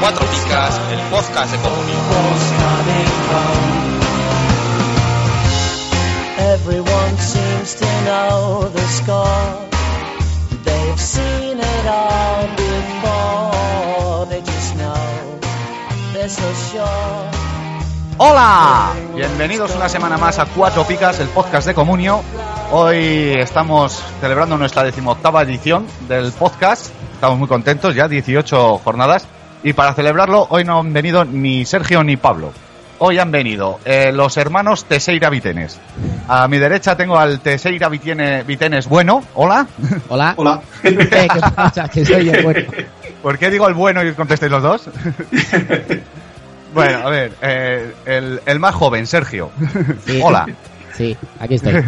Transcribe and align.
Cuatro 0.00 0.26
Picas, 0.28 0.80
el 0.90 1.00
podcast 1.10 1.52
de 1.52 1.58
comunión. 1.58 2.00
Everyone 6.38 7.18
seems 7.18 7.74
to 7.74 7.86
know 8.04 8.68
the 8.70 8.86
score. 8.88 9.68
They've 10.64 11.00
seen 11.00 11.58
it 11.58 11.86
all 11.86 12.46
before. 12.56 14.26
They 14.30 14.40
just 14.40 14.74
know 14.76 15.40
they're 16.14 16.28
so 16.28 16.52
sure. 16.72 17.45
¡Hola! 18.18 18.92
Bienvenidos 19.14 19.74
una 19.76 19.88
semana 19.88 20.16
más 20.16 20.38
a 20.38 20.46
Cuatro 20.46 20.84
Picas, 20.86 21.20
el 21.20 21.28
podcast 21.28 21.66
de 21.66 21.74
Comunio. 21.74 22.22
Hoy 22.72 23.34
estamos 23.38 24.02
celebrando 24.20 24.56
nuestra 24.56 24.82
decimoctava 24.84 25.42
edición 25.42 25.86
del 26.08 26.32
podcast. 26.32 26.90
Estamos 27.14 27.38
muy 27.38 27.48
contentos, 27.48 27.94
ya 27.94 28.08
18 28.08 28.78
jornadas. 28.78 29.26
Y 29.62 29.72
para 29.72 29.92
celebrarlo, 29.94 30.46
hoy 30.50 30.64
no 30.64 30.80
han 30.80 30.92
venido 30.92 31.24
ni 31.24 31.64
Sergio 31.64 32.02
ni 32.04 32.16
Pablo. 32.16 32.52
Hoy 32.98 33.18
han 33.18 33.30
venido 33.30 33.78
eh, 33.84 34.10
los 34.12 34.36
hermanos 34.38 34.86
Teseira 34.86 35.28
Vitenes. 35.28 35.78
A 36.28 36.48
mi 36.48 36.58
derecha 36.58 36.96
tengo 36.96 37.18
al 37.18 37.40
Teseira 37.40 37.90
Vitene- 37.90 38.44
Vitenes 38.46 38.88
bueno. 38.88 39.22
Hola. 39.34 39.66
Hola. 40.08 40.32
Hola. 40.36 40.60
Eh, 40.82 40.96
¿Qué 41.32 41.40
pasa? 41.54 41.88
Que 41.88 42.04
soy 42.06 42.30
el 42.30 42.42
bueno. 42.42 42.60
¿Por 43.22 43.38
qué 43.38 43.50
digo 43.50 43.68
el 43.68 43.74
bueno 43.74 44.02
y 44.02 44.12
contestéis 44.14 44.50
los 44.52 44.62
dos? 44.62 44.88
bueno, 46.76 47.06
a 47.06 47.10
ver, 47.10 47.32
eh, 47.42 47.92
el, 48.06 48.40
el 48.46 48.58
más 48.60 48.74
joven, 48.74 49.06
Sergio. 49.06 49.50
Sí. 50.06 50.20
Hola. 50.22 50.46
Sí, 50.94 51.16
aquí 51.40 51.54
estoy. 51.56 51.84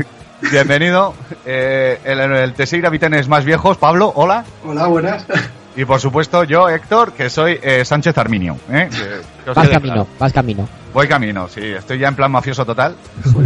Bienvenido. 0.50 1.14
Eh, 1.46 1.98
el, 2.04 2.20
el 2.20 2.54
Teseira 2.54 2.90
Vitenes 2.90 3.28
más 3.28 3.44
viejos, 3.44 3.76
Pablo, 3.76 4.12
hola. 4.14 4.44
Hola, 4.64 4.86
buenas. 4.86 5.24
Y 5.76 5.84
por 5.84 6.00
supuesto 6.00 6.42
yo, 6.44 6.68
Héctor, 6.68 7.12
que 7.12 7.30
soy 7.30 7.58
eh, 7.62 7.84
Sánchez 7.84 8.18
Arminio. 8.18 8.56
¿eh? 8.70 8.88
Que- 8.90 9.44
que 9.44 9.50
os 9.50 9.56
Vas 9.56 9.68
camino, 9.68 9.94
claro. 9.94 10.08
vas 10.18 10.32
camino. 10.32 10.68
Voy 10.92 11.06
camino, 11.06 11.48
sí, 11.48 11.60
estoy 11.62 11.98
ya 11.98 12.08
en 12.08 12.16
plan 12.16 12.30
mafioso 12.32 12.64
total. 12.66 12.96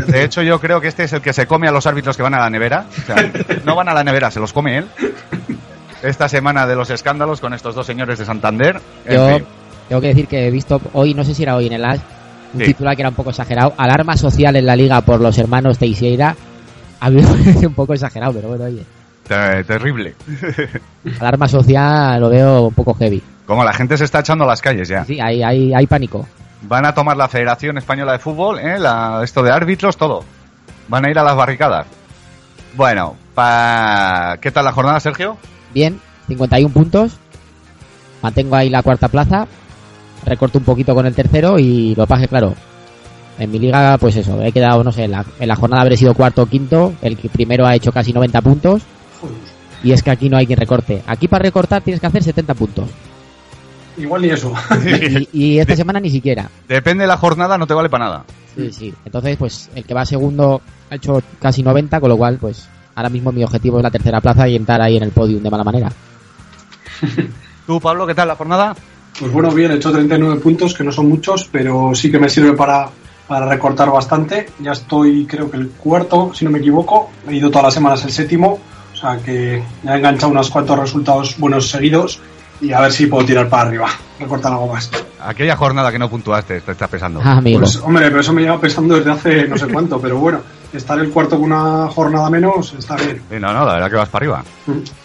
De 0.06 0.25
hecho, 0.25 0.43
yo 0.43 0.59
creo 0.61 0.81
que 0.81 0.89
este 0.89 1.05
es 1.05 1.12
el 1.12 1.21
que 1.21 1.33
se 1.33 1.47
come 1.47 1.69
a 1.69 1.73
los 1.73 1.87
árbitros 1.87 2.17
que 2.17 2.23
van 2.23 2.34
a 2.34 2.39
la 2.39 2.49
nevera. 2.49 2.87
O 3.03 3.06
sea, 3.06 3.17
no 3.65 3.75
van 3.75 3.89
a 3.89 3.95
la 3.95 4.03
nevera, 4.05 4.31
se 4.31 4.41
los 4.41 4.53
come 4.53 4.79
él. 4.79 4.87
Esta 6.03 6.29
semana 6.29 6.67
de 6.67 6.75
los 6.75 6.91
escándalos 6.91 7.41
con 7.41 7.53
estos 7.53 7.75
dos 7.75 7.87
señores 7.87 8.19
de 8.19 8.25
Santander. 8.25 8.81
En 9.05 9.15
Yo 9.17 9.29
fin, 9.37 9.47
tengo 9.88 10.00
que 10.00 10.08
decir 10.08 10.27
que 10.27 10.47
he 10.47 10.50
visto 10.50 10.80
hoy, 10.94 11.14
no 11.14 11.25
sé 11.25 11.34
si 11.34 11.42
era 11.42 11.56
hoy 11.56 11.66
en 11.66 11.72
el 11.75 11.84
AS, 11.84 12.00
un 12.55 12.61
Sí. 12.61 12.66
titular 12.66 12.94
que 12.97 13.02
era 13.02 13.08
un 13.08 13.14
poco 13.14 13.30
exagerado. 13.30 13.75
Alarma 13.77 14.16
social 14.16 14.56
en 14.56 14.66
la 14.66 14.77
liga 14.77 15.00
por 15.02 15.20
los 15.20 15.36
hermanos 15.38 15.78
Teixeira. 15.78 16.36
A 17.00 17.11
mí 17.11 17.20
me 17.22 17.27
parece 17.28 17.66
un 17.66 17.75
poco 17.75 17.94
exagerado, 17.94 18.33
pero 18.34 18.48
bueno, 18.48 18.64
oye. 18.64 18.84
te- 19.27 19.64
terrible. 19.64 20.14
Alarma 21.20 21.48
social 21.48 22.20
lo 22.20 22.28
veo 22.30 22.62
un 22.69 22.75
poco 22.75 22.94
heavy. 22.94 23.22
Como 23.47 23.64
la 23.64 23.72
gente 23.72 23.97
se 23.97 24.05
está 24.05 24.20
echando 24.20 24.44
a 24.44 24.47
las 24.48 24.60
calles 24.62 24.88
ya. 24.88 25.05
Sí, 25.05 25.19
hay, 25.20 25.42
hay, 25.42 25.75
hay 25.75 25.86
pánico. 25.86 26.27
Van 26.62 26.86
a 26.86 26.94
tomar 26.94 27.16
la 27.16 27.27
Federación 27.28 27.77
Española 27.78 28.12
de 28.12 28.19
Fútbol, 28.20 28.58
¿eh? 28.60 28.78
la- 28.78 29.20
esto 29.25 29.42
de 29.42 29.50
árbitros, 29.50 29.97
todo. 29.97 30.25
Van 30.88 31.05
a 31.06 31.10
ir 31.10 31.19
a 31.19 31.25
las 31.25 31.34
barricadas. 31.36 31.86
Bueno, 32.77 33.16
pa... 33.34 34.36
¿qué 34.41 34.50
tal 34.50 34.64
la 34.64 34.72
jornada, 34.72 35.00
Sergio? 35.00 35.36
Bien, 35.75 35.98
51 36.28 36.72
puntos. 36.72 37.16
Mantengo 38.22 38.55
ahí 38.56 38.70
la 38.70 38.83
cuarta 38.83 39.08
plaza. 39.08 39.47
Recorto 40.25 40.59
un 40.59 40.65
poquito 40.65 40.95
con 40.95 41.06
el 41.06 41.15
tercero 41.15 41.59
y 41.59 41.95
lo 41.95 42.06
paje 42.06 42.28
claro. 42.28 42.55
En 43.39 43.51
mi 43.51 43.59
liga, 43.59 43.97
pues 43.98 44.17
eso, 44.17 44.41
he 44.42 44.53
quedado, 44.53 44.84
no 44.84 44.92
sé, 44.92 45.05
en 45.05 45.12
la, 45.12 45.25
en 45.41 45.48
la 45.48 45.56
jornada 45.56 45.83
habré 45.83 45.97
sido 45.97 46.15
cuarto 46.15 46.42
o 46.42 46.47
quinto. 46.47 46.95
El 47.03 47.17
que 47.17 47.28
primero 47.28 47.67
ha 47.67 47.75
hecho 47.75 47.91
casi 47.91 48.12
90 48.12 48.41
puntos. 48.43 48.83
Y 49.83 49.93
es 49.93 50.03
que 50.03 50.11
aquí 50.11 50.28
no 50.28 50.37
hay 50.37 50.47
quien 50.47 50.59
recorte. 50.59 51.03
Aquí 51.06 51.28
para 51.28 51.43
recortar 51.43 51.83
tienes 51.83 52.00
que 52.00 52.06
hacer 52.06 52.22
70 52.22 52.55
puntos. 52.55 52.88
Igual 53.97 54.22
ni 54.22 54.28
eso. 54.31 54.53
Y, 55.33 55.55
y 55.55 55.59
esta 55.59 55.77
semana 55.77 55.99
ni 56.00 56.10
siquiera. 56.10 56.49
Depende 56.69 57.03
de 57.03 57.09
la 57.09 57.16
jornada, 57.16 57.59
no 57.59 57.66
te 57.66 57.75
vale 57.75 57.89
para 57.89 58.04
nada. 58.04 58.25
Sí, 58.56 58.72
sí. 58.72 58.94
Entonces, 59.04 59.37
pues 59.37 59.71
el 59.75 59.84
que 59.84 59.94
va 59.94 60.04
segundo 60.04 60.60
ha 60.91 60.94
hecho 60.94 61.22
casi 61.41 61.62
90, 61.62 62.00
con 62.00 62.10
lo 62.10 62.16
cual, 62.16 62.39
pues 62.39 62.69
ahora 62.94 63.09
mismo 63.09 63.33
mi 63.33 63.43
objetivo 63.43 63.78
es 63.78 63.83
la 63.83 63.91
tercera 63.91 64.21
plaza 64.21 64.49
y 64.49 64.56
entrar 64.56 64.81
ahí 64.81 64.97
en 64.97 65.03
el 65.03 65.10
podium 65.10 65.43
de 65.43 65.50
mala 65.50 65.65
manera. 65.65 65.91
¿Tú, 67.66 67.81
Pablo, 67.81 68.06
qué 68.06 68.15
tal 68.15 68.28
la 68.28 68.37
jornada? 68.37 68.77
Pues 69.22 69.33
bueno, 69.33 69.53
bien, 69.53 69.71
he 69.71 69.77
hecho 69.77 69.93
39 69.93 70.41
puntos, 70.41 70.75
que 70.75 70.83
no 70.83 70.91
son 70.91 71.09
muchos, 71.09 71.49
pero 71.53 71.94
sí 71.94 72.10
que 72.10 72.19
me 72.19 72.28
sirve 72.28 72.55
para, 72.55 72.88
para 73.28 73.47
recortar 73.47 73.88
bastante. 73.88 74.49
Ya 74.59 74.72
estoy, 74.72 75.27
creo 75.27 75.49
que 75.49 75.59
el 75.59 75.69
cuarto, 75.69 76.33
si 76.34 76.44
no 76.44 76.50
me 76.50 76.59
equivoco. 76.59 77.09
He 77.28 77.37
ido 77.37 77.49
todas 77.49 77.66
las 77.66 77.75
semanas 77.75 78.05
el 78.05 78.10
séptimo, 78.10 78.59
o 78.93 78.97
sea 78.97 79.19
que 79.19 79.62
ya 79.84 79.94
he 79.94 79.99
enganchado 79.99 80.33
unos 80.33 80.50
cuantos 80.50 80.77
resultados 80.77 81.38
buenos 81.38 81.69
seguidos 81.69 82.19
y 82.60 82.72
a 82.72 82.81
ver 82.81 82.91
si 82.91 83.06
puedo 83.06 83.25
tirar 83.25 83.49
para 83.49 83.69
arriba, 83.69 83.88
recortar 84.19 84.50
algo 84.50 84.66
más. 84.66 84.91
Aquella 85.21 85.54
jornada 85.54 85.93
que 85.93 86.00
no 86.00 86.10
puntuaste, 86.10 86.60
te 86.60 86.72
estás 86.72 86.91
pesando. 86.91 87.21
Ah, 87.22 87.37
amigo. 87.37 87.60
Pues 87.60 87.77
hombre, 87.77 88.09
pero 88.09 88.22
eso 88.22 88.33
me 88.33 88.43
lleva 88.43 88.60
pensando 88.60 88.97
desde 88.97 89.12
hace 89.12 89.47
no 89.47 89.56
sé 89.56 89.69
cuánto, 89.69 90.00
pero 90.00 90.19
bueno, 90.19 90.41
estar 90.72 90.99
el 90.99 91.10
cuarto 91.10 91.37
con 91.37 91.53
una 91.53 91.87
jornada 91.87 92.28
menos 92.28 92.75
está 92.77 92.97
bien. 92.97 93.22
Sí, 93.31 93.37
no, 93.39 93.53
no, 93.53 93.65
la 93.65 93.75
verdad 93.75 93.89
que 93.89 93.97
vas 93.99 94.09
para 94.09 94.25
arriba. 94.25 94.44
Mm. 94.66 95.02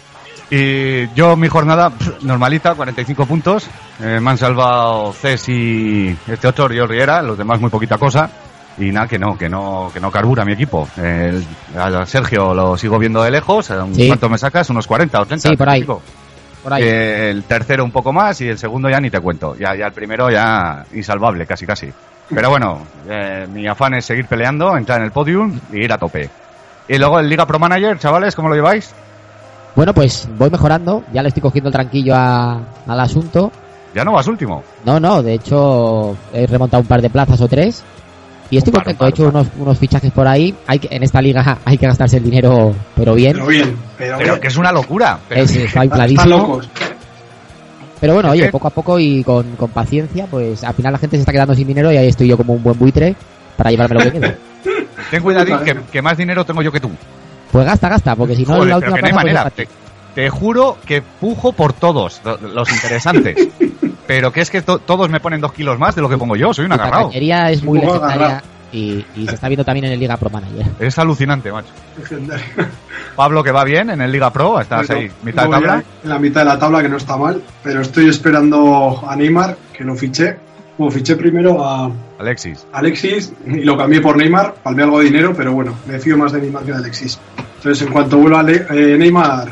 Y 0.50 1.08
yo, 1.14 1.36
mi 1.36 1.48
jornada, 1.48 1.92
normalita, 2.22 2.74
45 2.74 3.26
puntos. 3.26 3.68
Eh, 4.00 4.18
me 4.20 4.30
han 4.30 4.38
salvado 4.38 5.12
Cés 5.12 5.48
y 5.48 6.16
este 6.26 6.48
otro, 6.48 6.68
Río 6.68 6.86
Riera, 6.86 7.20
los 7.20 7.36
demás 7.36 7.60
muy 7.60 7.68
poquita 7.68 7.98
cosa. 7.98 8.30
Y 8.78 8.92
nada, 8.92 9.08
que 9.08 9.18
no, 9.18 9.36
que 9.36 9.48
no, 9.48 9.90
que 9.92 10.00
no 10.00 10.10
carbura 10.10 10.44
mi 10.44 10.52
equipo. 10.52 10.88
El, 10.96 11.44
a 11.76 12.06
Sergio 12.06 12.54
lo 12.54 12.76
sigo 12.76 12.98
viendo 12.98 13.22
de 13.22 13.30
lejos. 13.30 13.70
Sí. 13.92 14.06
¿Cuánto 14.06 14.28
me 14.28 14.38
sacas? 14.38 14.70
¿Unos 14.70 14.86
40 14.86 15.20
o 15.20 15.26
30? 15.26 15.48
Sí, 15.48 15.56
por 15.56 15.68
ahí. 15.68 15.80
Digo. 15.80 16.00
Por 16.62 16.72
ahí. 16.72 16.82
Eh, 16.84 17.30
el 17.30 17.42
tercero 17.44 17.84
un 17.84 17.90
poco 17.90 18.12
más 18.12 18.40
y 18.40 18.48
el 18.48 18.56
segundo 18.56 18.88
ya 18.88 19.00
ni 19.00 19.10
te 19.10 19.20
cuento. 19.20 19.56
Ya, 19.56 19.74
ya 19.74 19.86
el 19.86 19.92
primero 19.92 20.30
ya 20.30 20.84
insalvable, 20.94 21.44
casi 21.44 21.66
casi. 21.66 21.92
Pero 22.32 22.50
bueno, 22.50 22.86
eh, 23.08 23.46
mi 23.52 23.66
afán 23.66 23.94
es 23.94 24.04
seguir 24.06 24.26
peleando, 24.26 24.76
entrar 24.76 24.98
en 24.98 25.04
el 25.04 25.12
podium 25.12 25.58
y 25.72 25.84
ir 25.84 25.92
a 25.92 25.98
tope. 25.98 26.30
Y 26.88 26.96
luego 26.96 27.20
el 27.20 27.28
Liga 27.28 27.46
Pro 27.46 27.58
Manager, 27.58 27.98
chavales, 27.98 28.34
¿cómo 28.34 28.48
lo 28.48 28.54
lleváis? 28.54 28.94
Bueno, 29.78 29.94
pues 29.94 30.28
voy 30.36 30.50
mejorando, 30.50 31.04
ya 31.12 31.22
le 31.22 31.28
estoy 31.28 31.40
cogiendo 31.40 31.68
el 31.68 31.72
tranquillo 31.72 32.12
a- 32.16 32.60
al 32.84 32.98
asunto. 33.00 33.52
Ya 33.94 34.02
no 34.02 34.10
vas 34.10 34.26
último. 34.26 34.64
No, 34.84 34.98
no, 34.98 35.22
de 35.22 35.34
hecho 35.34 36.16
he 36.34 36.48
remontado 36.48 36.80
un 36.80 36.88
par 36.88 37.00
de 37.00 37.08
plazas 37.10 37.40
o 37.40 37.46
tres. 37.46 37.84
Y 38.50 38.56
estoy 38.56 38.72
Un 38.72 38.74
contento, 38.74 39.06
he 39.06 39.10
hecho 39.10 39.22
par. 39.26 39.34
unos, 39.36 39.46
unos 39.56 39.78
fichajes 39.78 40.10
por 40.10 40.26
ahí. 40.26 40.52
Hay 40.66 40.80
que, 40.80 40.88
en 40.90 41.04
esta 41.04 41.22
liga 41.22 41.58
hay 41.64 41.78
que 41.78 41.86
gastarse 41.86 42.16
el 42.16 42.24
dinero, 42.24 42.74
pero 42.96 43.14
bien. 43.14 43.34
Pero 43.34 43.46
bien, 43.46 43.76
pero, 43.96 44.16
Pero 44.18 44.30
bien. 44.32 44.40
que 44.40 44.48
es 44.48 44.56
una 44.56 44.72
locura. 44.72 45.20
Pero 45.28 45.42
Es, 45.42 45.50
está 45.50 45.64
Están 45.68 45.84
infladísimo. 45.84 46.26
locos. 46.36 46.68
Pero 48.00 48.14
bueno, 48.14 48.30
oye, 48.32 48.50
poco 48.50 48.66
a 48.66 48.70
poco 48.70 48.98
y 48.98 49.22
con, 49.22 49.54
con 49.54 49.70
paciencia, 49.70 50.26
pues 50.28 50.64
al 50.64 50.74
final 50.74 50.92
la 50.92 50.98
gente 50.98 51.16
se 51.18 51.20
está 51.20 51.30
quedando 51.30 51.54
sin 51.54 51.68
dinero 51.68 51.92
y 51.92 51.96
ahí 51.98 52.08
estoy 52.08 52.26
yo 52.26 52.36
como 52.36 52.54
un 52.54 52.64
buen 52.64 52.76
buitre 52.76 53.14
para 53.56 53.70
llevarme 53.70 53.94
lo 53.94 54.00
que 54.10 54.10
quede. 54.18 54.36
ten 55.12 55.22
cuidadín 55.22 55.58
que, 55.64 55.76
que 55.92 56.02
más 56.02 56.16
dinero 56.18 56.44
tengo 56.44 56.62
yo 56.62 56.72
que 56.72 56.80
tú. 56.80 56.90
Pues 57.52 57.64
gasta, 57.66 57.88
gasta, 57.88 58.14
porque 58.16 58.34
si 58.36 58.42
no 58.44 58.54
Joder, 58.56 58.68
la 58.68 58.78
pero 58.80 58.92
última 58.92 58.96
que 58.96 59.00
no 59.02 59.06
hay 59.06 59.24
plaza, 59.30 59.50
pues, 59.50 59.68
manera. 59.68 59.78
Te, 60.14 60.30
juro 60.30 60.78
que 60.86 61.02
pujo 61.02 61.52
por 61.52 61.72
todos, 61.72 62.20
lo- 62.24 62.36
los 62.38 62.70
interesantes. 62.72 63.48
pero 64.06 64.32
que 64.32 64.40
es 64.40 64.50
que 64.50 64.62
to- 64.62 64.78
todos 64.80 65.08
me 65.10 65.20
ponen 65.20 65.40
dos 65.40 65.52
kilos 65.52 65.78
más 65.78 65.94
de 65.94 66.02
lo 66.02 66.08
que 66.08 66.18
pongo 66.18 66.34
yo. 66.36 66.52
Soy 66.52 66.64
un 66.64 66.70
La 66.70 66.76
agarrado. 66.76 67.08
cañería 67.08 67.50
es 67.50 67.62
muy 67.62 67.78
legendaria 67.80 68.42
y, 68.72 69.04
y 69.16 69.26
se 69.28 69.34
está 69.34 69.48
viendo 69.48 69.64
también 69.64 69.86
en 69.86 69.92
el 69.92 70.00
Liga 70.00 70.16
Pro 70.16 70.28
Manager. 70.30 70.66
Es 70.80 70.98
alucinante, 70.98 71.50
macho. 71.52 71.68
Legendario. 71.98 72.44
Pablo 73.16 73.42
que 73.42 73.50
va 73.52 73.64
bien 73.64 73.90
en 73.90 74.00
el 74.00 74.12
Liga 74.12 74.30
Pro, 74.32 74.60
estás 74.60 74.86
Bueno, 74.88 75.02
ahí, 75.02 75.10
mitad 75.22 75.44
de 75.44 75.50
tabla. 75.50 75.84
En 76.04 76.08
la 76.10 76.18
mitad 76.18 76.40
de 76.42 76.46
la 76.46 76.58
tabla, 76.58 76.82
que 76.82 76.88
no 76.88 76.96
está 76.96 77.16
mal, 77.16 77.42
pero 77.62 77.80
estoy 77.80 78.08
esperando 78.08 79.02
a 79.08 79.16
Neymar, 79.16 79.56
que 79.72 79.84
lo 79.84 79.94
fiché. 79.94 80.36
Bueno, 80.78 80.90
fiché 80.92 81.16
primero 81.16 81.62
a 81.62 81.90
Alexis. 82.18 82.66
Alexis 82.72 83.32
y 83.46 83.64
lo 83.64 83.76
cambié 83.76 84.00
por 84.00 84.16
Neymar, 84.16 84.54
palmé 84.62 84.84
algo 84.84 85.00
de 85.00 85.06
dinero, 85.06 85.34
pero 85.36 85.52
bueno, 85.52 85.74
me 85.86 85.98
fío 85.98 86.16
más 86.16 86.32
de 86.32 86.40
Neymar 86.40 86.62
que 86.64 86.70
de 86.72 86.78
Alexis. 86.78 87.18
Entonces, 87.56 87.86
en 87.86 87.92
cuanto 87.92 88.16
vuelva 88.18 88.44
eh, 88.50 88.96
Neymar, 88.96 89.48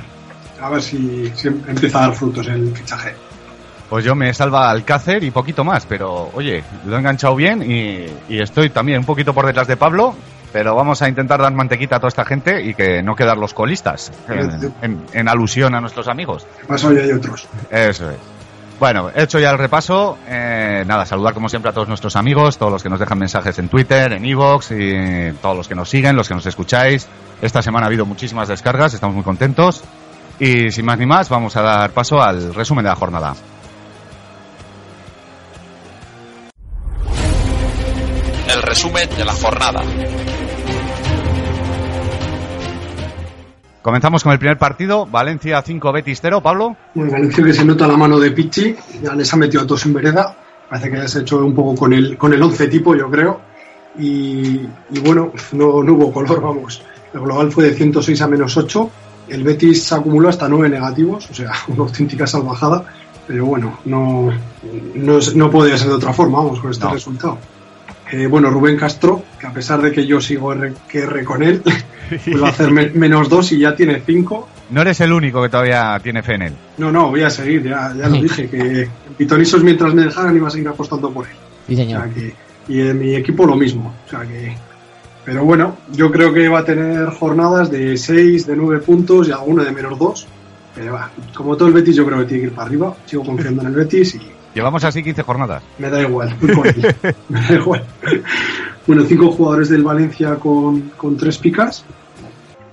a 0.62 0.70
ver 0.70 0.80
si, 0.80 1.30
si 1.34 1.48
empieza 1.48 1.98
a 1.98 2.06
dar 2.08 2.14
frutos 2.14 2.46
el 2.46 2.74
fichaje. 2.74 3.14
Pues 3.90 4.04
yo 4.04 4.14
me 4.14 4.32
salva 4.34 4.70
Alcácer 4.70 5.22
y 5.24 5.30
poquito 5.30 5.62
más, 5.64 5.84
pero 5.86 6.30
oye, 6.34 6.62
lo 6.86 6.96
he 6.96 6.98
enganchado 6.98 7.36
bien 7.36 7.62
y, 7.68 8.06
y 8.28 8.40
estoy 8.40 8.70
también 8.70 9.00
un 9.00 9.04
poquito 9.04 9.32
por 9.34 9.46
detrás 9.46 9.68
de 9.68 9.76
Pablo, 9.76 10.14
pero 10.52 10.74
vamos 10.74 11.02
a 11.02 11.08
intentar 11.08 11.40
dar 11.40 11.52
mantequita 11.52 11.96
a 11.96 11.98
toda 12.00 12.08
esta 12.08 12.24
gente 12.24 12.64
y 12.64 12.74
que 12.74 13.02
no 13.02 13.14
quedar 13.14 13.36
los 13.36 13.52
colistas, 13.54 14.10
en, 14.28 14.72
en- 14.82 15.00
en 15.12 15.28
alusión 15.28 15.74
a 15.74 15.80
nuestros 15.80 16.08
amigos. 16.08 16.46
¿Qué 16.60 16.66
pasó? 16.66 16.92
Y 16.92 16.98
hay 16.98 17.12
otros. 17.12 17.46
Eso 17.70 18.10
es. 18.10 18.16
Bueno, 18.78 19.10
hecho 19.14 19.38
ya 19.38 19.50
el 19.50 19.58
repaso, 19.58 20.18
eh, 20.28 20.84
nada, 20.86 21.06
saludar 21.06 21.32
como 21.32 21.48
siempre 21.48 21.70
a 21.70 21.74
todos 21.74 21.88
nuestros 21.88 22.14
amigos, 22.14 22.58
todos 22.58 22.70
los 22.70 22.82
que 22.82 22.90
nos 22.90 23.00
dejan 23.00 23.18
mensajes 23.18 23.58
en 23.58 23.68
Twitter, 23.68 24.12
en 24.12 24.24
Evox 24.24 24.70
y 24.72 25.32
todos 25.40 25.56
los 25.56 25.66
que 25.66 25.74
nos 25.74 25.88
siguen, 25.88 26.14
los 26.14 26.28
que 26.28 26.34
nos 26.34 26.44
escucháis. 26.44 27.08
Esta 27.40 27.62
semana 27.62 27.86
ha 27.86 27.88
habido 27.88 28.04
muchísimas 28.04 28.48
descargas, 28.48 28.92
estamos 28.92 29.14
muy 29.14 29.24
contentos. 29.24 29.82
Y 30.38 30.70
sin 30.70 30.84
más 30.84 30.98
ni 30.98 31.06
más, 31.06 31.30
vamos 31.30 31.56
a 31.56 31.62
dar 31.62 31.90
paso 31.92 32.20
al 32.20 32.54
resumen 32.54 32.84
de 32.84 32.90
la 32.90 32.96
jornada. 32.96 33.34
el 38.56 38.62
resumen 38.62 39.08
de 39.16 39.24
la 39.24 39.32
jornada. 39.34 39.82
Comenzamos 43.86 44.24
con 44.24 44.32
el 44.32 44.40
primer 44.40 44.58
partido, 44.58 45.06
Valencia 45.06 45.62
5, 45.62 45.92
Betis 45.92 46.18
0, 46.20 46.40
Pablo. 46.40 46.76
Bueno, 46.92 47.12
Valencia 47.12 47.44
que 47.44 47.52
se 47.52 47.64
nota 47.64 47.86
la 47.86 47.96
mano 47.96 48.18
de 48.18 48.32
Pichi, 48.32 48.74
ya 49.00 49.14
les 49.14 49.32
ha 49.32 49.36
metido 49.36 49.62
a 49.62 49.66
todos 49.68 49.86
en 49.86 49.92
vereda, 49.92 50.36
parece 50.68 50.90
que 50.90 50.96
ya 50.96 51.06
se 51.06 51.18
ha 51.18 51.22
hecho 51.22 51.38
un 51.38 51.54
poco 51.54 51.76
con 51.76 51.92
el, 51.92 52.18
con 52.18 52.32
el 52.32 52.42
11 52.42 52.66
tipo, 52.66 52.96
yo 52.96 53.08
creo, 53.08 53.40
y, 53.96 54.56
y 54.90 55.00
bueno, 55.04 55.30
no, 55.52 55.84
no 55.84 55.92
hubo 55.92 56.12
color, 56.12 56.42
vamos. 56.42 56.82
El 57.14 57.20
global 57.20 57.52
fue 57.52 57.66
de 57.66 57.74
106 57.74 58.20
a 58.22 58.26
menos 58.26 58.56
8, 58.56 58.90
el 59.28 59.44
Betis 59.44 59.92
acumuló 59.92 60.30
hasta 60.30 60.48
9 60.48 60.68
negativos, 60.68 61.30
o 61.30 61.34
sea, 61.34 61.52
una 61.68 61.82
auténtica 61.84 62.26
salvajada, 62.26 62.86
pero 63.24 63.46
bueno, 63.46 63.78
no, 63.84 64.30
no, 64.96 65.18
no 65.36 65.50
podía 65.52 65.78
ser 65.78 65.86
de 65.90 65.94
otra 65.94 66.12
forma, 66.12 66.38
vamos, 66.38 66.58
con 66.58 66.72
este 66.72 66.84
No. 66.86 66.90
resultado. 66.92 67.38
Eh, 68.12 68.26
bueno, 68.28 68.50
Rubén 68.50 68.76
Castro, 68.76 69.22
que 69.40 69.46
a 69.46 69.52
pesar 69.52 69.82
de 69.82 69.90
que 69.92 70.06
yo 70.06 70.20
sigo 70.20 70.52
R, 70.52 70.72
que 70.88 71.00
R 71.00 71.24
con 71.24 71.42
él, 71.42 71.60
pues 71.62 72.42
va 72.42 72.48
a 72.48 72.50
hacer 72.50 72.70
me- 72.70 72.90
menos 72.90 73.28
2 73.28 73.52
y 73.52 73.58
ya 73.60 73.74
tiene 73.74 74.00
5. 74.04 74.48
No 74.70 74.80
eres 74.82 75.00
el 75.00 75.12
único 75.12 75.42
que 75.42 75.48
todavía 75.48 75.98
tiene 76.02 76.22
fe 76.22 76.34
en 76.34 76.42
él. 76.42 76.52
No, 76.78 76.92
no, 76.92 77.08
voy 77.10 77.22
a 77.22 77.30
seguir, 77.30 77.64
ya, 77.64 77.92
ya 77.96 78.08
lo 78.08 78.20
dije, 78.22 78.48
que 78.48 78.88
Pitonisos 79.18 79.62
mientras 79.64 79.92
me 79.94 80.02
dejaran 80.04 80.36
iba 80.36 80.46
a 80.48 80.50
seguir 80.50 80.68
apostando 80.68 81.10
por 81.10 81.26
él. 81.26 81.32
Sí, 81.66 81.74
O 81.74 81.76
señor. 81.78 82.02
sea 82.04 82.12
que, 82.14 82.34
y 82.68 82.80
en 82.80 82.98
mi 82.98 83.14
equipo 83.16 83.44
lo 83.46 83.56
mismo. 83.56 83.92
O 84.06 84.10
sea 84.10 84.20
que, 84.20 84.54
pero 85.24 85.44
bueno, 85.44 85.76
yo 85.92 86.10
creo 86.12 86.32
que 86.32 86.48
va 86.48 86.60
a 86.60 86.64
tener 86.64 87.06
jornadas 87.08 87.70
de 87.72 87.96
6, 87.96 88.46
de 88.46 88.54
9 88.56 88.78
puntos 88.80 89.26
y 89.28 89.32
alguna 89.32 89.64
de 89.64 89.72
menos 89.72 89.98
2. 89.98 90.26
Pero 90.76 90.92
va, 90.92 91.10
como 91.34 91.56
todo 91.56 91.66
el 91.68 91.74
Betis, 91.74 91.96
yo 91.96 92.04
creo 92.06 92.18
que 92.20 92.26
tiene 92.26 92.42
que 92.42 92.46
ir 92.48 92.54
para 92.54 92.68
arriba. 92.68 92.94
Sigo 93.06 93.24
confiando 93.24 93.62
en 93.62 93.68
el 93.68 93.74
Betis 93.74 94.14
y 94.14 94.20
Llevamos 94.56 94.82
así 94.84 95.02
15 95.02 95.22
jornadas. 95.22 95.62
me 95.78 95.90
da 95.90 96.00
igual. 96.00 96.34
me 97.28 97.40
da 97.42 97.54
igual. 97.54 97.84
Bueno, 98.86 99.04
cinco 99.04 99.30
jugadores 99.30 99.68
del 99.68 99.82
Valencia 99.82 100.36
con, 100.36 100.92
con 100.96 101.14
tres 101.18 101.36
picas. 101.36 101.84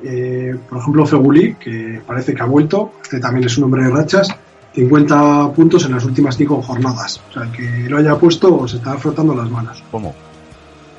Eh, 0.02 0.56
por 0.70 0.78
ejemplo, 0.78 1.06
Feguli, 1.06 1.56
que 1.56 2.02
parece 2.08 2.34
que 2.34 2.42
ha 2.42 2.46
vuelto. 2.46 2.94
Este 3.04 3.20
también 3.20 3.48
es 3.48 3.58
un 3.58 3.66
hombre 3.66 3.84
de 3.84 3.90
rachas. 3.90 4.30
50 4.74 5.52
puntos 5.52 5.84
en 5.84 5.92
las 5.92 6.06
últimas 6.06 6.38
cinco 6.38 6.62
jornadas. 6.62 7.22
O 7.30 7.34
sea, 7.34 7.44
el 7.44 7.52
que 7.52 7.90
lo 7.90 7.98
haya 7.98 8.16
puesto 8.16 8.66
se 8.66 8.78
está 8.78 8.98
frotando 8.98 9.36
las 9.36 9.52
manos. 9.52 9.84
¿Cómo? 9.92 10.16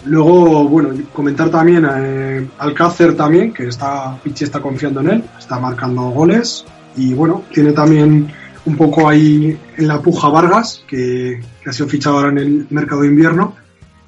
Luego, 0.04 0.68
bueno, 0.68 0.90
comentar 1.14 1.48
también 1.48 1.86
eh, 1.90 2.46
Alcácer 2.58 3.16
también, 3.16 3.54
que 3.54 3.68
está, 3.68 4.18
Pichi 4.22 4.44
está 4.44 4.60
confiando 4.60 5.00
en 5.00 5.08
él, 5.08 5.24
está 5.38 5.58
marcando 5.58 6.02
goles. 6.10 6.66
Y 6.94 7.14
bueno, 7.14 7.44
tiene 7.50 7.72
también 7.72 8.30
un 8.66 8.76
poco 8.76 9.08
ahí 9.08 9.58
en 9.76 9.88
la 9.88 10.00
puja 10.00 10.28
Vargas, 10.28 10.84
que, 10.88 11.40
que 11.62 11.70
ha 11.70 11.72
sido 11.72 11.88
fichado 11.88 12.16
ahora 12.16 12.30
en 12.30 12.38
el 12.38 12.66
mercado 12.70 13.02
de 13.02 13.08
invierno. 13.08 13.56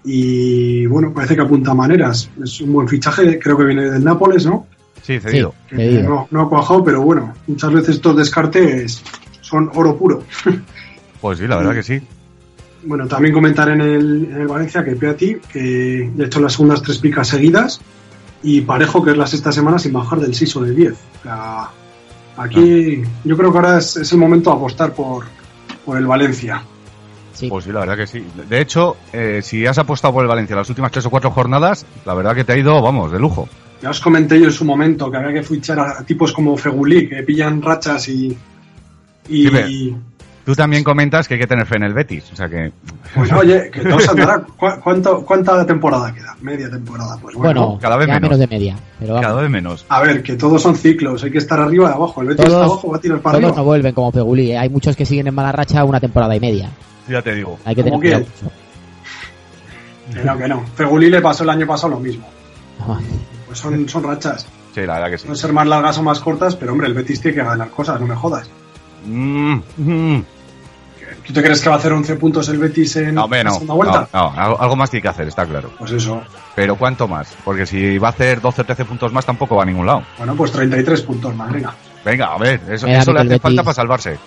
Y 0.04 0.86
bueno, 0.86 1.12
parece 1.12 1.34
que 1.34 1.42
apunta 1.42 1.74
maneras. 1.74 2.30
Es 2.42 2.60
un 2.60 2.72
buen 2.72 2.88
fichaje, 2.88 3.38
creo 3.38 3.56
que 3.56 3.64
viene 3.64 3.90
del 3.90 4.04
Nápoles, 4.04 4.46
¿no? 4.46 4.66
Sí, 5.02 5.20
cedido. 5.20 5.54
Cedido. 5.68 6.08
no, 6.08 6.28
no 6.30 6.42
ha 6.42 6.48
cuajado, 6.48 6.82
pero 6.84 7.02
bueno, 7.02 7.34
muchas 7.46 7.72
veces 7.72 7.96
estos 7.96 8.16
descartes 8.16 9.02
son 9.40 9.70
oro 9.74 9.96
puro. 9.96 10.22
Pues 11.18 11.38
sí, 11.38 11.46
la 11.48 11.56
verdad 11.56 11.74
que 11.74 11.82
sí. 11.82 12.00
Bueno, 12.84 13.08
también 13.08 13.34
comentar 13.34 13.68
en 13.70 13.80
el, 13.80 14.28
en 14.30 14.40
el 14.42 14.46
Valencia 14.46 14.84
que 14.84 14.94
Peati, 14.94 15.38
que 15.52 16.12
ya 16.14 16.24
ha 16.24 16.26
hecho 16.26 16.40
las 16.40 16.52
segundas 16.52 16.82
tres 16.82 16.98
picas 16.98 17.26
seguidas, 17.26 17.80
y 18.42 18.60
Parejo, 18.60 19.02
que 19.02 19.10
es 19.10 19.16
la 19.16 19.26
sexta 19.26 19.50
semana 19.50 19.78
sin 19.78 19.92
bajar 19.92 20.20
del 20.20 20.34
6 20.34 20.56
o 20.56 20.60
del 20.62 20.76
10. 20.76 20.92
O 20.92 21.22
sea, 21.22 21.68
aquí 22.36 23.02
yo 23.24 23.36
creo 23.36 23.52
que 23.52 23.58
ahora 23.58 23.78
es, 23.78 23.96
es 23.96 24.12
el 24.12 24.18
momento 24.18 24.50
de 24.50 24.56
apostar 24.56 24.92
por, 24.92 25.24
por 25.84 25.96
el 25.96 26.06
Valencia. 26.06 26.62
Sí. 27.32 27.48
Pues 27.48 27.64
sí, 27.64 27.72
la 27.72 27.80
verdad 27.80 27.96
que 27.96 28.06
sí. 28.06 28.24
De 28.48 28.60
hecho, 28.60 28.96
eh, 29.12 29.40
si 29.42 29.66
has 29.66 29.76
apostado 29.76 30.14
por 30.14 30.22
el 30.22 30.28
Valencia 30.28 30.56
las 30.56 30.68
últimas 30.70 30.90
tres 30.90 31.04
o 31.04 31.10
cuatro 31.10 31.30
jornadas, 31.30 31.84
la 32.06 32.14
verdad 32.14 32.34
que 32.34 32.44
te 32.44 32.52
ha 32.54 32.56
ido, 32.56 32.80
vamos, 32.80 33.12
de 33.12 33.18
lujo. 33.18 33.48
Ya 33.82 33.90
os 33.90 34.00
comenté 34.00 34.40
yo 34.40 34.46
en 34.46 34.52
su 34.52 34.64
momento 34.64 35.10
que 35.10 35.18
había 35.18 35.34
que 35.34 35.42
fichar 35.42 35.78
a 35.78 36.02
tipos 36.02 36.32
como 36.32 36.56
Fegulí, 36.56 37.08
que 37.08 37.22
pillan 37.22 37.60
rachas 37.60 38.08
y... 38.08 38.36
y 39.28 39.48
Sí. 39.48 39.96
Tú 40.46 40.54
también 40.54 40.84
comentas 40.84 41.26
que 41.28 41.34
hay 41.34 41.40
que 41.40 41.46
tener 41.48 41.66
fe 41.66 41.76
en 41.76 41.82
el 41.82 41.92
Betis. 41.92 42.30
O 42.32 42.36
sea 42.36 42.48
que, 42.48 42.72
pues 43.16 43.32
oye, 43.32 43.68
que 43.70 43.80
todo 43.80 43.98
se 43.98 44.10
andará. 44.12 44.40
¿Cu- 44.56 44.80
cuánto- 44.82 45.22
¿Cuánta 45.26 45.66
temporada 45.66 46.14
queda? 46.14 46.36
Media 46.40 46.70
temporada. 46.70 47.18
Pues 47.20 47.34
bueno, 47.34 47.62
Bueno, 47.66 47.78
cada 47.82 47.96
vez 47.96 48.06
menos. 48.06 48.22
menos 48.22 48.38
de 48.38 48.46
media. 48.46 48.76
Pero 49.00 49.14
vamos, 49.14 49.26
cada 49.28 49.42
vez 49.42 49.50
menos. 49.50 49.84
a 49.88 50.00
ver, 50.02 50.22
que 50.22 50.36
todos 50.36 50.62
son 50.62 50.76
ciclos, 50.76 51.24
hay 51.24 51.32
que 51.32 51.38
estar 51.38 51.58
arriba 51.60 51.90
y 51.90 51.92
abajo. 51.94 52.22
El 52.22 52.28
Betis 52.28 52.44
Todos- 52.46 52.54
está 52.62 52.64
abajo, 52.72 52.90
va 52.92 52.96
a 52.96 53.00
tirar 53.00 53.18
para 53.18 53.32
todos 53.38 53.44
arriba. 53.50 53.56
no 53.58 53.64
vuelven 53.64 53.92
como 53.94 54.12
Peguli. 54.12 54.52
¿eh? 54.52 54.58
Hay 54.58 54.68
muchos 54.68 54.94
que 54.94 55.04
siguen 55.04 55.26
en 55.26 55.34
mala 55.34 55.50
racha 55.50 55.82
una 55.84 55.98
temporada 55.98 56.36
y 56.36 56.40
media. 56.40 56.70
Ya 57.08 57.20
te 57.22 57.34
digo. 57.34 57.58
Hay 57.64 57.74
que 57.74 57.82
tener 57.82 57.92
¿Cómo 57.92 58.02
cuidado. 58.02 58.24
Que 60.14 60.22
no, 60.24 60.38
que 60.38 60.48
no. 60.48 60.64
Fegulí 60.76 61.10
le 61.10 61.20
pasó 61.20 61.42
el 61.42 61.50
año 61.50 61.66
pasado 61.66 61.94
lo 61.94 62.00
mismo. 62.00 62.26
Pues 63.46 63.58
son, 63.60 63.88
son 63.88 64.02
rachas. 64.02 64.44
Sí, 64.74 64.80
la 64.82 64.94
verdad 64.94 65.10
que 65.10 65.18
sí. 65.18 65.26
Pueden 65.26 65.40
ser 65.40 65.52
más 65.52 65.66
largas 65.68 65.96
o 65.98 66.02
más 66.02 66.18
cortas, 66.18 66.56
pero 66.56 66.72
hombre, 66.72 66.88
el 66.88 66.94
Betis 66.94 67.20
tiene 67.20 67.36
que 67.36 67.44
ganar 67.44 67.70
cosas, 67.70 68.00
no 68.00 68.06
me 68.08 68.16
jodas. 68.16 68.50
Mm, 69.06 69.58
mm. 69.76 70.24
¿Tú 71.26 71.32
te 71.32 71.42
crees 71.42 71.60
que 71.60 71.68
va 71.68 71.74
a 71.74 71.78
hacer 71.78 71.92
11 71.92 72.16
puntos 72.16 72.48
el 72.48 72.58
Betis 72.58 72.96
en 72.96 73.14
No, 73.14 73.26
la 73.28 73.44
no. 73.44 73.50
segunda 73.52 73.74
vuelta? 73.74 74.08
No, 74.12 74.32
no, 74.32 74.56
algo, 74.58 74.76
más 74.76 74.90
tiene 74.90 75.02
que 75.02 75.08
hacer, 75.08 75.26
está 75.26 75.44
claro. 75.44 75.70
Pues 75.78 75.90
eso. 75.92 76.22
Pero 76.54 76.76
¿cuánto 76.76 77.08
más? 77.08 77.36
Porque 77.44 77.66
si 77.66 77.98
va 77.98 78.08
a 78.08 78.10
hacer 78.10 78.40
12 78.40 78.62
o 78.62 78.64
13 78.64 78.84
puntos 78.84 79.12
más, 79.12 79.26
tampoco 79.26 79.56
va 79.56 79.64
a 79.64 79.66
ningún 79.66 79.86
lado. 79.86 80.02
Bueno, 80.18 80.34
pues 80.36 80.52
33 80.52 81.02
puntos 81.02 81.34
más, 81.34 81.52
venga. 81.52 81.74
Venga, 82.04 82.26
a 82.26 82.38
ver, 82.38 82.60
eso, 82.70 82.86
le 82.86 82.96
hace 82.96 83.38
falta 83.40 83.62
para 83.64 83.74
salvarse. 83.74 84.18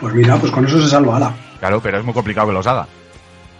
Pues 0.00 0.14
mira, 0.14 0.36
pues 0.36 0.52
con 0.52 0.64
eso 0.66 0.80
se 0.80 0.88
salva, 0.88 1.16
ala. 1.16 1.34
Claro, 1.58 1.80
pero 1.80 1.98
es 1.98 2.04
muy 2.04 2.14
complicado 2.14 2.46
que 2.48 2.52
los 2.52 2.66
haga. 2.66 2.86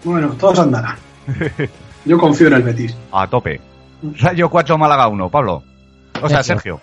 Bueno, 0.05 0.29
todos 0.39 0.59
andarán. 0.61 0.97
Yo 2.05 2.19
confío 2.19 2.49
en 2.49 2.53
el 2.55 2.63
Betis. 2.63 2.97
A 3.13 3.27
tope. 3.27 3.61
Rayo 4.21 4.49
4, 4.49 4.77
Málaga 4.79 5.09
1, 5.09 5.29
Pablo. 5.31 5.63
O 6.23 6.29
sea, 6.29 6.43
Sergio. 6.43 6.77
Sergio. 6.77 6.81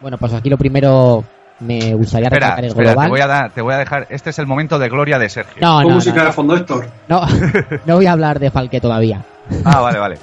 Bueno, 0.00 0.18
pues 0.18 0.32
aquí 0.32 0.50
lo 0.50 0.56
primero 0.58 1.22
me 1.60 1.94
gustaría 1.94 2.26
Espera, 2.28 2.46
recalcar 2.48 2.64
el 2.64 2.70
espera, 2.70 2.90
global. 2.92 3.06
te 3.06 3.10
voy, 3.10 3.20
a 3.20 3.26
dar, 3.26 3.50
te 3.52 3.62
voy 3.62 3.74
a 3.74 3.78
dejar. 3.78 4.06
Este 4.10 4.30
es 4.30 4.38
el 4.38 4.46
momento 4.46 4.78
de 4.78 4.88
gloria 4.88 5.18
de 5.18 5.28
Sergio. 5.28 5.60
No, 5.60 5.82
no, 5.82 5.88
música 5.90 6.20
no, 6.20 6.24
de 6.26 6.32
fondo, 6.32 6.56
Héctor. 6.56 6.88
no, 7.08 7.22
no 7.86 7.94
voy 7.96 8.06
a 8.06 8.12
hablar 8.12 8.38
de 8.38 8.50
Falque 8.50 8.80
todavía. 8.80 9.24
Ah, 9.64 9.80
vale, 9.80 9.98
vale. 9.98 10.18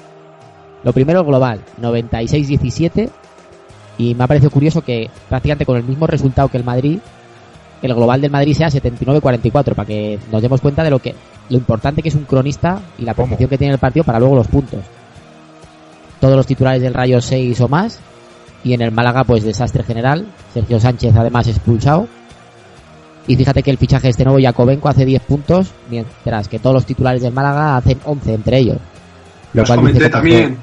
Lo 0.84 0.94
primero 0.94 1.22
el 1.22 1.26
global, 1.26 1.62
96-17. 1.82 3.10
Y 3.98 4.16
me 4.16 4.24
ha 4.24 4.28
parecido 4.28 4.52
curioso 4.52 4.82
que 4.82 5.10
prácticamente 5.30 5.66
con 5.66 5.78
el 5.78 5.84
mismo 5.84 6.08
resultado 6.08 6.50
que 6.50 6.58
el 6.58 6.64
Madrid, 6.64 7.00
el 7.82 7.94
global 7.94 8.22
del 8.22 8.32
Madrid 8.32 8.56
sea 8.56 8.70
79-44, 8.70 9.76
para 9.76 9.86
que 9.86 10.20
nos 10.32 10.42
demos 10.42 10.62
cuenta 10.62 10.84
de 10.84 10.90
lo 10.90 11.00
que 11.00 11.16
lo 11.50 11.58
importante 11.58 12.02
que 12.02 12.10
es 12.10 12.16
un 12.16 12.26
cronista 12.26 12.80
y 12.98 13.04
la 13.04 13.14
percepción 13.14 13.50
que 13.50 13.58
tiene 13.58 13.74
el 13.74 13.80
partido 13.80 14.04
para 14.04 14.20
luego 14.20 14.36
los 14.36 14.48
puntos. 14.48 14.80
Todos 16.20 16.36
los 16.36 16.46
titulares 16.48 16.82
del 16.82 16.94
Rayo 16.94 17.22
6 17.22 17.60
o 17.62 17.68
más. 17.68 18.00
Y 18.64 18.74
en 18.74 18.82
el 18.82 18.92
Málaga, 18.92 19.24
pues 19.24 19.44
desastre 19.44 19.84
general. 19.84 20.26
Sergio 20.54 20.80
Sánchez 20.80 21.16
además 21.16 21.48
expulsado. 21.48 22.08
Y 23.28 23.36
fíjate 23.36 23.64
que 23.64 23.72
el 23.72 23.78
fichaje 23.78 24.08
de 24.08 24.12
este 24.12 24.24
nuevo 24.26 24.40
Jacobenco 24.42 24.90
hace 24.90 25.06
10 25.06 25.22
puntos, 25.24 25.72
mientras 25.90 26.48
que 26.48 26.60
todos 26.60 26.74
los 26.74 26.86
titulares 26.86 27.22
del 27.22 27.34
Málaga 27.34 27.78
hacen 27.78 28.00
11 28.04 28.34
entre 28.34 28.58
ellos. 28.60 28.78
Lo 29.54 29.64
cual 29.64 29.80
comenté 29.80 30.10
también. 30.10 30.58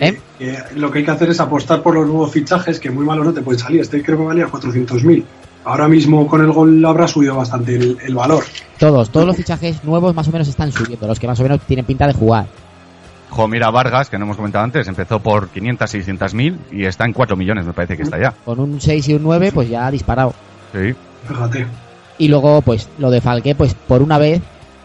¿Eh? 0.00 0.20
que 0.38 0.56
lo 0.76 0.92
que 0.92 1.00
hay 1.00 1.04
que 1.04 1.10
hacer 1.10 1.30
es 1.30 1.40
apostar 1.40 1.82
por 1.82 1.94
los 1.94 2.06
nuevos 2.06 2.30
fichajes, 2.30 2.78
que 2.78 2.88
muy 2.88 3.04
malos 3.04 3.26
no 3.26 3.32
te 3.32 3.42
pueden 3.42 3.58
salir. 3.58 3.80
Este 3.80 4.02
creo 4.02 4.16
que 4.18 4.24
valía 4.24 4.46
400.000. 4.46 5.24
Ahora 5.64 5.88
mismo 5.88 6.26
con 6.26 6.40
el 6.40 6.52
gol 6.52 6.84
habrá 6.84 7.08
subido 7.08 7.34
bastante 7.34 7.74
el, 7.74 7.98
el 8.00 8.14
valor. 8.14 8.44
Todos, 8.78 9.10
todos 9.10 9.26
los 9.26 9.36
fichajes 9.36 9.82
nuevos 9.84 10.14
más 10.14 10.28
o 10.28 10.30
menos 10.30 10.46
están 10.48 10.70
subiendo, 10.70 11.06
los 11.06 11.18
que 11.18 11.26
más 11.26 11.40
o 11.40 11.42
menos 11.42 11.60
tienen 11.66 11.84
pinta 11.84 12.06
de 12.06 12.14
jugar. 12.14 12.46
Jo, 13.30 13.46
mira, 13.46 13.70
Vargas, 13.70 14.08
que 14.08 14.18
no 14.18 14.24
hemos 14.24 14.36
comentado 14.36 14.64
antes, 14.64 14.88
empezó 14.88 15.20
por 15.20 15.48
500, 15.48 15.90
600 15.90 16.34
mil 16.34 16.58
y 16.72 16.84
está 16.84 17.04
en 17.04 17.12
4 17.12 17.36
millones, 17.36 17.66
me 17.66 17.72
parece 17.72 17.96
que 17.96 18.02
está 18.02 18.18
ya. 18.18 18.32
Con 18.44 18.58
un 18.58 18.80
6 18.80 19.08
y 19.08 19.14
un 19.14 19.22
9, 19.22 19.52
pues 19.52 19.68
ya 19.68 19.86
ha 19.86 19.90
disparado. 19.90 20.32
Sí. 20.72 20.94
Fíjate. 21.26 21.66
Y 22.18 22.28
luego, 22.28 22.62
pues 22.62 22.88
lo 22.98 23.10
de 23.10 23.20
Falque, 23.20 23.54
pues 23.54 23.74
por 23.74 24.02
una 24.02 24.18
vez, 24.18 24.40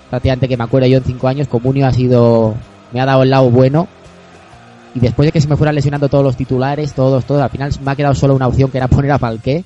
prácticamente 0.10 0.48
que 0.48 0.58
me 0.58 0.64
acuerdo 0.66 0.88
yo 0.88 0.98
en 0.98 1.04
5 1.04 1.28
años, 1.28 1.48
Comunio 1.48 1.88
ha 1.88 1.94
sido. 1.94 2.56
me 2.92 3.02
ha 3.02 3.06
dado 3.06 3.24
el 3.24 3.30
lado 3.30 3.50
bueno. 3.50 3.88
Y 4.94 5.00
después 5.00 5.26
de 5.26 5.32
que 5.32 5.42
se 5.42 5.48
me 5.48 5.58
fueran 5.58 5.74
lesionando 5.74 6.08
todos 6.10 6.24
los 6.24 6.38
titulares, 6.38 6.94
todos, 6.94 7.26
todos, 7.26 7.42
al 7.42 7.50
final 7.50 7.72
me 7.84 7.92
ha 7.92 7.96
quedado 7.96 8.14
solo 8.14 8.36
una 8.36 8.48
opción 8.48 8.70
que 8.70 8.78
era 8.78 8.88
poner 8.88 9.12
a 9.12 9.18
Falque, 9.18 9.64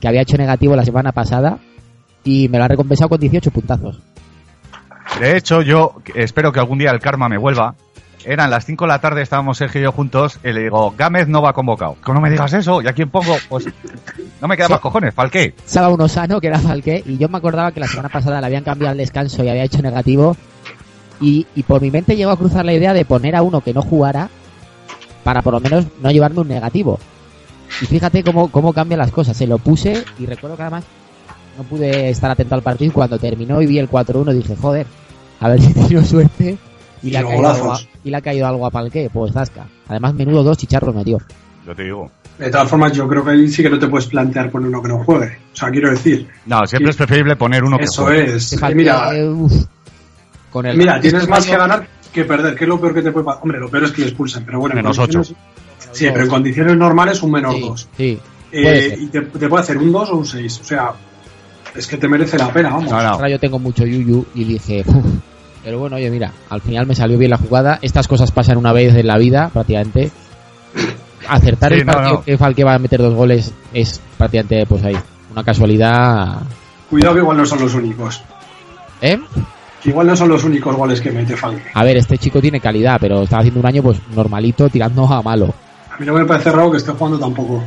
que 0.00 0.08
había 0.08 0.22
hecho 0.22 0.38
negativo 0.38 0.74
la 0.74 0.84
semana 0.84 1.12
pasada. 1.12 1.58
Y 2.24 2.48
me 2.48 2.58
lo 2.58 2.64
ha 2.64 2.68
recompensado 2.68 3.10
con 3.10 3.20
18 3.20 3.50
puntazos. 3.50 4.00
De 5.20 5.36
hecho, 5.36 5.62
yo 5.62 5.96
espero 6.14 6.52
que 6.52 6.60
algún 6.60 6.78
día 6.78 6.90
el 6.90 7.00
karma 7.00 7.28
me 7.28 7.38
vuelva. 7.38 7.74
Eran 8.26 8.50
las 8.50 8.66
5 8.66 8.84
de 8.84 8.88
la 8.88 9.00
tarde, 9.00 9.22
estábamos 9.22 9.56
Sergio 9.56 9.80
y 9.80 9.84
yo 9.84 9.92
juntos, 9.92 10.40
y 10.42 10.52
le 10.52 10.62
digo, 10.62 10.92
Gámez 10.98 11.28
no 11.28 11.42
va 11.42 11.52
convocado. 11.52 11.96
Que 12.04 12.12
no 12.12 12.20
me 12.20 12.28
digas 12.28 12.52
eso, 12.54 12.82
¿y 12.82 12.88
a 12.88 12.92
quién 12.92 13.08
pongo? 13.08 13.36
Pues 13.48 13.66
no 14.40 14.48
me 14.48 14.56
quedan 14.56 14.70
más 14.72 14.80
cojones, 14.80 15.14
Falqué. 15.14 15.54
Estaba 15.64 15.90
uno 15.90 16.08
sano, 16.08 16.40
que 16.40 16.48
era 16.48 16.58
Falque, 16.58 17.04
y 17.06 17.18
yo 17.18 17.28
me 17.28 17.38
acordaba 17.38 17.70
que 17.70 17.78
la 17.78 17.86
semana 17.86 18.08
pasada 18.08 18.40
le 18.40 18.46
habían 18.46 18.64
cambiado 18.64 18.92
el 18.92 18.98
descanso 18.98 19.44
y 19.44 19.48
había 19.48 19.62
hecho 19.62 19.80
negativo. 19.80 20.36
Y, 21.20 21.46
y 21.54 21.62
por 21.62 21.80
mi 21.80 21.92
mente 21.92 22.16
llegó 22.16 22.32
a 22.32 22.36
cruzar 22.36 22.64
la 22.64 22.74
idea 22.74 22.92
de 22.92 23.04
poner 23.04 23.36
a 23.36 23.42
uno 23.42 23.60
que 23.60 23.72
no 23.72 23.80
jugara 23.80 24.28
para 25.22 25.40
por 25.40 25.54
lo 25.54 25.60
menos 25.60 25.86
no 26.02 26.10
llevarme 26.10 26.40
un 26.40 26.48
negativo. 26.48 26.98
Y 27.80 27.86
fíjate 27.86 28.24
cómo, 28.24 28.50
cómo 28.50 28.72
cambian 28.72 28.98
las 28.98 29.12
cosas. 29.12 29.36
Se 29.36 29.46
lo 29.46 29.58
puse 29.58 30.04
y 30.18 30.26
recuerdo 30.26 30.56
que 30.56 30.62
además 30.62 30.84
no 31.56 31.62
pude 31.62 32.10
estar 32.10 32.30
atento 32.30 32.56
al 32.56 32.62
partido 32.62 32.92
cuando 32.92 33.18
terminó 33.18 33.62
y 33.62 33.66
vi 33.66 33.78
el 33.78 33.88
4-1 33.88 34.32
dije, 34.32 34.56
joder, 34.56 34.86
a 35.38 35.48
ver 35.48 35.60
si 35.62 35.72
tengo 35.88 36.02
suerte 36.02 36.58
Y 37.06 37.10
le, 37.10 37.18
ha 37.18 37.22
caído 37.24 37.48
algo 37.48 37.72
a, 37.72 37.80
y 38.04 38.10
le 38.10 38.16
ha 38.16 38.20
caído 38.20 38.46
algo 38.46 38.66
a 38.66 38.70
Palqué, 38.70 39.10
pues 39.12 39.32
zasca. 39.32 39.66
Además, 39.88 40.14
menudo 40.14 40.42
dos 40.42 40.58
chicharros 40.58 40.94
metió. 40.94 41.18
Yo 41.66 41.74
te 41.74 41.84
digo. 41.84 42.10
De 42.38 42.50
todas 42.50 42.68
formas, 42.68 42.92
yo 42.92 43.08
creo 43.08 43.24
que 43.24 43.30
ahí 43.30 43.48
sí 43.48 43.62
que 43.62 43.70
no 43.70 43.78
te 43.78 43.88
puedes 43.88 44.06
plantear 44.08 44.50
poner 44.50 44.68
uno 44.68 44.82
que 44.82 44.88
no 44.88 45.02
juegue. 45.04 45.38
O 45.52 45.56
sea, 45.56 45.70
quiero 45.70 45.90
decir, 45.90 46.28
No, 46.44 46.66
siempre 46.66 46.90
es 46.90 46.96
preferible 46.96 47.34
poner 47.36 47.64
uno 47.64 47.78
que 47.78 47.84
eso 47.84 48.04
juegue. 48.04 48.36
es. 48.36 48.52
Eh, 48.52 48.58
falta, 48.58 48.76
mira, 48.76 49.16
eh, 49.16 49.28
uf. 49.28 49.52
con 50.50 50.66
el 50.66 50.76
mira, 50.76 51.00
tienes 51.00 51.22
este 51.22 51.30
más 51.30 51.46
que 51.46 51.56
ganar 51.56 51.88
que 52.12 52.24
perder, 52.24 52.54
que 52.54 52.64
es 52.64 52.68
lo 52.68 52.80
peor 52.80 52.94
que 52.94 53.02
te 53.02 53.10
puede 53.12 53.24
pasar. 53.24 53.42
Hombre, 53.42 53.58
lo 53.60 53.68
peor 53.70 53.84
es 53.84 53.92
que 53.92 54.02
le 54.02 54.08
expulsen, 54.08 54.44
pero 54.44 54.60
bueno. 54.60 54.74
en 54.74 54.82
Menos 54.82 54.96
condiciones- 54.98 55.34
Sí, 55.92 56.06
pero 56.12 56.24
en 56.24 56.28
condiciones 56.28 56.76
normales 56.76 57.22
un 57.22 57.30
menor 57.30 57.54
Sí, 57.54 57.60
2. 57.60 57.88
sí. 57.96 58.18
Eh, 58.52 58.96
y 59.00 59.06
te, 59.06 59.20
te 59.22 59.48
puede 59.48 59.62
hacer 59.62 59.78
un 59.78 59.90
2 59.92 60.10
o 60.10 60.16
un 60.16 60.26
6. 60.26 60.60
O 60.60 60.64
sea, 60.64 60.92
es 61.74 61.86
que 61.86 61.96
te 61.96 62.06
merece 62.08 62.36
la 62.38 62.52
pena, 62.52 62.70
vamos. 62.70 62.90
No, 62.90 63.02
no. 63.02 63.08
Ahora 63.10 63.28
yo 63.30 63.38
tengo 63.38 63.58
mucho 63.58 63.84
yuyu 63.86 64.24
y 64.34 64.44
dije, 64.44 64.82
"Uf". 64.86 65.04
Pero 65.66 65.80
bueno, 65.80 65.96
oye, 65.96 66.08
mira, 66.10 66.30
al 66.48 66.60
final 66.60 66.86
me 66.86 66.94
salió 66.94 67.18
bien 67.18 67.32
la 67.32 67.38
jugada. 67.38 67.80
Estas 67.82 68.06
cosas 68.06 68.30
pasan 68.30 68.56
una 68.56 68.72
vez 68.72 68.94
en 68.94 69.04
la 69.04 69.18
vida, 69.18 69.50
prácticamente. 69.52 70.12
Acertar 71.28 71.72
Sí, 71.72 71.80
el 71.80 71.86
partido 71.86 72.12
no. 72.14 72.22
que 72.22 72.38
Falque 72.38 72.62
va 72.62 72.74
a 72.74 72.78
meter 72.78 73.00
dos 73.00 73.14
goles 73.14 73.52
es 73.74 74.00
prácticamente, 74.16 74.64
pues 74.66 74.84
ahí, 74.84 74.96
una 75.32 75.42
casualidad. 75.42 76.36
Cuidado 76.88 77.14
que 77.14 77.20
igual 77.20 77.36
no 77.38 77.44
son 77.46 77.58
los 77.62 77.74
únicos. 77.74 78.22
¿Eh? 79.00 79.18
Que 79.82 79.88
igual 79.90 80.06
no 80.06 80.14
son 80.14 80.28
los 80.28 80.44
únicos 80.44 80.76
goles 80.76 81.00
que 81.00 81.10
mete 81.10 81.36
Falque. 81.36 81.64
A 81.74 81.82
ver, 81.82 81.96
este 81.96 82.16
chico 82.16 82.40
tiene 82.40 82.60
calidad, 82.60 82.98
pero 83.00 83.22
está 83.22 83.38
haciendo 83.38 83.58
un 83.58 83.66
año 83.66 83.82
pues 83.82 83.98
normalito, 84.14 84.68
tirando 84.68 85.04
a 85.12 85.20
malo. 85.20 85.52
A 85.92 85.98
mí 85.98 86.06
no 86.06 86.12
me 86.14 86.24
parece 86.26 86.52
raro 86.52 86.70
que 86.70 86.76
esté 86.76 86.92
jugando 86.92 87.18
tampoco. 87.18 87.64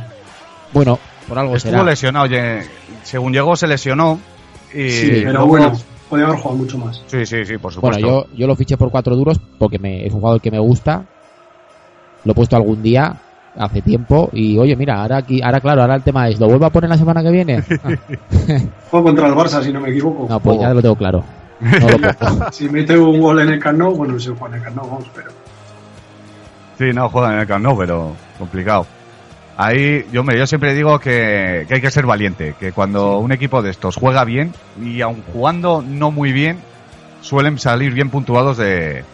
Bueno, 0.72 0.98
por 1.28 1.38
algo 1.38 1.54
Estuvo 1.54 1.72
será. 1.72 1.84
lesionado. 1.84 2.24
Oye, 2.24 2.62
según 3.02 3.34
llegó, 3.34 3.54
se 3.56 3.66
lesionó. 3.66 4.18
Y 4.72 4.88
Sí, 4.88 5.20
Pero 5.22 5.46
bueno, 5.46 5.72
podría 6.10 6.26
haber 6.26 6.38
jugado 6.40 6.58
mucho 6.58 6.76
más. 6.76 7.02
Sí, 7.06 7.24
sí, 7.24 7.46
sí, 7.46 7.56
por 7.56 7.72
Bueno, 7.80 7.96
supuesto. 7.96 8.26
yo, 8.28 8.36
yo 8.36 8.46
lo 8.46 8.54
fiché 8.56 8.76
por 8.76 8.90
cuatro 8.90 9.16
duros 9.16 9.40
porque 9.58 9.78
me, 9.78 10.04
es 10.04 10.12
un 10.12 10.20
jugador 10.20 10.40
que 10.42 10.50
me 10.50 10.58
gusta. 10.58 11.04
Lo 12.24 12.32
he 12.32 12.34
puesto 12.34 12.56
algún 12.56 12.82
día, 12.82 13.16
hace 13.56 13.80
tiempo. 13.80 14.28
Y 14.32 14.58
oye, 14.58 14.76
mira, 14.76 15.00
ahora 15.00 15.18
aquí, 15.18 15.40
ahora 15.42 15.60
claro, 15.60 15.80
ahora 15.82 15.94
el 15.94 16.02
tema 16.02 16.28
es, 16.28 16.38
¿lo 16.38 16.48
vuelvo 16.48 16.66
a 16.66 16.70
poner 16.70 16.90
la 16.90 16.98
semana 16.98 17.22
que 17.22 17.30
viene? 17.30 17.64
Ah, 17.82 17.90
Juego 18.90 19.06
contra 19.06 19.28
el 19.28 19.34
Barça, 19.34 19.62
si 19.62 19.72
no 19.72 19.80
me 19.80 19.90
equivoco. 19.90 20.26
no, 20.28 20.40
pues 20.40 20.60
ya 20.60 20.74
lo 20.74 20.82
tengo 20.82 20.96
claro. 20.96 21.24
No 21.60 21.88
lo. 21.88 22.50
Si 22.52 22.68
mete 22.68 22.98
un 22.98 23.20
gol 23.20 23.40
en 23.40 23.50
el 23.50 23.58
Camp 23.58 23.78
Nou, 23.78 23.94
bueno, 23.94 24.18
si 24.18 24.28
juega 24.28 24.48
en 24.48 24.54
el 24.54 24.62
Camp 24.62 24.76
Nou, 24.76 24.88
vamos, 24.90 25.06
pero... 25.14 25.30
Sí, 26.78 26.92
no, 26.94 27.08
juegan 27.08 27.34
en 27.34 27.38
el 27.40 27.46
Camp 27.46 27.64
Nou, 27.64 27.76
pero 27.78 28.12
complicado. 28.38 28.86
Ahí, 29.56 30.06
yo, 30.12 30.20
hombre, 30.20 30.38
yo 30.38 30.46
siempre 30.46 30.74
digo 30.74 30.98
que, 30.98 31.66
que 31.68 31.74
hay 31.74 31.80
que 31.80 31.90
ser 31.90 32.06
valiente, 32.06 32.54
que 32.58 32.72
cuando 32.72 33.18
un 33.18 33.30
equipo 33.32 33.60
de 33.62 33.70
estos 33.70 33.96
juega 33.96 34.24
bien, 34.24 34.54
y 34.82 35.00
aun 35.02 35.22
jugando 35.32 35.82
no 35.86 36.10
muy 36.10 36.32
bien, 36.32 36.58
suelen 37.20 37.58
salir 37.58 37.92
bien 37.92 38.08
puntuados 38.10 38.56
de, 38.56 39.04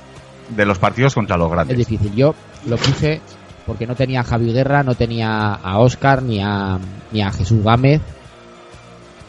de 0.50 0.64
los 0.66 0.78
partidos 0.78 1.14
contra 1.14 1.36
los 1.36 1.48
Es 1.48 1.52
grandes. 1.52 1.76
difícil. 1.78 2.14
Yo 2.14 2.34
lo 2.66 2.76
puse 2.76 3.20
porque 3.66 3.86
no 3.86 3.96
tenía 3.96 4.20
a 4.20 4.24
Javi 4.24 4.52
Guerra, 4.52 4.84
no 4.84 4.94
tenía 4.94 5.54
a 5.54 5.78
Oscar 5.80 6.22
ni 6.22 6.40
a, 6.40 6.78
ni 7.10 7.22
a 7.22 7.32
Jesús 7.32 7.64
Gámez. 7.64 8.00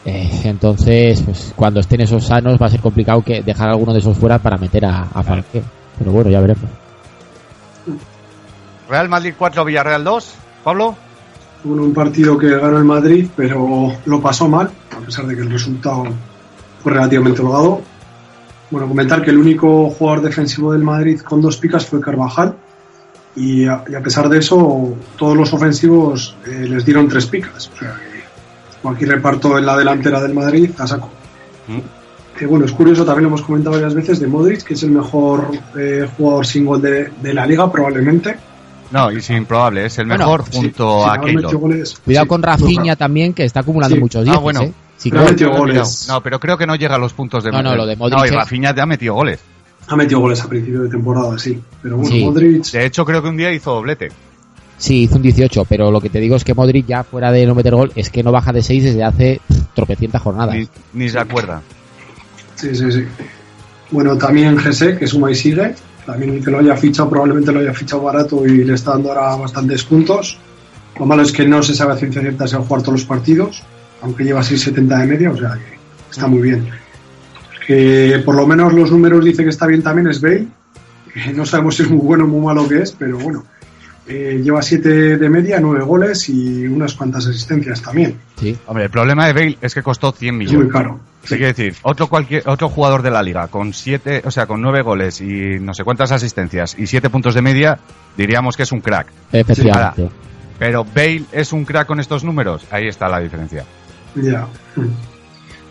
Eh, 0.04 0.30
entonces, 0.44 1.20
pues, 1.22 1.52
cuando 1.56 1.80
estén 1.80 2.00
esos 2.02 2.24
sanos 2.24 2.62
va 2.62 2.66
a 2.66 2.70
ser 2.70 2.80
complicado 2.80 3.22
que 3.22 3.42
dejar 3.42 3.68
alguno 3.68 3.92
de 3.92 3.98
esos 3.98 4.16
fuera 4.16 4.38
para 4.38 4.56
meter 4.56 4.84
a, 4.84 5.08
a 5.12 5.22
Falque. 5.24 5.62
Pero 5.98 6.12
bueno, 6.12 6.30
ya 6.30 6.40
veremos. 6.40 6.70
Real 8.88 9.08
Madrid 9.08 9.34
4, 9.36 9.64
Villarreal 9.64 10.04
2. 10.04 10.34
Pablo, 10.68 10.94
Bueno, 11.64 11.82
un 11.82 11.94
partido 11.94 12.36
que 12.36 12.50
ganó 12.50 12.76
el 12.76 12.84
Madrid, 12.84 13.26
pero 13.34 13.90
lo 14.04 14.20
pasó 14.20 14.48
mal, 14.48 14.70
a 14.94 15.00
pesar 15.00 15.26
de 15.26 15.34
que 15.34 15.40
el 15.40 15.50
resultado 15.50 16.04
fue 16.82 16.92
relativamente 16.92 17.40
holgado. 17.40 17.80
Bueno, 18.70 18.86
comentar 18.86 19.22
que 19.22 19.30
el 19.30 19.38
único 19.38 19.88
jugador 19.88 20.20
defensivo 20.20 20.74
del 20.74 20.82
Madrid 20.82 21.20
con 21.20 21.40
dos 21.40 21.56
picas 21.56 21.86
fue 21.86 22.02
Carvajal. 22.02 22.54
Y 23.34 23.66
a, 23.66 23.82
y 23.88 23.94
a 23.94 24.02
pesar 24.02 24.28
de 24.28 24.40
eso, 24.40 24.94
todos 25.16 25.34
los 25.38 25.54
ofensivos 25.54 26.36
eh, 26.46 26.66
les 26.68 26.84
dieron 26.84 27.08
tres 27.08 27.24
picas. 27.24 27.70
O 27.74 27.78
sea, 27.78 27.96
que 28.82 28.88
aquí 28.90 29.06
reparto 29.06 29.56
en 29.56 29.64
la 29.64 29.74
delantera 29.74 30.20
del 30.20 30.34
Madrid 30.34 30.70
a 30.76 30.86
saco. 30.86 31.08
Mm. 31.66 32.42
Eh, 32.42 32.46
bueno, 32.46 32.66
es 32.66 32.72
curioso, 32.72 33.06
también 33.06 33.22
lo 33.22 33.28
hemos 33.28 33.42
comentado 33.42 33.76
varias 33.76 33.94
veces, 33.94 34.20
de 34.20 34.26
Modric, 34.26 34.64
que 34.64 34.74
es 34.74 34.82
el 34.82 34.90
mejor 34.90 35.50
eh, 35.78 36.06
jugador 36.14 36.46
sin 36.46 36.66
gol 36.66 36.82
de, 36.82 37.10
de 37.22 37.32
la 37.32 37.46
liga, 37.46 37.72
probablemente. 37.72 38.36
No, 38.90 39.12
y 39.12 39.20
sin 39.20 39.36
improbable, 39.38 39.86
es 39.86 39.98
el 39.98 40.06
Bueno, 40.06 40.24
mejor 40.24 40.44
junto 40.52 41.02
sí, 41.04 41.10
a 41.10 41.20
Keylor. 41.20 41.56
goles. 41.56 41.98
Cuidado 42.04 42.24
Sí, 42.24 42.28
con 42.28 42.40
no, 42.40 42.46
Rafinha 42.46 42.96
también, 42.96 43.32
que 43.34 43.44
está 43.44 43.60
acumulando 43.60 43.96
Sí. 43.96 44.00
muchos 44.00 44.22
Ah, 44.22 44.30
días. 44.30 44.40
bueno. 44.40 44.62
¿eh? 44.62 44.72
Pero 45.04 45.20
ha 45.20 45.24
metido 45.30 45.50
No, 45.50 45.58
goles. 45.58 46.06
No, 46.08 46.20
pero 46.22 46.40
creo 46.40 46.58
que 46.58 46.66
no 46.66 46.74
llega 46.74 46.96
a 46.96 46.98
los 46.98 47.12
puntos 47.12 47.44
de 47.44 47.52
No, 47.52 47.62
no, 47.62 47.76
lo 47.76 47.86
de 47.86 47.94
Modric 47.96 48.18
No, 48.18 48.24
y 48.24 48.28
es- 48.28 48.34
Rafinha 48.34 48.74
te 48.74 48.80
ha 48.80 48.86
metido 48.86 49.14
goles. 49.14 49.38
Ha 49.86 49.96
metido 49.96 50.20
goles 50.20 50.40
a 50.42 50.48
principio 50.48 50.82
de 50.82 50.88
temporada, 50.88 51.38
sí. 51.38 51.60
Pero 51.82 51.96
bueno, 51.96 52.10
Sí. 52.10 52.24
Modric. 52.24 52.64
De 52.72 52.84
hecho, 52.84 53.04
creo 53.04 53.22
que 53.22 53.28
un 53.28 53.36
día 53.36 53.52
hizo 53.52 53.72
doblete. 53.74 54.08
Sí, 54.76 55.02
hizo 55.02 55.16
un 55.16 55.22
18, 55.22 55.64
pero 55.64 55.90
lo 55.90 56.00
que 56.00 56.08
te 56.10 56.20
digo 56.20 56.36
es 56.36 56.44
que 56.44 56.54
Modric 56.54 56.86
ya 56.86 57.04
fuera 57.04 57.30
de 57.32 57.46
no 57.46 57.54
meter 57.54 57.74
gol 57.74 57.90
es 57.94 58.10
que 58.10 58.22
no 58.22 58.30
baja 58.32 58.52
de 58.52 58.62
6 58.62 58.84
desde 58.84 59.02
hace 59.04 59.40
tropecientas 59.74 60.20
jornadas. 60.22 60.54
Ni, 60.54 60.68
ni 60.94 61.08
se 61.08 61.18
acuerda. 61.18 61.62
Sí, 62.54 62.74
sí, 62.74 62.90
sí. 62.92 63.04
Bueno, 63.90 64.16
también 64.18 64.58
Gese, 64.58 64.98
que 64.98 65.06
suma 65.06 65.30
y 65.30 65.34
sigue. 65.34 65.74
También 66.08 66.32
el 66.36 66.42
que 66.42 66.50
lo 66.50 66.60
haya 66.60 66.74
fichado, 66.74 67.10
probablemente 67.10 67.52
lo 67.52 67.60
haya 67.60 67.74
fichado 67.74 68.00
barato 68.00 68.46
y 68.46 68.64
le 68.64 68.72
está 68.72 68.92
dando 68.92 69.10
ahora 69.12 69.36
bastantes 69.36 69.84
puntos. 69.84 70.38
Lo 70.98 71.04
malo 71.04 71.20
es 71.20 71.30
que 71.32 71.46
no 71.46 71.62
se 71.62 71.74
sabe 71.74 71.92
a 71.92 71.96
ciencia 71.96 72.22
cierta 72.22 72.48
si 72.48 72.54
va 72.56 72.62
a 72.62 72.64
jugar 72.64 72.80
todos 72.80 73.00
los 73.00 73.04
partidos, 73.04 73.62
aunque 74.00 74.24
lleva 74.24 74.40
6.70 74.40 75.00
de 75.00 75.06
media, 75.06 75.30
o 75.30 75.36
sea 75.36 75.52
que 75.52 75.78
está 76.10 76.26
muy 76.26 76.40
bien. 76.40 76.66
Que 77.66 78.22
por 78.24 78.36
lo 78.36 78.46
menos 78.46 78.72
los 78.72 78.90
números 78.90 79.22
dice 79.22 79.42
que 79.44 79.50
está 79.50 79.66
bien 79.66 79.82
también 79.82 80.08
es 80.08 80.22
Bale. 80.22 80.46
No 81.34 81.44
sabemos 81.44 81.76
si 81.76 81.82
es 81.82 81.90
muy 81.90 82.00
bueno 82.00 82.24
o 82.24 82.26
muy 82.26 82.40
malo 82.40 82.66
que 82.66 82.80
es, 82.80 82.92
pero 82.92 83.18
bueno. 83.18 83.44
Eh, 84.06 84.40
lleva 84.42 84.62
7 84.62 85.18
de 85.18 85.28
media, 85.28 85.60
9 85.60 85.84
goles 85.84 86.26
y 86.30 86.66
unas 86.66 86.94
cuantas 86.94 87.26
asistencias 87.26 87.82
también. 87.82 88.16
Sí. 88.40 88.56
Hombre, 88.66 88.84
el 88.84 88.90
problema 88.90 89.26
de 89.26 89.34
Bale 89.34 89.58
es 89.60 89.74
que 89.74 89.82
costó 89.82 90.10
100 90.12 90.28
Es 90.28 90.32
muy 90.38 90.46
millones. 90.46 90.72
caro. 90.72 91.00
Sí, 91.28 91.36
quiere 91.36 91.52
decir, 91.52 91.74
otro 91.82 92.08
cualquier 92.08 92.48
otro 92.48 92.70
jugador 92.70 93.02
de 93.02 93.10
la 93.10 93.22
liga 93.22 93.48
con 93.48 93.74
siete, 93.74 94.22
o 94.24 94.30
sea, 94.30 94.46
con 94.46 94.62
nueve 94.62 94.80
goles 94.80 95.20
y 95.20 95.58
no 95.60 95.74
sé 95.74 95.84
cuántas 95.84 96.10
asistencias 96.10 96.74
y 96.78 96.86
siete 96.86 97.10
puntos 97.10 97.34
de 97.34 97.42
media, 97.42 97.78
diríamos 98.16 98.56
que 98.56 98.62
es 98.62 98.72
un 98.72 98.80
crack. 98.80 99.08
Efectivamente. 99.30 100.08
Pero 100.58 100.84
Bale 100.84 101.24
es 101.30 101.52
un 101.52 101.66
crack 101.66 101.86
con 101.86 102.00
estos 102.00 102.24
números, 102.24 102.64
ahí 102.70 102.88
está 102.88 103.08
la 103.08 103.20
diferencia. 103.20 103.64
Ya. 104.14 104.48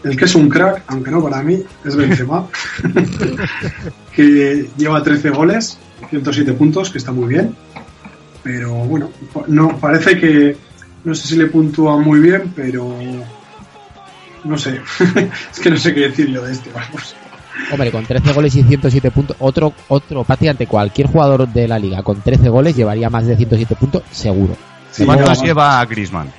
El 0.04 0.16
que 0.16 0.26
es 0.26 0.36
un 0.36 0.48
crack, 0.48 0.84
aunque 0.88 1.10
no 1.10 1.24
para 1.24 1.42
mí, 1.42 1.64
es 1.84 1.96
Benzema, 1.96 2.48
que 4.16 4.70
lleva 4.78 5.02
13 5.02 5.32
goles, 5.32 5.80
107 6.12 6.54
puntos, 6.54 6.92
que 6.92 7.00
está 7.00 7.12
muy 7.12 7.30
bien. 7.30 7.56
Pero 8.44 8.74
bueno, 8.74 9.10
no 9.48 9.76
parece 9.80 10.20
que 10.20 10.56
no 11.04 11.16
sé 11.16 11.28
si 11.28 11.36
le 11.36 11.48
puntúa 11.48 11.98
muy 11.98 12.20
bien, 12.20 12.54
pero 12.56 12.96
no 14.48 14.58
sé. 14.58 14.82
es 15.52 15.60
que 15.60 15.70
no 15.70 15.78
sé 15.78 15.94
qué 15.94 16.02
decir 16.02 16.28
yo 16.28 16.42
de 16.42 16.52
este, 16.52 16.72
vamos. 16.72 17.16
Hombre, 17.72 17.92
con 17.92 18.06
13 18.06 18.34
goles 18.34 18.56
y 18.56 18.64
107 18.64 19.12
puntos, 19.12 19.36
otro, 19.40 19.74
otro, 19.88 20.24
prácticamente 20.24 20.68
cualquier 20.68 21.08
jugador 21.08 21.48
de 21.48 21.68
la 21.68 21.80
liga 21.80 22.04
con 22.04 22.22
13 22.22 22.50
goles 22.50 22.76
llevaría 22.76 23.10
más 23.10 23.26
de 23.26 23.36
107 23.36 23.76
puntos, 23.76 24.04
seguro. 24.12 24.56
Sí, 24.92 25.06
¿Cuántos 25.06 25.42
lleva 25.42 25.84
Griezmann? 25.86 26.32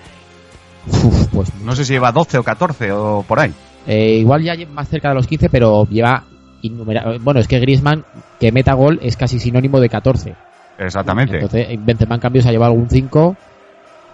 Uf, 0.86 1.26
pues 1.28 1.52
No 1.62 1.74
sé 1.76 1.84
si 1.84 1.92
lleva 1.92 2.12
12 2.12 2.38
o 2.38 2.42
14 2.42 2.92
o 2.92 3.24
por 3.26 3.40
ahí. 3.40 3.52
eh, 3.86 4.16
igual 4.20 4.42
ya 4.42 4.54
más 4.72 4.88
cerca 4.88 5.08
de 5.10 5.16
los 5.16 5.26
15, 5.26 5.48
pero 5.50 5.86
lleva 5.88 6.24
innumerables. 6.62 7.22
Bueno, 7.22 7.40
es 7.40 7.48
que 7.48 7.58
Griezmann, 7.58 8.04
que 8.40 8.52
meta 8.52 8.72
gol, 8.74 8.98
es 9.02 9.16
casi 9.16 9.38
sinónimo 9.38 9.80
de 9.80 9.88
14. 9.88 10.34
Exactamente. 10.78 11.34
Entonces, 11.34 11.66
Benzema 11.84 12.14
en 12.14 12.20
cambio 12.20 12.42
se 12.42 12.48
ha 12.48 12.52
llevado 12.52 12.72
algún 12.72 12.88
5. 12.88 13.36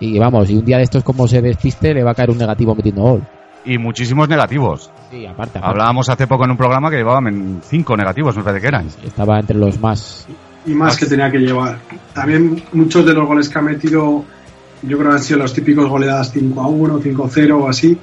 Y 0.00 0.18
vamos, 0.18 0.50
y 0.50 0.56
un 0.56 0.64
día 0.64 0.78
de 0.78 0.82
estos 0.82 1.04
como 1.04 1.28
se 1.28 1.40
despiste, 1.40 1.94
le 1.94 2.02
va 2.02 2.10
a 2.10 2.14
caer 2.14 2.30
un 2.30 2.38
negativo 2.38 2.74
metiendo 2.74 3.02
gol. 3.02 3.22
Y 3.64 3.78
muchísimos 3.78 4.28
negativos. 4.28 4.90
Sí, 5.10 5.26
aparte, 5.26 5.58
aparte. 5.58 5.70
Hablábamos 5.70 6.08
hace 6.08 6.26
poco 6.26 6.44
en 6.44 6.50
un 6.50 6.56
programa 6.56 6.90
que 6.90 6.96
llevaban 6.96 7.60
5 7.64 7.96
negativos, 7.96 8.36
me 8.36 8.42
parece 8.42 8.60
que 8.60 8.68
eran. 8.68 8.86
Estaba 9.04 9.38
entre 9.40 9.56
los 9.56 9.80
más. 9.80 10.26
Y 10.66 10.74
más 10.74 10.96
que 10.96 11.06
tenía 11.06 11.30
que 11.30 11.38
llevar. 11.38 11.78
También 12.12 12.62
muchos 12.72 13.04
de 13.06 13.14
los 13.14 13.26
goles 13.26 13.48
que 13.48 13.58
ha 13.58 13.62
metido, 13.62 14.24
yo 14.82 14.98
creo 14.98 15.10
que 15.10 15.16
han 15.16 15.22
sido 15.22 15.40
los 15.40 15.52
típicos 15.52 15.88
goleadas 15.88 16.30
5 16.32 16.60
a 16.60 16.68
1, 16.68 17.00
5 17.02 17.24
a 17.24 17.28
0 17.28 17.58
o 17.58 17.68
así. 17.68 17.98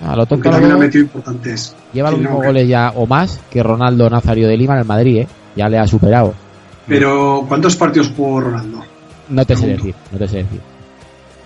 A 0.00 0.14
lo 0.16 0.22
Aunque 0.22 0.26
tonto 0.26 0.50
también 0.50 0.72
ha 0.72 0.76
metido 0.76 1.04
importantes. 1.04 1.74
lleva 1.92 2.10
los 2.10 2.20
mismos 2.20 2.40
no, 2.40 2.46
goles 2.46 2.68
ya 2.68 2.92
o 2.94 3.06
más 3.06 3.40
que 3.50 3.62
Ronaldo 3.62 4.10
Nazario 4.10 4.48
de 4.48 4.56
Lima 4.56 4.74
en 4.74 4.80
el 4.80 4.86
Madrid, 4.86 5.18
¿eh? 5.18 5.28
Ya 5.56 5.68
le 5.68 5.78
ha 5.78 5.86
superado. 5.86 6.34
Pero, 6.86 7.44
¿cuántos 7.48 7.76
partidos 7.76 8.12
jugó 8.14 8.40
Ronaldo? 8.40 8.82
No 9.28 9.44
te 9.46 9.56
sé 9.56 9.66
decir, 9.68 9.94
no 10.12 10.18
te 10.18 10.28
sé 10.28 10.38
decir. 10.38 10.60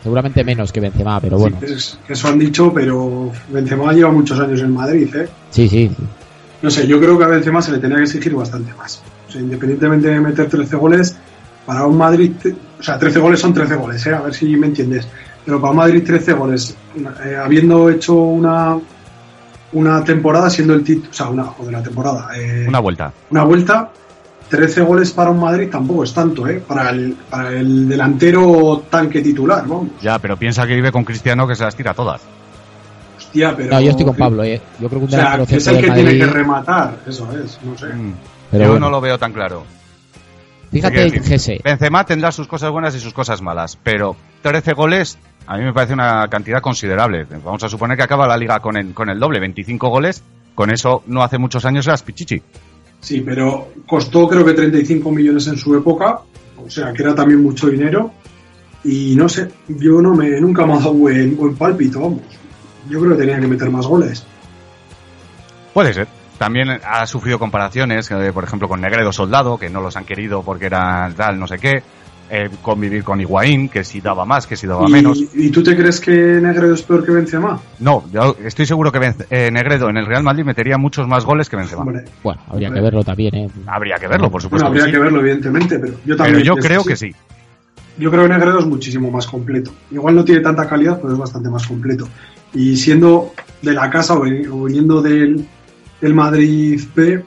Seguramente 0.03 0.45
menos 0.45 0.73
que 0.73 0.81
Benzema, 0.81 1.21
pero 1.21 1.39
bueno. 1.39 1.59
Sí, 1.61 1.73
es- 1.73 1.99
eso 2.09 2.29
han 2.29 2.39
dicho, 2.39 2.73
pero 2.73 3.31
Benzema 3.51 3.93
lleva 3.93 4.11
muchos 4.13 4.39
años 4.41 4.61
en 4.61 4.73
Madrid, 4.73 5.15
¿eh? 5.17 5.29
Sí, 5.51 5.69
sí. 5.69 5.91
sí. 5.97 6.05
No 6.63 6.71
sé, 6.71 6.87
yo 6.87 6.99
creo 7.01 7.17
que 7.19 7.25
a 7.25 7.29
Benzema 7.29 7.63
se 7.63 7.73
le 7.73 7.79
tenía 7.79 7.97
que 7.99 8.05
exigir 8.05 8.35
bastante 8.35 8.73
más. 8.75 9.03
O 9.29 9.33
sea, 9.33 9.41
independientemente 9.41 10.09
de 10.09 10.21
meter 10.21 10.49
13 10.49 10.77
goles, 10.77 11.17
para 11.67 11.85
un 11.87 11.97
Madrid, 11.99 12.33
o 12.79 12.83
sea, 12.83 12.99
13 12.99 13.19
goles 13.21 13.41
son 13.41 13.53
13 13.53 13.75
goles, 13.77 14.05
¿eh? 14.07 14.15
A 14.15 14.23
ver 14.23 14.35
si 14.35 14.57
me 14.57 14.69
entiendes. 14.69 15.07
Pero 15.45 15.61
para 15.61 15.71
un 15.73 15.77
Madrid 15.77 16.03
13 16.05 16.33
goles, 16.33 16.75
eh, 17.25 17.37
habiendo 17.37 17.89
hecho 17.91 18.15
una 18.15 18.77
una 19.73 20.03
temporada 20.03 20.49
siendo 20.49 20.73
el 20.73 20.83
título, 20.83 21.11
o 21.11 21.13
sea, 21.15 21.29
una, 21.29 21.45
joder, 21.45 21.75
una 21.75 21.83
temporada, 21.83 22.29
eh, 22.35 22.65
Una 22.67 22.79
vuelta. 22.81 23.13
una 23.31 23.45
vuelta, 23.45 23.91
13 24.49 24.83
goles 24.83 25.13
para 25.13 25.31
un 25.31 25.41
Madrid 25.41 25.69
tampoco 25.71 26.05
es 26.05 26.13
tanto, 26.13 26.47
¿eh? 26.47 26.63
Para 26.67 26.91
el, 26.91 27.17
para 27.29 27.51
el 27.51 27.89
delantero 27.89 28.85
tanque 28.91 29.21
titular, 29.21 29.67
vamos. 29.67 29.89
Ya, 30.01 30.19
pero 30.19 30.37
piensa 30.37 30.67
que 30.67 30.75
vive 30.75 30.91
con 30.93 31.05
Cristiano 31.05 31.47
que 31.47 31.55
se 31.55 31.65
las 31.65 31.77
tira 31.77 31.95
todas. 31.95 32.23
Hostia, 33.17 33.55
pero. 33.57 33.75
No, 33.75 33.81
yo 33.81 33.91
estoy 33.91 34.07
con 34.07 34.17
Pablo, 34.17 34.45
¿eh? 34.45 34.61
Yo 34.81 34.89
creo 34.89 35.01
que 35.01 35.07
un 35.07 35.15
O 35.15 35.17
sea, 35.17 35.45
que 35.47 35.57
es 35.57 35.67
el 35.67 35.81
que 35.81 35.91
tiene 35.91 36.17
que 36.17 36.27
rematar, 36.27 36.99
eso 37.07 37.29
es, 37.33 37.59
no 37.63 37.77
sé. 37.77 37.87
Mm. 37.87 38.15
Pero 38.51 38.65
Yo 38.65 38.71
bueno. 38.71 38.87
no 38.87 38.91
lo 38.91 39.01
veo 39.01 39.19
tan 39.19 39.33
claro. 39.33 39.65
Fíjate 40.71 41.11
Gese. 41.21 41.61
Benzema 41.65 42.05
tendrá 42.05 42.31
sus 42.31 42.47
cosas 42.47 42.71
buenas 42.71 42.95
y 42.95 43.01
sus 43.01 43.13
cosas 43.15 43.41
malas, 43.41 43.79
pero 43.83 44.17
13 44.43 44.75
goles 44.75 45.19
a 45.49 45.57
mí 45.57 45.65
me 45.65 45.73
parece 45.73 45.95
una 45.95 46.29
cantidad 46.29 46.61
considerable. 46.61 47.27
Vamos 47.43 47.65
a 47.65 47.71
suponer 47.71 47.97
que 47.97 48.03
acaba 48.03 48.29
la 48.29 48.37
liga 48.37 48.61
con 48.61 48.77
el, 48.77 48.93
con 48.93 49.09
el 49.09 49.19
doble, 49.19 49.41
25 49.41 49.89
goles. 49.89 50.23
Con 50.55 50.71
eso 50.71 51.03
no 51.07 51.23
hace 51.23 51.39
muchos 51.39 51.65
años 51.65 51.87
eras 51.87 52.03
Pichichi. 52.03 52.43
Sí, 53.01 53.21
pero 53.21 53.69
costó 53.87 54.29
creo 54.29 54.45
que 54.45 54.55
35 54.55 55.11
millones 55.11 55.47
en 55.47 55.57
su 55.57 55.75
época, 55.77 56.21
o 56.57 56.69
sea, 56.69 56.93
que 56.93 57.03
era 57.03 57.15
también 57.15 57.43
mucho 57.43 57.69
dinero. 57.69 58.13
Y 58.85 59.15
no 59.17 59.29
sé, 59.29 59.49
yo 59.69 60.01
no 60.01 60.15
me 60.15 60.41
nunca 60.41 60.65
me 60.65 60.75
ha 60.75 60.79
dado 60.79 60.95
buen, 60.95 61.37
buen 61.37 61.57
pálpito, 61.57 62.01
vamos. 62.01 62.21
Yo 62.89 63.01
creo 63.01 63.13
que 63.13 63.23
tenía 63.23 63.41
que 63.41 63.47
meter 63.47 63.71
más 63.71 63.87
goles. 63.87 64.25
Puede 65.75 65.93
ser. 65.93 66.09
También 66.39 66.69
ha 66.85 67.05
sufrido 67.07 67.39
comparaciones, 67.39 68.09
eh, 68.13 68.33
por 68.33 68.45
ejemplo, 68.45 68.69
con 68.69 68.81
Negredo 68.81 69.13
Soldado, 69.13 69.59
que 69.59 69.69
no 69.69 69.81
los 69.81 69.97
han 69.97 70.05
querido 70.05 70.43
porque 70.43 70.67
era 70.67 71.13
tal, 71.17 71.39
no 71.39 71.49
sé 71.49 71.59
qué. 71.59 71.83
Eh, 72.31 72.51
convivir 72.61 73.05
con 73.05 73.19
Higuaín, 73.21 73.71
que 73.71 73.83
si 73.85 74.03
daba 74.03 74.27
más, 74.27 74.47
que 74.47 74.55
si 74.55 74.67
daba 74.67 74.87
y, 74.87 74.93
menos. 74.93 75.19
¿Y 75.35 75.49
tú 75.51 75.63
te 75.63 75.75
crees 75.75 75.99
que 75.99 76.11
Negredo 76.11 76.75
es 76.75 76.83
peor 76.83 77.03
que 77.05 77.11
Benzema? 77.13 77.59
No, 77.81 78.05
yo 78.13 78.37
estoy 78.45 78.67
seguro 78.67 78.93
que 78.93 78.99
Benz- 78.99 79.25
eh, 79.31 79.51
Negredo 79.51 79.89
en 79.89 79.97
el 79.97 80.05
Real 80.05 80.23
Madrid 80.23 80.45
metería 80.45 80.77
muchos 80.77 81.09
más 81.09 81.25
goles 81.25 81.49
que 81.49 81.57
Benzema. 81.57 81.83
Hombre, 81.83 82.05
Bueno, 82.23 82.41
habría 82.49 82.71
que 82.71 82.81
verlo 82.81 83.03
también, 83.03 83.35
¿eh? 83.35 83.49
Habría 83.67 83.97
que 83.97 84.09
verlo, 84.09 84.31
por 84.31 84.43
bueno, 84.43 84.43
supuesto. 84.43 84.67
habría 84.67 84.85
que 84.85 84.91
que 84.91 84.97
sí. 84.99 85.03
verlo, 85.03 85.21
evidentemente, 85.21 85.79
pero 85.79 85.93
yo 85.95 85.99
Pero 86.05 86.17
también. 86.19 86.43
yo 86.45 86.53
pienso 86.55 86.69
creo 86.69 86.83
sí. 86.83 86.89
que 86.89 86.97
sí. 86.97 87.15
Yo 87.97 88.11
creo 88.11 88.23
que 88.25 88.29
Negredo 88.29 88.59
es 88.61 88.67
muchísimo 88.67 89.11
más 89.11 89.27
completo. 89.27 89.73
Igual 89.91 90.15
no 90.15 90.25
tiene 90.25 90.43
tanta 90.43 90.69
calidad, 90.69 91.01
pero 91.01 91.15
es 91.15 91.19
bastante 91.19 91.49
más 91.49 91.67
completo. 91.67 92.07
Y 92.53 92.77
siendo 92.77 93.33
de 93.63 93.73
la 93.73 93.89
casa 93.89 94.15
o 94.15 94.21
viniendo 94.23 95.01
del, 95.01 95.47
del 96.01 96.15
Madrid 96.15 96.79
B, 96.95 97.25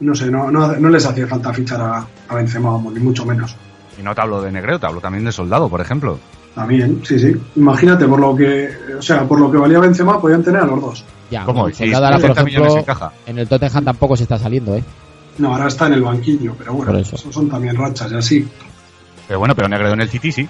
no 0.00 0.14
sé, 0.14 0.28
no, 0.30 0.50
no, 0.50 0.74
no 0.76 0.88
les 0.90 1.06
hacía 1.06 1.26
falta 1.28 1.52
fichar 1.52 1.80
a, 1.80 2.06
a 2.28 2.34
Benzema, 2.34 2.70
vamos, 2.72 2.92
ni 2.94 3.00
mucho 3.00 3.24
menos. 3.24 3.56
Y 3.98 4.02
no 4.02 4.14
te 4.14 4.20
hablo 4.20 4.40
de 4.40 4.52
Negredo, 4.52 4.78
te 4.78 4.86
hablo 4.86 5.00
también 5.00 5.24
de 5.24 5.32
Soldado, 5.32 5.68
por 5.68 5.80
ejemplo. 5.80 6.18
También, 6.54 7.02
sí, 7.04 7.18
sí. 7.18 7.34
Imagínate, 7.56 8.06
por 8.06 8.20
lo 8.20 8.34
que, 8.34 8.68
o 8.98 9.02
sea, 9.02 9.24
por 9.24 9.40
lo 9.40 9.50
que 9.50 9.58
valía 9.58 9.78
Benzema, 9.78 10.20
podían 10.20 10.42
tener 10.42 10.62
a 10.62 10.66
los 10.66 10.80
dos. 10.80 11.04
Ya, 11.30 11.44
¿Cómo? 11.44 11.70
Soldado 11.70 12.04
ahora, 12.06 12.16
por 12.16 12.28
70 12.28 12.44
millones 12.44 12.72
ejemplo, 12.72 12.78
en 12.78 12.84
caja. 12.84 13.12
en 13.26 13.38
el 13.38 13.48
Tottenham 13.48 13.84
tampoco 13.84 14.16
se 14.16 14.22
está 14.24 14.38
saliendo, 14.38 14.74
¿eh? 14.74 14.82
No, 15.38 15.52
ahora 15.52 15.68
está 15.68 15.86
en 15.86 15.94
el 15.94 16.02
banquillo, 16.02 16.54
pero 16.58 16.72
bueno, 16.72 16.96
eso. 16.98 17.16
eso 17.16 17.30
son 17.32 17.48
también 17.48 17.76
rachas 17.76 18.10
y 18.10 18.14
así. 18.16 18.48
Pero 19.26 19.38
bueno, 19.38 19.54
pero 19.54 19.68
Negredo 19.68 19.94
en 19.94 20.00
el 20.00 20.08
City 20.08 20.32
sí. 20.32 20.48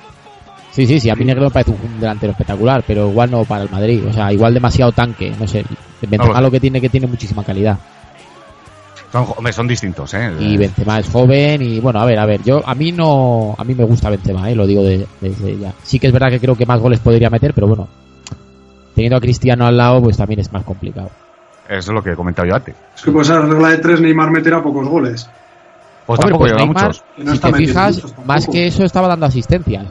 Sí, 0.71 0.87
sí, 0.87 1.01
sí, 1.01 1.11
a 1.11 1.17
mí 1.17 1.25
Negredo 1.25 1.49
me 1.49 1.53
parece 1.53 1.73
un 1.73 2.01
delantero 2.01 2.33
espectacular, 2.33 2.85
pero 2.87 3.11
igual 3.11 3.31
no 3.31 3.45
para 3.45 3.65
el 3.65 3.71
Madrid. 3.71 4.03
O 4.09 4.13
sea, 4.13 4.33
igual 4.33 4.55
demasiado 4.55 4.93
tanque, 4.93 5.35
no 5.39 5.47
sé. 5.47 5.65
Benzema 6.01 6.37
sé. 6.37 6.43
lo 6.43 6.51
que 6.51 6.61
tiene 6.61 6.81
que 6.81 6.89
tiene 6.89 7.07
muchísima 7.07 7.43
calidad. 7.43 7.79
Son, 9.13 9.27
hombre, 9.37 9.53
son 9.53 9.67
distintos, 9.67 10.13
¿eh? 10.15 10.31
Y 10.39 10.57
Benzema 10.59 10.99
es 10.99 11.09
joven 11.09 11.63
y 11.63 11.81
bueno, 11.81 12.01
a 12.01 12.05
ver, 12.05 12.19
a 12.19 12.27
ver, 12.27 12.43
yo 12.43 12.61
a 12.67 12.75
mí 12.75 12.93
no 12.93 13.55
a 13.57 13.65
mí 13.65 13.75
me 13.75 13.85
gusta 13.85 14.11
Benzema, 14.11 14.51
¿eh? 14.51 14.55
lo 14.55 14.67
digo 14.67 14.83
de- 14.85 15.07
desde 15.21 15.57
ya. 15.59 15.73
Sí 15.83 15.99
que 15.99 16.09
es 16.09 16.13
verdad 16.13 16.29
que 16.29 16.41
creo 16.41 16.55
que 16.55 16.67
más 16.67 16.79
goles 16.81 17.01
podría 17.01 17.31
meter, 17.31 17.55
pero 17.55 17.69
bueno, 17.69 17.89
teniendo 18.95 19.17
a 19.17 19.21
Cristiano 19.21 19.67
al 19.67 19.77
lado, 19.77 20.03
pues 20.03 20.17
también 20.17 20.41
es 20.41 20.53
más 20.53 20.63
complicado. 20.65 21.11
Eso 21.69 21.79
es 21.91 21.95
lo 21.95 22.03
que 22.03 22.11
he 22.13 22.17
comentado 22.17 22.49
yo 22.49 22.55
antes. 22.55 22.75
Es 22.97 23.03
que 23.03 23.11
pues 23.13 23.31
a 23.31 23.35
la 23.41 23.47
regla 23.47 23.69
de 23.71 23.79
tres 23.79 24.01
Neymar 24.01 24.31
meterá 24.31 24.63
pocos 24.63 24.87
goles. 24.89 25.29
Pues 26.07 26.19
Hombre, 26.21 26.33
tampoco 26.33 26.39
pues 26.45 26.53
lleva 26.53 26.65
Neymar, 26.65 26.87
muchos. 26.89 27.05
Que 27.17 27.25
no 27.25 27.33
si 27.35 27.39
te 27.41 27.53
fijas, 27.55 27.95
muchos 27.97 28.27
más 28.27 28.47
que 28.47 28.67
eso 28.67 28.85
estaba 28.85 29.09
dando 29.09 29.27
asistencias. 29.27 29.87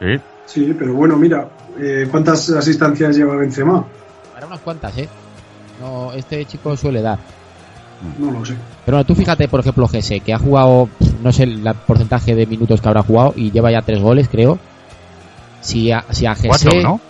Sí. 0.00 0.20
Sí, 0.46 0.74
pero 0.78 0.94
bueno, 0.94 1.16
mira, 1.16 1.48
eh, 1.80 2.06
¿cuántas 2.10 2.48
asistencias 2.50 3.16
lleva 3.16 3.36
Benzema? 3.36 3.84
Para 4.32 4.46
unas 4.46 4.60
cuantas, 4.60 4.96
¿eh? 4.98 5.08
No, 5.80 6.12
este 6.12 6.44
chico 6.46 6.76
suele 6.76 7.02
dar. 7.02 7.18
No 8.18 8.30
lo 8.30 8.44
sé. 8.44 8.54
Pero 8.84 8.96
bueno, 8.98 9.06
tú 9.06 9.14
fíjate, 9.14 9.48
por 9.48 9.60
ejemplo, 9.60 9.88
Gese, 9.88 10.20
que 10.20 10.32
ha 10.34 10.38
jugado, 10.38 10.88
no 11.22 11.32
sé 11.32 11.44
el 11.44 11.64
la- 11.64 11.74
porcentaje 11.74 12.34
de 12.34 12.46
minutos 12.46 12.80
que 12.80 12.88
habrá 12.88 13.02
jugado 13.02 13.32
y 13.36 13.50
lleva 13.50 13.70
ya 13.72 13.82
tres 13.82 14.00
goles, 14.00 14.28
creo. 14.30 14.58
Si 15.60 15.90
a, 15.90 16.04
si 16.10 16.26
a 16.26 16.34
Gese, 16.34 16.48
Cuatro, 16.48 16.82
¿no? 16.82 17.00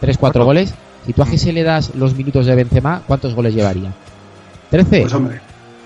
tres, 0.00 0.16
cuatro 0.18 0.40
Cuatro. 0.40 0.44
goles, 0.44 0.74
si 1.04 1.12
tú 1.12 1.22
a 1.22 1.26
Gese 1.26 1.52
le 1.52 1.62
das 1.62 1.94
los 1.94 2.14
minutos 2.16 2.46
de 2.46 2.54
Benzema, 2.54 3.02
¿cuántos 3.06 3.34
goles 3.34 3.54
llevaría? 3.54 3.92
¿Trece? 4.70 5.00
Pues 5.02 5.12
hombre, 5.14 5.40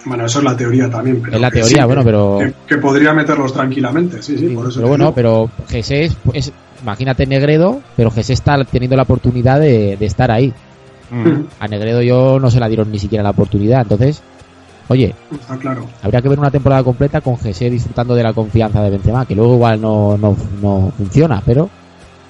bueno, 0.05 0.27
eso 0.27 0.39
es 0.39 0.45
la 0.45 0.57
teoría 0.57 0.89
también. 0.89 1.21
Pero 1.23 1.37
Es 1.37 1.41
la 1.43 1.51
que 1.51 1.61
teoría, 1.61 1.83
sí, 1.83 1.87
bueno, 1.87 2.05
pero- 2.05 2.39
Que, 2.39 2.55
que 2.75 2.81
podría 2.81 3.13
meterlos 3.13 3.53
tranquilamente, 3.53 4.23
sí, 4.23 4.39
sí, 4.39 4.49
Sí, 4.49 4.55
por 4.55 4.69
eso. 4.69 4.77
pero 4.77 4.89
bueno, 4.89 5.05
digo. 5.07 5.15
pero 5.15 5.51
Gese 5.69 6.05
es, 6.05 6.17
es- 6.35 6.53
imagínate 6.83 7.27
Negredo, 7.27 7.81
pero 7.97 8.11
Gese 8.11 8.33
está 8.35 8.63
teniendo 8.65 8.97
la 8.97 9.03
oportunidad 9.03 9.59
de, 9.59 9.97
de 9.97 10.07
estar 10.07 10.31
ahí. 10.31 10.53
Mm. 11.11 11.47
A 11.59 11.67
Negredo 11.67 12.03
yo 12.03 12.39
no 12.39 12.51
se 12.53 12.61
la 12.61 12.69
dieron 12.69 12.93
ni 12.93 13.01
siquiera 13.01 13.25
la 13.25 13.31
oportunidad, 13.31 13.83
entonces, 13.83 14.23
oye, 14.91 15.15
Está 15.33 15.57
claro. 15.57 15.87
habría 16.03 16.21
que 16.21 16.29
ver 16.29 16.39
una 16.39 16.51
temporada 16.51 16.83
completa 16.85 17.21
con 17.21 17.39
Gese 17.39 17.71
disfrutando 17.71 18.15
de 18.15 18.23
la 18.23 18.33
confianza 18.33 18.83
de 18.83 18.91
Benzema, 18.91 19.25
que 19.25 19.35
luego 19.35 19.55
igual 19.55 19.81
no, 19.81 20.19
no, 20.19 20.37
no 20.61 20.93
funciona, 20.97 21.43
pero 21.47 21.71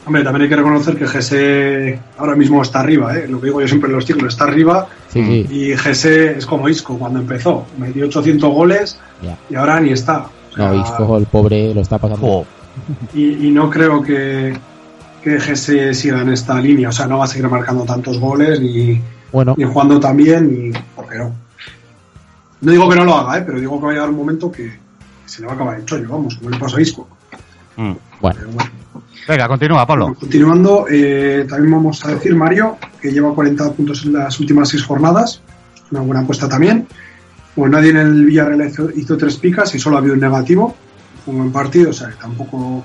Hombre, 0.07 0.25
también 0.25 0.43
hay 0.45 0.49
que 0.49 0.57
reconocer 0.57 0.97
que 0.97 1.07
Gese 1.07 1.99
ahora 2.19 2.35
mismo 2.35 2.63
está 2.63 2.81
arriba, 2.81 3.15
¿eh? 3.17 3.27
lo 3.29 3.39
que 3.41 3.47
digo 3.47 3.61
yo 3.61 3.69
siempre 3.69 3.91
en 3.91 3.97
los 3.97 4.07
ciclos, 4.07 4.33
está 4.33 4.45
arriba 4.45 4.89
sí, 5.09 5.23
sí, 5.49 5.55
y 5.55 5.77
Gese 5.77 6.39
es 6.39 6.47
como 6.47 6.69
Isco 6.69 6.99
cuando 6.99 7.19
empezó, 7.21 7.67
metió 7.79 8.07
800 8.07 8.51
goles 8.53 8.99
ya. 9.23 9.37
y 9.51 9.55
ahora 9.57 9.79
ni 9.81 9.91
está. 9.93 10.27
O 10.53 10.55
sea, 10.57 10.69
No, 10.71 10.81
Isco, 10.83 11.17
el 11.19 11.27
pobre, 11.27 11.75
lo 11.75 11.81
está 11.83 11.99
pasando. 11.99 12.45
Y, 13.15 13.47
y 13.49 13.51
no 13.51 13.69
creo 13.71 14.03
que, 14.03 14.57
que 15.23 15.39
Gese 15.39 15.93
siga 15.95 16.23
en 16.23 16.31
esta 16.31 16.59
línea, 16.61 16.89
o 16.89 16.93
sea, 16.93 17.07
no 17.07 17.19
va 17.19 17.25
a 17.25 17.29
seguir 17.29 17.49
marcando 17.49 17.85
tantos 17.85 18.19
goles 18.19 18.59
ni, 18.61 19.01
Bueno, 19.31 19.55
ni 19.57 19.65
jugando 19.65 20.01
tan 20.01 20.17
bien, 20.17 20.51
ni 20.51 20.73
¿por 20.97 21.09
qué 21.09 21.19
no? 21.19 21.33
No 22.61 22.73
digo 22.73 22.89
que 22.89 22.97
no 22.97 23.05
lo 23.05 23.17
haga, 23.17 23.39
¿eh? 23.39 23.43
pero 23.47 23.59
digo 23.59 23.79
que 23.79 23.87
va 23.87 23.91
a 23.91 23.95
llegar 23.95 24.11
un 24.11 24.17
momento 24.17 24.53
que, 24.53 24.73
se 25.25 25.41
le 25.41 25.47
va 25.47 25.53
a 25.53 25.55
acabar 25.55 25.79
el 25.79 25.85
chollo, 25.85 26.09
vamos, 26.09 26.37
como 26.37 26.51
le 26.51 26.59
pasó 26.59 26.77
a 26.77 26.83
Isco. 26.83 27.09
mm. 27.77 27.93
bueno, 28.21 28.39
Pero 28.39 28.51
bueno. 28.51 28.71
Venga, 29.29 29.49
continúa, 29.49 29.87
Pablo. 29.87 30.15
Continuando, 30.19 30.87
eh, 30.91 31.47
también 31.49 31.71
vamos 31.71 32.05
a 32.05 32.15
decir 32.15 32.35
Mario, 32.35 32.79
que 33.01 33.13
lleva 33.13 33.35
40 33.35 33.73
puntos 33.73 34.05
en 34.05 34.15
las 34.15 34.41
últimas 34.41 34.69
seis 34.69 34.83
jornadas, 34.83 35.41
una 35.91 36.01
buena 36.01 36.21
apuesta 36.23 36.49
también. 36.49 36.87
Bueno, 37.55 37.77
nadie 37.77 37.91
en 37.91 37.99
el 37.99 38.25
Villarreal 38.25 38.69
hizo, 38.69 38.91
hizo 38.91 39.17
tres 39.17 39.37
picas 39.37 39.75
y 39.75 39.79
solo 39.79 39.97
ha 39.97 39.99
habido 40.01 40.15
un 40.15 40.21
negativo, 40.21 40.75
un 41.27 41.39
buen 41.39 41.53
partido, 41.53 41.91
o 41.91 41.93
sea 41.93 42.09
que 42.09 42.17
tampoco 42.17 42.85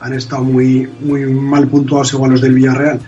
han 0.00 0.12
estado 0.12 0.44
muy, 0.44 0.88
muy 1.00 1.24
mal 1.24 1.66
puntuados 1.68 2.12
igual 2.12 2.32
los 2.32 2.40
del 2.40 2.54
Villarreal. 2.54 3.00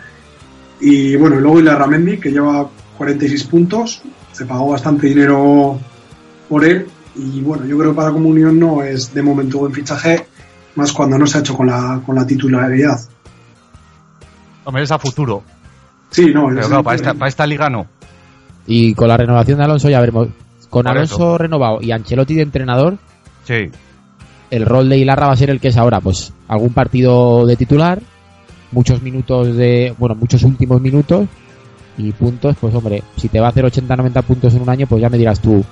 Y 0.80 1.16
bueno, 1.16 1.36
y 1.36 1.40
luego 1.40 1.60
Ramendi, 1.60 2.18
que 2.18 2.30
lleva 2.30 2.68
46 2.96 3.44
puntos, 3.44 4.02
se 4.32 4.46
pagó 4.46 4.70
bastante 4.70 5.06
dinero 5.06 5.78
por 6.50 6.64
él 6.66 6.86
y 7.16 7.40
bueno, 7.40 7.64
yo 7.64 7.78
creo 7.78 7.92
que 7.92 7.96
para 7.96 8.12
Comunión 8.12 8.58
no 8.58 8.82
es 8.82 9.14
de 9.14 9.22
momento 9.22 9.58
buen 9.60 9.72
fichaje, 9.72 10.26
más 10.74 10.92
cuando 10.92 11.16
no 11.18 11.26
se 11.26 11.38
ha 11.38 11.40
hecho 11.40 11.56
con 11.56 11.66
la, 11.68 12.02
con 12.04 12.14
la 12.14 12.26
titularidad. 12.26 13.00
Hombre, 14.64 14.82
es 14.82 14.90
a 14.92 14.98
futuro. 14.98 15.42
Sí, 16.10 16.26
no, 16.34 16.46
Pero 16.48 16.60
es- 16.60 16.66
claro, 16.66 16.82
para 16.84 16.96
esta, 16.96 17.14
para 17.14 17.28
esta 17.28 17.46
liga 17.46 17.70
no. 17.70 17.86
y 18.66 18.94
con 18.94 19.08
la 19.08 19.16
renovación 19.16 19.58
de 19.58 19.64
Alonso 19.64 19.88
ya 19.88 20.00
veremos. 20.00 20.28
Con 20.68 20.82
Por 20.84 20.88
Alonso 20.92 21.14
eso. 21.14 21.38
renovado 21.38 21.78
y 21.80 21.90
Ancelotti 21.90 22.34
de 22.34 22.42
entrenador, 22.42 22.98
Sí. 23.44 23.70
el 24.50 24.66
rol 24.66 24.88
de 24.88 24.98
Ilarra 24.98 25.26
va 25.28 25.32
a 25.32 25.36
ser 25.36 25.50
el 25.50 25.60
que 25.60 25.68
es 25.68 25.76
ahora, 25.76 26.00
pues 26.00 26.32
algún 26.46 26.72
partido 26.72 27.46
de 27.46 27.56
titular, 27.56 28.00
muchos 28.70 29.02
minutos 29.02 29.56
de, 29.56 29.94
bueno, 29.98 30.14
muchos 30.14 30.42
últimos 30.44 30.80
minutos 30.80 31.26
y 31.98 32.12
puntos, 32.12 32.54
pues 32.60 32.72
hombre, 32.74 33.02
si 33.16 33.28
te 33.28 33.40
va 33.40 33.46
a 33.46 33.50
hacer 33.50 33.64
80-90 33.64 34.22
puntos 34.22 34.54
en 34.54 34.62
un 34.62 34.68
año, 34.68 34.86
pues 34.86 35.02
ya 35.02 35.08
me 35.08 35.18
dirás 35.18 35.40
tú 35.40 35.64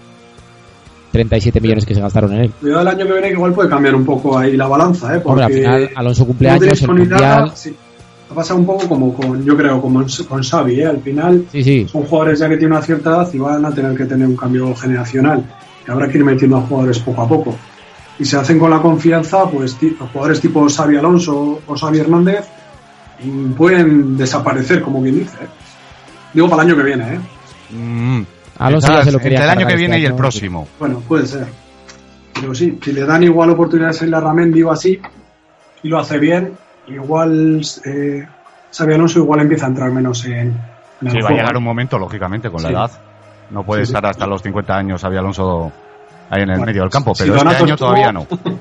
37 1.10 1.60
millones 1.60 1.86
que 1.86 1.94
se 1.94 2.00
gastaron 2.00 2.32
en 2.34 2.40
él. 2.40 2.50
Cuidado 2.60 2.82
el 2.82 2.88
año 2.88 3.06
que 3.06 3.12
viene 3.12 3.28
que 3.28 3.34
igual 3.34 3.52
puede 3.52 3.68
cambiar 3.68 3.94
un 3.94 4.04
poco 4.04 4.38
ahí 4.38 4.56
la 4.56 4.66
balanza, 4.66 5.14
¿eh? 5.14 5.22
Hombre, 5.24 5.44
al 5.44 5.50
Porque 5.50 5.62
final 5.62 5.90
Alonso 5.94 6.26
cumple 6.26 6.52
Modric 6.52 6.70
años, 6.70 6.82
el 6.82 6.88
mundial, 6.88 7.52
sí, 7.54 7.76
ha 8.30 8.34
pasado 8.34 8.60
un 8.60 8.66
poco 8.66 8.88
como 8.88 9.14
con, 9.14 9.44
yo 9.44 9.56
creo, 9.56 9.80
como 9.80 10.04
con 10.28 10.42
Xavi, 10.42 10.80
¿eh? 10.80 10.86
Al 10.86 11.00
final 11.00 11.46
sí, 11.50 11.64
sí, 11.64 11.88
son 11.90 12.02
jugadores 12.04 12.38
ya 12.38 12.48
que 12.48 12.56
tienen 12.56 12.76
una 12.76 12.82
cierta 12.82 13.10
edad 13.10 13.28
y 13.32 13.38
van 13.38 13.64
a 13.64 13.72
tener 13.72 13.96
que 13.96 14.04
tener 14.04 14.26
un 14.26 14.36
cambio 14.36 14.74
generacional. 14.74 15.44
Y 15.86 15.90
habrá 15.90 16.08
que 16.08 16.18
ir 16.18 16.24
metiendo 16.24 16.58
a 16.58 16.60
jugadores 16.60 16.98
poco 16.98 17.22
a 17.22 17.28
poco. 17.28 17.56
Y 18.18 18.24
se 18.24 18.36
hacen 18.36 18.58
con 18.58 18.70
la 18.70 18.80
confianza, 18.80 19.48
pues 19.48 19.76
jugadores 20.12 20.40
tipo 20.40 20.68
Xavi 20.68 20.96
Alonso 20.96 21.60
o 21.66 21.76
Xavi 21.76 22.00
Hernández 22.00 22.44
pueden 23.56 24.16
desaparecer, 24.16 24.82
como 24.82 25.02
quien 25.02 25.20
dice. 25.20 25.36
¿eh? 25.36 25.48
Digo 26.34 26.48
para 26.48 26.62
el 26.62 26.68
año 26.68 26.76
que 26.76 26.82
viene, 26.84 27.14
¿eh? 27.14 27.20
Mm. 27.70 28.26
Alonso 28.58 28.88
ya 28.88 28.92
Quizás 28.94 29.04
se 29.06 29.12
lo 29.12 29.18
quería 29.18 29.38
entre 29.38 29.44
el 29.52 29.58
año 29.58 29.66
que 29.66 29.72
este 29.74 29.78
viene 29.78 29.98
y 29.98 30.04
el 30.04 30.08
año. 30.12 30.16
próximo. 30.16 30.68
Bueno, 30.78 31.00
puede 31.06 31.26
ser. 31.26 31.46
Pero 32.40 32.54
sí, 32.54 32.78
si 32.82 32.92
le 32.92 33.04
dan 33.04 33.22
igual 33.22 33.50
oportunidades 33.50 34.02
en 34.02 34.10
la 34.10 34.20
Ramendi 34.20 34.62
o 34.62 34.70
así, 34.70 35.00
y 35.82 35.88
lo 35.88 35.98
hace 35.98 36.18
bien, 36.18 36.52
igual 36.88 37.60
eh, 37.84 38.26
Xabi 38.72 38.94
Alonso 38.94 39.18
igual 39.20 39.40
empieza 39.40 39.66
a 39.66 39.68
entrar 39.68 39.90
menos 39.90 40.24
en, 40.24 40.32
en 40.32 40.56
el 41.02 41.10
Sí, 41.10 41.18
va 41.20 41.28
a 41.30 41.32
llegar 41.32 41.56
un 41.56 41.64
momento, 41.64 41.98
lógicamente, 41.98 42.50
con 42.50 42.62
la 42.62 42.68
Sí. 42.68 42.74
edad. 42.74 42.90
No 43.50 43.62
puede 43.64 43.82
Sí, 43.82 43.86
sí. 43.86 43.92
estar 43.96 44.06
hasta 44.10 44.26
los 44.26 44.42
50 44.42 44.76
años, 44.76 45.00
Xabi 45.00 45.16
Alonso, 45.16 45.72
ahí 46.30 46.42
en 46.42 46.50
el 46.50 46.56
Bueno, 46.56 46.66
medio 46.66 46.82
del 46.82 46.90
campo, 46.90 47.14
si 47.14 47.22
pero 47.24 47.36
este 47.36 47.44
Donato 47.44 47.64
año 47.64 47.74
estuvo- 47.74 47.88
todavía 47.88 48.12
no. 48.12 48.26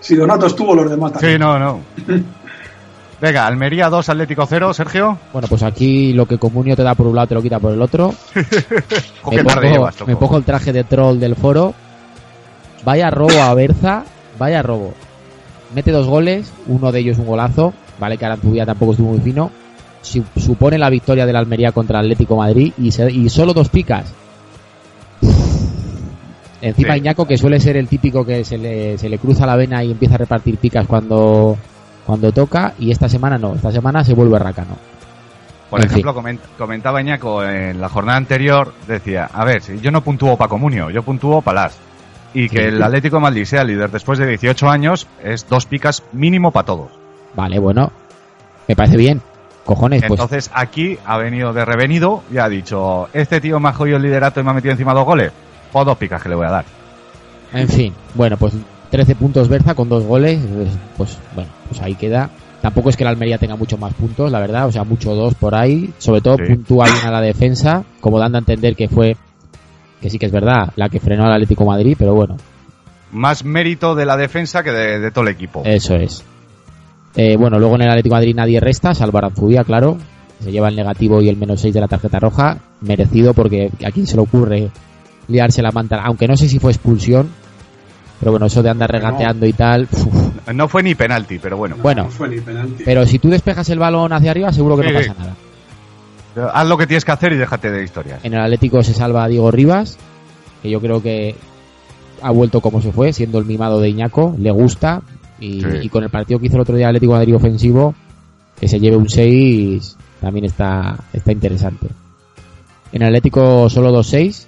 Si 0.00 0.16
Donato 0.16 0.46
estuvo, 0.46 0.74
los 0.74 0.90
demás 0.90 1.12
Sí, 1.12 1.18
también. 1.20 1.40
no, 1.40 1.58
no. 1.58 1.80
Venga, 3.24 3.46
Almería 3.46 3.88
2, 3.88 4.06
Atlético 4.10 4.44
0, 4.46 4.74
Sergio. 4.74 5.16
Bueno, 5.32 5.48
pues 5.48 5.62
aquí 5.62 6.12
lo 6.12 6.26
que 6.26 6.36
Comunio 6.36 6.76
te 6.76 6.82
da 6.82 6.94
por 6.94 7.06
un 7.06 7.14
lado 7.16 7.28
te 7.28 7.34
lo 7.34 7.40
quita 7.40 7.58
por 7.58 7.72
el 7.72 7.80
otro. 7.80 8.12
Me, 9.30 9.42
pongo, 9.42 9.60
llevas, 9.62 10.06
me 10.06 10.14
pongo 10.16 10.36
el 10.36 10.44
traje 10.44 10.74
de 10.74 10.84
troll 10.84 11.18
del 11.18 11.34
foro. 11.34 11.72
Vaya 12.84 13.08
robo 13.10 13.40
a 13.42 13.54
Berza, 13.54 14.04
vaya 14.38 14.60
robo. 14.62 14.92
Mete 15.74 15.90
dos 15.90 16.06
goles, 16.06 16.52
uno 16.66 16.92
de 16.92 17.00
ellos 17.00 17.16
un 17.18 17.24
golazo. 17.26 17.72
Vale 17.98 18.18
que 18.18 18.26
Aranzubía 18.26 18.66
tampoco 18.66 18.92
estuvo 18.92 19.12
muy 19.12 19.20
fino. 19.20 19.50
Su- 20.02 20.24
supone 20.36 20.76
la 20.76 20.90
victoria 20.90 21.24
del 21.24 21.36
Almería 21.36 21.72
contra 21.72 22.00
el 22.00 22.04
Atlético 22.04 22.36
Madrid 22.36 22.74
y, 22.76 22.90
se- 22.90 23.10
y 23.10 23.30
solo 23.30 23.54
dos 23.54 23.70
picas. 23.70 24.04
Encima 26.60 26.92
Sí. 26.94 26.98
Iñaco, 26.98 27.26
que 27.26 27.38
suele 27.38 27.58
ser 27.60 27.76
el 27.78 27.88
típico 27.88 28.24
que 28.24 28.44
se 28.44 28.58
le, 28.58 28.98
se 28.98 29.08
le 29.08 29.18
cruza 29.18 29.46
la 29.46 29.56
vena 29.56 29.82
y 29.82 29.90
empieza 29.92 30.14
a 30.14 30.18
repartir 30.18 30.56
picas 30.58 30.86
cuando, 30.86 31.56
cuando 32.06 32.32
toca, 32.32 32.74
y 32.78 32.90
esta 32.90 33.08
semana 33.08 33.38
no, 33.38 33.54
esta 33.54 33.72
semana 33.72 34.04
se 34.04 34.14
vuelve 34.14 34.38
racano. 34.38 34.76
Por 35.70 35.80
en 35.80 35.86
ejemplo, 35.86 36.14
coment- 36.14 36.38
comentaba 36.58 37.00
Iñaco 37.00 37.44
en 37.44 37.80
la 37.80 37.88
jornada 37.88 38.18
anterior, 38.18 38.72
decía, 38.86 39.28
a 39.32 39.44
ver, 39.44 39.62
si 39.62 39.80
yo 39.80 39.90
no 39.90 40.02
puntúo 40.02 40.36
para 40.36 40.48
Comunio, 40.48 40.90
yo 40.90 41.02
puntúo 41.02 41.40
para 41.42 41.62
las. 41.62 41.76
Y 42.34 42.48
que 42.48 42.66
el 42.68 42.82
Atlético 42.82 43.16
de 43.16 43.22
Madrid 43.22 43.44
sea 43.44 43.64
líder 43.64 43.90
después 43.90 44.18
de 44.18 44.26
18 44.26 44.68
años 44.68 45.06
es 45.22 45.48
dos 45.48 45.66
picas 45.66 46.02
mínimo 46.12 46.50
para 46.50 46.66
todos. 46.66 46.90
Vale, 47.34 47.58
bueno, 47.58 47.90
me 48.68 48.74
parece 48.76 48.96
bien. 48.96 49.20
Cojones, 49.64 50.02
pues 50.06 50.20
Entonces 50.20 50.50
aquí 50.52 50.98
ha 51.06 51.16
venido 51.16 51.52
de 51.54 51.64
revenido 51.64 52.22
y 52.30 52.36
ha 52.38 52.48
dicho, 52.48 53.08
este 53.14 53.40
tío 53.40 53.58
me 53.60 53.70
ha 53.70 53.72
jodido 53.72 53.96
el 53.96 54.02
liderato 54.02 54.38
y 54.40 54.42
me 54.42 54.50
ha 54.50 54.54
metido 54.54 54.72
encima 54.72 54.92
dos 54.92 55.06
goles. 55.06 55.32
Pues 55.72 55.86
dos 55.86 55.96
picas 55.96 56.22
que 56.22 56.28
le 56.28 56.34
voy 56.34 56.46
a 56.46 56.50
dar. 56.50 56.64
En 57.52 57.68
fin, 57.68 57.94
bueno, 58.14 58.36
pues 58.36 58.52
13 58.94 59.16
puntos 59.16 59.48
Berza 59.48 59.74
con 59.74 59.88
dos 59.88 60.04
goles, 60.04 60.38
pues, 60.56 60.68
pues, 60.96 61.18
bueno, 61.34 61.50
pues 61.68 61.80
ahí 61.82 61.96
queda. 61.96 62.30
Tampoco 62.62 62.90
es 62.90 62.96
que 62.96 63.02
la 63.02 63.10
Almería 63.10 63.38
tenga 63.38 63.56
mucho 63.56 63.76
más 63.76 63.92
puntos, 63.94 64.30
la 64.30 64.38
verdad, 64.38 64.68
o 64.68 64.72
sea, 64.72 64.84
mucho 64.84 65.14
dos 65.16 65.34
por 65.34 65.56
ahí. 65.56 65.92
Sobre 65.98 66.20
todo 66.20 66.36
Sí. 66.36 66.44
puntúa 66.54 66.84
bien 66.86 67.04
a 67.04 67.10
la 67.10 67.20
defensa, 67.20 67.82
como 68.00 68.20
dando 68.20 68.38
a 68.38 68.40
entender 68.40 68.76
que 68.76 68.86
fue, 68.88 69.16
que 70.00 70.10
sí 70.10 70.18
que 70.18 70.26
es 70.26 70.32
verdad, 70.32 70.72
la 70.76 70.88
que 70.88 71.00
frenó 71.00 71.24
al 71.24 71.32
Atlético 71.32 71.64
Madrid, 71.64 71.96
pero 71.98 72.14
bueno, 72.14 72.36
Más 73.10 73.44
mérito 73.44 73.94
de 73.96 74.06
la 74.06 74.16
defensa 74.16 74.62
que 74.62 74.70
de, 74.70 74.98
de 75.00 75.10
todo 75.10 75.22
el 75.24 75.30
equipo. 75.34 75.62
eso 75.64 75.96
es. 75.96 76.24
Eh, 77.16 77.36
bueno, 77.36 77.58
luego 77.58 77.74
en 77.74 77.82
el 77.82 77.88
Atlético 77.90 78.14
de 78.14 78.20
Madrid 78.20 78.34
nadie 78.36 78.60
resta, 78.60 78.94
salvo 78.94 79.18
Aranzubía, 79.18 79.64
claro. 79.64 79.98
Se 80.42 80.50
lleva 80.52 80.68
el 80.68 80.76
negativo 80.76 81.20
y 81.20 81.28
el 81.28 81.36
menos 81.36 81.60
6 81.60 81.74
de 81.74 81.80
la 81.80 81.88
tarjeta 81.88 82.18
roja. 82.20 82.58
Merecido 82.80 83.34
porque 83.34 83.70
a 83.84 83.90
se 84.06 84.16
le 84.16 84.22
ocurre 84.22 84.70
liarse 85.28 85.62
la 85.62 85.70
manta. 85.70 86.00
Aunque 86.04 86.26
no 86.28 86.36
sé 86.36 86.48
si 86.48 86.58
fue 86.58 86.70
expulsión. 86.72 87.28
Pero 88.24 88.30
bueno, 88.32 88.46
eso 88.46 88.62
de 88.62 88.70
andar 88.70 88.90
No. 88.90 88.98
regateando 88.98 89.44
y 89.44 89.52
tal. 89.52 89.86
uf. 89.92 90.50
No 90.54 90.66
fue 90.66 90.82
ni 90.82 90.94
penalti, 90.94 91.38
pero 91.38 91.58
bueno. 91.58 91.76
Bueno. 91.82 92.04
No 92.04 92.08
fue 92.10 92.26
ni 92.30 92.40
penalti. 92.40 92.82
Pero 92.82 93.04
si 93.04 93.18
tú 93.18 93.28
despejas 93.28 93.68
el 93.68 93.78
balón 93.78 94.14
hacia 94.14 94.30
arriba, 94.30 94.50
seguro 94.50 94.78
que 94.78 94.88
Sí, 94.88 94.92
no 94.94 95.02
sí. 95.02 95.08
pasa 95.10 95.20
nada. 95.20 96.50
Haz 96.54 96.66
lo 96.66 96.78
que 96.78 96.86
tienes 96.86 97.04
que 97.04 97.12
hacer 97.12 97.34
y 97.34 97.36
déjate 97.36 97.70
de 97.70 97.84
historias. 97.84 98.20
En 98.24 98.32
el 98.32 98.40
Atlético 98.40 98.82
se 98.82 98.94
salva 98.94 99.24
a 99.24 99.28
Diego 99.28 99.50
Rivas, 99.50 99.98
que 100.62 100.70
yo 100.70 100.80
creo 100.80 101.02
que 101.02 101.34
ha 102.22 102.30
vuelto 102.30 102.62
como 102.62 102.80
se 102.80 102.92
fue, 102.92 103.12
siendo 103.12 103.38
el 103.38 103.44
mimado 103.44 103.78
de 103.78 103.90
Iñaco. 103.90 104.34
Le 104.38 104.50
gusta. 104.50 105.02
Y, 105.38 105.60
Sí. 105.60 105.66
y 105.82 105.88
con 105.90 106.02
el 106.02 106.08
partido 106.08 106.38
que 106.40 106.46
hizo 106.46 106.56
el 106.56 106.62
otro 106.62 106.76
día 106.76 106.86
el 106.86 106.96
Atlético 106.96 107.12
Madrid 107.12 107.36
ofensivo, 107.36 107.94
que 108.58 108.68
se 108.68 108.80
lleve 108.80 108.96
un 108.96 109.10
6, 109.10 109.98
también 110.22 110.46
está, 110.46 110.96
está 111.12 111.30
interesante. 111.30 111.88
En 112.90 113.02
el 113.02 113.08
Atlético 113.08 113.68
solo 113.68 113.92
2-6, 113.92 114.46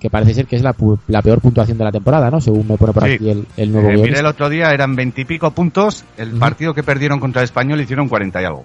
que 0.00 0.10
parece 0.10 0.32
ser 0.34 0.46
que 0.46 0.56
es 0.56 0.62
la, 0.62 0.74
pu- 0.76 0.98
la 1.08 1.22
peor 1.22 1.40
puntuación 1.40 1.76
de 1.76 1.84
la 1.84 1.90
temporada, 1.92 2.30
¿no? 2.30 2.40
Según 2.40 2.66
me 2.68 2.76
pone 2.76 2.92
por 2.92 3.04
Sí. 3.04 3.10
aquí 3.14 3.30
el, 3.30 3.46
el 3.56 3.72
nuevo 3.72 3.88
Eh, 3.90 3.96
miré 3.98 4.20
el 4.20 4.26
otro 4.26 4.48
día, 4.48 4.70
eran 4.72 4.94
veintipico 4.94 5.50
puntos. 5.50 6.04
El 6.16 6.30
partido 6.32 6.72
que 6.74 6.82
perdieron 6.84 7.18
contra 7.18 7.42
el 7.42 7.44
Español 7.46 7.80
hicieron 7.80 8.08
40 8.08 8.40
y 8.40 8.44
algo. 8.44 8.64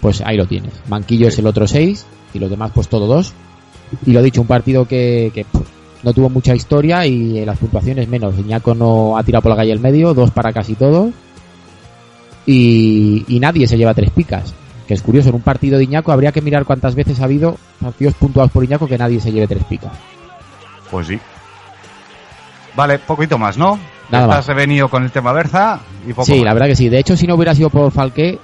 Pues 0.00 0.22
ahí 0.22 0.36
lo 0.36 0.46
tienes. 0.46 0.72
Manquillo 0.88 1.28
es 1.28 1.38
el 1.38 1.46
otro 1.46 1.66
6 1.66 2.06
y 2.32 2.38
los 2.38 2.48
demás 2.50 2.70
pues 2.74 2.88
todo 2.88 3.06
2. 3.06 3.32
Y 4.06 4.12
lo 4.12 4.22
dicho, 4.22 4.40
un 4.40 4.46
partido 4.46 4.86
que, 4.88 5.30
que, 5.34 5.44
pff, 5.44 5.60
no 6.02 6.12
tuvo 6.14 6.30
mucha 6.30 6.54
historia 6.54 7.06
y 7.06 7.38
eh, 7.38 7.46
las 7.46 7.58
puntuaciones 7.58 8.08
menos. 8.08 8.38
Iñaco 8.38 8.74
no 8.74 9.16
ha 9.18 9.22
tirado 9.22 9.42
por 9.42 9.50
la 9.50 9.56
calle 9.56 9.72
el 9.72 9.80
medio, 9.80 10.14
dos 10.14 10.30
para 10.30 10.52
casi 10.54 10.74
todos. 10.74 11.12
Y, 12.46 13.24
y 13.28 13.40
nadie 13.40 13.66
se 13.66 13.76
lleva 13.76 13.94
tres 13.94 14.10
picas. 14.10 14.54
Que 14.86 14.94
es 14.94 15.00
curioso, 15.02 15.30
en 15.30 15.36
un 15.36 15.40
partido 15.40 15.78
de 15.78 15.84
Iñaco 15.84 16.12
habría 16.12 16.32
que 16.32 16.42
mirar 16.42 16.64
cuántas 16.66 16.94
veces 16.94 17.20
ha 17.20 17.24
habido 17.24 17.56
partidos 17.80 18.14
puntuados 18.14 18.52
por 18.52 18.64
Iñaco 18.64 18.86
que 18.86 18.98
nadie 18.98 19.18
se 19.20 19.32
lleve 19.32 19.46
tres 19.46 19.64
picas. 19.64 19.92
Pues 20.94 21.08
sí. 21.08 21.18
Vale, 22.76 23.00
poquito 23.00 23.36
más, 23.36 23.58
¿no? 23.58 23.80
Nada 24.10 24.24
Estás 24.26 24.38
más. 24.38 24.46
revenido 24.46 24.88
con 24.88 25.02
el 25.02 25.10
tema 25.10 25.32
Berza 25.32 25.80
y 26.06 26.10
poco 26.12 26.24
Sí, 26.26 26.36
más. 26.36 26.44
la 26.44 26.52
verdad 26.54 26.68
que 26.68 26.76
sí. 26.76 26.88
De 26.88 27.00
hecho, 27.00 27.16
si 27.16 27.26
no 27.26 27.34
hubiera 27.34 27.52
sido 27.52 27.68
por 27.68 27.90
Falqué, 27.90 28.38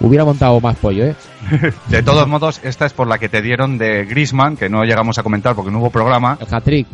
hubiera 0.00 0.24
montado 0.24 0.60
más 0.60 0.74
pollo, 0.76 1.04
¿eh? 1.04 1.14
De 1.88 2.02
todos 2.02 2.26
modos, 2.26 2.60
esta 2.64 2.84
es 2.86 2.92
por 2.92 3.06
la 3.06 3.18
que 3.18 3.28
te 3.28 3.42
dieron 3.42 3.78
de 3.78 4.04
Grisman, 4.06 4.56
que 4.56 4.68
no 4.68 4.82
llegamos 4.84 5.18
a 5.18 5.22
comentar 5.22 5.54
porque 5.54 5.70
no 5.70 5.78
hubo 5.78 5.90
programa, 5.90 6.36
El 6.40 6.52
hat-trick. 6.52 6.86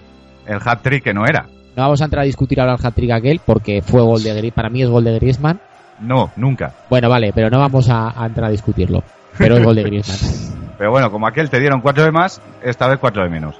el 0.47 0.59
hat-trick 0.63 1.03
que 1.05 1.15
no 1.15 1.25
era. 1.25 1.47
No 1.77 1.83
vamos 1.85 2.03
a 2.03 2.05
entrar 2.05 2.23
a 2.25 2.27
discutir 2.27 2.61
ahora 2.61 2.75
el 2.79 2.85
hat-trick 2.87 3.11
aquel 3.13 3.41
porque 3.43 3.81
fue 3.81 4.03
gol 4.03 4.23
de 4.23 4.39
Gri- 4.39 4.53
para 4.53 4.69
mí 4.69 4.83
es 4.83 4.89
gol 4.91 5.05
de 5.05 5.19
Griezmann. 5.19 5.61
No, 6.01 6.31
nunca. 6.37 6.73
Bueno, 6.91 7.09
vale, 7.09 7.33
pero 7.35 7.49
no 7.49 7.59
vamos 7.59 7.89
a, 7.89 8.23
a 8.23 8.27
entrar 8.27 8.49
a 8.49 8.51
discutirlo. 8.51 9.03
Pero 9.39 9.57
es 9.57 9.65
gol 9.65 9.77
de 9.77 9.83
Griezmann. 9.85 10.75
Pero 10.77 10.91
bueno, 10.91 11.11
como 11.11 11.27
aquel 11.27 11.49
te 11.49 11.59
dieron 11.59 11.81
cuatro 11.81 12.05
de 12.05 12.13
más, 12.13 12.43
esta 12.63 12.87
vez 12.89 12.99
cuatro 12.99 13.23
de 13.23 13.31
menos. 13.31 13.55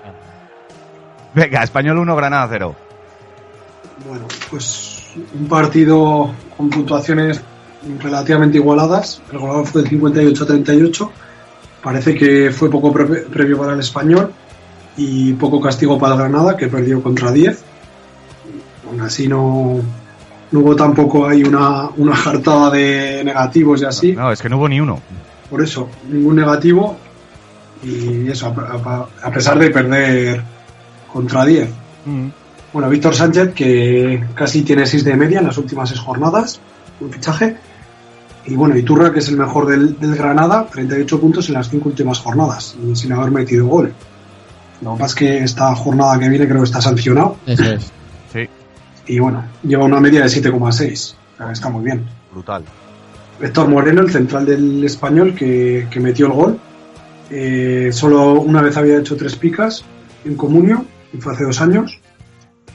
Venga, 1.37 1.63
Español 1.63 1.99
1, 1.99 2.17
Granada 2.17 2.49
0. 2.51 2.75
Bueno, 4.09 4.25
pues 4.51 5.05
un 5.39 5.47
partido 5.49 6.31
con 6.57 6.71
puntuaciones 6.71 7.41
relativamente 8.01 8.57
igualadas. 8.59 9.21
El 9.31 9.39
goleador 9.39 9.67
fue 9.67 9.83
de 9.83 9.91
58-38. 9.91 11.11
Parece 11.83 12.15
que 12.15 12.51
fue 12.51 12.71
poco 12.71 12.91
pre- 12.93 13.05
previo 13.23 13.59
para 13.59 13.75
el 13.75 13.81
español 13.81 14.33
y 14.97 15.35
poco 15.35 15.61
castigo 15.61 15.99
para 15.99 16.15
el 16.15 16.21
Granada, 16.21 16.57
que 16.57 16.69
perdió 16.69 17.03
contra 17.03 17.31
10. 17.31 17.63
Aún 18.89 19.01
así 19.03 19.29
no, 19.29 19.77
no 20.53 20.59
hubo 20.61 20.75
tampoco 20.75 21.29
ahí 21.29 21.43
una, 21.43 21.91
una 21.99 22.17
jartada 22.17 22.71
de 22.71 23.23
negativos 23.25 23.83
y 23.83 23.85
así. 23.85 24.13
No, 24.13 24.33
es 24.33 24.41
que 24.41 24.49
no 24.49 24.57
hubo 24.57 24.69
ni 24.71 24.81
uno. 24.81 25.01
Por 25.51 25.63
eso, 25.63 25.89
ningún 26.11 26.37
negativo. 26.37 26.97
Y 27.85 28.27
eso, 28.31 28.47
a, 28.47 28.91
a- 28.91 29.29
a 29.29 29.31
pesar 29.31 29.59
de 29.59 29.69
perder 29.71 30.43
contra 31.17 31.47
10. 31.47 31.69
Bueno, 32.73 32.91
Víctor 32.91 33.15
Sánchez, 33.15 33.55
que 33.55 34.23
casi 34.35 34.63
tiene 34.63 34.85
6 34.85 35.03
de 35.03 35.17
media 35.17 35.39
en 35.39 35.47
las 35.47 35.57
últimas 35.57 35.89
6 35.89 36.01
jornadas, 36.01 36.61
un 37.01 37.11
fichaje. 37.11 37.57
Y 38.45 38.55
bueno, 38.55 38.77
Iturra, 38.77 39.13
que 39.13 39.21
es 39.21 39.29
el 39.29 39.39
mejor 39.39 39.67
del, 39.67 39.99
del 39.99 40.15
Granada, 40.15 40.67
38 40.71 41.19
puntos 41.21 41.49
en 41.49 41.55
las 41.55 41.71
5 41.71 41.89
últimas 41.89 42.19
jornadas, 42.19 42.77
y 42.85 42.95
sin 42.95 43.13
haber 43.13 43.31
metido 43.31 43.67
gol. 43.67 43.93
Lo 44.83 44.93
que 44.95 45.01
pasa 45.01 45.07
es 45.07 45.15
que 45.15 45.39
esta 45.39 45.75
jornada 45.75 46.19
que 46.19 46.29
viene 46.29 46.47
creo 46.47 46.59
que 46.59 46.65
está 46.67 46.81
sancionado. 46.83 47.37
Eso 47.47 47.65
es. 47.65 47.93
Sí, 48.33 48.41
Y 49.07 49.19
bueno, 49.21 49.43
lleva 49.63 49.85
una 49.85 50.01
media 50.01 50.21
de 50.23 50.27
7,6. 50.27 51.15
O 51.15 51.37
sea, 51.39 51.53
Está 51.53 51.71
muy 51.71 51.85
bien. 51.85 52.05
brutal. 52.33 52.63
Héctor 53.41 53.69
Moreno, 53.69 54.03
el 54.03 54.11
central 54.11 54.45
del 54.45 54.85
español, 54.85 55.35
que, 55.35 55.87
que 55.91 56.01
metió 56.01 56.27
el 56.27 56.33
gol. 56.33 56.59
Eh, 57.31 57.89
solo 57.93 58.33
una 58.41 58.61
vez 58.61 58.77
había 58.77 58.99
hecho 58.99 59.17
tres 59.17 59.37
picas 59.37 59.85
en 60.25 60.37
Comunio, 60.37 60.85
y 61.17 61.21
fue 61.21 61.33
hace 61.33 61.45
dos 61.45 61.61
años. 61.61 61.99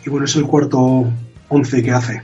Y 0.05 0.09
bueno, 0.09 0.25
es 0.25 0.35
el 0.35 0.45
cuarto 0.45 1.05
once 1.49 1.83
que 1.83 1.91
hace. 1.91 2.23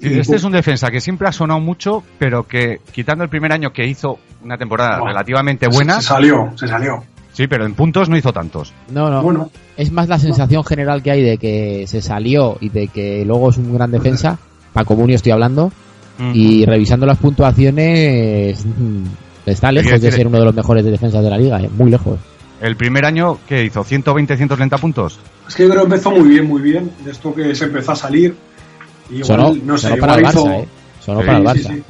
Sí, 0.00 0.18
este 0.18 0.36
es 0.36 0.44
un 0.44 0.52
defensa 0.52 0.90
que 0.90 1.00
siempre 1.00 1.28
ha 1.28 1.32
sonado 1.32 1.60
mucho, 1.60 2.02
pero 2.18 2.44
que 2.46 2.80
quitando 2.92 3.22
el 3.24 3.28
primer 3.30 3.52
año 3.52 3.72
que 3.72 3.86
hizo 3.86 4.18
una 4.42 4.56
temporada 4.56 4.98
Bueno, 4.98 5.08
relativamente 5.12 5.68
buena, 5.68 5.96
se 6.00 6.08
salió, 6.08 6.52
se 6.56 6.66
salió. 6.68 7.04
sí, 7.34 7.46
pero 7.46 7.66
en 7.66 7.74
puntos 7.74 8.08
no 8.08 8.16
hizo 8.16 8.32
tantos. 8.32 8.72
No, 8.90 9.10
no. 9.10 9.22
Bueno, 9.22 9.50
Es 9.76 9.92
más 9.92 10.08
la 10.08 10.18
sensación 10.18 10.64
general 10.64 11.02
que 11.02 11.10
hay 11.10 11.22
de 11.22 11.36
que 11.36 11.84
se 11.86 12.00
salió 12.00 12.56
y 12.60 12.70
de 12.70 12.88
que 12.88 13.24
luego 13.26 13.50
es 13.50 13.58
un 13.58 13.74
gran 13.74 13.90
defensa. 13.90 14.38
Para 14.72 14.86
Comunio 14.86 15.16
estoy 15.16 15.32
hablando. 15.32 15.72
Y 16.34 16.66
revisando 16.66 17.06
las 17.06 17.16
puntuaciones, 17.16 18.62
mm, 18.66 19.04
está 19.46 19.72
lejos 19.72 19.98
de 20.02 20.12
ser 20.12 20.26
uno 20.26 20.38
de 20.38 20.44
los 20.44 20.54
mejores 20.54 20.84
defensas 20.84 21.24
de 21.24 21.30
la 21.30 21.38
liga, 21.38 21.58
eh, 21.62 21.70
muy 21.74 21.90
lejos. 21.90 22.18
El 22.60 22.76
primer 22.76 23.04
año 23.06 23.38
que 23.48 23.64
hizo 23.64 23.82
120, 23.84 24.36
130 24.36 24.78
puntos. 24.78 25.18
es 25.48 25.54
que 25.54 25.62
yo 25.64 25.70
creo 25.70 25.82
que 25.82 25.86
empezó 25.94 26.10
muy 26.10 26.28
bien, 26.28 26.46
muy 26.46 26.60
bien. 26.62 26.90
De 27.04 27.10
esto 27.10 27.34
que 27.34 27.54
se 27.54 27.64
empezó 27.64 27.92
a 27.92 27.96
salir. 27.96 28.34
Y 29.10 29.14
igual, 29.16 29.26
Sonó, 29.26 29.54
no 29.64 29.78
sé, 29.78 29.88
sonó 29.88 30.00
para 30.00 30.14
el 30.14 30.20
igual 30.20 30.34
Barça, 30.34 30.38
hizo- 30.40 30.50
eh. 30.52 30.68
Sonó 31.00 31.20
Sí, 31.20 31.26
para 31.26 31.38
el 31.38 31.44
Barça. 31.44 31.54
sí, 31.54 31.62
sí. 31.74 31.82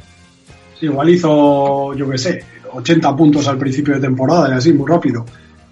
Sí, 0.79 0.85
igual 0.87 1.09
hizo, 1.09 1.93
yo 1.93 2.09
qué 2.09 2.17
sé, 2.17 2.43
80 2.73 3.15
puntos 3.15 3.47
al 3.47 3.57
principio 3.57 3.93
de 3.93 3.99
temporada 3.99 4.49
y 4.49 4.57
así, 4.57 4.73
muy 4.73 4.89
rápido. 4.89 5.25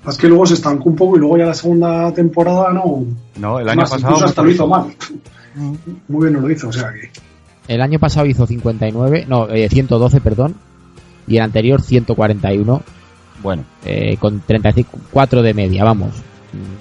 Es 0.08 0.18
que 0.18 0.28
luego 0.28 0.46
se 0.46 0.54
estancó 0.56 0.90
un 0.90 0.96
poco 0.96 1.16
y 1.18 1.20
luego 1.20 1.38
ya 1.38 1.46
la 1.46 1.54
segunda 1.54 2.14
temporada 2.14 2.72
no. 2.74 3.06
No, 3.38 3.60
el 3.60 3.68
año 3.70 3.82
Más, 3.82 3.90
pasado. 3.90 4.10
incluso 4.12 4.26
hasta 4.26 4.42
lo 4.44 4.50
hizo 4.52 4.68
mal. 4.68 4.86
Muy 6.08 6.22
bien 6.28 6.34
no 6.34 6.42
lo 6.42 6.50
hizo, 6.52 6.68
o 6.70 6.74
sea 6.74 6.92
que. 6.94 7.10
El 7.68 7.82
año 7.82 8.00
pasado 8.00 8.26
hizo 8.26 8.46
59, 8.48 9.26
no, 9.28 9.50
eh, 9.50 9.68
112, 9.70 10.22
perdón. 10.22 10.56
Y 11.28 11.38
el 11.38 11.44
anterior 11.44 11.82
141, 11.82 12.82
Bueno, 13.42 13.64
eh, 13.86 14.18
con 14.20 14.42
34 14.42 15.42
de 15.42 15.54
media, 15.54 15.84
vamos. 15.84 16.12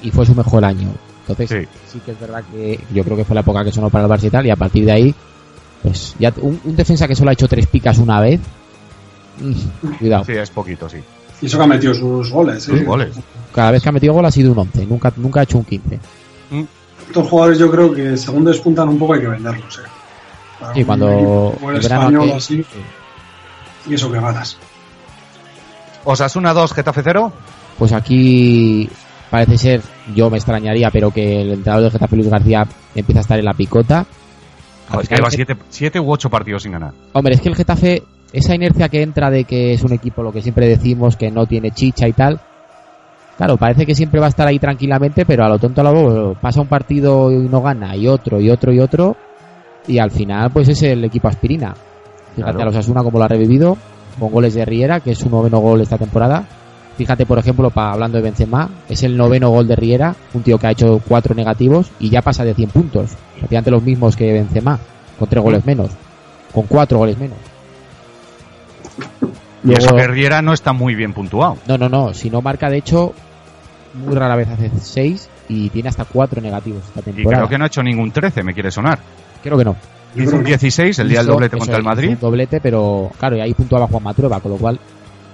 Y 0.03 0.11
fue 0.11 0.27
su 0.27 0.35
mejor 0.35 0.65
año. 0.65 0.89
Entonces, 1.29 1.49
Sí. 1.69 1.79
sí. 1.93 2.01
que 2.05 2.13
es 2.13 2.21
verdad 2.21 2.43
que 2.51 2.81
yo 2.93 3.05
creo 3.05 3.17
que 3.17 3.25
fue 3.25 3.35
la 3.35 3.43
época 3.43 3.63
que 3.65 3.71
sonó 3.73 3.91
para 3.91 4.05
el 4.05 4.11
Barça 4.11 4.25
y 4.27 4.31
tal, 4.31 4.47
y 4.47 4.51
a 4.51 4.57
partir 4.57 4.85
de 4.85 4.93
ahí, 4.93 5.15
pues 5.83 6.17
ya 6.19 6.33
un, 6.41 6.59
un 6.65 6.75
defensa 6.77 7.07
que 7.07 7.15
solo 7.15 7.31
ha 7.31 7.35
hecho 7.35 7.47
tres 7.49 7.67
picas 7.67 7.99
una 7.99 8.21
vez, 8.21 8.41
mm, 9.41 9.89
cuidado. 9.99 10.25
Sí, 10.25 10.33
es 10.33 10.51
poquito, 10.51 10.89
sí. 10.89 10.99
Y 11.43 11.47
eso 11.47 11.59
que 11.59 11.65
ha 11.65 11.67
metido 11.69 11.95
sus 11.95 12.31
goles. 12.33 12.63
Sus 12.65 12.81
¿eh? 12.81 12.85
goles. 12.85 13.15
Cada 13.55 13.71
vez 13.71 13.83
que 13.83 13.89
ha 13.89 13.93
metido 13.93 14.15
gol 14.15 14.25
ha 14.25 14.31
sido 14.31 14.53
un 14.53 14.59
11, 14.59 14.87
nunca, 14.87 15.13
nunca 15.17 15.41
ha 15.41 15.43
hecho 15.45 15.59
un 15.59 15.65
15. 15.65 16.01
Estos 17.07 17.29
jugadores 17.29 17.59
yo 17.59 17.71
creo 17.71 17.93
que 17.95 18.17
según 18.17 18.45
despuntan 18.45 18.89
un 18.89 18.99
poco 18.99 19.15
hay 19.15 19.21
que 19.21 19.29
venderlos. 19.29 19.79
¿eh? 19.79 19.83
Para 20.61 20.85
cuando 20.85 21.11
equipo 21.13 21.71
el 21.71 21.77
español 21.77 22.25
que- 22.27 22.33
así, 22.35 22.65
y 23.87 23.95
eso 23.95 24.11
que 24.11 24.19
ganas. 24.21 24.59
Osasuna 26.05 26.53
2, 26.53 26.73
Getafe 26.73 27.03
0. 27.03 27.33
Pues 27.79 27.93
aquí 27.93 28.89
parece 29.31 29.59
ser, 29.59 29.83
yo 30.15 30.31
me 30.31 30.39
extrañaría, 30.39 30.91
pero 30.91 31.11
que 31.11 31.43
el 31.43 31.53
entrenador 31.53 31.85
del 31.85 31.93
Getafe 31.93 32.17
Luis 32.17 32.29
García 32.29 32.67
empieza 32.95 33.21
a 33.21 33.23
estar 33.23 33.39
en 33.39 33.45
la 33.45 33.55
picota. 33.55 34.07
Al 34.91 35.01
Es 35.03 35.09
que 35.09 35.17
lleva 35.17 35.29
7 35.69 36.01
u 36.01 36.11
8 36.11 36.31
partidos 36.31 36.63
sin 36.63 36.73
ganar. 36.73 36.93
Hombre, 37.13 37.35
es 37.35 37.41
que 37.41 37.49
el 37.49 37.55
Getafe, 37.57 38.03
esa 38.33 38.55
inercia 38.55 38.89
que 38.89 39.03
entra 39.03 39.31
de 39.31 39.45
que 39.45 39.73
es 39.75 39.83
un 39.83 39.93
equipo, 39.93 40.23
lo 40.23 40.33
que 40.33 40.43
siempre 40.43 40.67
decimos, 40.67 41.17
que 41.17 41.31
no 41.31 41.47
tiene 41.47 41.71
chicha 41.73 42.09
y 42.09 42.13
tal. 42.13 42.41
Claro, 43.37 43.57
parece 43.57 43.87
que 43.87 43.95
siempre 43.95 44.19
va 44.19 44.27
a 44.27 44.31
estar 44.31 44.49
ahí 44.49 44.59
tranquilamente, 44.59 45.25
pero 45.25 45.45
a 45.45 45.49
lo 45.49 45.59
tonto 45.59 45.81
a 45.81 45.85
lo 45.85 45.93
bobo, 45.93 46.35
pasa 46.41 46.61
un 46.61 46.67
partido 46.67 47.31
y 47.31 47.49
no 47.49 47.61
gana, 47.63 47.95
y 47.95 48.09
otro, 48.09 48.41
y 48.41 48.51
otro, 48.51 48.73
y 48.73 48.81
otro, 48.81 49.17
y 49.87 49.99
al 49.99 50.11
final, 50.11 50.51
pues 50.51 50.69
es 50.71 50.83
el 50.83 51.05
equipo 51.05 51.29
aspirina. 51.29 51.73
Fíjate 52.35 52.53
Claro. 52.55 52.63
a 52.63 52.65
los 52.65 52.77
Asuna 52.77 53.03
como 53.05 53.19
lo 53.19 53.25
ha 53.25 53.29
revivido, 53.29 53.77
con 54.19 54.31
goles 54.31 54.55
de 54.55 54.65
Riera, 54.65 55.01
que 55.01 55.13
es 55.13 55.19
su 55.19 55.29
noveno 55.31 55.59
gol 55.59 55.81
esta 55.81 55.99
temporada. 55.99 56.45
Fíjate, 56.97 57.27
por 57.27 57.39
ejemplo, 57.39 57.71
pa, 57.71 57.93
hablando 57.93 58.17
de 58.19 58.23
Benzema, 58.25 58.69
es 58.89 59.03
el 59.05 59.17
noveno 59.17 59.51
gol 59.51 59.69
de 59.69 59.77
Riera, 59.77 60.17
un 60.35 60.43
tío 60.43 60.59
que 60.59 60.67
ha 60.67 60.73
hecho 60.73 61.01
cuatro 61.07 61.35
negativos 61.35 61.91
y 62.01 62.11
ya 62.11 62.23
pasa 62.23 62.45
de 62.45 62.55
100 62.55 62.71
puntos. 62.71 63.11
Prácticamente 63.39 63.71
los 63.71 63.83
mismos 63.83 64.17
que 64.17 64.33
Benzema, 64.33 64.79
con 65.19 65.29
tres 65.29 65.43
goles 65.43 65.65
menos, 65.65 65.91
con 66.53 66.65
cuatro 66.67 66.99
goles 66.99 67.17
menos. 67.19 67.39
Y 69.65 69.73
eso 69.73 69.95
que 69.95 70.07
Riera 70.07 70.41
no 70.43 70.53
está 70.53 70.73
muy 70.73 70.95
bien 70.95 71.13
puntuado. 71.13 71.57
no, 71.67 71.79
no, 71.79 71.89
no. 71.89 72.15
Si 72.15 72.31
no 72.31 72.41
marca, 72.43 72.71
de 72.71 72.79
hecho, 72.79 73.13
muy 73.95 74.15
rara 74.15 74.37
vez 74.37 74.49
hace 74.49 74.71
6 74.81 75.29
y 75.49 75.71
tiene 75.71 75.89
hasta 75.89 76.05
4 76.05 76.41
negativos 76.41 76.83
esta 76.89 77.01
Y 77.01 77.15
temporada. 77.15 77.43
creo 77.43 77.49
que 77.49 77.59
no 77.59 77.65
ha 77.65 77.67
hecho 77.69 77.83
ningún 77.83 78.11
13, 78.13 78.43
me 78.43 78.55
quiere 78.55 78.71
sonar. 78.71 78.99
Creo 79.43 79.57
que 79.59 79.65
no. 79.65 79.77
Hizo 80.17 80.37
un 80.37 80.43
que- 80.43 80.49
16 80.51 80.99
el 80.99 81.09
día 81.09 81.19
del 81.19 81.29
doblete 81.29 81.57
contra 81.59 81.77
el 81.77 81.83
Madrid. 81.85 82.11
Un 82.11 82.21
doblete, 82.21 82.61
pero 82.61 83.11
claro, 83.19 83.37
y 83.37 83.41
ahí 83.41 83.55
puntuaba 83.55 83.87
Juan 83.87 84.03
Matrueva, 84.03 84.41
con 84.41 84.53
lo 84.53 84.59
cual, 84.59 84.79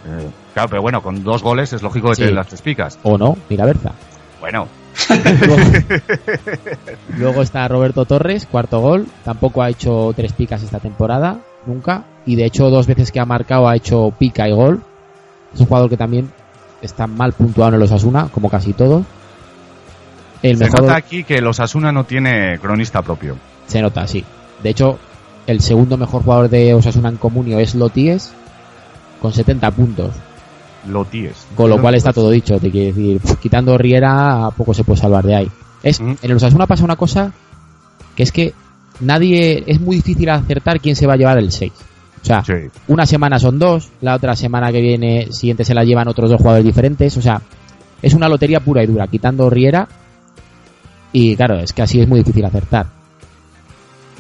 Eh, 0.07 0.29
claro, 0.53 0.69
pero 0.69 0.83
bueno, 0.83 1.03
con 1.03 1.25
dos 1.25 1.43
goles 1.43 1.73
es 1.73 1.83
lógico 1.83 2.11
que 2.11 2.17
Sí. 2.17 2.23
te 2.25 2.31
las 2.33 2.47
tres 2.49 2.61
picas. 2.61 2.99
o 3.05 3.17
no, 3.17 3.37
mira 3.49 3.65
Berza. 3.65 3.93
Bueno, 4.41 4.69
Luego, 5.09 5.57
luego 7.19 7.43
está 7.43 7.67
Roberto 7.69 8.05
Torres, 8.05 8.47
cuarto 8.47 8.81
gol. 8.81 9.07
Tampoco 9.25 9.63
ha 9.63 9.71
hecho 9.71 10.13
tres 10.15 10.33
picas 10.33 10.63
esta 10.63 10.79
temporada, 10.79 11.39
nunca. 11.67 12.05
Y 12.27 12.37
de 12.37 12.45
hecho, 12.45 12.71
dos 12.71 12.87
veces 12.87 13.11
que 13.13 13.21
ha 13.21 13.25
marcado 13.25 13.69
ha 13.69 13.77
hecho 13.77 14.13
pica 14.19 14.49
y 14.49 14.53
gol. 14.53 14.83
Es 15.53 15.61
un 15.61 15.67
jugador 15.67 15.89
que 15.91 15.97
también 15.97 16.31
está 16.83 17.07
mal 17.07 17.33
puntuado 17.33 17.75
en 17.75 17.81
los 17.81 17.93
Asuna, 17.93 18.29
como 18.31 18.49
casi 18.51 18.73
todos. 18.73 19.05
El 20.43 20.59
se 20.59 20.65
mejor 20.65 20.83
nota 20.83 20.97
aquí 20.97 21.25
que 21.25 21.41
los 21.41 21.59
Asuna 21.61 21.91
no 21.93 22.05
tiene 22.05 22.59
cronista 22.59 23.03
propio. 23.03 23.37
Se 23.67 23.81
nota, 23.81 24.07
sí. 24.07 24.25
De 24.64 24.70
hecho, 24.70 24.98
el 25.46 25.61
segundo 25.61 25.96
mejor 25.96 26.22
jugador 26.24 26.48
de 26.48 26.74
Osasuna 26.74 27.11
en 27.11 27.18
comunio 27.18 27.61
es 27.61 27.74
Loties, 27.77 28.33
con 29.20 29.33
70 29.33 29.70
puntos. 29.70 30.11
Loties. 30.88 31.46
Con 31.55 31.70
lo 31.70 31.81
cual 31.81 31.94
está 31.94 32.12
todo 32.12 32.31
dicho. 32.31 32.59
Te 32.59 32.70
quiero 32.70 32.94
decir, 32.94 33.20
pf, 33.20 33.37
quitando 33.37 33.77
Riera, 33.79 34.46
a 34.46 34.50
poco 34.50 34.74
se 34.74 34.83
puede 34.85 35.00
salvar 35.00 35.24
de 35.24 35.37
ahí. 35.37 35.50
Es, 35.83 36.00
Mm. 36.00 36.11
En 36.22 36.31
el 36.31 36.37
Osasuna 36.37 36.66
pasa 36.66 36.83
una 36.85 36.96
cosa 36.96 37.33
que 38.16 38.22
es 38.22 38.33
que 38.33 38.55
nadie. 39.00 39.62
Es 39.66 39.81
muy 39.81 39.96
difícil 39.96 40.29
acertar 40.31 40.81
quién 40.81 40.96
se 40.96 41.07
va 41.07 41.12
a 41.12 41.16
llevar 41.16 41.38
el 41.38 41.53
6. 41.53 41.72
O 42.22 42.24
sea, 42.24 42.42
Sí. 42.42 42.55
una 42.88 43.05
semana 43.05 43.38
son 43.38 43.59
dos, 43.59 43.90
la 44.00 44.14
otra 44.14 44.35
semana 44.35 44.72
que 44.72 44.81
viene, 44.81 45.29
siguiente 45.31 45.62
se 45.64 45.74
la 45.74 45.85
llevan 45.85 46.09
otros 46.09 46.31
dos 46.31 46.38
jugadores 46.40 46.64
diferentes. 46.64 47.14
O 47.18 47.22
sea, 47.22 47.42
es 48.00 48.14
una 48.14 48.29
lotería 48.31 48.61
pura 48.61 48.83
y 48.83 48.87
dura, 48.87 49.07
quitando 49.09 49.50
Riera. 49.50 49.87
Y 51.12 51.37
claro, 51.37 51.59
es 51.61 51.72
que 51.72 51.83
así 51.83 52.00
es 52.00 52.09
muy 52.09 52.20
difícil 52.20 52.44
acertar. 52.46 52.87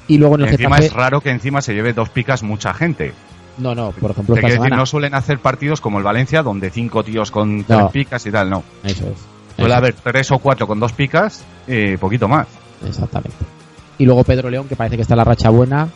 Y 0.06 0.18
luego 0.18 0.34
en 0.36 0.42
el 0.42 0.48
Encima 0.48 0.76
Getafe. 0.76 0.86
es 0.86 0.92
raro 0.92 1.20
que 1.20 1.30
encima 1.30 1.62
se 1.62 1.74
lleve 1.74 1.92
dos 1.92 2.10
picas 2.10 2.42
mucha 2.42 2.74
gente. 2.74 3.12
No, 3.56 3.74
no, 3.74 3.92
por 3.92 4.10
ejemplo, 4.10 4.34
esta 4.34 4.48
decir, 4.48 4.70
no 4.70 4.84
suelen 4.84 5.14
hacer 5.14 5.38
partidos 5.38 5.80
como 5.80 5.98
el 5.98 6.04
Valencia, 6.04 6.42
donde 6.42 6.70
cinco 6.70 7.04
tíos 7.04 7.30
con 7.30 7.64
tres 7.64 7.86
picas 7.92 8.26
y 8.26 8.32
tal, 8.32 8.50
no. 8.50 8.64
Eso 8.82 9.06
es. 9.06 9.18
Suele 9.56 9.74
haber 9.74 9.94
tres 9.94 10.30
o 10.32 10.38
cuatro 10.38 10.66
con 10.66 10.80
dos 10.80 10.92
picas 10.92 11.44
y 11.68 11.96
poquito 11.96 12.26
más. 12.26 12.48
Exactamente. 12.86 13.38
Y 13.98 14.06
luego 14.06 14.24
Pedro 14.24 14.50
León, 14.50 14.66
que 14.66 14.76
parece 14.76 14.96
que 14.96 15.02
está 15.02 15.14
en 15.14 15.18
la 15.18 15.24
racha 15.24 15.50
buena. 15.50 15.88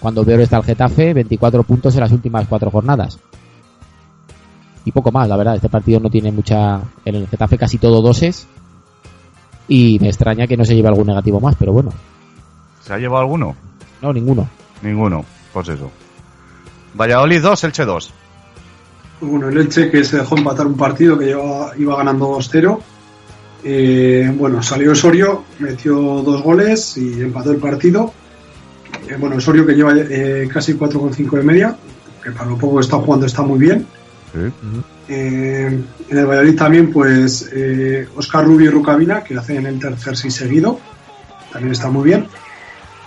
Cuando 0.00 0.24
veo 0.24 0.40
está 0.40 0.56
el 0.56 0.64
Getafe, 0.64 1.14
24 1.14 1.62
puntos 1.62 1.94
en 1.94 2.00
las 2.00 2.10
últimas 2.10 2.46
cuatro 2.48 2.70
jornadas. 2.70 3.18
Y 4.84 4.92
poco 4.92 5.12
más, 5.12 5.28
la 5.28 5.36
verdad. 5.36 5.56
Este 5.56 5.68
partido 5.68 6.00
no 6.00 6.10
tiene 6.10 6.32
mucha. 6.32 6.80
En 7.04 7.14
el 7.14 7.28
Getafe 7.28 7.58
casi 7.58 7.78
todo 7.78 8.02
doses. 8.02 8.48
Y 9.68 9.98
me 10.00 10.08
extraña 10.08 10.46
que 10.46 10.56
no 10.56 10.64
se 10.64 10.74
lleve 10.74 10.88
algún 10.88 11.06
negativo 11.06 11.38
más, 11.38 11.54
pero 11.56 11.72
bueno. 11.72 11.92
¿Se 12.90 12.94
ha 12.94 12.98
llevado 12.98 13.22
alguno? 13.22 13.54
No, 14.02 14.12
ninguno. 14.12 14.48
Ninguno. 14.82 15.24
Pues 15.52 15.68
eso. 15.68 15.92
Valladolid 16.98 17.40
2, 17.40 17.64
Elche 17.64 17.84
2. 17.84 18.12
Pues 19.20 19.30
bueno, 19.30 19.48
el 19.48 19.58
Elche 19.58 19.92
que 19.92 20.02
se 20.02 20.16
dejó 20.16 20.36
empatar 20.36 20.66
un 20.66 20.76
partido 20.76 21.16
que 21.16 21.26
llevaba, 21.26 21.72
iba 21.78 21.96
ganando 21.96 22.36
2-0. 22.36 22.80
Eh, 23.62 24.34
bueno, 24.36 24.60
salió 24.60 24.90
Osorio, 24.90 25.44
metió 25.60 25.94
dos 25.94 26.42
goles 26.42 26.96
y 26.96 27.20
empató 27.20 27.52
el 27.52 27.58
partido. 27.58 28.12
Eh, 29.08 29.14
bueno, 29.20 29.36
Osorio 29.36 29.64
que 29.64 29.74
lleva 29.74 29.94
eh, 29.96 30.48
casi 30.52 30.74
4,5 30.74 31.30
de 31.36 31.42
media, 31.44 31.76
que 32.24 32.32
para 32.32 32.50
lo 32.50 32.58
poco 32.58 32.78
que 32.78 32.82
está 32.82 32.96
jugando 32.96 33.24
está 33.24 33.42
muy 33.42 33.60
bien. 33.60 33.86
Eh, 35.08 35.80
en 36.08 36.18
el 36.18 36.26
Valladolid 36.26 36.58
también, 36.58 36.90
pues 36.90 37.48
eh, 37.52 38.08
Oscar 38.16 38.44
Rubio 38.44 38.66
y 38.66 38.72
Rucavina, 38.72 39.22
que 39.22 39.38
hacen 39.38 39.64
el 39.64 39.78
tercer 39.78 40.16
sí 40.16 40.28
seguido, 40.28 40.80
también 41.52 41.70
está 41.70 41.88
muy 41.88 42.02
bien. 42.02 42.26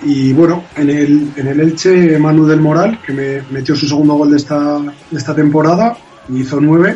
Y 0.05 0.33
bueno, 0.33 0.63
en 0.75 0.89
el, 0.89 1.31
en 1.35 1.47
el 1.47 1.59
Elche, 1.61 2.17
Manu 2.19 2.45
del 2.45 2.59
Moral, 2.59 2.99
que 3.05 3.13
me 3.13 3.41
metió 3.51 3.75
su 3.75 3.87
segundo 3.87 4.15
gol 4.15 4.31
de 4.31 4.37
esta, 4.37 4.79
de 4.79 5.17
esta 5.17 5.33
temporada, 5.33 5.95
hizo 6.33 6.59
nueve. 6.59 6.95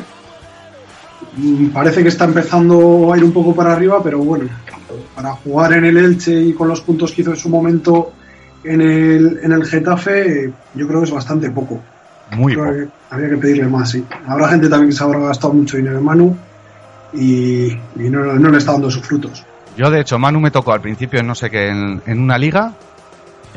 Mm, 1.37 1.67
Parece 1.67 2.01
que 2.03 2.09
está 2.09 2.25
empezando 2.25 3.13
a 3.13 3.17
ir 3.17 3.23
un 3.23 3.31
poco 3.31 3.55
para 3.55 3.73
arriba, 3.73 4.01
pero 4.03 4.19
bueno, 4.19 4.49
para 5.15 5.31
jugar 5.33 5.73
en 5.73 5.85
el 5.85 5.97
Elche 5.97 6.33
y 6.41 6.53
con 6.53 6.67
los 6.67 6.81
puntos 6.81 7.11
que 7.11 7.21
hizo 7.21 7.31
en 7.31 7.37
su 7.37 7.49
momento 7.49 8.11
en 8.63 8.81
el, 8.81 9.39
en 9.43 9.51
el 9.51 9.63
Getafe, 9.65 10.51
yo 10.75 10.87
creo 10.87 10.99
que 10.99 11.05
es 11.05 11.11
bastante 11.11 11.49
poco. 11.51 11.79
Muy 12.35 12.53
Creo 12.53 12.65
poco. 12.65 12.77
que 12.77 12.87
habría 13.09 13.29
que 13.29 13.37
pedirle 13.37 13.67
más, 13.67 13.89
sí. 13.91 14.03
Habrá 14.27 14.49
gente 14.49 14.67
también 14.67 14.89
que 14.89 14.95
se 14.97 15.03
habrá 15.03 15.19
gastado 15.19 15.53
mucho 15.53 15.77
dinero 15.77 15.97
en 15.99 16.03
Manu 16.03 16.35
y, 17.13 17.67
y 17.67 18.09
no, 18.09 18.33
no 18.33 18.49
le 18.49 18.57
está 18.57 18.73
dando 18.73 18.91
sus 18.91 19.03
frutos. 19.03 19.45
Yo, 19.77 19.89
de 19.89 20.01
hecho, 20.01 20.17
Manu 20.19 20.39
me 20.41 20.51
tocó 20.51 20.73
al 20.73 20.81
principio, 20.81 21.21
no 21.23 21.35
sé 21.35 21.49
qué, 21.49 21.69
en, 21.69 22.01
en 22.05 22.19
una 22.19 22.37
liga, 22.37 22.73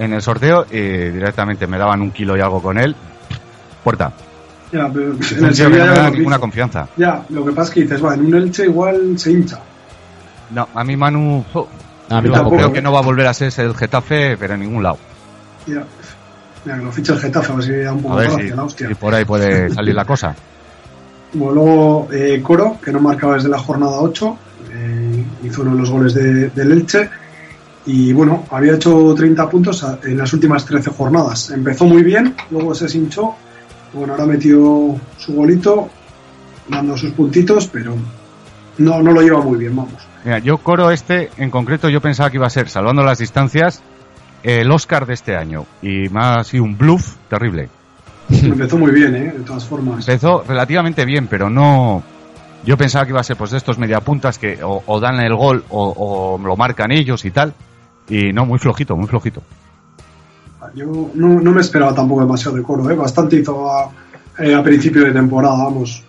en 0.02 0.12
el 0.14 0.22
sorteo, 0.22 0.66
y 0.70 0.78
directamente 0.80 1.66
me 1.66 1.78
daban 1.78 2.00
un 2.02 2.10
kilo 2.10 2.36
y 2.36 2.40
algo 2.40 2.60
con 2.62 2.78
él. 2.78 2.96
Puerta. 3.84 4.12
Ya, 4.72 4.88
pero 4.92 5.06
en 5.06 5.12
el 5.12 5.18
que 5.18 5.34
no 5.40 5.52
Sevilla 5.52 5.68
me 5.92 5.98
da 5.98 6.10
ninguna 6.10 6.38
confianza. 6.38 6.88
Ya, 6.96 7.22
lo 7.28 7.44
que 7.44 7.52
pasa 7.52 7.68
es 7.68 7.74
que 7.74 7.80
dices, 7.82 8.04
va, 8.04 8.14
en 8.14 8.26
un 8.26 8.34
Elche 8.34 8.64
igual 8.64 9.18
se 9.18 9.32
hincha. 9.32 9.58
No, 10.50 10.68
a 10.74 10.84
mí 10.84 10.96
Manu, 10.96 11.44
oh, 11.54 11.68
A 12.08 12.20
mí 12.20 12.28
yo 12.28 12.34
tampoco. 12.34 12.56
creo 12.56 12.72
que 12.72 12.82
no 12.82 12.92
va 12.92 13.00
a 13.00 13.02
volver 13.02 13.26
a 13.26 13.34
ser 13.34 13.52
el 13.58 13.74
Getafe, 13.74 14.36
pero 14.38 14.54
en 14.54 14.60
ningún 14.60 14.82
lado. 14.82 14.98
Ya. 15.66 15.84
Mira, 16.64 16.78
que 16.78 16.84
lo 16.84 16.92
ficha 16.92 17.12
el 17.14 17.20
Getafe, 17.20 17.52
a 17.52 17.56
ver 17.56 17.64
si 17.64 17.72
da 17.76 17.92
un 17.92 18.02
poco 18.02 18.16
de 18.16 18.22
ver 18.22 18.30
gracia, 18.32 18.50
si, 18.50 18.56
la 18.56 18.62
hostia. 18.64 18.88
si 18.88 18.94
por 18.94 19.14
ahí 19.14 19.24
puede 19.24 19.70
salir 19.74 19.94
la 19.94 20.04
cosa. 20.04 20.34
Bueno, 21.34 21.54
luego 21.54 22.08
eh, 22.12 22.40
Coro, 22.42 22.78
que 22.82 22.90
no 22.92 23.00
marcaba 23.00 23.34
desde 23.34 23.48
la 23.48 23.58
jornada 23.58 23.98
8, 24.00 24.38
eh, 24.72 25.24
hizo 25.44 25.62
uno 25.62 25.72
de 25.74 25.78
los 25.80 25.90
goles 25.90 26.14
de- 26.14 26.48
del 26.50 26.72
Elche. 26.72 27.08
Y 27.86 28.12
bueno, 28.12 28.44
había 28.50 28.74
hecho 28.74 29.14
30 29.14 29.48
puntos 29.48 29.84
en 30.04 30.18
las 30.18 30.32
últimas 30.32 30.64
13 30.64 30.90
jornadas. 30.90 31.50
Empezó 31.50 31.86
muy 31.86 32.02
bien, 32.02 32.34
luego 32.50 32.74
se 32.74 32.96
hinchó. 32.96 33.34
Bueno, 33.92 34.12
ahora 34.12 34.26
metió 34.26 34.96
su 35.16 35.34
golito, 35.34 35.88
dando 36.68 36.96
sus 36.96 37.12
puntitos, 37.12 37.66
pero 37.68 37.94
no, 38.78 39.02
no 39.02 39.12
lo 39.12 39.22
lleva 39.22 39.40
muy 39.40 39.58
bien, 39.58 39.74
vamos. 39.74 39.94
Mira, 40.24 40.38
yo 40.38 40.58
coro 40.58 40.90
este, 40.90 41.30
en 41.38 41.50
concreto, 41.50 41.88
yo 41.88 42.00
pensaba 42.00 42.30
que 42.30 42.36
iba 42.36 42.46
a 42.46 42.50
ser, 42.50 42.68
salvando 42.68 43.02
las 43.02 43.18
distancias, 43.18 43.82
el 44.42 44.70
Oscar 44.70 45.06
de 45.06 45.14
este 45.14 45.36
año. 45.36 45.64
Y 45.82 46.06
ha 46.14 46.44
sido 46.44 46.64
un 46.64 46.76
bluff 46.76 47.16
terrible. 47.28 47.68
Empezó 48.30 48.78
muy 48.78 48.92
bien, 48.92 49.16
¿eh? 49.16 49.32
De 49.36 49.44
todas 49.44 49.64
formas. 49.64 50.06
Empezó 50.06 50.44
relativamente 50.46 51.04
bien, 51.04 51.26
pero 51.26 51.50
no. 51.50 52.02
Yo 52.64 52.76
pensaba 52.76 53.06
que 53.06 53.12
iba 53.12 53.20
a 53.20 53.24
ser 53.24 53.36
pues 53.36 53.50
de 53.52 53.56
estos 53.56 53.78
mediapuntas 53.78 54.38
que 54.38 54.62
o, 54.62 54.82
o 54.86 55.00
dan 55.00 55.18
el 55.20 55.34
gol 55.34 55.64
o, 55.70 56.36
o 56.36 56.46
lo 56.46 56.56
marcan 56.56 56.92
ellos 56.92 57.24
y 57.24 57.30
tal. 57.30 57.54
Y 58.10 58.32
no, 58.32 58.44
muy 58.44 58.58
flojito, 58.58 58.96
muy 58.96 59.06
flojito. 59.06 59.40
Yo 60.74 61.10
no, 61.14 61.40
no 61.40 61.52
me 61.52 61.60
esperaba 61.60 61.94
tampoco 61.94 62.20
demasiado 62.20 62.56
de 62.56 62.62
Coro, 62.62 62.90
¿eh? 62.90 62.94
Bastante 62.94 63.36
hizo 63.36 63.70
a, 63.72 63.90
eh, 64.38 64.54
a 64.54 64.62
principio 64.62 65.04
de 65.04 65.12
temporada, 65.12 65.56
vamos, 65.56 66.02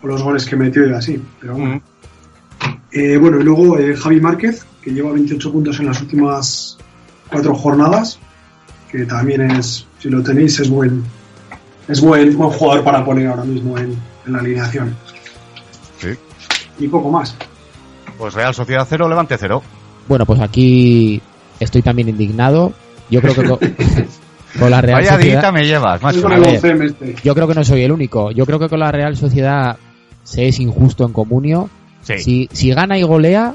con 0.00 0.10
los 0.10 0.22
goles 0.22 0.46
que 0.46 0.56
metió 0.56 0.88
y 0.88 0.92
así. 0.92 1.22
Pero 1.40 1.54
bueno. 1.54 1.74
Mm. 1.76 1.80
Eh, 2.90 3.18
bueno, 3.18 3.38
y 3.38 3.44
luego 3.44 3.78
eh, 3.78 3.94
Javi 3.94 4.20
Márquez, 4.20 4.64
que 4.80 4.88
que 4.88 4.94
lleva 4.94 5.12
28 5.12 5.52
puntos 5.52 5.78
en 5.80 5.86
las 5.86 6.00
últimas 6.00 6.78
cuatro 7.30 7.54
jornadas, 7.54 8.18
que 8.90 9.04
también 9.04 9.42
es, 9.42 9.86
si 9.98 10.08
lo 10.08 10.22
tenéis, 10.22 10.58
es 10.60 10.70
buen, 10.70 11.04
es 11.86 12.00
buen, 12.00 12.36
buen 12.36 12.50
jugador 12.50 12.82
para 12.84 13.04
poner 13.04 13.26
ahora 13.26 13.44
mismo 13.44 13.76
en, 13.76 13.94
en 14.26 14.32
la 14.32 14.38
alineación. 14.38 14.96
Sí. 15.98 16.08
Y 16.78 16.88
poco 16.88 17.10
más. 17.10 17.36
Pues 18.16 18.32
Real 18.32 18.54
Sociedad 18.54 18.86
0, 18.88 19.08
Levante 19.08 19.36
0. 19.38 19.62
Bueno, 20.08 20.24
pues 20.24 20.40
aquí 20.40 21.20
estoy 21.60 21.82
también 21.82 22.08
indignado. 22.08 22.72
Yo 23.10 23.20
creo 23.20 23.34
que 23.34 23.44
con, 23.44 23.58
con 24.58 24.70
la 24.70 24.80
Real 24.80 25.00
Vaya 25.00 25.14
Sociedad... 25.14 25.40
dita 25.40 25.52
me 25.52 25.64
llevas, 25.64 26.02
macho. 26.02 26.28
El 26.28 26.40
ver. 26.40 26.54
11 26.64 26.86
este. 26.86 27.16
Yo 27.24 27.34
creo 27.34 27.48
que 27.48 27.54
no 27.54 27.64
soy 27.64 27.82
el 27.82 27.92
único. 27.92 28.30
Yo 28.30 28.46
creo 28.46 28.58
que 28.58 28.68
con 28.68 28.80
la 28.80 28.92
Real 28.92 29.16
Sociedad 29.16 29.76
se 30.22 30.48
es 30.48 30.60
injusto 30.60 31.06
en 31.06 31.12
comunio. 31.12 31.70
Sí. 32.02 32.18
Si, 32.18 32.48
si 32.52 32.70
gana 32.70 32.98
y 32.98 33.02
golea, 33.02 33.54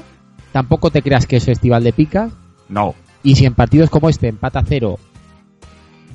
tampoco 0.52 0.90
te 0.90 1.02
creas 1.02 1.26
que 1.26 1.36
es 1.36 1.44
festival 1.44 1.84
de 1.84 1.92
picas. 1.92 2.32
No. 2.68 2.94
Y 3.22 3.36
si 3.36 3.46
en 3.46 3.54
partidos 3.54 3.90
como 3.90 4.08
este 4.08 4.28
empata 4.28 4.62
cero, 4.66 4.98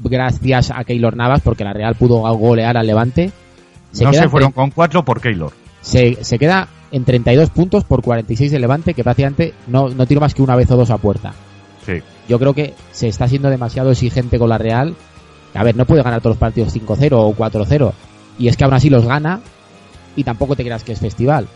gracias 0.03 0.71
a 0.71 0.83
Keylor 0.83 1.15
Navas, 1.15 1.41
porque 1.41 1.63
la 1.63 1.73
Real 1.73 1.95
pudo 1.95 2.19
golear 2.35 2.77
al 2.77 2.87
Levante, 2.87 3.31
se, 3.91 4.03
no 4.03 4.13
se 4.13 4.29
fueron 4.29 4.51
con 4.51 4.69
4 4.69 5.03
por 5.03 5.19
Keylor. 5.19 5.51
se, 5.81 6.23
se 6.23 6.37
queda 6.37 6.67
en 6.91 7.05
32 7.05 7.49
puntos 7.49 7.83
por 7.83 8.01
46 8.01 8.51
de 8.51 8.59
Levante, 8.59 8.93
que 8.93 9.03
prácticamente 9.03 9.53
no, 9.67 9.89
no 9.89 10.05
tiro 10.05 10.21
más 10.21 10.33
que 10.33 10.41
una 10.41 10.55
vez 10.55 10.69
o 10.71 10.77
dos 10.77 10.89
a 10.89 10.97
puerta. 10.97 11.33
Sí. 11.85 12.01
Yo 12.27 12.37
creo 12.39 12.53
que 12.53 12.73
se 12.91 13.07
está 13.07 13.27
siendo 13.27 13.49
demasiado 13.49 13.91
exigente 13.91 14.37
con 14.37 14.49
la 14.49 14.57
Real. 14.57 14.95
A 15.53 15.63
ver, 15.63 15.75
no 15.75 15.85
puede 15.85 16.03
ganar 16.03 16.19
todos 16.21 16.35
los 16.35 16.39
partidos 16.39 16.75
5-0 16.75 17.09
o 17.13 17.33
4-0. 17.35 17.91
Y 18.37 18.47
es 18.47 18.55
que 18.57 18.63
aún 18.63 18.73
así 18.73 18.89
los 18.89 19.05
gana 19.05 19.39
y 20.15 20.23
tampoco 20.23 20.55
te 20.55 20.63
creas 20.63 20.83
que 20.83 20.91
es 20.93 20.99
festival. 20.99 21.47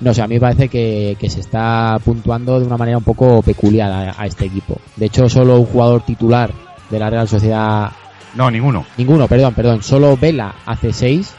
No 0.00 0.12
sé, 0.12 0.22
a 0.22 0.26
mí 0.26 0.34
me 0.34 0.40
parece 0.40 0.68
que, 0.68 1.16
que 1.18 1.30
se 1.30 1.40
está 1.40 1.96
puntuando 2.04 2.58
de 2.58 2.66
una 2.66 2.76
manera 2.76 2.98
un 2.98 3.04
poco 3.04 3.40
peculiar 3.42 3.90
a, 3.92 4.20
a 4.20 4.26
este 4.26 4.46
equipo. 4.46 4.78
De 4.96 5.06
hecho, 5.06 5.28
solo 5.28 5.60
un 5.60 5.66
jugador 5.66 6.02
titular 6.04 6.50
de 6.90 6.98
la 6.98 7.08
Real 7.08 7.28
Sociedad, 7.28 7.92
No, 8.34 8.50
ninguno. 8.50 8.84
ninguno, 8.96 9.28
perdón, 9.28 9.54
perdón, 9.54 9.82
solo 9.82 10.16
Vela 10.16 10.56
hace 10.66 10.92
6, 10.92 11.32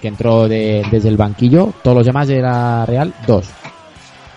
que 0.00 0.08
entró 0.08 0.48
de- 0.48 0.82
desde 0.90 1.08
el 1.10 1.16
banquillo. 1.18 1.74
Todos 1.82 1.98
los 1.98 2.06
demás 2.06 2.26
de 2.28 2.40
la 2.40 2.86
Real, 2.86 3.12
2. 3.26 3.46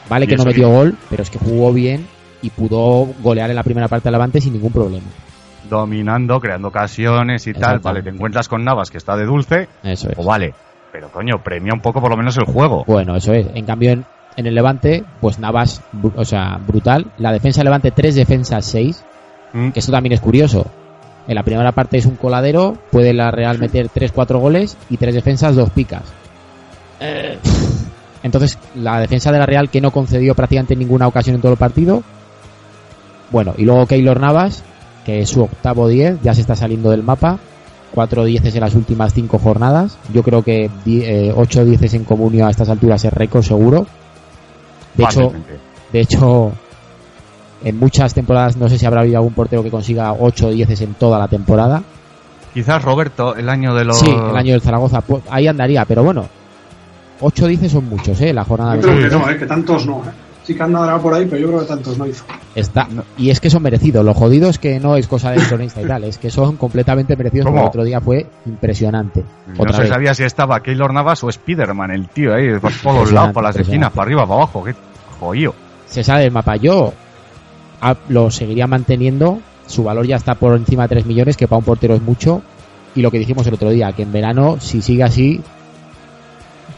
Vale 0.09 0.27
que 0.27 0.35
no 0.35 0.43
metió 0.43 0.69
gol, 0.69 0.97
pero 1.09 1.23
es 1.23 1.29
que 1.29 1.39
jugó 1.39 1.71
bien 1.71 2.05
y 2.41 2.49
pudo 2.49 3.07
golear 3.21 3.49
en 3.49 3.55
la 3.55 3.63
primera 3.63 3.87
parte 3.87 4.05
del 4.05 4.13
Levante 4.13 4.41
sin 4.41 4.53
ningún 4.53 4.71
problema. 4.71 5.07
Dominando, 5.69 6.39
creando 6.39 6.67
ocasiones 6.67 7.47
y 7.47 7.53
tal. 7.53 7.79
Vale, 7.79 8.01
te 8.03 8.09
encuentras 8.09 8.47
con 8.47 8.63
Navas 8.63 8.89
que 8.89 8.97
está 8.97 9.15
de 9.15 9.25
dulce. 9.25 9.69
Eso 9.83 10.09
es. 10.09 10.17
O 10.17 10.25
vale. 10.25 10.53
Pero 10.91 11.09
coño, 11.09 11.41
premia 11.41 11.73
un 11.73 11.79
poco 11.81 12.01
por 12.01 12.09
lo 12.09 12.17
menos 12.17 12.37
el 12.37 12.45
juego. 12.45 12.83
Bueno, 12.85 13.15
eso 13.15 13.33
es. 13.33 13.47
En 13.53 13.65
cambio, 13.65 13.91
en, 13.91 14.05
en 14.35 14.47
el 14.47 14.55
Levante, 14.55 15.03
pues 15.21 15.39
Navas, 15.39 15.81
o 16.15 16.25
sea, 16.25 16.59
brutal. 16.65 17.11
La 17.17 17.31
defensa 17.31 17.59
del 17.61 17.65
Levante, 17.65 17.91
3 17.91 18.15
defensas, 18.15 18.65
6. 18.65 19.05
Mm. 19.53 19.69
Que 19.69 19.79
esto 19.79 19.91
también 19.91 20.13
es 20.13 20.19
curioso. 20.19 20.65
En 21.27 21.35
la 21.35 21.43
primera 21.43 21.71
parte 21.71 21.97
es 21.97 22.05
un 22.05 22.15
coladero, 22.15 22.77
puede 22.91 23.13
la 23.13 23.31
Real 23.31 23.59
meter 23.59 23.87
3-4 23.87 24.39
goles 24.39 24.77
y 24.89 24.97
3 24.97 25.15
defensas, 25.15 25.55
2 25.55 25.69
picas. 25.69 26.03
Eh, 26.99 27.37
Entonces, 28.23 28.57
la 28.75 28.99
defensa 28.99 29.31
de 29.31 29.39
la 29.39 29.45
Real 29.45 29.69
que 29.69 29.81
no 29.81 29.91
concedió 29.91 30.35
prácticamente 30.35 30.75
ninguna 30.75 31.07
ocasión 31.07 31.35
en 31.35 31.41
todo 31.41 31.53
el 31.53 31.57
partido. 31.57 32.03
Bueno, 33.31 33.53
y 33.57 33.65
luego 33.65 33.85
Keylor 33.87 34.19
Navas, 34.19 34.63
que 35.05 35.21
es 35.21 35.29
su 35.29 35.43
octavo 35.43 35.87
10, 35.87 36.21
ya 36.21 36.33
se 36.33 36.41
está 36.41 36.55
saliendo 36.55 36.91
del 36.91 37.03
mapa. 37.03 37.39
4 37.93 38.23
dieces 38.23 38.55
en 38.55 38.61
las 38.61 38.73
últimas 38.75 39.13
5 39.13 39.37
jornadas. 39.39 39.97
Yo 40.13 40.23
creo 40.23 40.43
que 40.43 40.69
8 41.35 41.65
dieces 41.65 41.93
en 41.93 42.05
comunio 42.05 42.47
a 42.47 42.49
estas 42.49 42.69
alturas 42.69 43.03
es 43.03 43.11
récord 43.13 43.43
seguro. 43.43 43.85
De 44.95 45.03
hecho, 45.03 45.33
de 45.91 45.99
hecho, 45.99 46.51
en 47.63 47.77
muchas 47.77 48.13
temporadas 48.13 48.57
no 48.57 48.69
sé 48.69 48.77
si 48.77 48.85
habrá 48.85 49.01
habido 49.01 49.17
algún 49.17 49.33
portero 49.33 49.63
que 49.63 49.71
consiga 49.71 50.13
8 50.13 50.47
o 50.47 50.51
10 50.51 50.81
en 50.81 50.93
toda 50.93 51.19
la 51.19 51.27
temporada. 51.27 51.83
Quizás 52.53 52.83
Roberto, 52.83 53.35
el 53.35 53.49
año 53.49 53.73
de 53.73 53.85
los. 53.85 53.99
Sí, 53.99 54.09
el 54.09 54.35
año 54.35 54.53
del 54.53 54.61
Zaragoza, 54.61 55.01
pues, 55.01 55.23
ahí 55.29 55.47
andaría, 55.47 55.85
pero 55.85 56.03
bueno, 56.03 56.25
8 57.21 57.47
10 57.47 57.71
son 57.71 57.89
muchos, 57.89 58.19
¿eh? 58.21 58.33
La 58.33 58.43
jornada 58.43 58.75
Yo 58.75 58.81
de 58.81 58.87
creo 58.87 59.09
que 59.09 59.15
no, 59.15 59.29
eh, 59.29 59.37
que 59.37 59.45
tantos 59.45 59.85
no. 59.85 59.97
Eh. 59.99 60.11
Sí 60.43 60.55
que 60.55 60.63
andará 60.63 60.97
por 60.97 61.13
ahí, 61.13 61.25
pero 61.29 61.39
yo 61.41 61.47
creo 61.49 61.59
que 61.61 61.65
tantos 61.67 61.97
no 61.97 62.05
hizo. 62.07 62.23
está. 62.55 62.87
Y 63.17 63.29
es 63.29 63.39
que 63.39 63.49
son 63.49 63.61
merecidos. 63.61 64.03
Lo 64.03 64.13
jodido 64.13 64.49
es 64.49 64.57
que 64.57 64.79
no 64.79 64.95
es 64.95 65.07
cosa 65.07 65.31
de 65.31 65.37
cronista 65.37 65.81
y 65.81 65.85
tal, 65.85 66.03
es 66.03 66.17
que 66.17 66.29
son 66.31 66.57
completamente 66.57 67.15
merecidos. 67.15 67.47
El 67.53 67.59
otro 67.59 67.83
día 67.83 68.01
fue 68.01 68.25
impresionante. 68.47 69.23
No 69.47 69.61
Otra 69.63 69.73
se 69.75 69.81
vez. 69.81 69.89
sabía 69.89 70.13
si 70.15 70.23
estaba 70.23 70.61
Keylor 70.61 70.93
Navas 70.93 71.23
o 71.23 71.31
Spiderman, 71.31 71.91
el 71.91 72.07
tío 72.09 72.33
ahí, 72.33 72.57
por 72.59 72.71
todos 72.73 73.11
lados, 73.11 73.33
por 73.33 73.43
las 73.43 73.55
esquinas, 73.55 73.91
para 73.91 74.03
arriba, 74.03 74.23
para 74.25 74.35
abajo. 74.41 74.63
Qué 74.63 74.73
jodido. 75.19 75.53
Se 75.85 76.03
sale 76.03 76.23
del 76.23 76.31
mapa. 76.31 76.55
Yo 76.55 76.91
a- 77.81 77.95
lo 78.09 78.31
seguiría 78.31 78.65
manteniendo. 78.67 79.39
Su 79.67 79.83
valor 79.83 80.05
ya 80.07 80.15
está 80.17 80.35
por 80.35 80.55
encima 80.57 80.83
de 80.83 80.89
3 80.89 81.05
millones, 81.05 81.37
que 81.37 81.47
para 81.47 81.59
un 81.59 81.63
portero 81.65 81.93
es 81.95 82.01
mucho. 82.01 82.41
Y 82.95 83.01
lo 83.01 83.11
que 83.11 83.19
dijimos 83.19 83.45
el 83.47 83.53
otro 83.53 83.69
día, 83.69 83.93
que 83.93 84.03
en 84.03 84.11
verano, 84.11 84.57
si 84.59 84.81
sigue 84.81 85.03
así, 85.03 85.39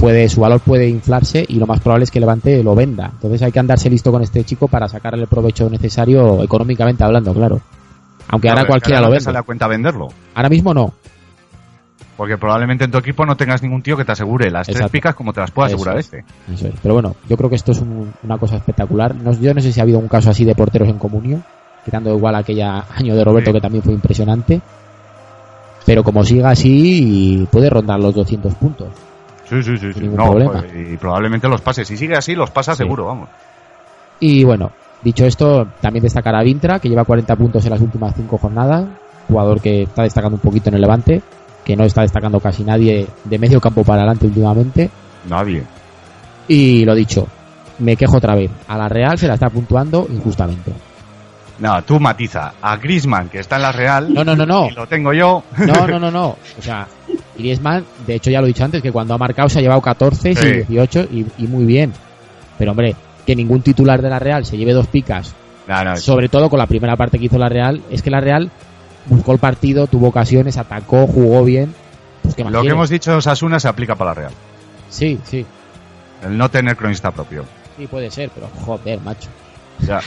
puede, 0.04 0.28
su 0.28 0.42
valor 0.42 0.60
puede 0.60 0.89
inflarse 0.89 1.46
y 1.48 1.56
lo 1.56 1.66
más 1.66 1.80
probable 1.80 2.04
es 2.04 2.12
que 2.12 2.20
Levante 2.20 2.62
lo 2.62 2.76
venda. 2.76 3.10
Entonces 3.13 3.42
hay 3.42 3.54
que 3.54 3.60
andarse 3.60 3.89
listo 3.89 4.12
con 4.12 4.22
este 4.22 4.44
chico 4.44 4.68
para 4.68 4.89
sacarle 4.89 5.22
el 5.22 5.28
provecho 5.30 5.70
necesario 5.70 6.44
económicamente 6.44 7.06
hablando, 7.06 7.34
claro. 7.34 7.62
Aunque 8.28 8.50
ahora 8.50 8.66
cualquiera 8.68 8.98
ahora 8.98 9.08
lo 9.08 9.12
vende. 9.12 9.24
sale 9.24 9.38
a 9.38 9.44
cuenta 9.44 9.66
venderlo. 9.68 10.10
Ahora 10.36 10.50
mismo 10.50 10.74
no. 10.74 10.94
Porque 12.18 12.38
probablemente 12.38 12.84
en 12.84 12.92
tu 12.92 12.98
equipo 12.98 13.26
no 13.26 13.38
tengas 13.38 13.63
ningún 13.63 13.82
tío 13.82 13.96
que 13.96 14.04
te 14.04 14.12
asegure 14.12 14.52
las 14.52 14.68
tres 14.68 14.89
picas 14.92 15.16
como 15.16 15.32
te 15.32 15.39
las 15.39 15.52
pueda 15.52 15.68
asegurar 15.68 15.98
es. 15.98 16.06
este. 16.08 16.26
Eso 16.54 16.68
es. 16.68 16.74
Pero 16.82 16.96
bueno, 16.96 17.16
yo 17.30 17.38
creo 17.38 17.50
que 17.50 17.56
esto 17.56 17.72
es 17.72 17.80
un- 17.80 18.12
una 18.24 18.38
cosa 18.38 18.58
espectacular. 18.58 19.16
No- 19.16 19.32
yo 19.39 19.54
no 19.54 19.62
sé 19.62 19.72
si 19.72 19.80
ha 19.80 19.84
habido 19.84 20.00
un 20.00 20.10
caso 20.10 20.30
así 20.30 20.44
de 20.44 20.54
porteros 20.54 20.89
en 20.89 20.98
comunio, 21.00 21.42
quitando 21.86 22.13
igual 22.13 22.36
aquella 22.36 22.84
año 22.98 23.16
de 23.16 23.24
Roberto 23.24 23.52
Sí. 23.52 23.54
que 23.56 23.62
también 23.62 23.84
fue 23.86 23.94
impresionante. 23.94 24.60
Pero 25.86 26.04
como 26.04 26.26
siga 26.26 26.50
así, 26.50 27.48
puede 27.50 27.70
rondar 27.70 28.00
los 28.02 28.13
200 28.13 28.54
puntos. 28.56 28.89
Sí, 29.62 29.63
sí, 29.63 29.78
sí. 29.78 29.94
sí. 29.94 30.08
No, 30.08 30.26
problema. 30.32 30.52
pues, 30.62 30.74
y 30.94 30.98
probablemente 30.98 31.48
los 31.48 31.62
pase. 31.62 31.86
Si 31.86 31.98
sigue 31.98 32.16
así, 32.16 32.34
los 32.36 32.50
pasa 32.52 32.74
Sí. 32.74 32.80
seguro, 32.80 33.06
vamos. 33.06 33.30
Y 34.20 34.44
bueno, 34.44 34.72
dicho 35.04 35.26
esto, 35.26 35.68
también 35.82 36.04
destacar 36.04 36.36
a 36.36 36.44
Vintra, 36.44 36.80
que 36.80 36.89
lleva 36.89 37.04
40 37.06 37.36
puntos 37.36 37.63
en 37.66 37.72
las 37.72 37.82
últimas 37.82 38.13
5 38.16 38.38
jornadas. 38.38 38.86
Jugador 39.28 39.62
que 39.62 39.84
está 39.84 40.04
destacando 40.04 40.36
un 40.36 40.42
poquito 40.42 40.70
en 40.70 40.76
el 40.76 40.82
Levante, 40.82 41.22
que 41.63 41.76
no 41.76 41.84
está 41.86 42.02
destacando 42.02 42.39
casi 42.39 42.63
nadie 42.63 43.08
de 43.24 43.39
medio 43.39 43.60
campo 43.62 43.84
para 43.84 44.00
adelante 44.02 44.26
últimamente. 44.28 44.89
Nadie. 45.30 45.63
Y 46.48 46.84
lo 46.84 46.94
dicho, 46.94 47.26
me 47.80 47.96
quejo 47.96 48.18
otra 48.18 48.36
vez. 48.36 48.52
A 48.68 48.78
la 48.78 48.89
Real 48.89 49.18
se 49.18 49.28
la 49.28 49.36
está 49.36 49.50
puntuando 49.50 50.06
injustamente. 50.10 50.72
No, 51.60 51.82
tú 51.84 52.00
matiza. 52.00 52.54
A 52.62 52.76
Grisman, 52.78 53.30
que 53.30 53.39
está 53.39 53.56
en 53.58 53.62
la 53.62 53.72
Real, 53.72 54.13
No, 54.13 54.24
no, 54.26 54.36
no, 54.36 54.46
no. 54.46 54.68
y 54.68 54.72
lo 54.72 54.88
tengo 54.88 55.13
yo. 55.13 55.44
No, 55.58 55.88
no, 55.88 56.00
no, 56.02 56.12
no. 56.12 56.28
O 56.58 56.62
sea, 56.62 56.86
Griezmann, 57.38 57.86
de 58.06 58.15
hecho 58.15 58.30
ya 58.30 58.39
lo 58.39 58.46
he 58.46 58.50
dicho 58.50 58.63
antes, 58.63 58.82
que 58.82 58.91
cuando 58.91 59.13
ha 59.13 59.17
marcado 59.17 59.50
se 59.50 59.60
ha 59.60 59.62
llevado 59.62 59.82
14 59.82 60.36
Sí. 60.36 60.48
y 60.48 60.74
18 60.74 61.08
y, 61.12 61.26
y 61.38 61.48
muy 61.48 61.65
bien. 61.65 61.93
Pero 62.58 62.72
hombre, 62.72 62.96
que 63.26 63.36
ningún 63.36 63.62
titular 63.62 64.02
de 64.02 64.10
la 64.10 64.19
Real 64.19 64.46
se 64.46 64.58
lleve 64.58 64.74
dos 64.74 64.88
picas, 64.88 65.34
No, 65.67 65.84
no, 65.84 65.98
sobre 65.98 66.30
todo 66.30 66.50
con 66.50 66.60
la 66.60 66.67
primera 66.67 66.96
parte 66.96 67.17
que 67.19 67.26
hizo 67.26 67.38
la 67.38 67.50
Real, 67.50 67.82
es 67.89 68.02
que 68.02 68.10
la 68.12 68.19
Real 68.22 68.52
buscó 69.08 69.34
el 69.34 69.39
partido, 69.39 69.88
tuvo 69.88 70.08
ocasiones, 70.10 70.58
atacó, 70.58 71.08
jugó 71.08 71.43
bien. 71.43 71.74
Pues, 72.22 72.36
¿qué 72.36 72.43
más 72.43 72.54
Lo 72.54 72.62
que 72.62 72.69
hemos 72.69 72.89
dicho 72.89 73.19
Sasuna 73.22 73.60
se 73.60 73.67
aplica 73.67 73.96
para 73.96 74.12
la 74.12 74.13
Real. 74.15 74.32
Sí, 74.89 75.19
sí, 75.24 75.46
El 76.24 76.38
no 76.38 76.50
tener 76.50 76.76
cronista 76.78 77.12
propio. 77.12 77.46
sí 77.78 77.88
puede 77.88 78.12
ser, 78.12 78.30
pero 78.34 78.48
joder, 78.65 79.00
macho. 79.02 79.30
Ya. 79.80 80.00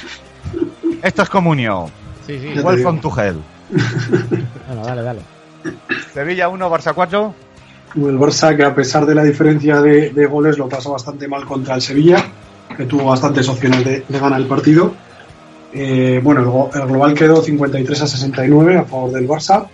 Esto 1.02 1.22
es 1.22 1.28
comunio. 1.28 1.90
Sí, 2.26 2.38
sí. 2.38 2.58
Welcome 2.60 3.00
to 3.00 3.08
hell. 3.20 3.36
Bueno, 4.68 4.82
dale, 4.84 5.02
dale. 5.02 5.20
Sevilla 6.12 6.48
1, 6.48 6.70
Barça 6.70 6.94
4. 6.94 7.34
El 7.96 8.18
Barça, 8.18 8.54
que 8.56 8.64
a 8.64 8.74
pesar 8.74 9.06
de 9.06 9.14
la 9.14 9.22
diferencia 9.24 9.80
de, 9.80 10.10
de 10.10 10.26
goles, 10.26 10.58
lo 10.58 10.68
pasó 10.68 10.92
bastante 10.92 11.28
mal 11.28 11.44
contra 11.44 11.74
el 11.74 11.80
Sevilla, 11.80 12.22
que 12.76 12.84
tuvo 12.84 13.04
bastantes 13.04 13.48
opciones 13.48 13.84
de, 13.84 14.04
de 14.06 14.18
ganar 14.18 14.40
el 14.40 14.46
partido. 14.46 14.94
Eh, 15.72 16.20
bueno, 16.22 16.70
el, 16.74 16.80
el 16.80 16.88
global 16.88 17.14
quedó 17.14 17.42
53 17.42 18.02
a 18.02 18.06
69 18.06 18.78
a 18.78 18.84
favor 18.84 19.12
del 19.12 19.28
Barça. 19.28 19.66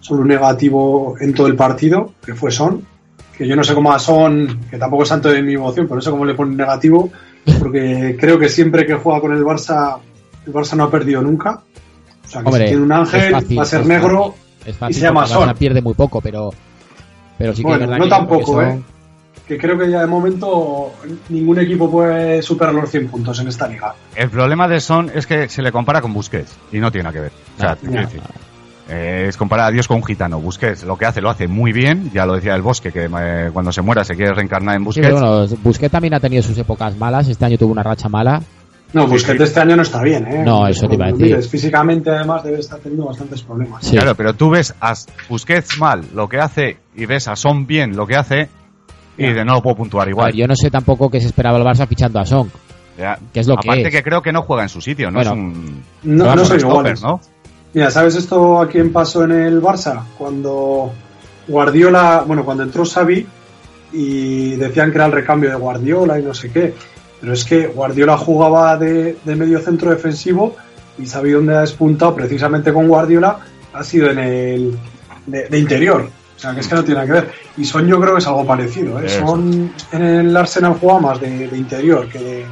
Solo 0.00 0.22
un 0.22 0.28
negativo 0.28 1.16
en 1.20 1.34
todo 1.34 1.46
el 1.46 1.56
partido, 1.56 2.12
que 2.24 2.34
fue 2.34 2.50
Son. 2.50 2.84
Que 3.36 3.46
yo 3.46 3.54
no 3.54 3.64
sé 3.64 3.74
cómo 3.74 3.92
a 3.92 3.98
Son, 3.98 4.60
que 4.70 4.78
tampoco 4.78 5.02
es 5.02 5.08
tanto 5.10 5.28
de 5.28 5.42
mi 5.42 5.54
emoción, 5.54 5.86
pero 5.86 5.96
no 5.96 6.02
sé 6.02 6.10
cómo 6.10 6.24
le 6.24 6.34
pone 6.34 6.56
negativo, 6.56 7.10
porque 7.58 8.16
creo 8.18 8.38
que 8.38 8.48
siempre 8.48 8.86
que 8.86 8.94
juega 8.94 9.20
con 9.20 9.34
el 9.34 9.44
Barça, 9.44 9.98
el 10.46 10.52
Barça 10.52 10.74
no 10.74 10.84
ha 10.84 10.90
perdido 10.90 11.20
nunca. 11.20 11.60
O 12.24 12.28
sea, 12.28 12.40
que 12.40 12.48
Hombre, 12.48 12.62
si 12.64 12.68
tiene 12.68 12.82
un 12.82 12.92
ángel, 12.92 13.32
fácil, 13.32 13.58
va 13.58 13.62
a 13.62 13.66
ser 13.66 13.86
negro. 13.86 14.34
Es 14.66 14.76
fácil 14.76 14.96
se 14.96 15.00
llama 15.02 15.26
Son. 15.26 15.54
pierde 15.54 15.80
muy 15.80 15.94
poco, 15.94 16.20
pero, 16.20 16.50
pero 17.38 17.52
sí 17.54 17.62
que 17.62 17.68
Bueno, 17.68 17.84
es 17.84 17.90
verdad 17.90 17.98
no 17.98 18.04
que- 18.04 18.10
tampoco, 18.10 18.58
que 18.58 18.66
¿eh? 18.68 18.80
que 19.46 19.58
creo 19.58 19.78
que 19.78 19.88
ya 19.88 20.00
de 20.00 20.06
momento 20.08 20.92
ningún 21.28 21.60
equipo 21.60 21.88
puede 21.88 22.42
superar 22.42 22.74
los 22.74 22.90
100 22.90 23.06
puntos 23.08 23.38
en 23.38 23.46
esta 23.46 23.68
liga. 23.68 23.94
El 24.16 24.28
problema 24.28 24.66
de 24.66 24.80
Son 24.80 25.08
es 25.14 25.24
que 25.26 25.48
se 25.48 25.62
le 25.62 25.70
compara 25.70 26.00
con 26.00 26.12
Busquets 26.12 26.52
y 26.72 26.78
no 26.80 26.90
tiene 26.90 27.04
nada 27.04 27.12
que 27.12 27.20
ver. 27.20 27.32
O 27.56 27.60
sea, 27.60 27.78
No, 27.80 27.90
no, 27.92 28.00
decir, 28.00 28.20
eh, 28.88 29.26
es 29.28 29.36
comparar 29.36 29.66
a 29.66 29.70
Dios 29.70 29.86
con 29.86 29.98
un 29.98 30.04
gitano. 30.04 30.40
Busquets 30.40 30.82
lo 30.82 30.96
que 30.96 31.06
hace 31.06 31.20
lo 31.20 31.30
hace 31.30 31.46
muy 31.46 31.72
bien. 31.72 32.10
Ya 32.12 32.26
lo 32.26 32.34
decía 32.34 32.56
el 32.56 32.62
Bosque 32.62 32.90
que 32.90 33.08
eh, 33.16 33.50
cuando 33.52 33.70
se 33.70 33.82
muera 33.82 34.02
se 34.04 34.16
quiere 34.16 34.34
reencarnar 34.34 34.74
en 34.74 34.82
Busquets. 34.84 35.12
bueno, 35.12 35.46
Busquets 35.62 35.92
también 35.92 36.14
ha 36.14 36.20
tenido 36.20 36.42
sus 36.42 36.58
épocas 36.58 36.96
malas. 36.96 37.28
Este 37.28 37.44
año 37.44 37.56
tuvo 37.56 37.70
una 37.70 37.84
racha 37.84 38.08
mala. 38.08 38.42
No, 38.92 39.06
Busquets 39.06 39.40
este 39.40 39.60
año 39.60 39.76
no 39.76 39.82
está 39.82 40.00
bien, 40.02 40.26
¿eh? 40.26 40.42
No, 40.44 40.66
eso 40.66 40.88
te 40.88 40.94
iba 40.94 41.06
a 41.06 41.08
decir. 41.12 41.26
mires, 41.26 41.48
Físicamente, 41.48 42.08
además, 42.10 42.44
debe 42.44 42.60
estar 42.60 42.78
teniendo 42.78 43.06
bastantes 43.06 43.42
problemas. 43.42 43.84
Sí. 43.84 43.92
Claro, 43.96 44.14
pero 44.14 44.32
tú 44.34 44.50
ves 44.50 44.74
a 44.80 44.94
Busquets 45.28 45.78
mal 45.78 46.02
lo 46.14 46.28
que 46.28 46.38
hace 46.38 46.78
y 46.94 47.04
ves 47.04 47.28
a 47.28 47.36
Son 47.36 47.66
bien 47.66 47.96
lo 47.96 48.06
que 48.06 48.16
hace 48.16 48.48
y 49.18 49.32
de 49.32 49.44
no 49.44 49.54
lo 49.54 49.62
puedo 49.62 49.76
puntuar 49.76 50.08
igual. 50.08 50.26
ver, 50.26 50.36
yo 50.36 50.46
no 50.46 50.54
sé 50.54 50.70
tampoco 50.70 51.10
qué 51.10 51.20
se 51.20 51.26
esperaba 51.26 51.58
el 51.58 51.64
Barça 51.64 51.86
fichando 51.86 52.20
a 52.20 52.26
Song. 52.26 52.48
Ya. 52.98 53.18
que 53.32 53.40
es 53.40 53.46
lo 53.46 53.56
que 53.56 53.68
Aparte 53.68 53.88
es. 53.88 53.94
que 53.94 54.02
creo 54.02 54.22
que 54.22 54.32
no 54.32 54.42
juega 54.42 54.62
en 54.62 54.68
su 54.70 54.80
sitio, 54.80 55.10
no 55.10 55.16
Bueno. 55.18 55.30
es 55.32 55.36
un, 55.36 55.82
No, 56.04 56.34
no 56.34 56.44
son 56.44 56.58
iguales. 56.60 57.02
¿no? 57.02 57.20
Mira, 57.74 57.90
¿sabes 57.90 58.14
esto 58.14 58.60
a 58.62 58.68
quién 58.68 58.90
pasó 58.92 59.24
en 59.24 59.32
el 59.32 59.60
Barça? 59.60 60.02
Cuando 60.16 60.92
Guardiola, 61.48 62.24
bueno, 62.26 62.44
cuando 62.44 62.62
entró 62.62 62.84
Xavi 62.86 63.26
y 63.92 64.50
decían 64.56 64.90
que 64.90 64.96
era 64.96 65.06
el 65.06 65.12
recambio 65.12 65.50
de 65.50 65.56
Guardiola 65.56 66.18
y 66.18 66.22
no 66.22 66.32
sé 66.34 66.50
qué. 66.50 66.74
Pero 67.20 67.32
es 67.32 67.44
que 67.44 67.66
Guardiola 67.68 68.16
jugaba 68.16 68.76
de, 68.76 69.16
de 69.24 69.36
medio 69.36 69.58
centro 69.60 69.90
defensivo 69.90 70.56
y 70.98 71.06
Xavi 71.06 71.30
donde 71.30 71.56
ha 71.56 71.60
despuntado 71.60 72.14
precisamente 72.14 72.72
con 72.72 72.88
Guardiola 72.88 73.38
ha 73.72 73.84
sido 73.84 74.10
en 74.10 74.18
el 74.18 74.78
de, 75.26 75.48
de 75.48 75.58
interior. 75.58 76.10
O 76.36 76.38
sea, 76.38 76.54
que 76.54 76.60
es 76.60 76.68
que 76.68 76.74
no 76.74 76.84
tiene 76.84 77.00
nada 77.00 77.06
que 77.06 77.12
ver. 77.12 77.32
Y 77.56 77.64
Son 77.64 77.86
yo 77.86 77.98
creo 77.98 78.12
que 78.14 78.18
es 78.18 78.26
algo 78.26 78.46
parecido. 78.46 79.00
¿eh? 79.00 79.08
Son 79.08 79.72
en 79.92 80.02
el 80.02 80.36
Arsenal 80.36 80.76
juega 80.78 80.98
más 81.00 81.20
de, 81.20 81.48
de 81.48 81.56
interior 81.56 82.06
que, 82.08 82.18
de, 82.18 82.46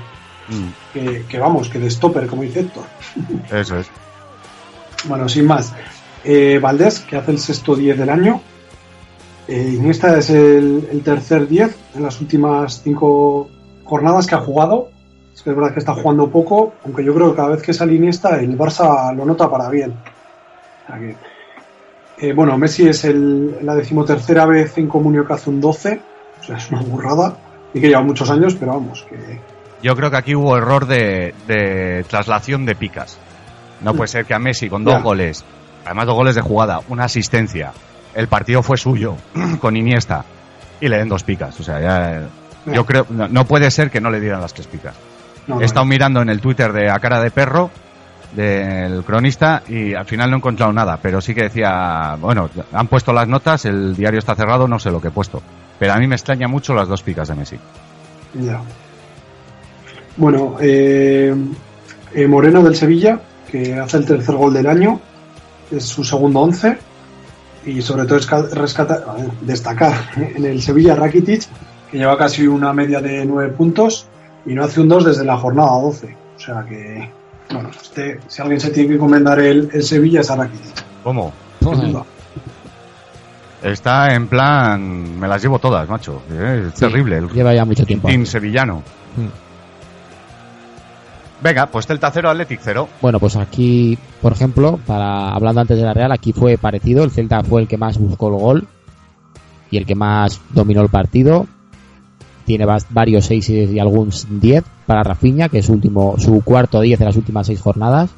Mm, 0.49 0.69
que, 0.93 1.25
que, 1.29 1.39
vamos, 1.39 1.69
que 1.69 1.79
de 1.79 1.91
stopper, 1.91 2.27
como 2.27 2.43
dice 2.43 2.61
Héctor. 2.61 2.85
Eso 3.51 3.79
es. 3.79 3.87
Bueno, 5.05 5.29
sin 5.29 5.47
más. 5.47 5.73
Eh, 6.23 6.59
Valdés, 6.61 7.01
que 7.01 7.17
hace 7.17 7.31
el 7.31 7.39
sexto 7.39 7.75
10 7.75 7.99
del 7.99 8.11
año. 8.11 8.41
Eh, 9.49 9.75
Iniesta 9.77 10.17
es 10.19 10.31
el, 10.31 10.89
el 10.91 11.03
tercer 11.03 11.47
10 11.49 11.77
en 11.97 12.03
las 12.03 12.21
últimas 12.21 12.81
cinco 12.83 13.51
jornadas 13.85 14.26
que 14.26 14.35
ha 14.35 14.41
jugado. 14.41 14.91
Es 15.35 15.43
que 15.43 15.51
es 15.51 15.57
verdad 15.57 15.72
que 15.72 15.80
está 15.80 15.95
jugando 15.95 16.30
poco, 16.30 16.74
aunque 16.85 17.05
yo 17.05 17.12
creo 17.12 17.30
que 17.30 17.37
cada 17.37 17.49
vez 17.49 17.62
que 17.62 17.72
sale 17.72 17.95
Iniesta 17.95 18.39
el 18.39 18.57
Barça 18.57 19.14
lo 19.14 19.24
nota 19.24 19.51
para 19.51 19.68
bien. 19.68 19.93
O 19.93 20.87
sea 20.87 20.99
que, 20.99 21.16
eh, 22.18 22.32
bueno, 22.32 22.57
Messi 22.57 22.89
es 22.89 23.05
el, 23.05 23.59
la 23.62 23.74
decimotercera 23.74 24.47
vez 24.47 24.78
en 24.78 24.87
comunio 24.87 25.26
que 25.26 25.32
hace 25.32 25.51
un 25.51 25.61
12. 25.61 26.01
O 26.41 26.45
sea, 26.45 26.57
es 26.57 26.70
una 26.70 26.82
burrada. 26.82 27.37
Y 27.72 27.80
que 27.80 27.89
lleva 27.89 28.03
muchos 28.03 28.30
años, 28.30 28.55
pero 28.55 28.74
vamos, 28.74 29.05
que 29.09 29.41
Yo 29.82 29.97
creo 29.97 30.09
que 30.09 30.16
aquí 30.16 30.35
hubo 30.37 30.57
error 30.57 30.87
de, 30.87 31.35
de 31.49 32.05
traslación 32.09 32.64
de 32.64 32.76
picas. 32.76 33.18
No 33.80 33.95
puede 33.95 34.09
ser 34.09 34.24
que 34.26 34.35
a 34.35 34.39
Messi 34.39 34.68
con 34.68 34.85
dos 34.85 35.03
goles, 35.03 35.45
además 35.85 36.07
dos 36.07 36.14
goles 36.14 36.35
de 36.37 36.41
jugada, 36.41 36.80
una 36.89 37.05
asistencia, 37.05 37.72
el 38.14 38.28
partido 38.28 38.62
fue 38.62 38.76
suyo 38.76 39.16
con 39.61 39.76
Iniesta 39.76 40.24
y 40.80 40.89
le 40.89 40.99
den 40.99 41.09
dos 41.09 41.24
picas. 41.24 41.59
O 41.59 41.62
sea, 41.62 41.80
ya, 41.80 42.28
yo 42.67 42.85
creo, 42.87 43.07
no, 43.11 43.29
no 43.29 43.45
puede 43.47 43.71
ser 43.71 43.91
que 43.91 44.01
no 44.01 44.11
le 44.11 44.21
dieran 44.21 44.41
las 44.41 44.55
tres 44.55 44.67
picas. 44.67 44.95
no, 45.47 45.61
He 45.61 45.65
estado 45.65 45.85
mirando 45.87 46.23
en 46.23 46.29
el 46.31 46.41
Twitter 46.41 46.73
de 46.73 46.91
A 46.91 46.99
Cara 46.99 47.21
de 47.21 47.31
Perro 47.31 47.71
del 48.35 49.05
cronista 49.05 49.62
y 49.69 49.95
al 49.95 50.07
final 50.07 50.31
no 50.31 50.37
he 50.37 50.39
encontrado 50.39 50.73
nada, 50.73 50.99
pero 51.01 51.21
sí 51.21 51.35
que 51.35 51.43
decía, 51.45 52.17
bueno, 52.21 52.51
han 52.73 52.89
puesto 52.89 53.12
las 53.12 53.29
notas, 53.29 53.65
el 53.65 53.95
diario 53.95 54.19
está 54.19 54.35
cerrado, 54.35 54.67
no 54.67 54.79
sé 54.79 54.91
lo 54.91 55.01
que 55.01 55.09
he 55.09 55.12
puesto. 55.12 55.41
Pero 55.79 55.93
a 55.93 55.97
mí 55.99 56.07
me 56.07 56.15
extraña 56.17 56.49
mucho 56.49 56.75
las 56.75 56.89
dos 56.89 57.03
picas 57.03 57.29
de 57.29 57.35
Messi. 57.35 57.57
Ya. 58.35 58.61
Bueno, 60.17 60.57
eh, 60.61 61.35
eh, 62.15 62.27
Moreno 62.27 62.62
del 62.62 62.77
Sevilla, 62.77 63.21
que 63.51 63.75
hace 63.79 63.99
el 63.99 64.05
tercer 64.07 64.35
gol 64.37 64.55
del 64.55 64.67
año, 64.67 65.01
es 65.71 65.85
su 65.85 66.05
segundo 66.05 66.41
once. 66.41 66.77
Y 67.67 67.81
sobre 67.83 68.05
todo 68.05 68.19
esca- 68.19 68.49
rescata- 68.51 69.05
destacar 69.41 69.95
en 70.17 70.45
el 70.45 70.61
Sevilla 70.62 70.95
Rakitic, 70.95 71.43
que 71.95 72.01
lleva 72.01 72.18
casi 72.18 72.45
una 72.49 72.72
media 72.72 73.01
de 73.01 73.24
nueve 73.24 73.53
puntos 73.53 74.09
y 74.45 74.53
no 74.53 74.64
hace 74.64 74.80
un 74.80 74.88
2 74.88 75.05
desde 75.05 75.24
la 75.24 75.36
jornada 75.38 75.80
12. 75.80 76.16
O 76.36 76.40
sea 76.40 76.64
que, 76.68 77.09
bueno, 77.53 77.70
este, 77.70 78.18
si 78.26 78.42
alguien 78.42 78.59
se 78.59 78.70
tiene 78.70 78.88
que 78.88 78.95
encomendar 78.97 79.38
el, 79.38 79.70
el 79.72 79.82
Sevilla 79.84 80.20
es 80.22 80.28
a 80.28 80.34
Rakitic. 80.34 80.84
¿Cómo? 81.05 81.32
duda. 81.61 82.03
Está 83.62 84.12
en 84.12 84.26
plan, 84.26 85.20
me 85.20 85.28
las 85.28 85.40
llevo 85.40 85.61
todas, 85.61 85.88
macho. 85.88 86.20
Eh, 86.32 86.64
Es 86.66 86.74
Sí, 86.74 86.80
terrible 86.80 87.18
el 87.18 87.28
Lleva 87.28 87.55
ya 87.55 87.64
mucho 87.64 87.86
tiempo. 87.86 88.09
team 88.09 88.26
sevillano. 88.26 88.82
Mm. 89.16 89.28
Venga, 91.45 91.66
pues 91.66 91.86
Celta 91.86 92.11
0, 92.12 92.28
Athletic 92.28 92.59
0. 92.61 92.88
Bueno, 93.01 93.20
pues 93.20 93.36
aquí, 93.36 93.97
por 94.20 94.32
ejemplo, 94.32 94.80
para 94.84 95.28
hablando 95.28 95.61
antes 95.61 95.76
de 95.78 95.84
la 95.84 95.95
Real, 95.95 96.11
aquí 96.11 96.32
fue 96.32 96.59
parecido. 96.59 97.05
El 97.05 97.12
Celta 97.12 97.45
fue 97.45 97.61
el 97.62 97.68
que 97.68 97.76
más 97.78 97.99
buscó 97.99 98.26
el 98.30 98.34
gol 98.34 98.68
y 99.70 99.76
el 99.76 99.86
que 99.86 99.95
más 99.95 100.40
dominó 100.51 100.82
el 100.82 100.88
partido. 100.88 101.47
Tiene 102.45 102.66
varios 102.90 103.26
6 103.26 103.49
y 103.49 103.78
algún 103.78 104.11
10 104.28 104.64
para 104.86 105.03
Rafinha, 105.03 105.49
que 105.49 105.59
es 105.59 105.68
último, 105.68 106.16
su 106.18 106.42
cuarto 106.42 106.80
10 106.80 107.01
en 107.01 107.07
las 107.07 107.16
últimas 107.16 107.47
seis 107.47 107.61
jornadas. 107.61 108.11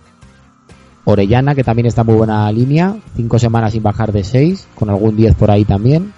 Orellana, 1.05 1.55
que 1.55 1.63
también 1.63 1.87
está 1.87 2.01
en 2.01 2.09
muy 2.09 2.17
buena 2.17 2.51
línea, 2.51 2.97
cinco 3.15 3.39
semanas 3.39 3.73
sin 3.73 3.83
bajar 3.83 4.11
de 4.11 4.25
6, 4.25 4.67
con 4.75 4.91
algún 4.91 5.17
10 5.17 5.37
por 5.37 5.53
ahí 5.53 5.65
también. 5.65 6.13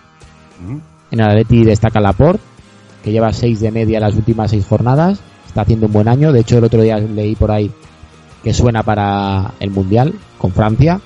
En 1.11 1.21
el 1.21 1.29
Atleti 1.29 1.63
destaca 1.65 2.01
Laporte, 2.01 2.43
que 3.05 3.13
lleva 3.13 3.33
6 3.33 3.61
de 3.61 3.71
media 3.71 4.01
las 4.01 4.15
últimas 4.15 4.51
6 4.51 4.67
jornadas. 4.67 5.21
Está 5.47 5.63
haciendo 5.63 5.87
un 5.87 5.93
buen 5.93 6.09
año. 6.09 6.33
De 6.33 6.41
hecho, 6.41 6.57
el 6.57 6.65
otro 6.65 6.81
día 6.81 6.99
leí 6.99 7.35
por 7.35 7.51
ahí 7.51 7.71
que 8.43 8.55
suena 8.55 8.83
para 8.83 9.53
el 9.61 9.71
Mundial 9.71 10.15
con 10.39 10.53
Francia. 10.53 11.01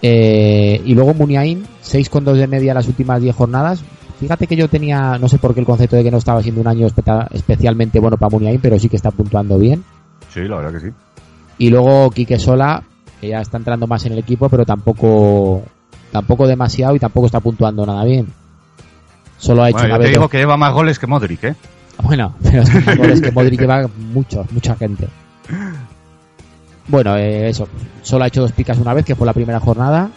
Eh, 0.00 0.82
y 0.84 0.94
luego 0.94 1.14
Muniain, 1.14 1.64
6,2 1.84 2.34
de 2.34 2.46
media 2.48 2.74
las 2.74 2.88
últimas 2.88 3.20
10 3.22 3.34
jornadas. 3.36 3.84
Fíjate 4.22 4.46
que 4.46 4.54
yo 4.54 4.68
tenía, 4.68 5.18
no 5.18 5.26
sé 5.28 5.38
por 5.38 5.52
qué 5.52 5.58
el 5.58 5.66
concepto 5.66 5.96
de 5.96 6.04
que 6.04 6.10
no 6.12 6.18
estaba 6.18 6.40
siendo 6.44 6.60
un 6.60 6.68
año 6.68 6.86
especialmente 6.86 7.98
bueno 7.98 8.16
para 8.16 8.30
Muniain, 8.30 8.60
pero 8.60 8.78
sí 8.78 8.88
que 8.88 8.94
está 8.94 9.10
puntuando 9.10 9.58
bien. 9.58 9.82
Sí, 10.32 10.42
la 10.42 10.58
verdad 10.58 10.74
que 10.74 10.78
sí. 10.78 10.94
Y 11.58 11.70
luego 11.70 12.08
Quique 12.10 12.38
Sola, 12.38 12.84
que 13.20 13.30
ya 13.30 13.40
está 13.40 13.56
entrando 13.56 13.88
más 13.88 14.06
en 14.06 14.12
el 14.12 14.20
equipo, 14.20 14.48
pero 14.48 14.64
tampoco 14.64 15.64
tampoco 16.12 16.46
demasiado 16.46 16.94
y 16.94 17.00
tampoco 17.00 17.26
está 17.26 17.40
puntuando 17.40 17.84
nada 17.84 18.04
bien. 18.04 18.28
Solo 19.38 19.64
ha 19.64 19.70
hecho 19.70 19.78
Bueno, 19.78 19.88
una 19.88 19.96
yo 19.96 20.02
te 20.02 20.06
vez 20.06 20.16
digo 20.16 20.28
que 20.28 20.38
lleva 20.38 20.56
más 20.56 20.72
goles 20.72 21.00
que 21.00 21.08
Modric, 21.08 21.42
¿eh? 21.42 21.56
Bueno, 22.04 22.32
pero 22.44 22.62
es 22.62 22.70
que 22.70 22.80
más 22.86 22.96
goles 22.96 23.20
que 23.20 23.32
Modric 23.32 23.60
lleva 23.60 23.88
mucho, 24.12 24.46
mucha 24.52 24.76
gente. 24.76 25.08
Bueno, 26.86 27.16
eh, 27.16 27.48
eso. 27.48 27.66
Solo 28.02 28.22
ha 28.22 28.28
hecho 28.28 28.42
dos 28.42 28.52
picas 28.52 28.78
una 28.78 28.94
vez, 28.94 29.04
que 29.04 29.16
fue 29.16 29.26
la 29.26 29.32
primera 29.32 29.58
jornada. 29.58 30.12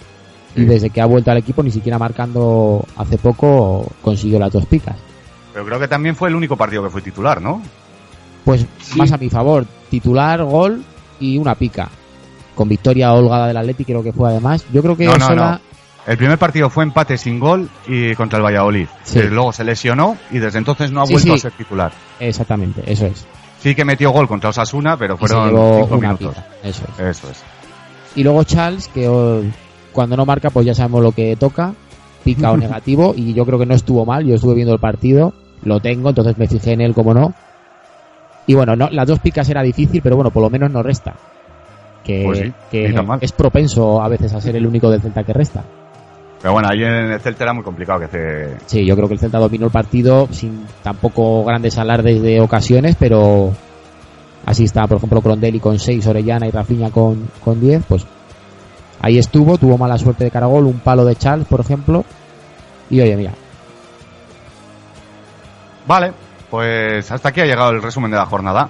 Y 0.56 0.64
desde 0.64 0.90
que 0.90 1.02
ha 1.02 1.06
vuelto 1.06 1.32
al 1.32 1.38
equipo, 1.38 1.62
ni 1.64 1.72
siquiera 1.72 1.98
marcando 2.00 2.86
hace 2.96 3.18
poco, 3.18 3.92
consiguió 4.02 4.40
las 4.40 4.52
dos 4.52 4.66
picas. 4.66 4.96
Pero 5.54 5.66
creo 5.66 5.80
que 5.80 5.88
también 5.88 6.16
fue 6.16 6.30
el 6.30 6.36
único 6.36 6.56
partido 6.56 6.84
que 6.84 6.90
fue 6.90 7.02
titular, 7.02 7.42
¿no? 7.42 7.62
Pues 8.44 8.66
Sí. 8.82 8.98
más 8.98 9.12
a 9.12 9.18
mi 9.18 9.30
favor. 9.30 9.66
Titular, 9.90 10.44
gol 10.44 10.84
y 11.20 11.38
una 11.38 11.56
pica. 11.56 11.90
Con 12.54 12.70
victoria 12.70 13.12
holgada 13.14 13.48
del 13.48 13.58
Atleti, 13.58 13.84
creo 13.86 14.02
que 14.04 14.14
fue 14.14 14.30
además. 14.30 14.66
Yo 14.72 14.82
creo 14.82 14.96
que 14.96 15.06
No, 15.06 15.18
no, 15.18 15.26
Osola- 15.26 15.60
El 16.08 16.18
primer 16.18 16.38
partido 16.38 16.70
fue 16.70 16.84
empate 16.84 17.18
sin 17.18 17.40
gol 17.40 17.68
y 17.88 18.14
contra 18.16 18.38
el 18.38 18.46
Valladolid. 18.46 18.88
Sí. 19.04 19.22
Luego 19.24 19.52
se 19.52 19.64
lesionó 19.64 20.16
y 20.32 20.38
desde 20.38 20.60
entonces 20.60 20.92
no 20.92 21.02
ha 21.02 21.06
Sí, 21.08 21.14
vuelto 21.14 21.32
sí. 21.32 21.36
a 21.36 21.42
ser 21.42 21.52
titular. 21.54 21.92
Exactamente, 22.20 22.84
eso 22.86 23.08
es. 23.08 23.26
Sí 23.60 23.74
que 23.74 23.84
metió 23.84 24.12
gol 24.12 24.28
contra 24.28 24.52
Osasuna, 24.52 24.96
pero 24.98 25.18
fueron 25.18 25.50
cinco 25.50 25.96
una 25.96 26.14
minutos. 26.14 26.36
pica. 26.36 26.48
Eso 26.64 26.84
es. 26.94 27.00
Eso 27.00 27.30
es. 27.32 27.44
Y 28.16 28.24
luego 28.24 28.44
Charles, 28.44 28.88
que 28.90 29.08
cuando 29.96 30.18
no 30.18 30.26
marca, 30.26 30.50
pues 30.52 30.66
ya 30.66 30.76
sabemos 30.76 31.02
lo 31.02 31.14
que 31.14 31.36
toca, 31.38 31.74
pica 32.24 32.52
o 32.52 32.58
negativo, 32.66 33.14
y 33.16 33.34
yo 33.34 33.46
creo 33.46 33.58
que 33.58 33.66
no 33.66 33.74
estuvo 33.74 34.06
mal, 34.06 34.26
yo 34.26 34.36
estuve 34.36 34.54
viendo 34.54 34.74
el 34.74 34.80
partido, 34.80 35.34
lo 35.64 35.80
tengo, 35.80 36.10
entonces 36.10 36.38
me 36.38 36.48
fijé 36.48 36.74
en 36.74 36.82
él 36.82 36.94
como 36.94 37.14
no. 37.14 37.34
Y 38.46 38.54
bueno, 38.54 38.76
no, 38.76 38.90
las 38.92 39.08
dos 39.08 39.20
picas 39.20 39.50
era 39.50 39.64
difícil, 39.64 40.02
pero 40.04 40.16
bueno, 40.16 40.30
por 40.30 40.44
lo 40.44 40.52
menos 40.52 40.70
no 40.70 40.84
resta. 40.84 41.16
Que, 42.04 42.24
Pues 42.24 42.38
sí, 42.38 42.54
que 42.70 42.94
es 43.22 43.32
propenso 43.32 44.00
a 44.00 44.08
veces 44.08 44.32
a 44.34 44.42
ser 44.42 44.56
el 44.56 44.68
único 44.68 44.92
del 44.92 45.02
Celta 45.02 45.24
que 45.24 45.34
resta. 45.34 45.64
Pero 46.40 46.54
bueno, 46.54 46.68
ahí 46.72 46.84
en 46.84 47.12
el 47.12 47.20
Celta 47.20 47.46
era 47.46 47.54
muy 47.54 47.64
complicado 47.64 47.98
que 48.00 48.06
hace... 48.06 48.58
Sí, 48.68 48.86
yo 48.86 48.96
creo 48.96 49.08
que 49.08 49.16
el 49.16 49.20
Celta 49.20 49.40
dominó 49.40 49.66
el 49.66 49.72
partido 49.72 50.28
sin 50.30 50.68
tampoco 50.84 51.44
grandes 51.44 51.80
alardes 51.80 52.22
de 52.22 52.40
ocasiones, 52.42 52.96
pero 53.00 53.52
así 54.46 54.66
está, 54.66 54.86
por 54.86 54.98
ejemplo, 54.98 55.22
Crondelli 55.22 55.60
con 55.60 55.80
6, 55.80 56.06
Orellana 56.06 56.46
y 56.46 56.52
Rafinha 56.52 56.92
con, 56.92 57.28
con 57.44 57.60
10, 57.60 57.86
pues 57.88 58.06
ahí 59.02 59.18
estuvo, 59.18 59.58
tuvo 59.58 59.78
mala 59.78 59.98
suerte 59.98 60.24
de 60.26 60.32
Caragol, 60.32 60.66
un 60.66 60.80
palo 60.80 61.06
de 61.06 61.16
Charles, 61.16 61.48
por 61.48 61.60
ejemplo, 61.60 62.04
y 62.90 63.02
oye, 63.02 63.16
mira, 63.16 63.32
Vale, 65.88 66.14
pues 66.50 67.12
hasta 67.12 67.30
aquí 67.30 67.42
ha 67.42 67.46
llegado 67.46 67.70
el 67.72 67.82
resumen 67.82 68.10
de 68.10 68.18
la 68.18 68.26
jornada. 68.26 68.70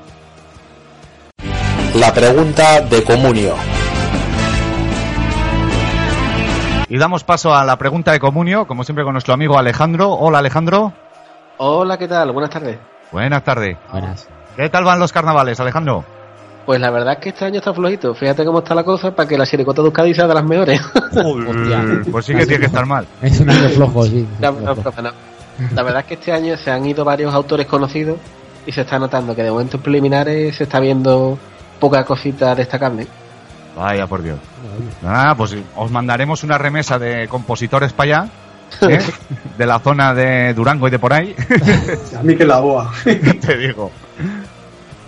La 1.95 2.13
pregunta 2.13 2.82
de 2.82 3.03
Comunio. 3.03 3.53
Y 6.89 6.97
damos 6.97 7.23
paso 7.23 7.55
a 7.55 7.63
la 7.63 7.78
pregunta 7.78 8.11
de 8.11 8.19
Comunio, 8.19 8.67
como 8.67 8.84
siempre 8.84 9.05
con 9.05 9.13
nuestro 9.13 9.34
amigo 9.34 9.57
Alejandro. 9.57 10.11
Hola 10.11 10.39
Alejandro. 10.39 10.93
Hola, 11.57 11.97
¿qué 11.97 12.07
tal? 12.07 12.34
Buenas 12.34 12.49
tardes. 12.49 12.78
Buenas 13.11 13.43
tardes. 13.43 13.78
buenas. 13.91 14.28
¿Qué 14.57 14.69
tal 14.69 14.84
van 14.84 14.99
los 14.99 15.13
carnavales, 15.13 15.59
Alejandro? 15.59 16.03
Pues 16.66 16.80
la 16.82 16.89
verdad 16.89 17.13
es 17.13 17.20
que 17.20 17.30
este 17.30 17.45
año 17.45 17.59
está 17.59 17.74
flojito. 17.74 18.16
Fíjate 18.16 18.43
cómo 18.43 18.59
está 18.59 18.74
la 18.74 18.84
cosa 18.84 19.16
para 19.16 19.30
que 19.30 19.38
la 19.38 19.45
Siricota 19.45 19.82
de 19.82 19.88
Euskadi 19.88 20.13
sea 20.16 20.28
de 20.28 20.34
las 20.34 20.43
mejores. 20.43 20.82
Pues 22.11 22.26
sí 22.26 22.34
que 22.34 22.45
tiene 22.45 22.59
que 22.61 22.66
estar 22.66 22.86
mal. 22.86 23.05
Es 23.22 23.39
un 23.39 23.49
año 23.49 23.70
flojo, 23.70 24.05
sí. 24.05 24.28
No, 24.39 24.51
no, 24.51 24.76
profe, 24.76 25.01
no. 25.01 25.11
La 25.74 25.84
verdad 25.84 26.01
es 26.01 26.07
que 26.07 26.13
este 26.16 26.32
año 26.32 26.57
se 26.57 26.72
han 26.72 26.86
ido 26.86 27.05
varios 27.05 27.34
autores 27.34 27.66
conocidos 27.68 28.18
y 28.66 28.72
se 28.72 28.82
está 28.82 28.97
notando 28.99 29.36
que 29.36 29.43
de 29.43 29.51
momentos 29.51 29.80
preliminares 29.80 30.55
se 30.55 30.63
está 30.63 30.80
viendo 30.80 31.38
poca 31.80 32.03
cosita 32.03 32.55
destacable. 32.55 33.07
Vaya 33.78 34.07
por 34.07 34.22
Dios. 34.24 34.39
Ah, 35.05 35.34
pues 35.38 35.55
os 35.76 35.91
mandaremos 35.91 36.43
una 36.43 36.57
remesa 36.57 36.97
de 36.97 37.28
compositores 37.28 37.93
para 37.93 38.22
allá, 38.22 38.30
¿eh? 38.89 38.99
de 39.57 39.66
la 39.66 39.80
zona 39.80 40.13
de 40.13 40.53
Durango 40.53 40.88
y 40.88 40.91
de 40.91 40.99
por 40.99 41.13
ahí, 41.13 41.36
A 42.18 42.24
mí 42.24 42.36
que 42.36 42.45
la 42.45 42.59
boa. 42.59 42.91
te 43.03 43.57
digo. 43.57 43.91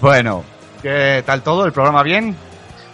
Bueno, 0.01 0.43
¿qué 0.81 1.23
tal 1.25 1.41
todo? 1.41 1.65
¿El 1.65 1.71
programa 1.71 2.03
bien? 2.03 2.35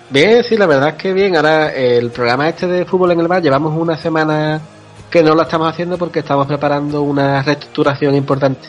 Bien, 0.10 0.44
sí, 0.44 0.58
la 0.58 0.66
verdad 0.66 0.90
es 0.90 0.96
que 0.96 1.14
bien. 1.14 1.36
Ahora 1.36 1.74
el 1.74 2.12
programa 2.12 2.50
este 2.50 2.68
de 2.68 2.86
fútbol 2.86 3.12
en 3.12 3.20
el 3.20 3.28
bar 3.28 3.42
llevamos 3.42 3.76
una 3.76 3.98
semana 3.98 4.62
que 5.10 5.24
no 5.24 5.36
lo 5.36 5.42
estamos 5.42 5.72
haciendo 5.72 5.98
porque 5.98 6.20
estamos 6.20 6.48
preparando 6.48 7.02
una 7.02 7.42
reestructuración 7.42 8.16
importante. 8.16 8.68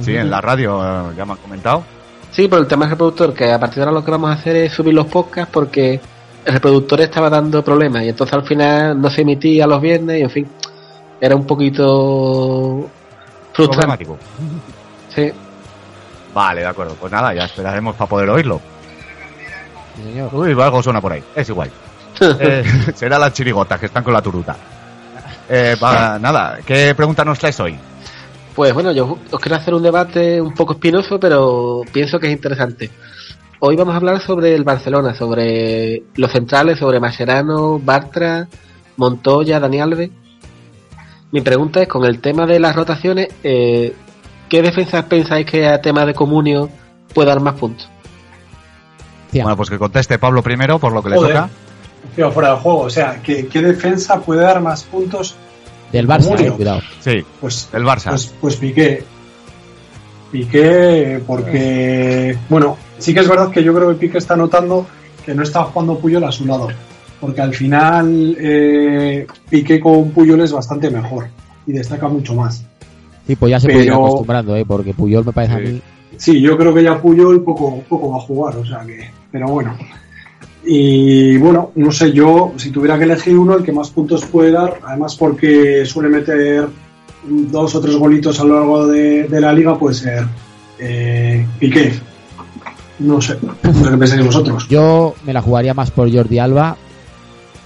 Sí, 0.00 0.16
en 0.16 0.30
la 0.30 0.40
radio 0.40 0.80
eh, 0.82 1.14
ya 1.16 1.24
me 1.24 1.32
han 1.32 1.38
comentado. 1.38 1.82
Sí, 2.30 2.46
por 2.46 2.60
el 2.60 2.66
tema 2.66 2.84
del 2.84 2.90
reproductor, 2.90 3.34
que 3.34 3.50
a 3.50 3.58
partir 3.58 3.76
de 3.76 3.82
ahora 3.82 3.92
lo 3.92 4.04
que 4.04 4.10
vamos 4.10 4.30
a 4.30 4.34
hacer 4.34 4.56
es 4.56 4.72
subir 4.72 4.94
los 4.94 5.06
podcasts 5.06 5.50
porque 5.52 6.00
el 6.44 6.52
reproductor 6.52 7.00
estaba 7.00 7.28
dando 7.28 7.64
problemas 7.64 8.04
y 8.04 8.08
entonces 8.08 8.34
al 8.34 8.44
final 8.44 9.00
no 9.00 9.10
se 9.10 9.22
emitía 9.22 9.66
los 9.66 9.80
viernes 9.80 10.20
y 10.20 10.22
en 10.22 10.30
fin, 10.30 10.48
era 11.20 11.34
un 11.34 11.46
poquito 11.46 12.88
frustrante. 13.52 14.06
Sí. 15.14 15.32
Vale, 16.34 16.60
de 16.60 16.66
acuerdo. 16.66 16.94
Pues 16.94 17.12
nada, 17.12 17.34
ya 17.34 17.44
esperaremos 17.44 17.96
para 17.96 18.08
poder 18.08 18.30
oírlo. 18.30 18.60
Sí, 19.96 20.02
señor. 20.02 20.34
Uy, 20.34 20.52
algo 20.52 20.82
suena 20.82 21.00
por 21.00 21.12
ahí. 21.12 21.22
Es 21.34 21.48
igual. 21.48 21.70
Eh, 22.20 22.64
será 22.94 23.18
las 23.18 23.32
chirigotas 23.32 23.80
que 23.80 23.86
están 23.86 24.04
con 24.04 24.12
la 24.12 24.20
turuta. 24.20 24.54
Eh, 25.48 25.74
va, 25.82 26.18
nada, 26.18 26.58
¿qué 26.66 26.94
pregunta 26.94 27.24
nos 27.24 27.38
traes 27.38 27.58
hoy? 27.60 27.78
Pues 28.54 28.74
bueno, 28.74 28.92
yo 28.92 29.18
os 29.30 29.40
quiero 29.40 29.56
hacer 29.56 29.72
un 29.72 29.82
debate 29.82 30.40
un 30.40 30.52
poco 30.52 30.74
espinoso, 30.74 31.18
pero 31.18 31.80
pienso 31.92 32.18
que 32.18 32.26
es 32.26 32.32
interesante. 32.32 32.90
Hoy 33.60 33.74
vamos 33.74 33.94
a 33.94 33.96
hablar 33.96 34.20
sobre 34.20 34.54
el 34.54 34.64
Barcelona, 34.64 35.14
sobre 35.14 36.02
los 36.16 36.30
centrales, 36.30 36.78
sobre 36.78 37.00
Mascherano, 37.00 37.78
Bartra, 37.78 38.48
Montoya, 38.96 39.60
Dani 39.60 39.80
Alves. 39.80 40.10
Mi 41.32 41.40
pregunta 41.40 41.82
es, 41.82 41.88
con 41.88 42.04
el 42.04 42.20
tema 42.20 42.46
de 42.46 42.60
las 42.60 42.76
rotaciones, 42.76 43.28
eh, 43.42 43.94
¿qué 44.50 44.60
defensas 44.60 45.04
pensáis 45.04 45.46
que 45.46 45.66
a 45.66 45.80
tema 45.80 46.04
de 46.04 46.12
Comunio 46.12 46.68
puede 47.14 47.28
dar 47.28 47.40
más 47.40 47.54
puntos? 47.54 47.88
Tía, 49.30 49.44
Bueno, 49.44 49.56
pues 49.56 49.70
que 49.70 49.78
conteste 49.78 50.18
Pablo 50.18 50.42
primero, 50.42 50.78
por 50.78 50.92
lo 50.92 51.02
que 51.02 51.10
le 51.10 51.16
toca. 51.16 51.48
Pero 52.14 52.32
fuera 52.32 52.50
del 52.50 52.58
juego. 52.58 52.80
O 52.80 52.90
sea, 52.90 53.22
¿qué, 53.22 53.46
qué 53.46 53.62
defensa 53.62 54.20
puede 54.20 54.42
dar 54.42 54.60
más 54.60 54.82
puntos? 54.82 55.36
del 55.92 56.06
Barça, 56.06 56.38
eh, 56.38 56.50
cuidado. 56.52 56.80
Sí, 57.00 57.24
Pues, 57.40 57.68
el 57.72 57.84
Barça. 57.84 58.10
pues, 58.10 58.34
pues 58.40 58.56
Piqué. 58.56 59.02
Piqué, 60.30 61.20
porque. 61.26 62.36
Bueno, 62.48 62.76
sí 62.98 63.12
que 63.12 63.20
es 63.20 63.28
verdad 63.28 63.50
que 63.50 63.64
yo 63.64 63.74
creo 63.74 63.88
que 63.88 63.94
Piqué 63.96 64.18
está 64.18 64.36
notando 64.36 64.86
que 65.24 65.34
no 65.34 65.42
está 65.42 65.64
jugando 65.64 65.98
Puyol 65.98 66.24
a 66.24 66.32
su 66.32 66.46
lado. 66.46 66.68
Porque 67.20 67.40
al 67.40 67.54
final 67.54 68.36
eh, 68.40 69.26
Piqué 69.48 69.80
con 69.80 70.10
Puyol 70.10 70.40
es 70.40 70.52
bastante 70.52 70.90
mejor 70.90 71.28
y 71.66 71.72
destaca 71.72 72.08
mucho 72.08 72.34
más. 72.34 72.64
Sí, 73.30 73.36
pues 73.36 73.50
ya 73.52 73.60
se 73.60 73.68
puede 73.68 73.84
ir 73.84 73.90
Pero- 73.92 74.04
acostumbrando, 74.06 74.56
¿eh? 74.56 74.64
Porque 74.66 74.92
Puyol 74.92 75.24
me 75.24 75.32
parece 75.32 75.54
a 75.54 75.58
Sí. 75.58 75.72
mí... 75.74 75.82
Sí, 76.16 76.40
yo 76.40 76.56
creo 76.58 76.74
que 76.74 76.82
ya 76.82 77.00
Puyol 77.00 77.44
poco, 77.44 77.80
poco 77.88 78.10
va 78.10 78.16
a 78.16 78.20
jugar, 78.20 78.56
o 78.56 78.66
sea 78.66 78.80
que. 78.84 79.08
Pero 79.30 79.46
bueno. 79.46 79.76
Y 80.64 81.36
bueno, 81.38 81.70
no 81.76 81.92
sé, 81.92 82.10
yo 82.12 82.52
si 82.56 82.70
tuviera 82.70 82.98
que 82.98 83.04
elegir 83.04 83.38
uno, 83.38 83.56
el 83.56 83.62
que 83.62 83.70
más 83.70 83.90
puntos 83.90 84.24
puede 84.24 84.50
dar, 84.50 84.80
además 84.84 85.14
porque 85.14 85.86
suele 85.86 86.08
meter 86.08 86.66
dos 87.24 87.72
o 87.76 87.80
tres 87.80 87.94
golitos 87.94 88.40
a 88.40 88.44
lo 88.44 88.54
largo 88.58 88.86
de, 88.88 89.28
de 89.28 89.40
la 89.40 89.52
liga, 89.52 89.78
puede 89.78 89.94
ser 89.94 90.24
eh, 90.80 91.46
Piqué. 91.60 91.92
No 92.98 93.20
sé, 93.20 93.34
sé 93.34 93.90
qué 93.90 93.96
pensáis 93.96 94.26
vosotros. 94.26 94.66
Yo 94.68 95.14
me 95.24 95.32
la 95.32 95.40
jugaría 95.40 95.72
más 95.72 95.92
por 95.92 96.12
Jordi 96.12 96.40
Alba, 96.40 96.76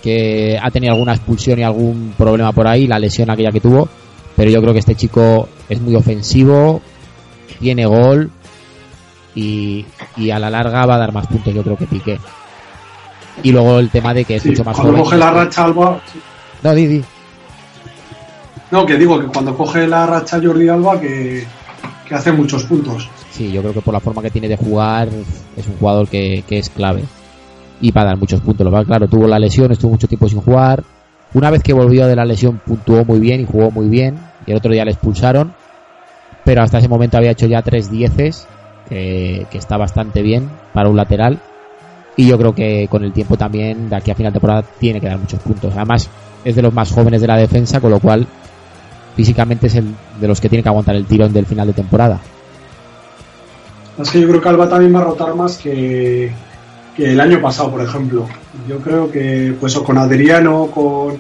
que 0.02 0.58
ha 0.62 0.70
tenido 0.70 0.92
alguna 0.92 1.14
expulsión 1.14 1.58
y 1.58 1.62
algún 1.62 2.12
problema 2.18 2.52
por 2.52 2.68
ahí, 2.68 2.86
la 2.86 2.98
lesión 2.98 3.30
aquella 3.30 3.50
que 3.50 3.60
tuvo. 3.60 3.88
Pero 4.36 4.50
yo 4.50 4.60
creo 4.60 4.72
que 4.72 4.80
este 4.80 4.94
chico 4.96 5.48
es 5.68 5.80
muy 5.80 5.94
ofensivo, 5.94 6.80
tiene 7.60 7.86
gol 7.86 8.30
y, 9.34 9.84
y 10.16 10.30
a 10.30 10.38
la 10.38 10.50
larga 10.50 10.84
va 10.86 10.96
a 10.96 10.98
dar 10.98 11.12
más 11.12 11.26
puntos, 11.26 11.54
yo 11.54 11.62
creo 11.62 11.76
que 11.76 11.86
Piqué. 11.86 12.18
Y 13.42 13.52
luego 13.52 13.78
el 13.78 13.90
tema 13.90 14.14
de 14.14 14.24
que 14.24 14.36
es 14.36 14.42
Sí, 14.42 14.50
mucho 14.50 14.64
más 14.64 14.74
cuando 14.76 14.92
joven. 14.92 15.04
coge 15.04 15.16
la 15.18 15.30
racha 15.30 15.64
Alba, 15.64 16.00
No, 16.62 16.74
di, 16.74 16.86
di. 16.86 17.04
no, 18.70 18.86
que 18.86 18.96
digo 18.96 19.20
que 19.20 19.26
cuando 19.26 19.56
coge 19.56 19.86
la 19.86 20.06
racha 20.06 20.40
Jordi 20.42 20.68
Alba, 20.68 21.00
que, 21.00 21.44
que 22.08 22.14
hace 22.14 22.32
muchos 22.32 22.64
puntos. 22.64 23.08
Sí, 23.32 23.50
yo 23.50 23.60
creo 23.62 23.74
que 23.74 23.80
por 23.80 23.92
la 23.94 24.00
forma 24.00 24.22
que 24.22 24.30
tiene 24.30 24.48
de 24.48 24.56
jugar 24.56 25.08
es 25.56 25.66
un 25.66 25.76
jugador 25.78 26.08
que, 26.08 26.44
que 26.46 26.58
es 26.58 26.70
clave. 26.70 27.04
Y 27.80 27.90
para 27.90 28.10
dar 28.10 28.18
muchos 28.18 28.40
puntos. 28.40 28.64
Lo 28.64 28.70
cual, 28.70 28.86
claro, 28.86 29.08
tuvo 29.08 29.26
la 29.26 29.38
lesión, 29.40 29.72
estuvo 29.72 29.90
mucho 29.90 30.06
tiempo 30.06 30.28
sin 30.28 30.40
jugar. 30.40 30.84
Una 31.34 31.50
vez 31.50 31.62
que 31.62 31.72
volvió 31.72 32.06
de 32.06 32.14
la 32.16 32.24
lesión 32.24 32.60
puntuó 32.64 33.04
muy 33.04 33.18
bien 33.18 33.40
y 33.40 33.44
jugó 33.44 33.70
muy 33.70 33.88
bien. 33.88 34.18
Y 34.46 34.52
el 34.52 34.56
otro 34.56 34.72
día 34.72 34.84
le 34.84 34.92
expulsaron. 34.92 35.52
Pero 36.44 36.62
hasta 36.62 36.78
ese 36.78 36.88
momento 36.88 37.16
había 37.16 37.32
hecho 37.32 37.46
ya 37.46 37.62
tres 37.62 37.90
dieces, 37.90 38.46
que, 38.88 39.46
está 39.52 39.76
bastante 39.76 40.22
bien 40.22 40.48
para 40.72 40.88
un 40.88 40.96
lateral. 40.96 41.40
Y 42.16 42.28
yo 42.28 42.38
creo 42.38 42.54
que 42.54 42.86
con 42.88 43.02
el 43.02 43.12
tiempo 43.12 43.36
también, 43.36 43.88
de 43.88 43.96
aquí 43.96 44.10
a 44.10 44.14
final 44.14 44.32
de 44.32 44.38
temporada, 44.38 44.64
tiene 44.78 45.00
que 45.00 45.08
dar 45.08 45.18
muchos 45.18 45.40
puntos. 45.40 45.74
Además, 45.74 46.08
es 46.44 46.54
de 46.54 46.62
los 46.62 46.72
más 46.72 46.92
jóvenes 46.92 47.20
de 47.20 47.26
la 47.26 47.36
defensa, 47.36 47.80
con 47.80 47.90
lo 47.90 47.98
cual 47.98 48.26
físicamente 49.16 49.66
es 49.66 49.74
el 49.74 49.94
de 50.20 50.28
los 50.28 50.40
que 50.40 50.48
tiene 50.48 50.62
que 50.62 50.68
aguantar 50.68 50.94
el 50.94 51.06
tirón 51.06 51.32
del 51.32 51.46
final 51.46 51.66
de 51.66 51.72
temporada. 51.72 52.20
Es 53.98 54.10
que 54.10 54.20
yo 54.20 54.28
creo 54.28 54.40
que 54.40 54.48
Alba 54.48 54.68
también 54.68 54.94
va 54.94 55.00
a 55.00 55.04
rotar 55.04 55.34
más 55.34 55.56
que, 55.56 56.30
que 56.96 57.12
el 57.12 57.20
año 57.20 57.40
pasado, 57.40 57.70
por 57.70 57.80
ejemplo. 57.82 58.26
Yo 58.68 58.78
creo 58.78 59.10
que, 59.10 59.54
pues, 59.60 59.74
o 59.76 59.82
con 59.84 59.98
Adriano, 59.98 60.66
con, 60.72 61.18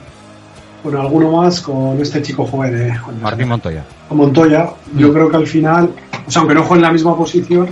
con 0.82 0.96
alguno 0.96 1.32
más, 1.32 1.60
con 1.60 2.00
este 2.00 2.22
chico 2.22 2.46
joven, 2.46 2.76
eh, 2.90 3.00
con- 3.04 3.20
Martín 3.20 3.48
Montoya. 3.48 3.84
con 4.08 4.18
Montoya, 4.18 4.70
yo 4.96 5.12
creo 5.12 5.28
que 5.30 5.36
al 5.36 5.46
final, 5.46 5.90
o 6.26 6.30
sea, 6.30 6.40
aunque 6.40 6.54
no 6.54 6.62
juegue 6.62 6.80
en 6.80 6.86
la 6.86 6.92
misma 6.92 7.16
posición, 7.16 7.68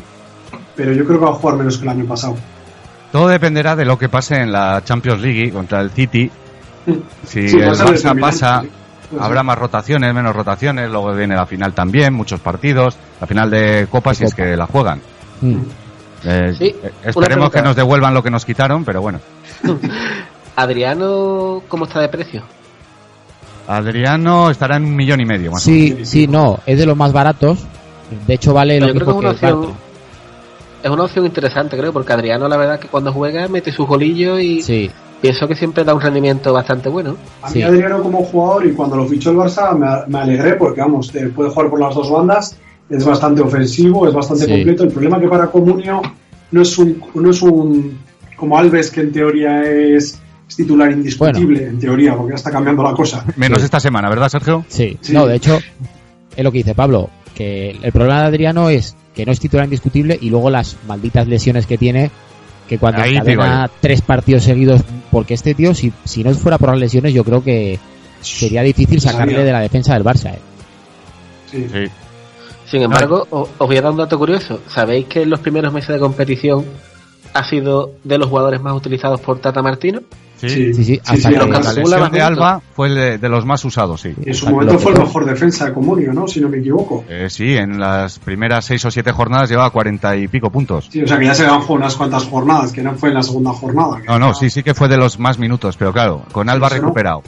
pero 0.74 0.92
yo 0.92 1.04
creo 1.04 1.18
que 1.20 1.24
va 1.26 1.30
a 1.30 1.34
jugar 1.34 1.56
menos 1.56 1.76
que 1.78 1.84
el 1.84 1.90
año 1.90 2.04
pasado. 2.06 2.34
Todo 3.12 3.28
dependerá 3.28 3.76
de 3.76 3.84
lo 3.84 3.98
que 3.98 4.08
pase 4.08 4.36
en 4.36 4.50
la 4.50 4.82
Champions 4.84 5.20
League 5.20 5.50
contra 5.52 5.80
el 5.82 5.90
City. 5.90 6.30
Si 7.26 7.48
Sí, 7.48 7.58
el 7.58 7.70
Barça 7.70 8.18
pasa, 8.18 8.64
habrá 9.20 9.42
más 9.42 9.58
rotaciones, 9.58 10.12
menos 10.14 10.34
rotaciones. 10.34 10.90
Luego 10.90 11.12
viene 11.14 11.36
la 11.36 11.44
final 11.46 11.74
también, 11.74 12.14
muchos 12.14 12.40
partidos. 12.40 12.96
La 13.20 13.26
final 13.26 13.50
de 13.50 13.86
Copa, 13.90 14.14
si 14.14 14.24
es 14.24 14.34
que 14.34 14.56
la 14.56 14.66
juegan. 14.66 15.00
Mm. 15.42 15.56
Eh, 16.24 16.54
Sí, 16.56 16.74
eh, 16.82 16.92
esperemos 17.04 17.50
que 17.50 17.62
nos 17.62 17.74
devuelvan 17.76 18.14
lo 18.14 18.22
que 18.22 18.30
nos 18.30 18.44
quitaron, 18.44 18.84
pero 18.84 19.00
bueno. 19.00 19.20
Adriano, 20.56 21.62
¿cómo 21.68 21.84
está 21.86 22.00
de 22.00 22.08
precio? 22.08 22.42
Adriano 23.66 24.50
estará 24.50 24.76
en 24.76 24.84
un 24.84 24.96
millón 24.96 25.20
y 25.20 25.24
medio 25.24 25.50
más 25.52 25.62
o 25.62 25.64
Sí, 25.64 26.04
sí, 26.04 26.26
no, 26.26 26.58
es 26.66 26.78
de 26.78 26.86
los 26.86 26.96
más 26.96 27.12
baratos. 27.12 27.58
De 28.26 28.34
hecho, 28.34 28.52
vale 28.52 28.78
lo 28.80 28.88
Yo 28.88 28.94
creo 28.94 29.06
que 29.06 29.10
es 29.12 29.16
mismo 29.16 29.30
una 29.30 29.38
que 29.38 29.46
opción, 29.52 29.74
es 30.82 30.90
una 30.90 31.04
opción 31.04 31.24
interesante, 31.26 31.78
creo, 31.78 31.92
porque 31.92 32.12
Adriano, 32.12 32.48
la 32.48 32.56
verdad, 32.56 32.78
que 32.80 32.88
cuando 32.88 33.12
juega 33.12 33.48
mete 33.48 33.72
sus 33.72 33.86
golillos 33.86 34.40
y 34.40 34.60
Sí, 34.62 34.90
pienso 35.20 35.46
que 35.46 35.54
siempre 35.54 35.84
da 35.84 35.94
un 35.94 36.00
rendimiento 36.00 36.52
bastante 36.52 36.88
bueno. 36.88 37.16
A 37.40 37.46
mí 37.46 37.52
Sí. 37.54 37.62
Adriano 37.62 38.02
como 38.02 38.22
jugador 38.24 38.66
y 38.66 38.72
cuando 38.72 38.96
lo 38.96 39.06
fichó 39.06 39.30
el 39.30 39.36
Barça 39.38 39.74
me, 39.74 39.86
me 40.12 40.18
alegré 40.22 40.54
porque, 40.56 40.80
vamos, 40.80 41.14
eh, 41.14 41.28
puede 41.34 41.48
jugar 41.50 41.70
por 41.70 41.80
las 41.80 41.94
dos 41.94 42.10
bandas, 42.10 42.56
es 42.96 43.04
bastante 43.04 43.40
ofensivo, 43.42 44.06
es 44.06 44.14
bastante 44.14 44.44
Sí. 44.44 44.50
completo. 44.50 44.84
El 44.84 44.90
problema 44.90 45.18
que 45.20 45.28
para 45.28 45.46
Comunio 45.50 46.02
no 46.50 46.62
es 46.62 46.78
un, 46.78 47.02
no 47.14 47.30
es 47.30 47.42
un 47.42 47.98
como 48.36 48.58
Alves 48.58 48.90
que 48.90 49.00
en 49.00 49.12
teoría 49.12 49.62
es, 49.62 50.18
es 50.48 50.56
titular 50.56 50.90
indiscutible, 50.90 51.66
en 51.68 51.78
teoría, 51.78 52.14
porque 52.16 52.32
ya 52.32 52.36
está 52.36 52.50
cambiando 52.50 52.82
la 52.82 52.92
cosa. 52.92 53.24
menos. 53.36 53.62
Esta 53.62 53.80
semana, 53.80 54.08
¿verdad, 54.08 54.28
Sergio? 54.28 54.64
sí, 54.68 54.98
Sí. 55.00 55.12
No, 55.12 55.26
de 55.26 55.36
hecho, 55.36 55.58
es 56.36 56.44
lo 56.44 56.50
que 56.52 56.58
dice 56.58 56.74
Pablo, 56.74 57.08
que 57.34 57.70
el 57.82 57.92
problema 57.92 58.20
de 58.22 58.26
Adriano 58.26 58.68
es 58.68 58.96
que 59.14 59.24
no 59.24 59.32
es 59.32 59.40
titular 59.40 59.64
indiscutible 59.64 60.18
y 60.20 60.30
luego 60.30 60.50
las 60.50 60.76
malditas 60.88 61.28
lesiones 61.28 61.66
que 61.66 61.78
tiene, 61.78 62.10
que 62.68 62.78
cuando 62.78 63.02
Ahí 63.02 63.16
encadena 63.16 63.70
tres 63.80 64.00
partidos 64.02 64.42
seguidos, 64.44 64.82
porque 65.10 65.34
este 65.34 65.54
tío, 65.54 65.74
si, 65.74 65.92
si 66.04 66.24
no 66.24 66.32
fuera 66.34 66.58
por 66.58 66.70
las 66.70 66.78
lesiones, 66.78 67.12
yo 67.14 67.22
creo 67.22 67.44
que 67.44 67.78
sería 68.22 68.62
difícil 68.62 69.00
sacarle 69.00 69.44
de 69.44 69.52
la 69.52 69.60
defensa 69.60 69.94
del 69.94 70.04
Barça. 70.04 70.32
¿eh? 70.34 70.38
Sí. 71.50 71.66
Sí. 71.72 71.84
Sin 72.72 72.80
embargo, 72.82 73.26
os 73.30 73.50
voy 73.58 73.76
a 73.76 73.82
dar 73.82 73.90
un 73.92 73.98
dato 73.98 74.18
curioso. 74.18 74.60
¿Sabéis 74.66 75.04
que 75.06 75.20
en 75.24 75.28
los 75.30 75.40
primeros 75.40 75.70
meses 75.74 75.90
de 75.90 75.98
competición 75.98 76.64
ha 77.34 77.44
sido 77.44 77.92
de 78.02 78.16
los 78.16 78.28
jugadores 78.30 78.62
más 78.62 78.72
utilizados 78.72 79.20
por 79.20 79.38
Tata 79.40 79.60
Martino? 79.62 80.00
Sí. 80.38 80.48
Sí, 80.48 80.72
Sí, 80.74 80.84
sí, 80.84 81.00
hasta 81.04 81.16
sí, 81.16 81.22
que- 81.28 81.36
Lo 81.36 81.42
además, 81.42 81.64
La 81.66 81.72
lesión 81.82 82.12
de. 82.12 82.20
Alba 82.22 82.62
fue 82.74 82.88
el 82.88 82.94
de, 82.94 83.18
de 83.18 83.28
los 83.28 83.44
más 83.44 83.62
usados, 83.66 84.00
sí. 84.00 84.14
En 84.24 84.34
su 84.34 84.48
momento 84.48 84.78
fue 84.78 84.92
el 84.92 84.98
mejor 85.00 85.26
defensa 85.26 85.66
de 85.66 85.74
Comunio, 85.74 86.14
¿no? 86.14 86.26
Si 86.26 86.40
no 86.40 86.48
me 86.48 86.58
equivoco. 86.60 87.04
Eh, 87.10 87.28
sí, 87.28 87.54
en 87.58 87.78
las 87.78 88.18
primeras 88.18 88.64
seis 88.64 88.82
o 88.86 88.90
siete 88.90 89.12
jornadas 89.12 89.50
llevaba 89.50 89.68
cuarenta 89.68 90.16
y 90.16 90.26
pico 90.28 90.48
puntos. 90.50 90.88
Sí, 90.90 91.02
o 91.02 91.06
sea 91.06 91.18
que 91.18 91.26
ya 91.26 91.34
se 91.34 91.44
jugado 91.46 91.74
unas 91.74 91.94
cuantas 91.94 92.24
jornadas, 92.24 92.72
que 92.72 92.82
no 92.82 92.94
fue 92.94 93.10
en 93.10 93.16
la 93.16 93.22
segunda 93.22 93.52
jornada. 93.52 93.98
No, 94.08 94.18
no, 94.18 94.32
sí, 94.34 94.48
sí 94.48 94.62
que 94.62 94.72
fue 94.72 94.88
de 94.88 94.96
los 94.96 95.18
más 95.18 95.38
minutos, 95.38 95.76
pero 95.76 95.92
claro, 95.92 96.22
con 96.32 96.48
Alba 96.48 96.70
recuperado. 96.70 97.22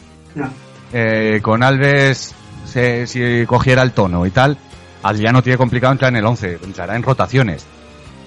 Eh, 0.94 1.40
con 1.42 1.62
Alves, 1.62 2.34
se- 2.64 3.06
si 3.06 3.44
cogiera 3.46 3.82
el 3.82 3.92
tono 3.92 4.24
y 4.26 4.30
tal, 4.30 4.56
Adriano 5.04 5.42
tiene 5.42 5.56
complicado 5.56 5.92
entrar 5.92 6.10
en 6.10 6.16
el 6.16 6.26
11, 6.26 6.58
entrará 6.64 6.96
en 6.96 7.02
rotaciones. 7.04 7.64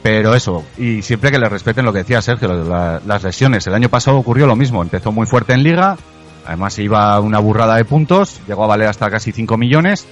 Pero 0.03 0.33
eso, 0.35 0.63
y 0.77 1.01
siempre 1.01 1.31
que 1.31 1.39
le 1.39 1.49
respeten 1.49 1.83
lo 1.83 1.91
que 1.91 1.99
decía 1.99 2.21
Sergio, 2.21 2.47
la- 2.53 3.01
las 3.05 3.23
lesiones. 3.23 3.67
El 3.67 3.73
año 3.73 3.89
pasado 3.89 4.17
ocurrió 4.17 4.47
lo 4.47 4.55
mismo, 4.55 4.81
empezó 4.81 5.11
muy 5.11 5.25
fuerte 5.27 5.53
en 5.53 5.63
liga, 5.63 5.97
además 6.45 6.73
se 6.75 6.83
iba 6.83 7.19
una 7.19 7.39
burrada 7.39 7.75
de 7.75 7.83
puntos, 7.83 8.39
llegó 8.47 8.63
a 8.63 8.67
valer 8.67 8.87
hasta 8.87 9.09
casi 9.09 9.31
5 9.33 9.57
millones, 9.57 10.05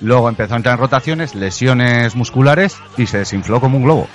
luego 0.00 0.28
empezó 0.28 0.54
a 0.54 0.56
entrar 0.56 0.74
en 0.76 0.80
rotaciones, 0.80 1.34
lesiones 1.34 2.14
musculares 2.16 2.76
y 2.96 3.06
se 3.06 3.18
desinfló 3.18 3.60
como 3.60 3.76
un 3.76 3.84
globo. 3.84 4.08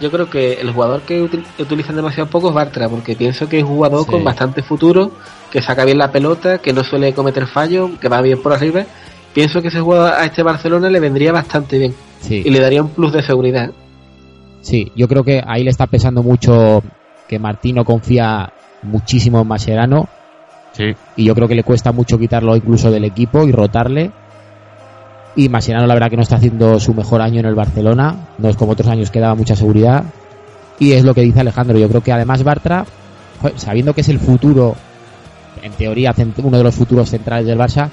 Yo 0.00 0.10
creo 0.10 0.28
que 0.28 0.54
el 0.60 0.70
jugador 0.72 1.00
que 1.02 1.22
util- 1.22 1.46
utilizan 1.58 1.96
demasiado 1.96 2.28
poco 2.28 2.48
es 2.50 2.54
Bartra, 2.54 2.88
porque 2.90 3.16
pienso 3.16 3.48
que 3.48 3.58
es 3.58 3.64
un 3.64 3.70
jugador 3.76 4.04
Sí. 4.04 4.10
con 4.10 4.22
bastante 4.24 4.62
futuro, 4.62 5.12
que 5.50 5.62
saca 5.62 5.84
bien 5.86 5.96
la 5.96 6.12
pelota, 6.12 6.58
que 6.58 6.74
no 6.74 6.84
suele 6.84 7.14
cometer 7.14 7.46
fallos, 7.46 7.92
que 7.98 8.08
va 8.08 8.20
bien 8.20 8.42
por 8.42 8.52
arriba. 8.52 8.84
Pienso 9.34 9.62
que 9.62 9.68
ese 9.68 9.80
jugador 9.80 10.12
a 10.14 10.24
este 10.24 10.42
Barcelona 10.42 10.90
le 10.90 11.00
vendría 11.00 11.32
bastante 11.32 11.78
bien 11.78 11.94
Sí. 12.20 12.42
y 12.44 12.50
le 12.50 12.60
daría 12.60 12.82
un 12.82 12.90
plus 12.90 13.12
de 13.12 13.22
seguridad. 13.22 13.70
Sí, 14.60 14.92
yo 14.94 15.08
creo 15.08 15.24
que 15.24 15.42
ahí 15.46 15.64
le 15.64 15.70
está 15.70 15.86
pesando 15.86 16.22
mucho 16.22 16.82
que 17.28 17.38
Martino 17.38 17.84
confía 17.84 18.52
muchísimo 18.82 19.40
en 19.40 19.48
Mascherano 19.48 20.08
Sí, 20.72 20.84
y 21.16 21.24
yo 21.24 21.34
creo 21.34 21.48
que 21.48 21.54
le 21.54 21.64
cuesta 21.64 21.92
mucho 21.92 22.18
quitarlo 22.18 22.56
incluso 22.56 22.90
del 22.90 23.04
equipo 23.04 23.46
y 23.46 23.52
rotarle. 23.52 24.10
Y 25.36 25.48
Mascherano 25.48 25.86
la 25.86 25.94
verdad 25.94 26.08
que 26.10 26.16
no 26.16 26.22
está 26.22 26.36
haciendo 26.36 26.78
su 26.80 26.94
mejor 26.94 27.20
año 27.20 27.40
en 27.40 27.46
el 27.46 27.54
Barcelona, 27.54 28.14
no 28.38 28.48
es 28.48 28.56
como 28.56 28.72
otros 28.72 28.88
años 28.88 29.10
que 29.10 29.20
daba 29.20 29.34
mucha 29.34 29.54
seguridad. 29.56 30.04
Y 30.78 30.92
es 30.92 31.04
lo 31.04 31.14
que 31.14 31.20
dice 31.22 31.40
Alejandro, 31.40 31.78
yo 31.78 31.88
creo 31.88 32.02
que 32.02 32.12
además 32.12 32.42
Bartra, 32.42 32.86
sabiendo 33.56 33.92
que 33.94 34.00
es 34.02 34.08
el 34.08 34.18
futuro, 34.18 34.74
en 35.62 35.72
teoría 35.72 36.14
uno 36.42 36.56
de 36.58 36.64
los 36.64 36.74
futuros 36.74 37.10
centrales 37.10 37.46
del 37.46 37.58
Barça, 37.58 37.88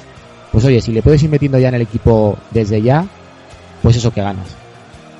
pues 0.51 0.65
oye, 0.65 0.81
si 0.81 0.91
le 0.91 1.01
puedes 1.01 1.21
ir 1.23 1.29
metiendo 1.29 1.57
ya 1.59 1.69
en 1.69 1.75
el 1.75 1.81
equipo 1.81 2.37
desde 2.51 2.81
ya, 2.81 3.05
pues 3.81 3.95
eso 3.97 4.11
que 4.11 4.21
ganas. 4.21 4.47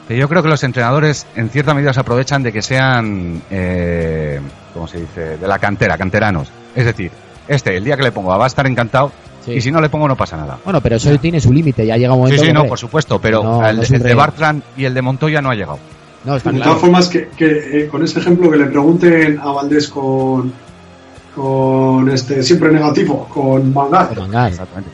Que 0.08 0.18
yo 0.18 0.28
creo 0.28 0.42
que 0.42 0.50
los 0.50 0.64
entrenadores 0.64 1.28
en 1.36 1.50
cierta 1.50 1.74
medida 1.74 1.94
se 1.94 2.00
aprovechan 2.00 2.42
de 2.42 2.52
que 2.52 2.62
sean, 2.64 3.42
eh, 3.52 4.40
¿cómo 4.74 4.88
se 4.88 5.02
dice?, 5.02 5.38
de 5.38 5.48
la 5.48 5.60
cantera, 5.60 5.98
canteranos. 5.98 6.50
Es 6.76 6.86
decir, 6.86 7.12
este, 7.48 7.78
el 7.78 7.84
día 7.84 7.96
que 7.96 8.04
le 8.04 8.12
pongo 8.12 8.36
va 8.38 8.44
a 8.44 8.48
estar 8.48 8.66
encantado 8.68 9.12
Sí. 9.46 9.54
y 9.54 9.62
si 9.62 9.72
no 9.72 9.80
le 9.80 9.88
pongo 9.88 10.06
no 10.08 10.18
pasa 10.18 10.36
nada. 10.36 10.58
Bueno, 10.66 10.82
pero 10.82 10.98
eso 10.98 11.18
tiene 11.18 11.40
su 11.40 11.54
límite, 11.54 11.86
ya 11.86 11.96
llega 11.96 12.12
un 12.14 12.18
Sí, 12.18 12.22
momento... 12.24 12.42
sí, 12.42 12.48
que, 12.50 12.54
no, 12.54 12.66
por 12.66 12.78
supuesto, 12.78 13.20
pero 13.22 13.42
no, 13.42 13.66
el, 13.68 13.78
no 13.78 14.00
de. 14.00 14.14
Bartran 14.14 14.62
y 14.76 14.84
el 14.84 14.94
de 14.94 15.02
Montoya 15.02 15.42
no 15.42 15.50
ha 15.50 15.56
llegado. 15.56 15.80
No, 16.26 16.36
está 16.36 16.52
De 16.52 16.58
claro. 16.58 16.72
todas 16.72 16.82
formas, 16.82 17.08
que, 17.08 17.30
que, 17.30 17.84
eh, 17.84 17.88
con 17.88 18.04
ese 18.04 18.20
ejemplo 18.20 18.52
que 18.52 18.58
le 18.58 18.66
pregunten 18.66 19.40
a 19.40 19.52
Valdés 19.54 19.88
con, 19.88 20.52
con 21.36 22.10
este 22.10 22.44
siempre 22.44 22.70
negativo, 22.72 23.26
con 23.34 23.74
Mangal, 23.74 24.08
Con 24.10 24.18
Mangal. 24.20 24.50
Exactamente. 24.52 24.92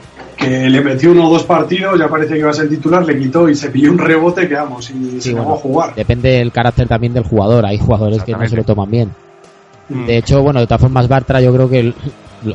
Que 0.49 0.69
le 0.69 0.81
metió 0.81 1.11
uno 1.11 1.27
o 1.27 1.31
dos 1.33 1.43
partidos, 1.43 1.99
ya 1.99 2.07
parece 2.07 2.33
que 2.33 2.39
iba 2.39 2.49
a 2.49 2.53
ser 2.53 2.69
titular, 2.69 3.05
le 3.05 3.17
quitó 3.19 3.47
y 3.49 3.55
se 3.55 3.69
pilló 3.69 3.91
un 3.91 3.97
rebote 3.97 4.47
que 4.47 4.55
vamos, 4.55 4.89
y 4.91 5.11
se 5.15 5.21
Sí, 5.21 5.33
bueno. 5.33 5.53
a 5.53 5.57
jugar. 5.57 5.95
Depende 5.95 6.29
del 6.29 6.51
carácter 6.51 6.87
también 6.87 7.13
del 7.13 7.23
jugador. 7.23 7.65
Hay 7.65 7.77
jugadores 7.77 8.23
que 8.23 8.31
no 8.33 8.47
se 8.47 8.55
lo 8.55 8.63
toman 8.63 8.89
bien. 8.89 9.11
Mm. 9.89 10.05
De 10.05 10.17
hecho, 10.17 10.41
bueno, 10.41 10.59
de 10.59 10.67
todas 10.67 10.81
formas, 10.81 11.07
Bartra, 11.07 11.41
yo 11.41 11.53
creo 11.53 11.69
que, 11.69 11.79
el- 11.79 11.95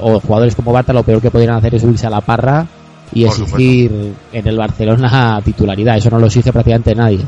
o 0.01 0.21
jugadores 0.21 0.55
como 0.55 0.73
Bartra, 0.73 0.95
lo 0.95 1.03
peor 1.03 1.21
que 1.21 1.31
podrían 1.31 1.55
hacer 1.57 1.75
es 1.75 1.83
subirse 1.83 2.07
a 2.07 2.11
la 2.11 2.21
parra 2.21 2.67
y 3.13 3.25
Por 3.25 3.33
exigir 3.41 4.13
en 4.33 4.47
el 4.47 4.57
Barcelona 4.57 5.41
titularidad. 5.45 5.97
Eso 5.97 6.11
no 6.11 6.19
lo 6.19 6.27
exige 6.27 6.53
prácticamente 6.53 6.95
nadie. 6.95 7.21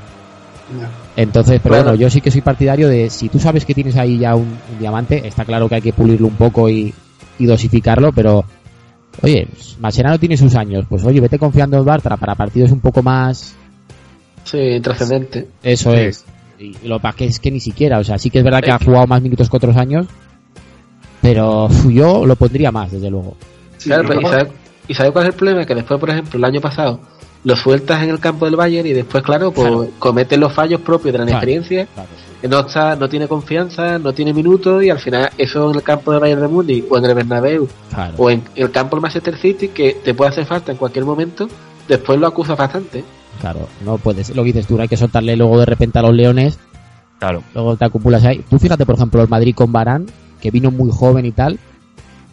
Entonces, 1.17 1.61
pero 1.63 1.75
Bueno. 1.75 1.91
bueno, 1.91 2.01
yo 2.01 2.09
sí 2.09 2.21
que 2.21 2.31
soy 2.31 2.41
partidario 2.41 2.89
de 2.89 3.11
si 3.11 3.29
tú 3.29 3.39
sabes 3.39 3.65
que 3.65 3.75
tienes 3.75 3.97
ahí 3.97 4.19
ya 4.19 4.35
un, 4.35 4.43
un 4.73 4.79
diamante, 4.79 5.27
está 5.27 5.45
claro 5.45 5.69
que 5.69 5.75
hay 5.75 5.83
que 5.83 5.93
pulirlo 5.93 6.27
un 6.29 6.37
poco 6.37 6.69
y, 6.71 6.95
y 7.39 7.45
dosificarlo, 7.47 8.13
pero 8.13 8.45
oye, 9.21 9.47
Mascherano 9.81 10.19
tiene 10.19 10.37
sus 10.37 10.55
años, 10.55 10.85
pues 10.89 11.05
oye, 11.05 11.21
vete 11.21 11.39
confiando 11.39 11.77
en 11.77 11.85
Bartra 11.85 12.17
para 12.17 12.35
partidos 12.35 12.71
un 12.73 12.81
poco 12.81 13.03
más 13.03 13.55
Sí, 14.45 14.81
trascendente. 14.83 15.49
Eso 15.63 15.93
Sí. 15.93 15.99
es. 15.99 16.25
Y 16.59 16.87
lo 16.87 17.01
que 17.01 17.25
es 17.27 17.39
que 17.41 17.51
ni 17.51 17.61
siquiera, 17.61 17.99
o 17.99 18.05
sea, 18.05 18.19
sí 18.19 18.31
que 18.31 18.39
es 18.39 18.45
verdad 18.45 18.61
que 18.63 18.71
ha 18.71 18.79
jugado 18.79 19.07
más 19.07 19.21
minutos 19.21 19.49
que 19.51 19.57
otros 19.57 19.77
años, 19.77 20.07
pero 21.21 21.69
yo 21.91 22.25
lo 22.27 22.37
pondría 22.37 22.71
más, 22.73 22.91
desde 22.93 23.11
luego. 23.11 23.37
Sí, 23.79 23.89
Claro, 23.89 24.05
pero 24.07 24.21
pero 24.21 24.29
¿y 24.29 24.33
sabe, 24.39 24.51
y 24.89 24.95
sabe 24.95 25.11
cuál 25.13 25.25
es 25.27 25.33
el 25.33 25.37
problema? 25.37 25.65
Que 25.65 25.75
después, 25.75 25.99
por 25.99 26.11
ejemplo, 26.11 26.39
el 26.39 26.45
año 26.45 26.61
pasado 26.61 27.01
lo 27.45 27.57
sueltas 27.57 28.03
en 28.03 28.11
el 28.11 28.21
campo 28.21 28.45
del 28.45 28.55
Bayern 28.57 28.87
y 28.87 28.93
después, 28.93 29.23
claro, 29.25 29.51
pues 29.53 29.67
Claro. 29.69 29.89
cometen 29.99 30.39
los 30.41 30.53
fallos 30.53 30.81
propios 30.81 31.13
de 31.13 31.19
la 31.19 31.25
Claro. 31.27 31.31
inexperiencia. 31.51 31.89
No, 32.49 32.61
está, 32.61 32.97
no 32.97 33.09
tiene 33.09 33.29
confianza, 33.29 33.99
no 33.99 34.13
tiene 34.13 34.33
minutos 34.33 34.83
y 34.83 34.91
al 34.91 34.99
final 34.99 35.31
eso 35.39 35.71
en 35.71 35.77
el 35.77 35.83
campo 35.83 36.11
del 36.11 36.21
Bayern 36.21 36.41
de 36.43 36.49
Múnich 36.49 36.85
o 36.91 36.99
en 36.99 37.05
el 37.05 37.15
Bernabéu 37.15 37.69
Claro. 37.95 38.15
o 38.19 38.31
en 38.31 38.43
el 38.57 38.71
campo 38.71 38.97
del 38.97 39.03
Manchester 39.03 39.37
City 39.39 39.69
que 39.69 39.99
te 40.05 40.13
puede 40.15 40.31
hacer 40.31 40.45
falta 40.45 40.73
en 40.73 40.79
cualquier 40.79 41.05
momento, 41.05 41.49
después 41.87 42.19
lo 42.19 42.27
acusas 42.27 42.57
bastante. 42.59 43.05
Claro, 43.41 43.69
no 43.85 43.97
puedes. 43.99 44.35
Lo 44.35 44.43
que 44.43 44.49
dices 44.49 44.67
tú, 44.67 44.77
no 44.77 44.83
hay 44.83 44.89
que 44.89 44.97
soltarle 44.97 45.37
luego 45.37 45.59
de 45.59 45.67
repente 45.67 45.99
a 45.99 46.03
los 46.03 46.15
leones, 46.15 46.59
Claro. 47.19 47.43
luego 47.55 47.77
te 47.77 47.85
acumulas 47.85 48.25
ahí. 48.25 48.45
Tú 48.51 48.59
fíjate, 48.59 48.85
por 48.85 48.97
ejemplo, 48.97 49.23
el 49.23 49.29
Madrid 49.29 49.55
con 49.55 49.71
Barán, 49.71 50.07
que 50.41 50.51
vino 50.51 50.71
muy 50.73 50.91
joven 50.93 51.25
y 51.27 51.31
tal. 51.33 51.59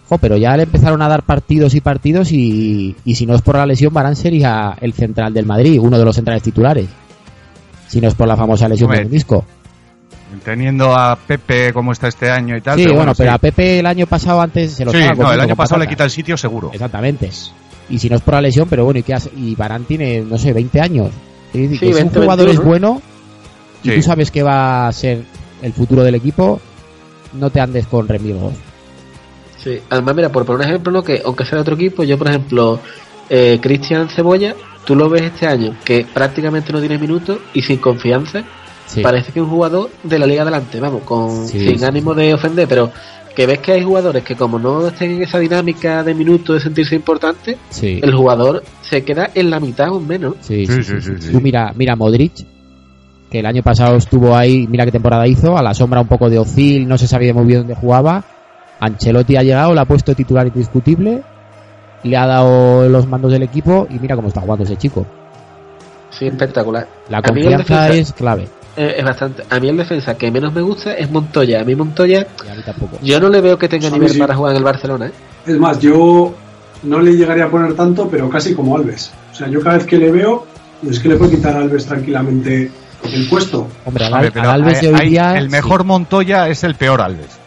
Jo, 0.10 0.18
pero 0.18 0.38
ya 0.38 0.58
le 0.58 0.64
empezaron 0.64 1.04
a 1.04 1.08
dar 1.08 1.22
partidos 1.22 1.76
y 1.76 1.82
partidos 1.82 2.32
y, 2.32 2.96
y 3.06 3.14
si 3.14 3.28
no 3.28 3.36
es 3.36 3.44
por 3.44 3.58
la 3.58 3.68
lesión, 3.68 3.94
Barán 3.94 4.16
sería 4.16 4.76
el 4.82 4.94
central 4.94 5.36
del 5.36 5.46
Madrid, 5.46 5.80
uno 5.80 6.00
de 6.00 6.06
los 6.06 6.16
centrales 6.16 6.42
titulares. 6.42 6.88
Si 7.88 8.02
no 8.02 8.08
es 8.08 8.16
por 8.16 8.28
la 8.28 8.36
famosa 8.36 8.68
lesión 8.68 8.90
del 8.90 9.10
disco. 9.10 9.46
Teniendo 10.44 10.94
a 10.96 11.16
Pepe 11.16 11.74
como 11.74 11.92
está 11.92 12.08
este 12.08 12.30
año 12.30 12.56
y 12.56 12.62
tal. 12.62 12.78
Sí, 12.80 12.86
bueno, 12.88 13.14
pero 13.16 13.32
sí. 13.32 13.36
a 13.36 13.38
Pepe 13.40 13.80
el 13.80 13.86
año 13.86 14.06
pasado 14.06 14.42
antes 14.42 14.74
se 14.74 14.86
lo 14.86 14.92
Sí, 14.92 15.00
no, 15.18 15.32
el 15.34 15.40
año 15.42 15.56
pasado 15.56 15.80
le 15.82 15.88
quita 15.88 16.04
el 16.04 16.12
sitio 16.12 16.38
seguro. 16.38 16.70
Exactamente. 16.74 17.30
Y 17.90 17.98
si 17.98 18.10
no 18.10 18.18
es 18.18 18.22
por 18.22 18.36
la 18.36 18.42
lesión, 18.42 18.68
pero 18.70 18.86
bueno, 18.86 19.00
¿y 19.00 19.04
qué 19.04 19.14
hace? 19.16 19.32
Y 19.36 19.56
Barán 19.56 19.86
tiene, 19.86 20.22
no 20.22 20.38
sé, 20.38 20.54
20 20.54 20.80
años. 20.82 21.10
Es 21.54 21.62
decir, 21.62 21.80
Sí, 21.80 21.86
que 21.88 21.94
si 21.94 21.94
20, 21.94 22.20
un 22.20 22.24
jugador 22.26 22.46
21, 22.46 22.62
es 22.62 22.68
bueno 22.68 23.02
y 23.84 23.90
Sí. 23.90 23.96
tú 23.96 24.02
sabes 24.04 24.30
que 24.30 24.44
va 24.44 24.88
a 24.88 24.92
ser 24.92 25.24
el 25.64 25.74
futuro 25.74 26.04
del 26.04 26.16
equipo, 26.16 26.62
no 27.34 27.50
te 27.50 27.60
andes 27.60 27.88
con 27.88 28.08
remilgos. 28.08 28.54
Sí, 29.58 29.80
además, 29.90 30.16
mira, 30.16 30.30
por 30.30 30.46
poner 30.46 30.62
un 30.62 30.70
ejemplo, 30.70 30.92
¿no? 30.92 31.04
que 31.04 31.22
aunque 31.26 31.44
sea 31.46 31.56
de 31.56 31.62
otro 31.62 31.76
equipo, 31.76 32.04
yo, 32.04 32.18
por 32.18 32.28
ejemplo, 32.30 32.80
eh, 33.30 33.60
Cristian 33.62 34.08
Cebolla, 34.10 34.56
tú 34.86 34.96
lo 34.96 35.10
ves 35.10 35.24
este 35.24 35.48
año 35.48 35.76
que 35.84 36.06
prácticamente 36.14 36.72
no 36.72 36.80
tiene 36.80 36.98
minutos 36.98 37.40
y 37.54 37.62
sin 37.62 37.78
confianza, 37.78 38.44
Sí. 38.90 39.02
parece 39.02 39.32
que 39.32 39.40
es 39.40 39.44
un 39.46 39.52
jugador 39.52 39.90
de 40.04 40.18
la 40.20 40.26
liga 40.26 40.42
adelante, 40.42 40.80
vamos, 40.80 41.04
con 41.04 41.48
Sí, 41.48 41.60
sin 41.60 41.78
sí. 41.80 41.86
ánimo 41.86 42.14
de 42.16 42.34
ofender, 42.34 42.68
pero 42.68 42.92
que 43.36 43.46
ves 43.46 43.60
que 43.60 43.74
hay 43.74 43.84
jugadores 43.84 44.24
que 44.24 44.36
como 44.36 44.58
no 44.58 44.88
estén 44.88 45.12
en 45.12 45.22
esa 45.22 45.38
dinámica 45.38 46.04
de 46.04 46.14
minutos 46.16 46.56
de 46.56 46.60
sentirse 46.62 46.96
importante, 46.96 47.58
Sí. 47.70 48.00
el 48.02 48.14
jugador 48.16 48.64
se 48.82 49.04
queda 49.04 49.30
en 49.36 49.50
la 49.52 49.60
mitad 49.60 49.90
o 49.94 50.00
menos. 50.00 50.36
Sí, 50.42 50.66
Sí, 50.66 50.74
sí, 50.78 50.84
sí, 50.84 50.94
sí, 50.96 51.02
sí, 51.02 51.12
sí. 51.20 51.28
sí. 51.28 51.32
Tú 51.32 51.40
mira, 51.40 51.72
mira 51.76 51.96
Modric, 51.96 52.34
que 53.30 53.40
el 53.40 53.46
año 53.46 53.62
pasado 53.62 53.96
estuvo 53.96 54.36
ahí, 54.36 54.66
mira 54.68 54.86
qué 54.86 54.92
temporada 54.92 55.28
hizo, 55.28 55.56
a 55.56 55.62
la 55.62 55.76
sombra 55.76 56.02
un 56.02 56.08
poco 56.08 56.28
de 56.30 56.40
Ozil, 56.40 56.88
no 56.88 56.98
se 56.98 57.08
sabía 57.08 57.32
muy 57.34 57.46
bien 57.46 57.60
dónde 57.60 57.76
jugaba. 57.76 58.24
Ancelotti 58.80 59.36
ha 59.36 59.44
llegado, 59.44 59.76
le 59.76 59.82
ha 59.82 59.86
puesto 59.86 60.16
titular 60.16 60.48
indiscutible, 60.48 61.22
le 62.04 62.18
ha 62.18 62.26
dado 62.26 62.90
los 62.90 63.06
mandos 63.08 63.32
del 63.32 63.44
equipo 63.44 63.86
y 63.92 64.00
mira 64.00 64.16
cómo 64.16 64.30
está 64.30 64.42
jugando 64.42 64.64
ese 64.64 64.78
chico. 64.78 65.06
Sí, 66.10 66.26
espectacular. 66.28 66.88
La 67.10 67.22
confianza 67.22 67.58
defensa- 67.86 67.90
es 67.94 68.14
clave. 68.14 68.48
Es 68.82 69.04
bastante. 69.04 69.44
A 69.50 69.60
mí 69.60 69.68
el 69.70 69.78
defensa 69.78 70.16
que 70.18 70.32
menos 70.32 70.54
me 70.54 70.62
gusta 70.62 70.94
es 70.94 71.10
Montoya. 71.12 71.62
A 71.62 71.64
mí 71.64 71.76
Montoya, 71.76 72.26
Y 72.46 72.50
a 72.50 72.56
mí 72.56 72.62
tampoco. 72.66 72.98
yo 73.02 73.20
no 73.20 73.28
le 73.30 73.42
veo 73.42 73.58
que 73.58 73.68
tenga 73.68 73.90
nivel 73.90 74.10
sí. 74.10 74.20
para 74.20 74.36
jugar 74.36 74.52
en 74.54 74.58
el 74.58 74.64
Barcelona. 74.64 75.08
¿eh? 75.08 75.12
Es 75.46 75.58
más, 75.58 75.80
yo 75.80 76.34
no 76.84 77.00
le 77.02 77.12
llegaría 77.16 77.46
a 77.46 77.50
poner 77.50 77.74
tanto, 77.76 78.08
pero 78.10 78.30
casi 78.30 78.54
como 78.56 78.76
Alves. 78.78 79.12
O 79.32 79.36
sea, 79.36 79.48
yo 79.48 79.62
cada 79.62 79.78
vez 79.78 79.86
que 79.86 79.98
le 79.98 80.12
veo, 80.12 80.46
es 80.90 81.00
que 81.00 81.10
le 81.10 81.16
puedo 81.18 81.32
quitar 81.32 81.56
a 81.56 81.60
Alves 81.60 81.86
tranquilamente 81.86 82.72
el 83.04 83.28
puesto. 83.30 83.68
Hombre, 83.86 84.06
al, 84.06 84.14
Hombre, 84.14 84.32
pero 84.32 84.50
al 84.50 84.62
Alves 84.62 84.82
de 84.82 84.88
hay- 84.88 84.94
hoy 84.94 85.00
hay- 85.02 85.10
día... 85.10 85.38
el 85.38 85.50
mejor 85.50 85.84
Montoya 85.84 86.48
es 86.48 86.64
el 86.64 86.76
peor 86.76 87.02
Alves. 87.02 87.38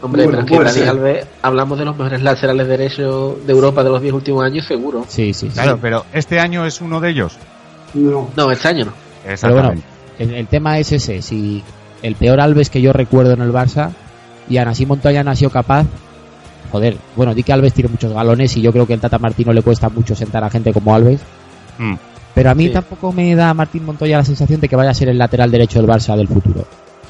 Hombre, 0.00 0.24
Bueno, 0.24 0.38
pero 0.38 0.40
es 0.44 0.50
que 0.50 0.56
puede 0.56 0.68
Dani 0.68 0.78
ser. 0.80 0.88
Alves, 0.88 1.26
hablamos 1.42 1.78
de 1.78 1.84
los 1.84 1.96
mejores 1.96 2.22
laterales 2.22 2.68
derechos 2.68 3.46
de 3.46 3.52
Europa 3.52 3.82
de 3.82 3.90
los 3.90 4.00
10 4.00 4.14
últimos 4.14 4.44
años, 4.44 4.64
seguro. 4.64 5.04
Sí, 5.08 5.34
sí, 5.34 5.48
sí. 5.48 5.52
Claro, 5.54 5.78
pero 5.82 6.04
este 6.12 6.38
año 6.40 6.64
es 6.64 6.80
uno 6.80 7.00
de 7.00 7.10
ellos. 7.10 7.36
No. 7.94 8.30
No, 8.36 8.50
este 8.52 8.68
año 8.68 8.84
no. 8.86 8.92
Pero 9.40 9.54
bueno, 9.54 9.74
el, 10.18 10.34
el 10.34 10.46
tema 10.46 10.78
es 10.78 10.92
ese, 10.92 11.22
si 11.22 11.62
el 12.02 12.14
peor 12.14 12.40
Alves 12.40 12.70
que 12.70 12.80
yo 12.80 12.92
recuerdo 12.92 13.32
en 13.32 13.42
el 13.42 13.52
Barça 13.52 13.90
y 14.48 14.56
aún 14.58 14.68
así 14.68 14.86
Montoya 14.86 15.22
no 15.24 15.30
ha 15.30 15.36
sido 15.36 15.50
capaz, 15.50 15.86
joder, 16.70 16.96
bueno, 17.16 17.34
di 17.34 17.42
que 17.42 17.52
Alves 17.52 17.72
tiene 17.72 17.90
muchos 17.90 18.12
galones 18.12 18.56
y 18.56 18.62
yo 18.62 18.72
creo 18.72 18.86
que 18.86 18.94
el 18.94 19.00
Tata 19.00 19.18
Martino 19.18 19.52
le 19.52 19.62
cuesta 19.62 19.88
mucho 19.88 20.14
sentar 20.14 20.44
a 20.44 20.50
gente 20.50 20.72
como 20.72 20.94
Alves, 20.94 21.20
Mm. 21.78 21.94
pero 22.34 22.50
a 22.50 22.54
mí 22.54 22.66
Sí. 22.66 22.72
tampoco 22.72 23.12
me 23.12 23.34
da 23.36 23.54
Martín 23.54 23.84
Montoya 23.84 24.18
la 24.18 24.24
sensación 24.24 24.60
de 24.60 24.68
que 24.68 24.74
vaya 24.76 24.90
a 24.90 24.94
ser 24.94 25.08
el 25.08 25.18
lateral 25.18 25.50
derecho 25.50 25.78
del 25.80 25.88
Barça 25.88 26.16
del 26.16 26.26
futuro. 26.28 26.64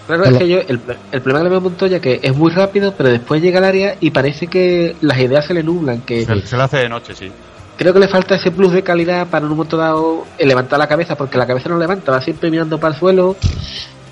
Claro, 0.07 0.23
Pero- 0.25 0.37
es 0.37 0.43
que 0.43 0.49
yo, 0.49 0.59
el, 0.61 0.81
el 1.13 1.21
problema 1.23 1.39
que 1.41 1.45
le 1.45 1.49
veo 1.51 1.59
a 1.59 1.63
Montoya 1.63 2.01
que 2.01 2.21
es 2.23 2.35
muy 2.37 2.51
rápido, 2.51 2.95
pero 2.97 3.11
después 3.11 3.43
llega 3.43 3.59
al 3.59 3.65
área 3.65 3.97
y 4.01 4.11
parece 4.11 4.47
que 4.47 4.97
las 5.03 5.19
ideas 5.19 5.45
se 5.47 5.55
le 5.55 5.63
nublan, 5.63 6.01
que 6.03 6.25
Se, 6.25 6.47
se 6.47 6.57
lo 6.57 6.63
hace 6.63 6.79
de 6.79 6.89
noche, 6.89 7.15
sí. 7.15 7.31
Creo 7.79 7.95
que 7.95 8.01
le 8.01 8.09
falta 8.09 8.35
ese 8.35 8.51
plus 8.51 8.73
de 8.73 8.83
calidad 8.83 9.29
para 9.29 9.47
en 9.47 9.53
un 9.53 9.57
momento 9.57 9.77
dado 9.79 10.27
eh, 10.37 10.45
levantar 10.45 10.79
la 10.79 10.89
cabeza, 10.89 11.17
porque 11.17 11.39
la 11.39 11.47
cabeza 11.47 11.69
no 11.71 11.79
levanta, 11.79 12.13
va 12.13 12.21
siempre 12.21 12.51
mirando 12.51 12.79
para 12.79 12.93
el 12.93 13.01
suelo. 13.01 13.37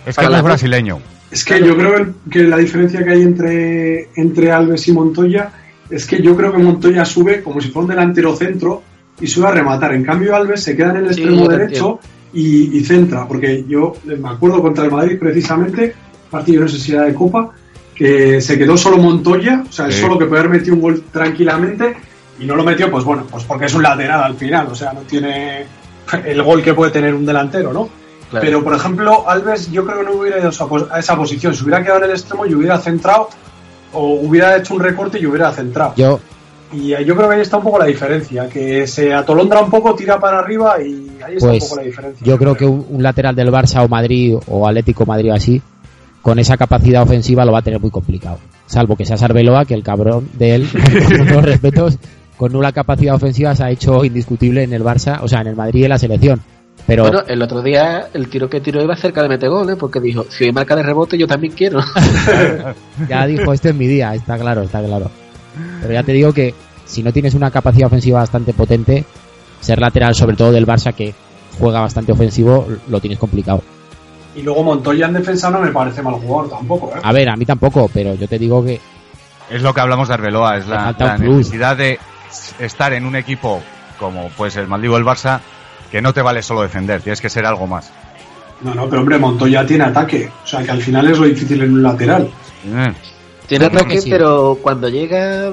Es 0.06 0.14
Para 0.14 0.28
que 0.28 0.32
no 0.32 0.38
es 0.38 0.44
brasileño. 0.44 0.98
Es 1.30 1.44
que 1.44 1.58
yo 1.60 1.76
creo 1.76 2.14
que 2.30 2.44
la 2.44 2.56
diferencia 2.56 3.04
que 3.04 3.10
hay 3.10 3.22
entre, 3.22 4.08
entre 4.14 4.52
Alves 4.52 4.86
y 4.86 4.92
Montoya 4.92 5.50
es 5.90 6.06
que 6.06 6.22
yo 6.22 6.36
creo 6.36 6.52
que 6.52 6.58
Montoya 6.58 7.04
sube 7.04 7.42
como 7.42 7.60
si 7.60 7.68
fuera 7.68 7.84
un 7.84 7.90
delantero 7.90 8.36
centro 8.36 8.82
y 9.20 9.26
sube 9.26 9.48
a 9.48 9.50
rematar. 9.50 9.92
En 9.94 10.04
cambio, 10.04 10.34
Alves 10.36 10.62
se 10.62 10.76
queda 10.76 10.90
en 10.90 10.96
el 11.06 11.14
Sí, 11.14 11.22
extremo 11.22 11.48
derecho 11.48 11.98
y, 12.32 12.78
y 12.78 12.84
centra, 12.84 13.26
porque 13.26 13.64
yo 13.68 13.94
me 14.04 14.28
acuerdo 14.28 14.62
contra 14.62 14.84
el 14.84 14.90
Madrid 14.92 15.18
precisamente, 15.18 15.94
partido 16.30 16.62
no 16.62 16.68
sé 16.68 16.78
si 16.78 16.92
era 16.92 17.02
de 17.02 17.14
Copa, 17.14 17.50
que 17.94 18.40
se 18.40 18.56
quedó 18.58 18.76
solo 18.76 18.98
Montoya, 18.98 19.64
o 19.68 19.72
sea, 19.72 19.86
Sí. 19.86 19.92
es 19.94 20.00
solo 20.00 20.18
que 20.18 20.26
puede 20.26 20.40
haber 20.42 20.58
metido 20.58 20.74
un 20.76 20.82
gol 20.82 21.02
tranquilamente 21.10 21.96
y 22.38 22.44
no 22.46 22.54
lo 22.56 22.64
metió, 22.64 22.90
pues 22.90 23.04
bueno, 23.04 23.24
pues 23.30 23.44
porque 23.44 23.66
es 23.66 23.74
un 23.74 23.82
lateral 23.82 24.22
al 24.22 24.34
final, 24.36 24.66
o 24.70 24.74
sea, 24.74 24.92
no 24.92 25.00
tiene 25.00 25.64
el 26.24 26.42
gol 26.42 26.62
que 26.62 26.74
puede 26.74 26.90
tener 26.92 27.14
un 27.14 27.24
delantero, 27.26 27.72
¿no? 27.72 27.88
Claro. 28.30 28.44
Pero, 28.44 28.64
por 28.64 28.74
ejemplo, 28.74 29.28
Alves 29.28 29.70
yo 29.70 29.84
creo 29.86 30.00
que 30.00 30.04
no 30.04 30.12
hubiera 30.20 30.38
ido 30.38 30.48
a 30.48 30.50
esa 30.50 30.66
pos- 30.66 30.88
a 30.90 30.98
esa 30.98 31.16
posición, 31.16 31.54
se 31.54 31.62
hubiera 31.62 31.82
quedado 31.82 31.98
en 32.00 32.04
el 32.06 32.10
extremo 32.10 32.44
y 32.44 32.54
hubiera 32.54 32.78
centrado 32.78 33.28
o 33.92 34.14
hubiera 34.14 34.56
hecho 34.56 34.74
un 34.74 34.80
recorte 34.80 35.18
y 35.20 35.26
hubiera 35.26 35.52
centrado. 35.52 35.94
Yo, 35.96 36.18
Y 36.72 36.92
eh, 36.92 37.04
yo 37.04 37.14
creo 37.14 37.28
que 37.28 37.36
ahí 37.36 37.40
está 37.42 37.56
un 37.58 37.62
poco 37.62 37.78
la 37.78 37.84
diferencia, 37.86 38.48
que 38.48 38.84
se 38.88 39.14
atolondra 39.14 39.60
un 39.60 39.70
poco, 39.70 39.94
tira 39.94 40.18
para 40.18 40.40
arriba 40.40 40.74
y 40.82 41.08
ahí 41.24 41.36
está 41.36 41.48
Pues, 41.50 41.62
un 41.62 41.68
poco 41.68 41.80
la 41.80 41.86
diferencia. 41.86 42.26
yo 42.26 42.36
creo 42.36 42.56
que 42.56 42.64
un, 42.64 42.84
un 42.90 43.02
lateral 43.02 43.36
del 43.36 43.52
Barça 43.52 43.84
o 43.84 43.88
Madrid 43.88 44.36
o 44.48 44.66
Atlético 44.66 45.06
Madrid 45.06 45.30
así, 45.30 45.62
con 46.20 46.40
esa 46.40 46.56
capacidad 46.56 47.02
ofensiva 47.04 47.44
lo 47.44 47.52
va 47.52 47.60
a 47.60 47.62
tener 47.62 47.78
muy 47.80 47.92
complicado. 47.92 48.38
Salvo 48.66 48.96
que 48.96 49.04
sea 49.06 49.16
Sarbeloa, 49.16 49.64
que 49.64 49.74
el 49.74 49.84
cabrón 49.84 50.28
de 50.32 50.56
él, 50.56 50.68
con 51.16 51.16
todos 51.28 51.30
los 51.30 51.44
respetos, 51.44 51.98
con 52.36 52.52
nula 52.52 52.72
capacidad 52.72 53.14
ofensiva 53.14 53.54
se 53.54 53.64
ha 53.64 53.70
hecho 53.70 54.04
indiscutible 54.04 54.62
en 54.62 54.72
el 54.72 54.82
Barça, 54.82 55.20
o 55.22 55.28
sea, 55.28 55.40
en 55.40 55.48
el 55.48 55.56
Madrid 55.56 55.80
y 55.80 55.84
en 55.84 55.90
la 55.90 55.98
selección. 55.98 56.40
Pero 56.86 57.04
Bueno, 57.04 57.22
el 57.26 57.42
otro 57.42 57.62
día 57.62 58.08
el 58.12 58.28
tiro 58.28 58.48
que 58.48 58.60
tiró 58.60 58.82
iba 58.82 58.94
cerca 58.94 59.22
de 59.22 59.28
meter 59.28 59.48
gol, 59.48 59.68
¿eh? 59.70 59.76
porque 59.76 59.98
dijo, 60.00 60.24
si 60.28 60.44
hay 60.44 60.52
marca 60.52 60.76
de 60.76 60.82
rebote 60.82 61.18
yo 61.18 61.26
también 61.26 61.52
quiero. 61.52 61.80
ya 63.08 63.26
dijo, 63.26 63.52
este 63.52 63.70
es 63.70 63.74
mi 63.74 63.86
día, 63.86 64.14
está 64.14 64.38
claro, 64.38 64.62
está 64.62 64.82
claro. 64.82 65.10
Pero 65.80 65.92
ya 65.92 66.02
te 66.02 66.12
digo 66.12 66.32
que 66.32 66.54
si 66.84 67.02
no 67.02 67.12
tienes 67.12 67.34
una 67.34 67.50
capacidad 67.50 67.86
ofensiva 67.86 68.20
bastante 68.20 68.52
potente, 68.52 69.04
ser 69.60 69.80
lateral, 69.80 70.14
sobre 70.14 70.36
todo 70.36 70.52
del 70.52 70.66
Barça, 70.66 70.94
que 70.94 71.12
juega 71.58 71.80
bastante 71.80 72.12
ofensivo, 72.12 72.68
lo 72.88 73.00
tienes 73.00 73.18
complicado. 73.18 73.62
Y 74.36 74.42
luego 74.42 74.62
Montoya 74.62 75.06
en 75.06 75.14
defensa 75.14 75.50
no 75.50 75.60
me 75.60 75.70
parece 75.72 76.02
mal 76.02 76.14
jugador 76.14 76.50
tampoco, 76.50 76.92
¿eh? 76.94 77.00
A 77.02 77.12
ver, 77.12 77.28
a 77.30 77.36
mí 77.36 77.46
tampoco, 77.46 77.90
pero 77.92 78.14
yo 78.14 78.28
te 78.28 78.38
digo 78.38 78.62
que 78.62 78.78
Es 79.50 79.62
lo 79.62 79.72
que 79.72 79.80
hablamos 79.80 80.08
de 80.08 80.14
Arbeloa, 80.14 80.58
es 80.58 80.68
la, 80.68 80.94
la 80.96 81.18
necesidad 81.18 81.76
de 81.76 81.98
estar 82.58 82.92
en 82.92 83.04
un 83.06 83.16
equipo 83.16 83.62
como 83.98 84.28
pues 84.36 84.56
el 84.56 84.66
maldigo 84.68 84.96
el 84.96 85.04
Barça, 85.04 85.40
que 85.90 86.02
no 86.02 86.12
te 86.12 86.22
vale 86.22 86.42
solo 86.42 86.62
defender, 86.62 87.00
tienes 87.00 87.20
que 87.20 87.30
ser 87.30 87.46
algo 87.46 87.66
más. 87.66 87.90
No, 88.62 88.74
no, 88.74 88.88
pero 88.88 89.02
hombre, 89.02 89.18
Montoya 89.18 89.66
tiene 89.66 89.84
ataque, 89.84 90.30
o 90.44 90.46
sea, 90.46 90.62
que 90.62 90.70
al 90.70 90.80
final 90.80 91.06
es 91.08 91.18
lo 91.18 91.26
difícil 91.26 91.62
en 91.62 91.72
un 91.74 91.82
lateral. 91.82 92.28
Eh, 92.66 92.92
Tiene 93.46 93.66
ataque, 93.66 94.00
sí. 94.00 94.10
pero 94.10 94.58
cuando 94.62 94.88
llega 94.88 95.52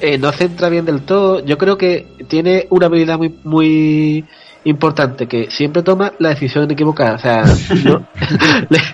eh, 0.00 0.18
no 0.18 0.30
centra 0.32 0.68
bien 0.68 0.84
del 0.84 1.02
todo. 1.02 1.44
Yo 1.44 1.56
creo 1.58 1.76
que 1.78 2.06
tiene 2.28 2.66
una 2.70 2.86
habilidad 2.86 3.18
muy 3.18 3.34
muy 3.44 4.24
importante, 4.64 5.26
que 5.28 5.48
siempre 5.50 5.82
toma 5.82 6.12
la 6.18 6.30
decisión 6.30 6.70
equivocada. 6.70 7.14
O 7.14 7.18
sea, 7.18 7.44
no- 7.84 8.06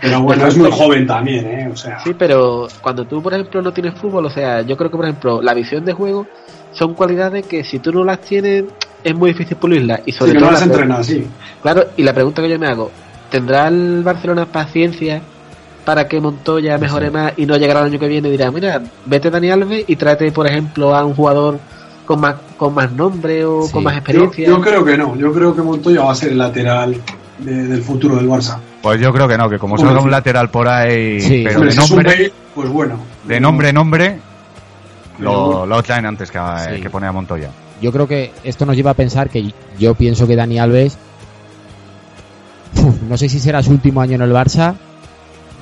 Pero 0.00 0.20
bueno, 0.22 0.46
es 0.46 0.56
muy 0.56 0.70
joven 0.70 1.06
también, 1.06 1.46
¿eh? 1.46 1.70
O 1.72 1.76
sea, 1.76 1.98
Sí, 2.00 2.14
pero 2.18 2.68
cuando 2.80 3.04
tú, 3.06 3.22
por 3.22 3.32
ejemplo, 3.34 3.62
no 3.62 3.72
tienes 3.72 3.94
fútbol, 3.98 4.26
o 4.26 4.30
sea, 4.30 4.62
yo 4.62 4.76
creo 4.76 4.90
que, 4.90 4.96
por 4.96 5.06
ejemplo, 5.06 5.40
la 5.42 5.54
visión 5.54 5.84
de 5.84 5.92
juego 5.92 6.26
son 6.72 6.94
cualidades 6.94 7.46
que 7.46 7.64
si 7.64 7.78
tú 7.78 7.92
no 7.92 8.04
las 8.04 8.20
tienes 8.20 8.64
es 9.04 9.14
muy 9.14 9.30
difícil 9.32 9.56
pulirlas. 9.56 10.00
Y 10.06 10.12
sobre 10.12 10.32
todo 10.32 10.46
no 10.46 10.50
las 10.52 10.60
la- 10.60 10.66
entrena 10.66 10.96
así. 10.98 11.26
Claro, 11.62 11.84
y 11.96 12.02
la 12.02 12.12
pregunta 12.12 12.40
que 12.42 12.48
yo 12.48 12.58
me 12.58 12.66
hago, 12.68 12.90
¿tendrá 13.30 13.68
el 13.68 14.02
Barcelona 14.04 14.46
paciencia 14.46 15.20
para 15.84 16.06
que 16.06 16.20
Montoya 16.20 16.78
mejore 16.78 17.10
más 17.10 17.32
y 17.36 17.44
no 17.46 17.56
llegará 17.56 17.80
el 17.80 17.86
año 17.86 17.98
que 17.98 18.06
viene 18.08 18.28
y 18.28 18.32
dirá, 18.32 18.50
mira, 18.52 18.80
vete 19.06 19.30
Dani 19.30 19.50
Alves 19.50 19.84
y 19.88 19.96
tráete, 19.96 20.30
por 20.30 20.46
ejemplo, 20.46 20.94
a 20.94 21.04
un 21.04 21.14
jugador 21.14 21.58
con 22.06 22.20
más, 22.20 22.36
con 22.56 22.74
más 22.74 22.92
nombre 22.92 23.44
o 23.44 23.62
Sí. 23.66 23.72
con 23.72 23.82
más 23.84 23.94
experiencia? 23.96 24.46
yo 24.46 24.60
creo 24.60 24.84
que 24.84 24.96
no, 24.96 25.16
yo 25.16 25.32
creo 25.32 25.54
que 25.56 25.62
Montoya 25.62 26.02
va 26.04 26.12
a 26.12 26.14
ser 26.14 26.30
el 26.32 26.38
lateral 26.38 26.96
de- 27.38 27.66
del 27.66 27.82
futuro 27.82 28.14
del 28.16 28.28
Barça. 28.28 28.58
Pues 28.80 29.00
yo 29.00 29.12
creo 29.12 29.26
que 29.26 29.36
no, 29.38 29.48
que 29.50 29.58
como 29.58 29.76
salga 29.78 30.00
un 30.00 30.10
lateral 30.10 30.48
por 30.50 30.68
ahí, 30.68 31.20
Sí. 31.20 31.42
pero 31.44 31.56
Hombre, 31.56 31.70
de 31.70 31.76
si 31.76 31.82
es 31.84 31.90
un 31.90 31.96
nombre, 31.96 32.32
pues 32.54 32.68
bueno. 32.68 32.98
de 33.24 33.40
nombre, 33.40 33.72
nombre, 33.72 34.18
lo, 35.18 35.66
lo 35.66 35.82
traen 35.82 36.06
antes 36.06 36.30
que, 36.30 36.38
Sí. 36.74 36.80
que 36.80 36.90
pone 36.90 37.06
a 37.06 37.12
Montoya. 37.12 37.48
yo 37.80 37.92
creo 37.92 38.06
que 38.08 38.32
esto 38.44 38.64
nos 38.66 38.76
lleva 38.76 38.92
a 38.92 38.94
pensar 38.94 39.28
que 39.28 39.52
yo 39.78 39.94
pienso 39.94 40.26
que 40.26 40.36
Dani 40.36 40.58
Alves, 40.58 40.96
uf, 42.76 43.02
no 43.08 43.16
sé 43.16 43.28
si 43.28 43.38
será 43.40 43.62
su 43.62 43.70
último 43.70 44.00
año 44.00 44.14
en 44.14 44.22
el 44.22 44.32
Barça, 44.32 44.74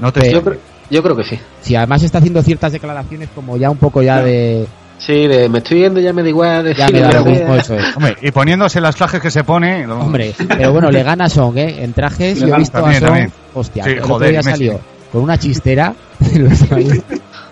No 0.00 0.12
te 0.12 0.20
Pero- 0.20 0.32
Yo, 0.32 0.42
creo, 0.44 0.58
yo 0.90 1.02
creo 1.02 1.16
que 1.16 1.24
sí. 1.24 1.38
si 1.60 1.76
además 1.76 2.02
está 2.02 2.18
haciendo 2.18 2.42
ciertas 2.42 2.72
declaraciones 2.72 3.28
como 3.34 3.56
ya 3.58 3.68
un 3.70 3.76
poco 3.76 4.00
ya 4.02 4.22
de... 4.22 4.66
Sí, 4.98 5.26
de 5.26 5.48
me 5.48 5.58
estoy 5.58 5.78
viendo, 5.78 5.98
ya 6.00 6.12
me 6.12 6.22
da 6.22 6.28
igual. 6.28 6.64
De 6.64 6.74
Ya 6.74 6.86
sí, 6.86 6.92
me 6.94 7.00
da 7.00 7.20
mismo 7.24 7.54
eso 7.54 7.74
es. 7.74 7.96
Hombre, 7.96 8.16
y 8.22 8.30
poniéndose 8.30 8.80
las 8.80 8.94
trajes 8.96 9.20
que 9.20 9.30
se 9.30 9.44
pone, 9.44 9.86
lo- 9.86 9.98
Hombre, 10.00 10.34
pero 10.48 10.72
bueno, 10.72 10.90
le 10.90 11.02
gana 11.02 11.24
a 11.24 11.28
Song, 11.28 11.56
¿eh? 11.58 11.82
En 11.84 11.92
trajes 11.94 12.40
Le 12.40 12.48
yo 12.48 12.54
he 12.54 12.58
visto 12.58 12.78
también, 12.80 12.96
a 12.96 13.00
Song, 13.00 13.08
también. 13.08 13.32
hostia, 13.54 13.84
Sí, 13.84 13.90
el 13.90 14.00
otro 14.02 14.18
día 14.20 14.42
salió 14.42 14.80
con 15.12 15.22
una 15.22 15.38
chistera, 15.38 15.94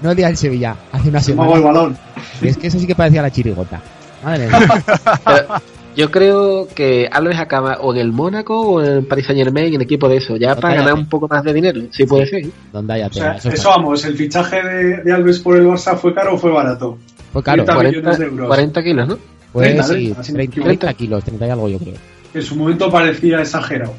no 0.03 0.11
el 0.11 0.17
día 0.17 0.29
en 0.29 0.37
Sevilla, 0.37 0.77
hace 0.93 1.09
una 1.09 1.21
Se 1.21 1.35
mueve 1.35 1.53
el 1.55 1.59
semana, 1.61 1.79
balón. 1.79 1.99
es 2.43 2.57
que 2.57 2.67
eso 2.69 2.79
sí 2.79 2.87
que 2.87 2.95
parecía 2.95 3.23
la 3.23 3.31
chirigota. 3.31 3.81
Madre 4.25 4.49
mía. 4.49 4.59
Yo 5.97 6.13
creo 6.13 6.69
que 6.73 7.09
Alves 7.11 7.41
acaba 7.41 7.79
o 7.81 7.93
en 7.93 7.99
el 7.99 8.13
Mónaco 8.13 8.61
o 8.61 8.81
en 8.81 8.93
el 8.99 9.05
Paris 9.05 9.27
Saint 9.27 9.43
Germain, 9.43 9.75
en 9.75 9.81
equipo 9.81 10.09
de 10.09 10.19
eso, 10.19 10.37
ya 10.37 10.55
para 10.55 10.77
ganar 10.77 10.95
un 10.95 11.09
poco 11.09 11.27
más 11.27 11.43
de 11.43 11.53
dinero. 11.53 11.81
Sí, 11.91 12.05
puede 12.07 12.27
ser. 12.27 12.47
Donde 12.73 12.93
haya 12.93 13.09
O 13.09 13.13
sea, 13.13 13.37
tela, 13.37 13.55
eso 13.55 13.69
vamos, 13.69 14.05
el 14.05 14.17
fichaje 14.17 14.63
de, 14.63 14.97
de 14.99 15.13
Alves 15.13 15.41
por 15.41 15.57
el 15.57 15.67
Barça 15.67 15.97
fue 15.97 16.15
caro 16.15 16.35
o 16.35 16.39
fue 16.39 16.53
barato. 16.53 16.99
Fue 17.33 17.43
caro, 17.43 17.65
30 17.65 17.75
40, 17.75 17.99
millones 17.99 18.19
de 18.21 18.25
euros. 18.27 18.47
40 18.47 18.83
kilos, 18.85 19.09
¿no? 19.09 19.19
fue 19.53 19.63
30, 19.65 19.83
sí, 19.83 19.93
30, 19.93 20.23
si 20.23 20.33
no 20.33 20.37
me 20.39 20.39
30, 20.39 20.43
equivoco. 20.45 20.67
30 20.69 20.95
kilos, 20.95 21.25
30 21.25 21.47
y 21.47 21.51
algo 21.51 21.69
yo 21.69 21.79
creo. 21.79 21.95
En 22.35 22.43
su 22.43 22.55
momento 22.55 22.91
parecía 22.93 23.41
exagerado. 23.41 23.95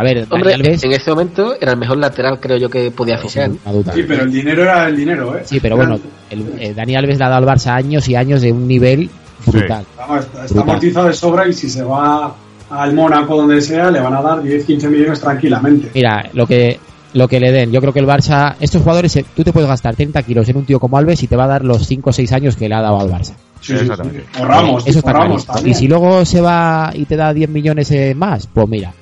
A 0.00 0.02
ver, 0.02 0.26
Hombre, 0.30 0.54
Alves, 0.54 0.82
en 0.82 0.92
ese 0.92 1.10
momento 1.10 1.54
era 1.60 1.72
el 1.72 1.76
mejor 1.76 1.98
lateral, 1.98 2.40
creo 2.40 2.56
yo, 2.56 2.70
que 2.70 2.90
podía 2.90 3.18
fichar. 3.18 3.50
Sí, 3.92 4.02
pero 4.08 4.22
el 4.22 4.32
dinero 4.32 4.62
era 4.62 4.88
el 4.88 4.96
dinero, 4.96 5.36
¿eh? 5.36 5.42
Sí, 5.44 5.60
pero 5.60 5.76
bueno, 5.76 6.00
el, 6.30 6.54
eh, 6.58 6.72
Dani 6.72 6.96
Alves 6.96 7.18
le 7.18 7.24
ha 7.26 7.28
dado 7.28 7.46
al 7.46 7.58
Barça 7.58 7.74
años 7.74 8.08
y 8.08 8.16
años 8.16 8.40
de 8.40 8.50
un 8.50 8.66
nivel 8.66 9.10
brutal. 9.44 9.84
Vamos, 9.98 10.20
está, 10.20 10.44
está 10.44 10.54
Brutal. 10.54 10.62
amortizado 10.70 11.06
de 11.08 11.12
sobra 11.12 11.46
y 11.48 11.52
si 11.52 11.68
se 11.68 11.82
va 11.82 12.34
al 12.70 12.94
Mónaco 12.94 13.36
donde 13.36 13.60
sea, 13.60 13.90
le 13.90 14.00
van 14.00 14.14
a 14.14 14.22
dar 14.22 14.42
10-15 14.42 14.88
millones 14.88 15.20
tranquilamente. 15.20 15.90
Mira, 15.94 16.30
lo 16.32 16.46
que 16.46 16.80
lo 17.12 17.28
que 17.28 17.38
le 17.38 17.52
den, 17.52 17.70
yo 17.70 17.80
creo 17.82 17.92
que 17.92 18.00
el 18.00 18.06
Barça, 18.06 18.54
estos 18.58 18.80
jugadores, 18.80 19.14
eh, 19.16 19.26
tú 19.36 19.44
te 19.44 19.52
puedes 19.52 19.68
gastar 19.68 19.96
30 19.96 20.22
kilos 20.22 20.48
en 20.48 20.56
un 20.56 20.64
tío 20.64 20.80
como 20.80 20.96
Alves 20.96 21.22
y 21.22 21.26
te 21.26 21.36
va 21.36 21.44
a 21.44 21.48
dar 21.48 21.64
los 21.64 21.86
5 21.86 22.08
o 22.08 22.12
6 22.14 22.32
años 22.32 22.56
que 22.56 22.70
le 22.70 22.74
ha 22.74 22.80
dado 22.80 22.98
al 23.00 23.10
Barça. 23.10 23.34
Sí, 23.60 23.72
sí, 23.72 23.76
sí. 23.76 23.82
Exactamente. 23.82 24.24
O 24.40 24.44
Ramos, 24.46 24.86
Eso 24.86 24.98
está 25.00 25.10
o 25.10 25.14
Ramos 25.14 25.44
clarísimo. 25.44 25.54
también. 25.54 25.76
Y 25.76 25.78
si 25.78 25.88
luego 25.88 26.24
se 26.24 26.40
va 26.40 26.90
y 26.94 27.04
te 27.04 27.16
da 27.16 27.34
10 27.34 27.50
millones 27.50 27.90
eh, 27.90 28.14
más, 28.14 28.46
pues 28.46 28.66
mira. 28.66 28.94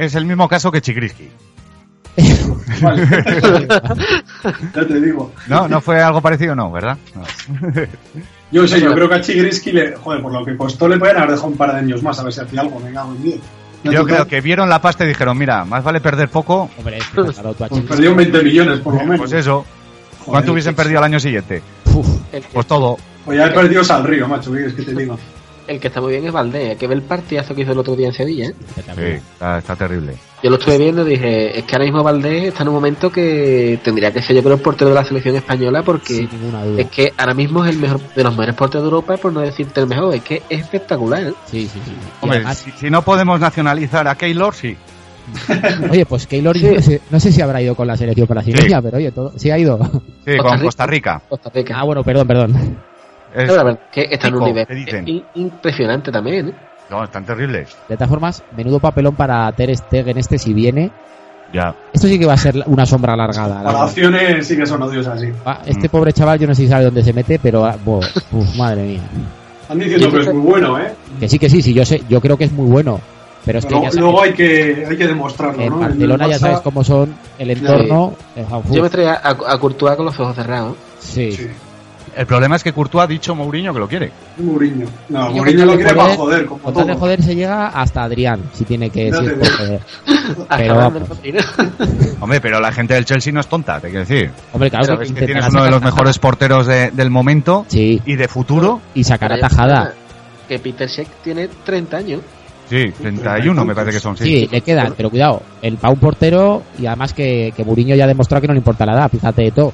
Es 0.00 0.14
el 0.14 0.24
mismo 0.24 0.48
caso 0.48 0.72
que 0.72 0.80
Chigriski. 0.80 1.28
Vale. 2.80 3.06
ya 4.74 4.86
te 4.86 5.00
digo. 5.00 5.32
No, 5.46 5.68
no 5.68 5.80
fue 5.80 6.00
algo 6.00 6.20
parecido, 6.20 6.54
no, 6.54 6.72
¿verdad? 6.72 6.96
No. 7.14 7.22
Yo 8.52 8.66
sé, 8.66 8.80
yo 8.80 8.92
creo 8.94 9.08
que 9.08 9.14
a 9.14 9.20
Chigrisky, 9.20 9.70
le, 9.70 9.94
joder, 9.94 10.20
por 10.20 10.32
lo 10.32 10.44
que 10.44 10.56
costó, 10.56 10.88
le 10.88 10.98
pueden 10.98 11.16
haber 11.16 11.30
dejado 11.30 11.46
un 11.46 11.56
par 11.56 11.72
de 11.72 11.78
años 11.78 12.02
más 12.02 12.18
a 12.18 12.24
ver 12.24 12.32
si 12.32 12.40
hacía 12.40 12.62
algo. 12.62 12.80
Me 12.80 12.92
cago 12.92 13.12
en 13.12 13.22
diez. 13.22 13.40
No, 13.84 13.92
Yo 13.92 14.04
creo 14.04 14.26
que 14.26 14.40
vieron 14.40 14.68
la 14.68 14.82
pasta 14.82 15.04
y 15.04 15.08
dijeron, 15.08 15.38
mira, 15.38 15.64
más 15.64 15.84
vale 15.84 16.00
perder 16.00 16.28
poco, 16.30 16.68
Hombre, 16.76 16.98
es 16.98 17.06
que, 17.06 17.22
Pues 17.22 17.82
perdieron 17.88 18.16
20 18.16 18.42
millones 18.42 18.80
por 18.80 18.94
lo 18.94 19.00
menos. 19.00 19.18
pues 19.18 19.32
eso. 19.32 19.64
Joder, 20.18 20.24
¿Cuánto 20.26 20.52
hubiesen 20.52 20.74
perdido 20.74 20.98
al 20.98 21.04
año 21.04 21.20
siguiente? 21.20 21.62
Uf, 21.94 22.08
Pues 22.52 22.66
todo. 22.66 22.98
Pues 23.24 23.38
ya 23.38 23.46
he 23.46 23.50
perdido 23.52 23.82
al 23.88 24.04
río, 24.04 24.26
macho, 24.26 24.50
¿qué 24.50 24.58
quieres 24.58 24.74
que 24.74 24.82
te 24.82 24.94
diga? 24.96 25.14
El 25.70 25.80
que 25.80 25.88
está 25.88 26.00
muy 26.00 26.10
bien 26.12 26.26
es 26.26 26.32
Valdés, 26.32 26.76
que 26.76 26.86
ve 26.86 26.94
el 26.94 27.02
partidazo 27.02 27.54
que 27.54 27.62
hizo 27.62 27.72
el 27.72 27.78
otro 27.78 27.94
día 27.94 28.08
en 28.08 28.12
Sevilla. 28.12 28.48
¿eh? 28.48 28.54
Sí, 28.76 29.02
está, 29.32 29.58
está 29.58 29.76
terrible. 29.76 30.14
Yo 30.42 30.50
lo 30.50 30.56
estuve 30.56 30.78
viendo 30.78 31.06
y 31.06 31.10
dije, 31.10 31.58
es 31.58 31.64
que 31.64 31.74
ahora 31.76 31.84
mismo 31.84 32.02
Valdés 32.02 32.44
está 32.48 32.62
en 32.62 32.68
un 32.70 32.74
momento 32.74 33.10
que 33.12 33.78
tendría 33.84 34.10
que 34.12 34.20
ser 34.22 34.34
yo 34.36 34.42
creo 34.42 34.54
el 34.56 34.60
portero 34.62 34.88
de 34.88 34.94
la 34.96 35.04
selección 35.04 35.36
española 35.36 35.82
porque 35.82 36.26
es 36.78 36.86
que 36.90 37.12
ahora 37.16 37.34
mismo 37.34 37.64
es 37.64 37.70
el 37.74 37.78
mejor 37.80 38.00
de 38.14 38.24
los 38.24 38.32
mejores 38.32 38.54
porteros 38.54 38.82
de 38.82 38.86
Europa, 38.88 39.16
por 39.18 39.32
no 39.32 39.40
decirte 39.40 39.80
el 39.80 39.86
mejor, 39.86 40.14
es 40.14 40.22
que 40.22 40.42
es 40.48 40.60
espectacular. 40.62 41.22
¿eh? 41.24 41.32
Sí, 41.46 41.68
sí, 41.72 41.80
sí. 41.84 41.92
Hombre, 42.22 42.38
además- 42.38 42.58
si, 42.58 42.70
si 42.72 42.90
no 42.90 43.02
podemos 43.02 43.38
nacionalizar 43.38 44.08
a 44.08 44.14
Keylor, 44.16 44.54
sí. 44.54 44.76
oye, 45.90 46.06
pues 46.06 46.26
Keylor 46.26 46.58
Sí. 46.58 46.66
no, 46.74 46.82
sé, 46.82 47.00
no 47.10 47.20
sé 47.20 47.30
si 47.30 47.40
habrá 47.42 47.62
ido 47.62 47.74
con 47.76 47.86
la 47.86 47.96
selección 47.96 48.26
brasileña, 48.26 48.82
pero 48.82 48.96
oye, 48.96 49.12
todo, 49.12 49.32
sí 49.36 49.50
ha 49.50 49.58
ido. 49.58 49.78
Sí, 50.24 50.36
Costa 50.36 50.42
con 50.42 50.52
Rica. 50.52 50.64
Costa 50.64 50.86
Rica. 50.86 51.22
Costa 51.28 51.50
Rica. 51.54 51.74
ah, 51.78 51.84
bueno, 51.84 52.02
perdón, 52.02 52.26
perdón. 52.26 52.78
Es- 53.34 53.48
la 53.54 53.62
verdad 53.62 53.80
que 53.92 54.08
está 54.10 54.28
en 54.28 54.34
un 54.36 54.44
nivel 54.44 55.24
impresionante 55.34 56.10
también. 56.12 56.48
¿eh? 56.48 56.54
no, 56.90 57.04
están 57.04 57.24
terribles. 57.24 57.76
De 57.88 57.96
todas 57.96 58.08
formas, 58.10 58.42
menudo 58.56 58.80
papelón 58.80 59.14
para 59.14 59.50
Ter 59.52 59.76
Stegen 59.76 60.18
este 60.18 60.38
si 60.38 60.52
viene. 60.52 60.90
Ya. 61.52 61.74
Esto 61.92 62.06
sí 62.08 62.18
que 62.18 62.26
va 62.26 62.34
a 62.34 62.36
ser 62.36 62.62
una 62.66 62.86
sombra 62.86 63.12
alargada. 63.14 63.62
la 63.62 63.72
Las 63.72 63.82
acciones 63.82 64.46
sí 64.46 64.56
que 64.56 64.66
son 64.66 64.82
odiosas, 64.82 65.20
sí. 65.20 65.28
Ah, 65.44 65.60
Este 65.66 65.88
Mm. 65.88 65.90
pobre 65.90 66.12
chaval 66.12 66.38
yo 66.38 66.46
no 66.46 66.54
sé 66.54 66.62
si 66.62 66.68
sabe 66.68 66.84
dónde 66.84 67.02
se 67.04 67.12
mete, 67.12 67.38
pero 67.40 67.64
ah, 67.64 67.76
uf, 67.84 68.56
madre 68.56 68.82
mía. 68.84 69.00
Están 69.62 69.78
diciendo 69.78 70.10
que 70.10 70.18
es 70.20 70.32
muy 70.34 70.42
bueno, 70.42 70.78
¿eh? 70.80 70.92
Que 71.20 71.28
sí, 71.28 71.38
que 71.38 71.48
sí, 71.48 71.60
sí, 71.62 71.72
yo 71.74 71.84
sé, 71.84 72.02
yo 72.08 72.20
creo 72.20 72.36
que 72.36 72.44
es 72.44 72.52
muy 72.52 72.66
bueno. 72.66 73.00
Pero 73.44 73.58
es 73.58 73.64
que 73.64 73.70
Luego, 73.70 73.84
ya 73.86 73.90
sabes, 73.90 74.02
luego 74.02 74.22
hay 74.22 74.32
que, 74.34 74.86
hay 74.90 74.96
que 74.96 75.06
demostrarlo, 75.06 75.62
en 75.62 75.70
¿no? 75.70 75.78
Barcelona 75.80 76.24
El 76.26 76.30
ya 76.32 76.38
sabes 76.38 76.60
cómo 76.60 76.84
son 76.84 77.14
el 77.38 77.50
entorno. 77.50 78.14
eh, 78.36 78.44
uf, 78.52 78.70
Yo 78.70 78.82
me 78.82 78.90
traía 78.90 79.14
a, 79.14 79.30
a 79.30 79.58
Courtois 79.58 79.96
con 79.96 80.06
los 80.06 80.18
ojos 80.20 80.34
cerrados. 80.36 80.76
sí. 80.98 81.32
Sí. 81.32 81.48
El 82.16 82.26
problema 82.26 82.56
es 82.56 82.64
que 82.64 82.72
Courtois 82.72 83.04
ha 83.04 83.06
dicho 83.06 83.34
Mourinho 83.34 83.72
que 83.72 83.78
lo 83.78 83.88
quiere. 83.88 84.10
Mourinho. 84.38 84.86
No, 85.08 85.28
Yo 85.30 85.36
Mourinho 85.36 85.64
lo 85.64 85.74
quiere 85.76 85.94
para 85.94 86.16
joder, 86.16 86.46
como 86.46 86.60
Con 86.60 86.74
tal 86.74 86.86
de 86.86 86.92
todo. 86.92 87.00
joder 87.00 87.22
se 87.22 87.34
llega 87.36 87.68
hasta 87.68 88.02
Adrián, 88.02 88.40
si 88.52 88.64
tiene 88.64 88.90
que 88.90 89.10
decir 89.10 89.38
digo. 89.38 89.56
joder. 89.58 89.80
Hasta 90.48 90.56
Pero. 90.58 90.92
Hombre, 92.20 92.40
pero 92.40 92.60
la 92.60 92.72
gente 92.72 92.94
del 92.94 93.04
Chelsea 93.04 93.32
no 93.32 93.40
es 93.40 93.46
tonta, 93.46 93.80
te 93.80 93.88
quiero 93.88 94.00
decir. 94.00 94.30
Hombre, 94.52 94.70
claro 94.70 94.98
que, 94.98 95.04
que 95.04 95.08
intentará 95.10 95.26
tienes 95.26 95.52
uno 95.54 95.64
de 95.64 95.70
los 95.70 95.80
tajada. 95.80 95.94
mejores 95.94 96.18
porteros 96.18 96.66
de- 96.66 96.90
del 96.90 97.10
momento 97.10 97.64
Sí, 97.68 98.00
y 98.04 98.16
de 98.16 98.28
futuro. 98.28 98.80
y 98.94 99.04
sacará 99.04 99.38
tajada. 99.38 99.94
Que 100.48 100.58
Peter 100.58 100.88
Sheck 100.88 101.08
tiene 101.22 101.48
30 101.64 101.96
años. 101.96 102.20
Sí, 102.68 102.92
31 103.00 103.64
me 103.64 103.74
parece 103.74 103.94
que 103.94 104.00
son, 104.00 104.16
Sí, 104.16 104.24
sí. 104.24 104.48
le 104.50 104.60
quedan, 104.60 104.94
pero 104.96 105.10
cuidado, 105.10 105.42
el 105.60 105.76
pa' 105.76 105.90
un 105.90 105.98
portero 105.98 106.62
y 106.78 106.86
además 106.86 107.12
que, 107.12 107.52
que 107.56 107.64
Mourinho 107.64 107.96
ya 107.96 108.04
ha 108.04 108.08
demostrado 108.08 108.40
que 108.40 108.46
no 108.46 108.52
le 108.54 108.58
importa 108.58 108.86
la 108.86 108.92
edad, 108.92 109.10
fíjate 109.10 109.42
de 109.42 109.50
todo. 109.50 109.72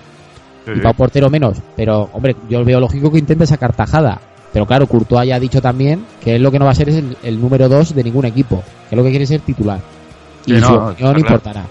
Sí, 0.67 0.73
Y 0.73 0.75
sí. 0.75 0.81
pa' 0.81 0.91
un 0.91 0.97
portero 0.97 1.31
menos, 1.31 1.57
pero 1.77 2.11
hombre, 2.13 2.37
yo 2.51 2.63
veo 2.65 2.79
lógico 2.81 3.11
que 3.11 3.19
intente 3.19 3.47
sacar 3.47 3.73
tajada. 3.75 4.21
Pero 4.53 4.67
claro, 4.67 4.87
Courtois 4.87 5.27
ya 5.29 5.37
ha 5.37 5.41
dicho 5.41 5.63
también 5.63 6.05
que 6.23 6.37
él 6.37 6.43
lo 6.43 6.51
que 6.51 6.59
no 6.59 6.65
va 6.67 6.73
a 6.73 6.75
ser 6.75 6.89
es 6.91 6.97
el, 6.97 7.17
el 7.23 7.41
número 7.41 7.69
2 7.69 7.95
de 7.95 8.05
ningún 8.05 8.25
equipo, 8.27 8.63
que 8.91 8.97
lo 8.97 9.03
que 9.03 9.11
quiere 9.11 9.23
es 9.25 9.29
ser 9.31 9.41
titular. 9.41 9.81
Y 10.45 10.55
Sí, 10.57 10.61
no, 10.61 10.67
su 10.67 10.75
no, 10.75 10.87
opinión 10.89 11.19
importará. 11.21 11.65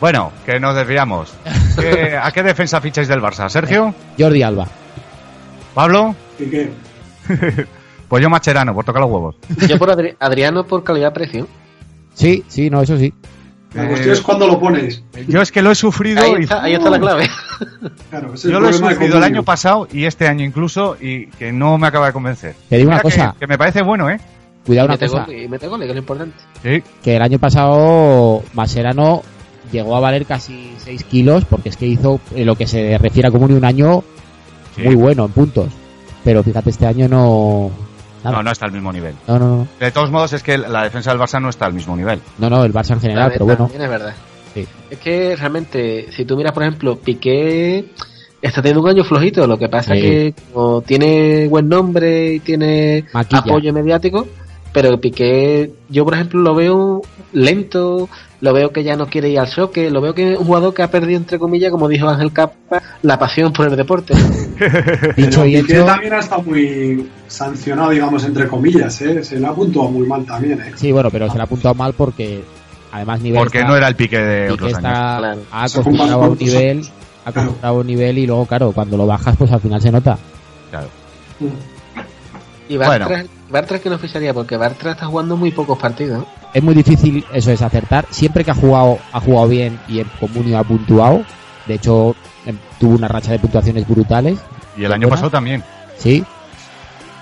Bueno, 0.00 0.32
que 0.44 0.58
nos 0.58 0.74
desviamos. 0.74 1.32
¿Qué- 1.78 2.16
¿A 2.20 2.30
qué 2.32 2.42
defensa 2.42 2.80
ficháis 2.80 3.08
del 3.08 3.20
Barça? 3.20 3.48
¿Sergio? 3.48 3.94
Jordi 4.18 4.42
Alba. 4.42 4.66
¿Pablo? 5.74 6.14
¿Y 6.38 6.46
qué? 6.46 6.70
Pues 8.08 8.22
yo 8.22 8.28
Macherano, 8.28 8.74
por 8.74 8.84
tocar 8.84 9.00
los 9.00 9.10
huevos. 9.10 9.36
Yo 9.66 9.78
por 9.78 9.88
Adri- 9.88 10.14
Adriano 10.20 10.66
por 10.66 10.84
calidad-precio. 10.84 11.48
Sí, 12.12 12.44
sí, 12.46 12.68
no, 12.68 12.82
eso 12.82 12.98
sí. 12.98 13.14
La 13.74 13.84
Eh, 13.84 13.88
cuestión 13.88 14.12
es 14.12 14.20
cuando 14.20 14.46
lo 14.46 14.60
pones. 14.60 15.02
Yo 15.28 15.40
es 15.40 15.50
que 15.50 15.62
lo 15.62 15.70
he 15.70 15.74
sufrido 15.74 16.22
Ahí 16.22 16.34
y 16.40 16.42
está, 16.42 16.62
ahí 16.62 16.74
está 16.74 16.90
la 16.90 16.98
clave. 17.00 17.28
Claro, 18.10 18.34
ese 18.34 18.48
es 18.48 18.52
yo 18.52 18.60
lo 18.60 18.68
he 18.68 18.72
sufrido 18.72 19.16
el 19.18 19.24
año 19.24 19.42
pasado 19.42 19.88
y 19.92 20.04
este 20.04 20.26
año 20.28 20.44
incluso 20.44 20.96
y 21.00 21.26
que 21.26 21.52
no 21.52 21.78
me 21.78 21.86
acaba 21.86 22.06
de 22.06 22.12
convencer. 22.12 22.54
Te 22.68 22.76
digo 22.76 22.88
una 22.88 22.96
Mira 22.98 23.02
cosa, 23.02 23.34
Que, 23.38 23.46
me 23.46 23.56
parece 23.56 23.82
bueno, 23.82 24.10
¿eh? 24.10 24.18
cuidado 24.66 24.86
una 24.86 24.94
mete 24.94 25.08
cosa, 25.08 25.32
y 25.32 25.48
mete 25.48 25.66
goles, 25.68 25.86
que 25.86 25.90
es 25.90 25.94
lo 25.96 26.00
importante. 26.00 26.36
Sí. 26.62 26.82
que 27.02 27.16
el 27.16 27.22
año 27.22 27.38
pasado 27.38 28.42
Maserano 28.52 29.22
llegó 29.72 29.96
a 29.96 30.00
valer 30.00 30.26
casi 30.26 30.72
6 30.78 31.04
kilos 31.04 31.44
porque 31.46 31.70
es 31.70 31.76
que 31.76 31.86
hizo 31.86 32.20
en 32.34 32.46
lo 32.46 32.56
que 32.56 32.66
se 32.66 32.98
refiere 32.98 33.28
a 33.28 33.30
Comunio 33.30 33.56
un 33.56 33.64
año 33.64 34.04
sí. 34.76 34.82
muy 34.82 34.94
bueno 34.96 35.24
en 35.24 35.32
puntos. 35.32 35.68
Pero 36.24 36.42
fíjate, 36.42 36.70
este 36.70 36.86
año 36.86 37.08
no... 37.08 37.70
Nada. 38.24 38.36
No, 38.36 38.42
no 38.42 38.50
está 38.52 38.66
al 38.66 38.72
mismo 38.72 38.92
nivel. 38.92 39.14
No, 39.26 39.38
no, 39.38 39.56
no. 39.56 39.68
De 39.80 39.90
todos 39.90 40.10
modos, 40.10 40.32
es 40.32 40.42
que 40.42 40.58
la 40.58 40.84
defensa 40.84 41.10
del 41.10 41.20
Barça 41.20 41.40
no 41.40 41.48
está 41.48 41.66
al 41.66 41.74
mismo 41.74 41.96
nivel. 41.96 42.20
No, 42.38 42.48
no, 42.50 42.64
el 42.64 42.72
Barça 42.72 42.92
en 42.92 43.00
general, 43.00 43.30
pero 43.32 43.44
bueno. 43.44 43.64
también 43.64 43.82
es 43.82 43.88
verdad. 43.90 44.14
Sí. 44.54 44.66
Es 44.90 44.98
que 44.98 45.34
realmente, 45.36 46.08
si 46.12 46.24
tú 46.24 46.36
miras, 46.36 46.52
por 46.52 46.62
ejemplo, 46.62 46.96
Piqué 46.96 47.86
está 48.40 48.60
teniendo 48.60 48.82
un 48.82 48.88
año 48.90 49.02
flojito. 49.04 49.46
Lo 49.46 49.58
que 49.58 49.68
pasa 49.68 49.94
Sí. 49.94 50.00
que 50.00 50.34
como 50.52 50.82
tiene 50.82 51.48
buen 51.48 51.68
nombre 51.68 52.34
y 52.34 52.40
tiene 52.40 53.06
Maquilla. 53.12 53.40
apoyo 53.40 53.72
mediático, 53.72 54.26
pero 54.72 55.00
Piqué, 55.00 55.72
yo 55.88 56.04
por 56.04 56.14
ejemplo 56.14 56.40
lo 56.40 56.54
veo 56.54 57.02
lento, 57.32 58.08
lo 58.42 58.52
veo 58.52 58.72
que 58.72 58.82
ya 58.82 58.96
no 58.96 59.06
quiere 59.06 59.28
ir 59.30 59.38
al 59.38 59.48
choque, 59.48 59.88
lo 59.88 60.00
veo 60.00 60.14
que 60.14 60.32
es 60.32 60.38
un 60.38 60.44
jugador 60.44 60.74
que 60.74 60.82
ha 60.82 60.90
perdido, 60.90 61.16
entre 61.16 61.38
comillas, 61.38 61.70
como 61.70 61.86
dijo 61.88 62.08
Ángel 62.08 62.32
Capa, 62.32 62.82
la 63.02 63.16
pasión 63.18 63.52
por 63.52 63.68
el 63.68 63.76
deporte. 63.76 64.14
Dicho 65.16 65.46
y 65.46 65.56
hecho... 65.56 65.84
también 65.84 66.12
ha 66.12 66.18
estado 66.18 66.42
muy 66.42 67.08
sancionado, 67.28 67.90
digamos, 67.90 68.24
entre 68.24 68.48
comillas, 68.48 69.00
¿eh? 69.00 69.22
Se 69.22 69.38
le 69.38 69.46
ha 69.46 69.52
puntuado 69.52 69.90
muy 69.90 70.06
mal 70.08 70.26
también, 70.26 70.60
¿eh? 70.60 70.72
Sí, 70.74 70.90
bueno, 70.90 71.08
pero 71.10 71.28
se 71.30 71.36
le 71.36 71.40
ha 71.42 71.44
apuntado 71.44 71.74
mal 71.76 71.92
porque 71.94 72.42
además 72.90 73.20
nivel 73.20 73.38
Porque 73.38 73.58
está- 73.58 73.70
no 73.70 73.76
era 73.76 73.86
el 73.86 73.94
pique 73.94 74.18
de 74.18 74.40
Piqué 74.48 74.52
otros 74.54 74.72
está 74.72 75.16
años. 75.16 75.18
Claro. 75.20 75.40
ha 75.52 75.62
acostumbrado 75.64 76.12
a 76.24 76.28
un 76.28 76.38
nivel, 76.38 76.82
ha 77.24 77.30
acostumbrado 77.30 77.76
a 77.76 77.80
un 77.80 77.86
nivel 77.86 78.18
y 78.18 78.26
luego, 78.26 78.46
claro, 78.46 78.72
cuando 78.72 78.96
lo 78.96 79.06
bajas, 79.06 79.36
pues 79.36 79.52
al 79.52 79.60
final 79.60 79.80
se 79.80 79.92
nota. 79.92 80.18
Claro. 80.70 80.88
Y 82.68 82.76
Bueno. 82.76 82.90
Bartra, 83.08 83.24
Bartra 83.50 83.78
que 83.78 83.88
no 83.88 83.98
ficharía, 83.98 84.34
porque 84.34 84.56
Bartra 84.56 84.92
está 84.92 85.06
jugando 85.06 85.36
muy 85.36 85.52
pocos 85.52 85.78
partidos. 85.78 86.24
Es 86.54 86.62
muy 86.62 86.74
difícil, 86.74 87.24
eso 87.32 87.50
es 87.50 87.62
acertar. 87.62 88.06
Siempre 88.10 88.44
que 88.44 88.50
ha 88.50 88.54
jugado, 88.54 88.98
ha 89.12 89.20
jugado 89.20 89.48
bien 89.48 89.78
y 89.88 90.00
en 90.00 90.06
comunio 90.20 90.58
ha 90.58 90.64
puntuado. 90.64 91.24
De 91.66 91.74
hecho, 91.74 92.14
em, 92.44 92.56
tuvo 92.78 92.94
una 92.96 93.08
racha 93.08 93.32
de 93.32 93.38
puntuaciones 93.38 93.88
brutales. 93.88 94.38
Y 94.76 94.84
el 94.84 94.92
año 94.92 95.02
Buena. 95.08 95.10
pasado 95.14 95.30
también. 95.30 95.62
Sí. 95.96 96.24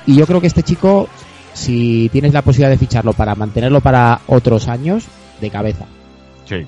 Y 0.06 0.16
yo 0.16 0.26
creo 0.26 0.40
que 0.40 0.48
este 0.48 0.62
chico, 0.64 1.08
si 1.52 2.08
tienes 2.10 2.32
la 2.32 2.42
posibilidad 2.42 2.70
de 2.70 2.78
ficharlo 2.78 3.12
para 3.12 3.34
mantenerlo 3.34 3.80
para 3.80 4.20
otros 4.26 4.66
años, 4.66 5.04
de 5.40 5.50
cabeza. 5.50 5.84
Sí. 6.44 6.66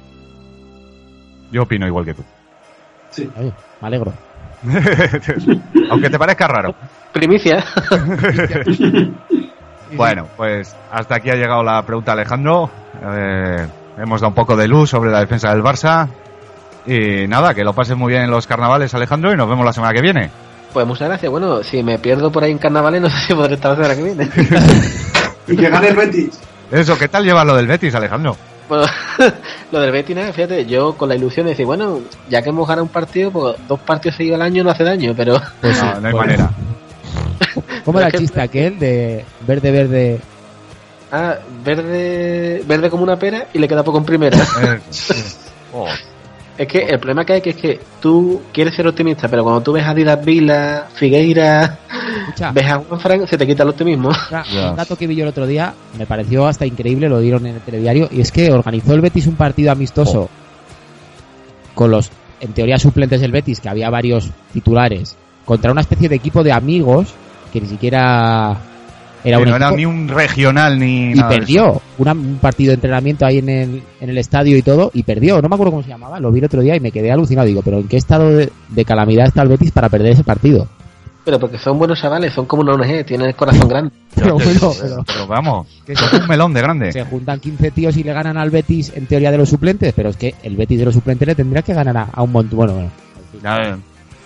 Yo 1.50 1.62
opino 1.62 1.86
igual 1.86 2.04
que 2.04 2.14
tú. 2.14 2.22
Sí. 3.10 3.28
Oye, 3.38 3.52
me 3.80 3.88
alegro. 3.88 4.12
Aunque 5.90 6.10
te 6.10 6.18
parezca 6.18 6.46
raro. 6.46 6.74
Primicia. 7.12 7.64
Bueno, 9.96 10.26
pues 10.36 10.74
hasta 10.90 11.16
aquí 11.16 11.30
ha 11.30 11.34
llegado 11.34 11.62
la 11.62 11.82
pregunta 11.82 12.12
Alejandro. 12.12 12.70
Eh, 13.02 13.66
hemos 13.98 14.20
dado 14.20 14.28
un 14.28 14.34
poco 14.34 14.56
de 14.56 14.68
luz 14.68 14.90
sobre 14.90 15.10
la 15.10 15.20
defensa 15.20 15.50
del 15.50 15.62
Barça. 15.62 16.08
Y 16.86 17.26
nada, 17.28 17.54
que 17.54 17.62
lo 17.64 17.72
pases 17.72 17.96
muy 17.96 18.12
bien 18.12 18.24
en 18.24 18.30
los 18.30 18.46
carnavales, 18.46 18.92
Alejandro, 18.94 19.32
y 19.32 19.36
nos 19.36 19.48
vemos 19.48 19.64
la 19.64 19.72
semana 19.72 19.92
que 19.92 20.00
viene. 20.00 20.30
Pues 20.72 20.86
muchas 20.86 21.08
gracias. 21.08 21.30
Bueno, 21.30 21.62
si 21.62 21.82
me 21.82 21.98
pierdo 21.98 22.32
por 22.32 22.42
ahí 22.42 22.50
en 22.50 22.58
carnavales, 22.58 23.00
no 23.02 23.10
sé 23.10 23.18
si 23.26 23.34
podré 23.34 23.54
estar 23.54 23.78
la 23.78 23.94
semana 23.94 23.94
que 23.94 24.02
viene. 24.02 24.30
Y 25.48 25.56
que 25.56 25.68
gane 25.68 25.88
el 25.88 25.96
Betis. 25.96 26.38
Eso, 26.70 26.96
¿qué 26.96 27.08
tal 27.08 27.24
llevas 27.24 27.44
lo 27.44 27.56
del 27.56 27.66
Betis, 27.66 27.94
Alejandro? 27.96 28.36
Bueno, 28.68 28.86
lo 29.72 29.80
del 29.80 29.90
Betis, 29.90 30.14
nada, 30.14 30.32
fíjate, 30.32 30.64
yo 30.66 30.94
con 30.94 31.08
la 31.08 31.16
ilusión 31.16 31.46
de 31.46 31.50
decir, 31.50 31.66
bueno, 31.66 31.98
ya 32.30 32.42
que 32.42 32.50
hemos 32.50 32.66
ganado 32.66 32.84
un 32.84 32.90
partido, 32.90 33.30
pues 33.32 33.56
dos 33.66 33.80
partidos 33.80 34.16
seguidos 34.16 34.36
al 34.36 34.46
año 34.46 34.62
no 34.62 34.70
hace 34.70 34.84
daño, 34.84 35.14
pero 35.16 35.40
Pues 35.60 35.82
no, 35.82 35.94
no 36.00 36.08
hay 36.08 36.14
manera. 36.14 36.50
¿Cómo 37.84 37.98
era 37.98 38.08
el 38.08 38.14
chiste 38.14 38.40
aquel 38.40 38.78
de 38.78 39.24
verde, 39.46 39.70
verde? 39.70 40.20
ah, 41.12 41.38
verde, 41.64 42.62
verde 42.66 42.90
como 42.90 43.04
una 43.04 43.18
pera 43.18 43.46
y 43.52 43.58
le 43.58 43.68
queda 43.68 43.84
poco 43.84 43.98
en 43.98 44.04
primera. 44.04 44.38
Eh, 44.62 44.80
oh, 45.72 45.88
es 46.58 46.68
que 46.68 46.78
el 46.80 46.98
problema 46.98 47.24
que 47.24 47.34
hay 47.34 47.40
que 47.40 47.50
es 47.50 47.56
que 47.56 47.80
tú 48.00 48.42
quieres 48.52 48.74
ser 48.74 48.86
optimista, 48.86 49.28
pero 49.28 49.42
cuando 49.42 49.62
tú 49.62 49.72
ves 49.72 49.86
a 49.86 49.94
Didas 49.94 50.24
Vila, 50.24 50.88
Figueira, 50.94 51.78
Escucha, 52.20 52.52
ves 52.52 52.66
a 52.66 52.78
Juan 52.78 53.00
Fran, 53.00 53.26
se 53.26 53.38
te 53.38 53.46
quita 53.46 53.62
el 53.62 53.70
optimismo. 53.70 54.10
Un 54.10 54.76
dato 54.76 54.96
que 54.96 55.06
vi 55.06 55.16
yo 55.16 55.24
el 55.24 55.30
otro 55.30 55.46
día 55.46 55.74
me 55.98 56.06
pareció 56.06 56.46
hasta 56.46 56.66
increíble, 56.66 57.08
lo 57.08 57.20
dieron 57.20 57.46
en 57.46 57.56
el 57.56 57.60
telediario, 57.60 58.08
y 58.10 58.20
es 58.20 58.32
que 58.32 58.50
organizó 58.52 58.94
el 58.94 59.00
Betis 59.00 59.26
un 59.26 59.36
partido 59.36 59.72
amistoso 59.72 60.28
con 61.74 61.90
los, 61.90 62.10
en 62.40 62.52
teoría, 62.52 62.78
suplentes 62.78 63.20
del 63.20 63.32
Betis, 63.32 63.60
que 63.60 63.68
había 63.68 63.88
varios 63.88 64.30
titulares, 64.52 65.16
contra 65.44 65.72
una 65.72 65.80
especie 65.80 66.08
de 66.08 66.16
equipo 66.16 66.44
de 66.44 66.52
amigos 66.52 67.14
que 67.52 67.60
ni 67.60 67.68
siquiera 67.68 68.56
era 69.24 69.36
que 69.36 69.42
un 69.44 69.50
no 69.50 69.56
era 69.56 69.70
ni 69.70 69.84
un 69.86 70.08
regional 70.08 70.78
ni 70.78 71.12
y 71.12 71.14
nada 71.14 71.28
perdió 71.28 71.80
Una- 71.98 72.12
un 72.12 72.38
partido 72.40 72.70
de 72.70 72.74
entrenamiento 72.74 73.24
ahí 73.24 73.38
en 73.38 73.48
el, 73.48 73.82
en 74.00 74.10
el 74.10 74.18
estadio 74.18 74.56
y 74.56 74.62
todo, 74.62 74.90
y 74.94 75.02
perdió, 75.04 75.40
no 75.40 75.48
me 75.48 75.54
acuerdo 75.54 75.70
cómo 75.72 75.82
se 75.82 75.88
llamaba, 75.90 76.18
lo 76.18 76.32
vi 76.32 76.40
el 76.40 76.46
otro 76.46 76.60
día 76.62 76.74
y 76.74 76.80
me 76.80 76.90
quedé 76.90 77.12
alucinado, 77.12 77.46
digo, 77.46 77.62
pero 77.62 77.78
¿en 77.78 77.86
qué 77.88 77.96
estado 77.98 78.30
de, 78.30 78.50
de 78.68 78.84
calamidad 78.84 79.26
está 79.26 79.42
el 79.42 79.48
Betis 79.48 79.70
para 79.70 79.88
perder 79.88 80.12
ese 80.12 80.24
partido? 80.24 80.66
Pero 81.24 81.38
porque 81.38 81.56
son 81.56 81.78
buenos 81.78 82.00
chavales, 82.00 82.32
son 82.32 82.46
como 82.46 82.62
una 82.62 82.72
ONG, 82.74 83.04
tienen 83.06 83.28
el 83.28 83.36
corazón 83.36 83.68
grande. 83.68 83.92
Pero 84.16 84.34
bueno, 84.34 84.72
pero- 84.80 85.04
pero 85.06 85.26
vamos, 85.28 85.66
que 85.86 85.92
es 85.92 86.12
un 86.12 86.26
melón 86.26 86.52
de 86.52 86.60
grande. 86.60 86.90
se 86.92 87.04
juntan 87.04 87.38
15 87.38 87.70
tíos 87.70 87.96
y 87.96 88.02
le 88.02 88.12
ganan 88.12 88.36
al 88.36 88.50
Betis 88.50 88.92
en 88.96 89.06
teoría 89.06 89.30
de 89.30 89.38
los 89.38 89.48
suplentes, 89.48 89.92
pero 89.94 90.10
es 90.10 90.16
que 90.16 90.34
el 90.42 90.56
Betis 90.56 90.80
de 90.80 90.84
los 90.84 90.94
suplentes 90.94 91.26
le 91.28 91.34
tendría 91.36 91.62
que 91.62 91.72
ganar 91.72 91.96
a, 91.96 92.08
a 92.12 92.22
un 92.22 92.32
montón. 92.32 92.56
Bueno, 92.56 92.72
bueno. 92.74 92.90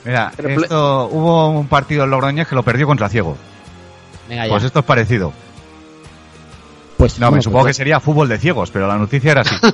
Mira, 0.06 0.32
Pero- 0.36 0.48
esto 0.48 1.08
hubo 1.10 1.48
un 1.50 1.66
partido 1.66 2.04
en 2.04 2.10
Logroñés 2.10 2.46
que 2.46 2.54
lo 2.54 2.62
perdió 2.62 2.86
contra 2.86 3.08
Ciegos. 3.08 3.36
Venga 4.28 4.44
ya. 4.46 4.50
Pues 4.50 4.64
esto 4.64 4.78
es 4.78 4.84
parecido. 4.84 5.32
Pues, 6.96 7.18
No, 7.18 7.30
me 7.30 7.42
supongo 7.42 7.64
que 7.64 7.68
pues, 7.68 7.76
sería 7.76 8.00
fútbol 8.00 8.28
de 8.28 8.38
ciegos, 8.38 8.70
pero 8.70 8.86
la 8.86 8.96
noticia 8.96 9.32
era 9.32 9.42
así. 9.42 9.54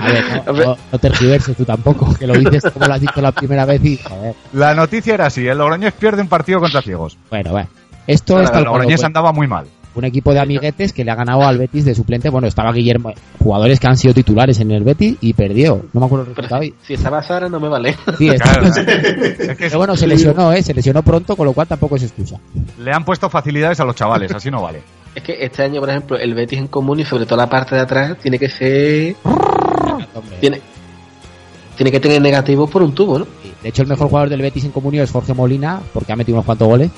A 0.00 0.06
ver, 0.06 0.42
no, 0.46 0.52
no, 0.52 0.76
no 0.92 0.98
tergiverses 1.00 1.56
tú 1.56 1.64
tampoco, 1.64 2.14
que 2.14 2.24
lo 2.26 2.34
dices 2.34 2.70
como 2.72 2.86
lo 2.86 2.94
has 2.94 3.00
dicho 3.00 3.20
la 3.20 3.32
primera 3.32 3.64
vez 3.64 3.84
y... 3.84 3.96
Joder. 3.96 4.34
La 4.52 4.74
noticia 4.74 5.14
era 5.14 5.26
así, 5.26 5.46
el 5.48 5.58
Logroñés 5.58 5.92
pierde 5.94 6.22
un 6.22 6.28
partido 6.28 6.60
contra 6.60 6.82
ciegos. 6.82 7.18
Bueno, 7.30 7.50
bueno. 7.50 7.68
Esto 8.06 8.38
El 8.38 8.44
es 8.44 8.52
tal 8.52 8.62
cual, 8.62 8.74
Logroñés 8.74 9.00
pues, 9.00 9.06
andaba 9.06 9.32
muy 9.32 9.48
mal. 9.48 9.66
Un 9.98 10.04
equipo 10.04 10.32
de 10.32 10.40
amiguetes 10.40 10.92
que 10.92 11.04
le 11.04 11.10
ha 11.10 11.14
ganado 11.14 11.42
al 11.42 11.58
Betis 11.58 11.84
de 11.84 11.94
suplente. 11.94 12.28
Bueno, 12.30 12.46
estaba 12.48 12.72
Guillermo, 12.72 13.12
jugadores 13.38 13.78
que 13.80 13.86
han 13.86 13.96
sido 13.96 14.14
titulares 14.14 14.60
en 14.60 14.70
el 14.70 14.84
Betis 14.84 15.16
y 15.20 15.32
perdió. 15.34 15.82
No 15.92 16.00
me 16.00 16.06
acuerdo 16.06 16.26
el 16.30 16.34
resultado. 16.36 16.62
si, 16.62 16.74
si 16.82 16.94
estaba 16.94 17.22
Sara 17.22 17.48
no 17.48 17.60
me 17.60 17.68
vale. 17.68 17.96
Sí, 18.18 18.28
está- 18.28 18.52
Claro, 18.52 18.66
es 18.68 18.76
que 19.48 19.54
pero 19.58 19.78
bueno, 19.78 19.96
se 19.96 20.06
lesionó, 20.06 20.52
¿eh? 20.52 20.62
Se 20.62 20.72
lesionó 20.74 21.02
pronto, 21.02 21.36
con 21.36 21.46
lo 21.46 21.52
cual 21.52 21.66
tampoco 21.66 21.96
es 21.96 22.02
excusa. 22.04 22.38
le 22.78 22.92
han 22.92 23.04
puesto 23.04 23.28
facilidades 23.28 23.78
a 23.80 23.84
los 23.84 23.94
chavales, 23.96 24.32
así 24.34 24.50
no 24.50 24.62
vale. 24.62 24.82
Es 25.14 25.22
que 25.22 25.36
este 25.44 25.62
año, 25.64 25.80
por 25.80 25.90
ejemplo, 25.90 26.16
el 26.18 26.34
Betis 26.34 26.58
en 26.58 26.68
común 26.68 27.00
y 27.00 27.04
sobre 27.04 27.26
todo 27.26 27.36
la 27.38 27.48
parte 27.48 27.74
de 27.74 27.80
atrás 27.80 28.16
tiene 28.22 28.38
que 28.38 28.48
ser... 28.48 29.16
Tiene, 30.40 30.60
tiene 31.76 31.90
que 31.92 32.00
tener 32.00 32.20
negativos 32.20 32.70
por 32.70 32.82
un 32.82 32.92
tubo, 32.94 33.18
¿no? 33.20 33.26
De 33.62 33.68
hecho, 33.68 33.82
el 33.82 33.88
mejor 33.88 34.08
jugador 34.08 34.28
del 34.28 34.42
Betis 34.42 34.64
en 34.64 34.70
comunio 34.72 35.02
es 35.02 35.10
Jorge 35.10 35.34
Molina, 35.34 35.80
porque 35.92 36.12
ha 36.12 36.16
metido 36.16 36.36
unos 36.36 36.44
cuantos 36.46 36.68
goles. 36.68 36.90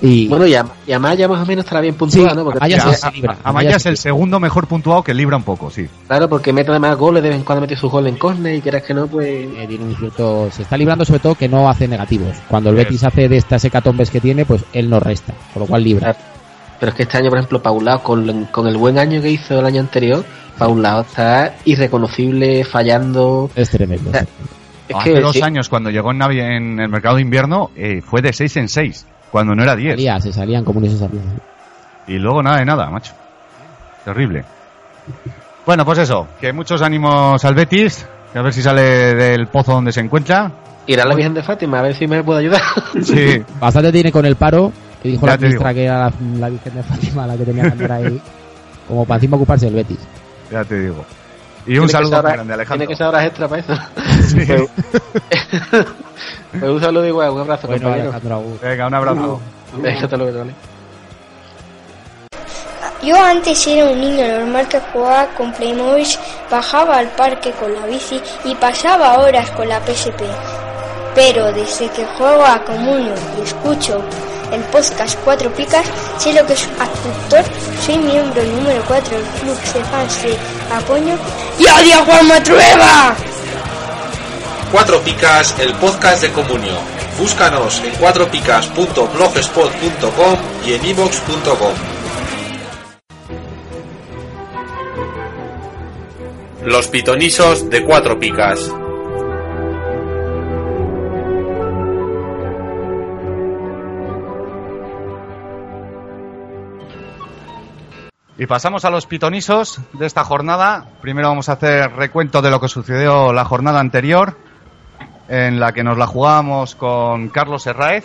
Y 0.00 0.28
Bueno, 0.28 0.46
y, 0.46 0.54
a- 0.54 0.64
y 0.86 0.92
Amaya 0.92 1.26
más 1.26 1.42
o 1.42 1.46
menos 1.46 1.64
estará 1.64 1.80
bien 1.80 1.94
puntuada, 1.96 2.30
Sí, 2.30 2.36
¿no? 2.36 2.44
Porque, 2.44 2.58
Amaya 2.58 2.80
se- 2.94 3.06
a- 3.06 3.10
libra, 3.10 3.32
a- 3.32 3.48
Amaya 3.48 3.66
Amaya 3.68 3.76
es 3.76 3.82
se- 3.82 3.88
el 3.88 3.96
segundo 3.96 4.38
mejor 4.38 4.68
puntuado 4.68 5.02
que 5.02 5.12
libra 5.12 5.36
un 5.36 5.42
poco, 5.42 5.70
sí. 5.70 5.88
Claro, 6.06 6.28
porque 6.28 6.52
mete 6.52 6.70
además 6.70 6.96
goles, 6.96 7.20
de 7.22 7.30
vez 7.30 7.38
en 7.38 7.44
cuando 7.44 7.62
mete 7.62 7.74
sus 7.76 7.90
goles 7.90 8.12
en 8.12 8.18
córner 8.18 8.54
y 8.54 8.60
quieras 8.60 8.82
que 8.84 8.94
no, 8.94 9.08
pues... 9.08 9.26
eh, 9.28 9.64
tiene 9.68 9.84
un 9.84 9.96
cierto, 9.96 10.48
se 10.52 10.62
está 10.62 10.76
librando 10.76 11.04
sobre 11.04 11.18
todo 11.20 11.34
que 11.34 11.48
no 11.48 11.68
hace 11.68 11.88
negativos. 11.88 12.36
Cuando 12.48 12.70
el. 12.70 12.76
Betis 12.76 13.02
hace 13.02 13.28
de 13.28 13.36
estas 13.38 13.64
hecatombes 13.64 14.10
que 14.10 14.20
tiene, 14.20 14.44
pues 14.44 14.64
él 14.72 14.88
no 14.88 15.00
resta, 15.00 15.34
con 15.52 15.62
lo 15.62 15.66
cual 15.66 15.82
libra. 15.82 16.14
Pero 16.78 16.90
es 16.90 16.94
que 16.96 17.02
este 17.02 17.18
año, 17.18 17.28
por 17.30 17.38
ejemplo, 17.38 17.60
Paulao, 17.60 18.00
con, 18.00 18.44
con 18.52 18.68
el 18.68 18.76
buen 18.76 18.98
año 19.00 19.20
que 19.20 19.30
hizo 19.30 19.58
el 19.58 19.66
año 19.66 19.80
anterior, 19.80 20.24
Paulao 20.58 21.00
está 21.00 21.56
irreconocible, 21.64 22.64
fallando. 22.64 23.50
Es 23.56 23.70
tremendo. 23.70 24.10
O 24.10 24.12
sea, 24.12 24.26
Es 24.88 24.96
Hace 24.96 25.12
que 25.14 25.20
dos 25.20 25.32
sí, 25.34 25.42
años, 25.42 25.68
cuando 25.68 25.90
llegó 25.90 26.12
en, 26.12 26.18
Navi- 26.20 26.40
en 26.40 26.78
el 26.80 26.88
mercado 26.88 27.16
de 27.16 27.22
invierno, 27.22 27.70
eh, 27.76 28.00
fue 28.00 28.22
de 28.22 28.32
6 28.32 28.56
en 28.58 28.68
6, 28.68 29.06
cuando 29.30 29.54
no 29.54 29.62
era 29.62 29.76
10. 29.76 29.92
Salía, 29.94 30.20
se 30.20 30.32
salían 30.32 30.64
salían. 30.64 31.40
Y 32.06 32.18
luego 32.18 32.42
nada 32.42 32.58
de 32.58 32.64
nada, 32.64 32.90
macho. 32.90 33.12
Terrible. 34.04 34.44
Bueno, 35.66 35.84
pues 35.84 35.98
eso, 35.98 36.26
que 36.40 36.52
muchos 36.52 36.80
ánimos 36.80 37.44
al 37.44 37.54
Betis, 37.54 38.06
que 38.32 38.38
a 38.38 38.42
ver 38.42 38.52
si 38.52 38.62
sale 38.62 38.82
del 39.14 39.46
pozo 39.48 39.72
donde 39.72 39.92
se 39.92 40.00
encuentra. 40.00 40.50
ir 40.86 41.00
a 41.00 41.04
la 41.04 41.14
Virgen 41.14 41.34
de 41.34 41.42
Fátima, 41.42 41.80
a 41.80 41.82
ver 41.82 41.94
si 41.94 42.06
me 42.06 42.22
puede 42.22 42.40
ayudar. 42.40 42.62
Sí, 43.02 43.42
Bastante 43.60 43.92
tiene 43.92 44.10
con 44.10 44.24
el 44.24 44.36
paro, 44.36 44.72
que 45.02 45.10
dijo 45.10 45.26
Ya 45.26 45.32
la 45.32 45.38
ministra 45.38 45.74
que 45.74 45.84
era 45.84 45.98
la, 45.98 46.12
la 46.38 46.48
Virgen 46.48 46.74
de 46.74 46.82
Fátima 46.82 47.26
la 47.26 47.36
que 47.36 47.44
tenía 47.44 47.64
que 47.64 47.70
andar 47.72 47.92
ahí, 47.92 48.20
como 48.88 49.04
para 49.04 49.16
encima 49.16 49.36
ocuparse 49.36 49.66
del 49.66 49.74
Betis. 49.74 49.98
ya 50.50 50.64
te 50.64 50.80
digo. 50.80 51.04
Y 51.68 51.78
un 51.78 51.86
que 51.86 51.92
saludo 51.92 52.10
ser 52.10 52.16
muy 52.22 52.26
hora- 52.26 52.34
grande, 52.36 52.54
Alejandro. 52.54 52.78
Tiene 52.86 52.92
que 52.92 52.96
ser 52.96 53.06
horas 53.06 53.24
extra 53.26 53.48
para 53.48 53.60
eso. 53.62 53.74
Sí. 54.28 54.44
Pues, 54.46 54.68
pues 56.52 56.62
un 56.70 56.80
saludo 56.80 57.06
igual, 57.06 57.30
un 57.30 57.40
abrazo, 57.40 57.66
Bueno, 57.66 57.82
compañero. 58.10 58.50
Venga, 58.62 58.86
un 58.86 58.94
abrazo. 58.94 59.40
Venga, 59.76 60.00
hasta 60.04 60.16
luego, 60.16 60.38
vale. 60.40 60.54
Yo 63.02 63.16
antes 63.22 63.66
era 63.66 63.84
un 63.90 64.00
niño 64.00 64.26
normal 64.40 64.66
que 64.68 64.80
jugaba 64.92 65.26
con 65.36 65.52
Playmobil, 65.52 66.06
bajaba 66.50 66.98
al 66.98 67.06
parque 67.08 67.52
con 67.52 67.72
la 67.72 67.86
bici 67.86 68.20
y 68.44 68.54
pasaba 68.56 69.18
horas 69.20 69.50
con 69.52 69.68
la 69.68 69.78
PSP. 69.80 70.20
Pero 71.14 71.52
desde 71.52 71.88
que 71.90 72.04
juego 72.04 72.44
a 72.44 72.62
Comunio 72.64 73.14
y 73.38 73.42
escucho 73.42 74.02
el 74.52 74.62
podcast 74.64 75.18
Cuatro 75.24 75.50
Picas, 75.52 75.86
sé 76.18 76.32
lo 76.32 76.44
que 76.46 76.54
es 76.54 76.68
actor, 76.78 77.44
soy 77.84 77.98
miembro 77.98 78.42
número 78.42 78.82
4 78.86 79.16
del 79.16 79.26
club 79.40 79.58
de 79.74 79.84
fans 79.84 80.22
de 80.22 80.36
Apoño 80.74 81.16
y 81.58 81.64
odio 81.64 81.94
a 81.94 82.04
Juan 82.04 82.28
Matrueva. 82.28 83.16
Cuatro 84.70 85.00
Picas, 85.00 85.54
el 85.58 85.72
podcast 85.74 86.22
de 86.22 86.30
Comunio. 86.32 86.74
Búscanos 87.18 87.82
en 87.84 87.92
cuatropicas.blogspot.com 87.94 90.38
y 90.66 90.74
en 90.74 90.86
ivox.com. 90.86 91.74
Los 96.64 96.88
pitonisos 96.88 97.70
de 97.70 97.82
Cuatro 97.82 98.18
Picas. 98.18 98.70
Y 108.38 108.46
pasamos 108.46 108.84
a 108.84 108.90
los 108.90 109.06
pitonisos 109.06 109.80
de 109.94 110.06
esta 110.06 110.22
jornada. 110.22 110.86
Primero 111.00 111.28
vamos 111.28 111.48
a 111.48 111.54
hacer 111.54 111.90
recuento 111.96 112.40
de 112.40 112.50
lo 112.50 112.60
que 112.60 112.68
sucedió 112.68 113.32
la 113.32 113.44
jornada 113.44 113.80
anterior, 113.80 114.38
en 115.28 115.58
la 115.58 115.72
que 115.72 115.82
nos 115.82 115.98
la 115.98 116.06
jugábamos 116.06 116.76
con 116.76 117.30
Carlos 117.30 117.66
Herráez, 117.66 118.04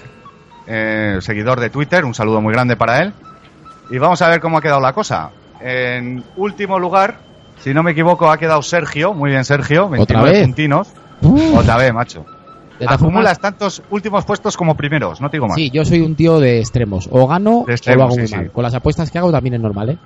eh, 0.65 1.17
seguidor 1.21 1.59
de 1.59 1.69
Twitter. 1.69 2.03
Un 2.03 2.15
saludo 2.15 2.41
muy 2.41 2.51
grande 2.51 2.75
para 2.75 3.03
él. 3.03 3.13
Y 3.91 3.99
vamos 3.99 4.23
a 4.23 4.29
ver 4.29 4.41
cómo 4.41 4.57
ha 4.57 4.61
quedado 4.61 4.81
la 4.81 4.93
cosa. 4.93 5.29
En 5.61 6.23
último 6.35 6.79
lugar, 6.79 7.19
si 7.59 7.71
no 7.71 7.83
me 7.83 7.91
equivoco, 7.91 8.31
ha 8.31 8.39
quedado 8.39 8.63
Sergio. 8.63 9.13
Muy 9.13 9.29
bien, 9.29 9.45
Sergio. 9.45 9.87
29 9.87 10.31
vez? 10.31 10.43
puntinos. 10.45 10.87
Uh, 11.21 11.59
Otra 11.59 11.77
vez, 11.77 11.93
macho. 11.93 12.25
Acumulas 12.87 13.39
tantos 13.39 13.83
últimos 13.91 14.25
puestos 14.25 14.57
como 14.57 14.75
primeros, 14.75 15.21
no 15.21 15.29
te 15.29 15.37
digo 15.37 15.47
más. 15.47 15.55
Sí, 15.55 15.69
yo 15.69 15.85
soy 15.85 16.01
un 16.01 16.15
tío 16.15 16.39
de 16.39 16.59
extremos. 16.59 17.07
O 17.11 17.27
gano 17.27 17.59
o 17.59 17.69
extremos, 17.69 17.97
lo 17.99 18.03
hago 18.05 18.13
sí, 18.15 18.19
muy 18.21 18.27
sí. 18.27 18.35
mal. 18.35 18.51
Con 18.51 18.63
las 18.63 18.73
apuestas 18.73 19.11
que 19.11 19.19
hago 19.19 19.31
también 19.31 19.53
es 19.53 19.61
normal, 19.61 19.91
¿eh? 19.91 19.97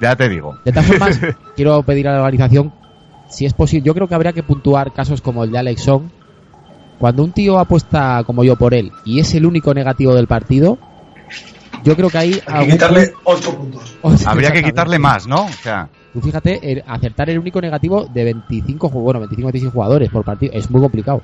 Ya 0.00 0.16
te 0.16 0.28
digo. 0.28 0.56
De 0.64 0.72
todas 0.72 0.86
formas, 0.86 1.20
quiero 1.56 1.82
pedir 1.82 2.08
a 2.08 2.12
la 2.14 2.22
organización, 2.22 2.72
si 3.28 3.44
es 3.46 3.52
posible, 3.52 3.84
yo 3.86 3.94
creo 3.94 4.08
que 4.08 4.14
habría 4.14 4.32
que 4.32 4.42
puntuar 4.42 4.92
casos 4.92 5.20
como 5.20 5.44
el 5.44 5.50
de 5.52 5.58
Alex 5.58 5.82
Song. 5.82 6.04
Cuando 6.98 7.22
un 7.22 7.32
tío 7.32 7.58
apuesta 7.58 8.22
como 8.26 8.44
yo 8.44 8.56
por 8.56 8.74
él 8.74 8.92
y 9.04 9.20
es 9.20 9.34
el 9.34 9.46
único 9.46 9.72
negativo 9.72 10.14
del 10.14 10.26
partido, 10.26 10.78
yo 11.84 11.96
creo 11.96 12.10
que 12.10 12.18
ahí... 12.18 12.40
Hay 12.46 12.66
que 12.66 12.72
quitarle 12.72 13.12
8 13.24 13.56
puntos. 13.56 13.98
Habría 14.26 14.52
que 14.52 14.62
quitarle 14.62 14.98
más, 14.98 15.26
¿no? 15.26 15.44
O 15.44 15.52
sea, 15.52 15.88
Tú 16.12 16.20
fíjate, 16.20 16.72
el- 16.72 16.82
acertar 16.88 17.30
el 17.30 17.38
único 17.38 17.60
negativo 17.60 18.04
de 18.04 18.24
25, 18.24 18.90
ju- 18.90 19.00
bueno, 19.00 19.20
25 19.20 19.46
26 19.46 19.72
jugadores 19.72 20.10
por 20.10 20.24
partido 20.24 20.52
es 20.54 20.68
muy 20.68 20.80
complicado. 20.80 21.22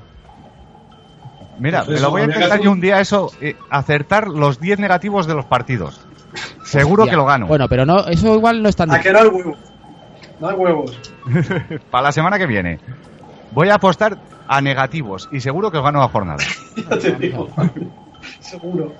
Mira, 1.57 1.83
Pues 1.83 1.97
me 1.97 2.01
lo 2.01 2.11
voy 2.11 2.21
a 2.21 2.25
intentar 2.25 2.61
yo 2.61 2.71
un- 2.71 2.77
un 2.77 2.81
día 2.81 3.01
eso, 3.01 3.29
eh, 3.41 3.55
acertar 3.69 4.29
los 4.29 4.59
10 4.61 4.79
negativos 4.79 5.27
de 5.27 5.33
los 5.35 5.45
partidos. 5.45 6.06
Seguro 6.63 7.03
Hostia. 7.03 7.11
que 7.11 7.17
lo 7.17 7.25
gano. 7.25 7.47
Bueno, 7.47 7.67
pero 7.67 7.85
no, 7.85 7.99
eso 8.07 8.35
igual 8.35 8.61
no 8.61 8.69
es 8.69 8.75
tan 8.75 8.91
¿A 8.91 8.99
que 8.99 9.11
no 9.11 9.19
hay 9.19 9.27
huevos? 9.27 9.57
No 10.39 10.49
hay 10.49 10.55
huevos. 10.55 11.11
Para 11.91 12.03
la 12.03 12.11
semana 12.11 12.37
que 12.37 12.45
viene. 12.45 12.79
Voy 13.51 13.69
a 13.69 13.75
apostar 13.75 14.17
a 14.47 14.61
negativos 14.61 15.29
y 15.31 15.39
seguro 15.39 15.71
que 15.71 15.77
os 15.77 15.83
gano 15.83 15.99
la 15.99 16.09
jornada. 16.09 16.43
Ya 16.89 16.97
te 16.97 17.11
digo. 17.13 17.47
Seguro. 18.39 18.93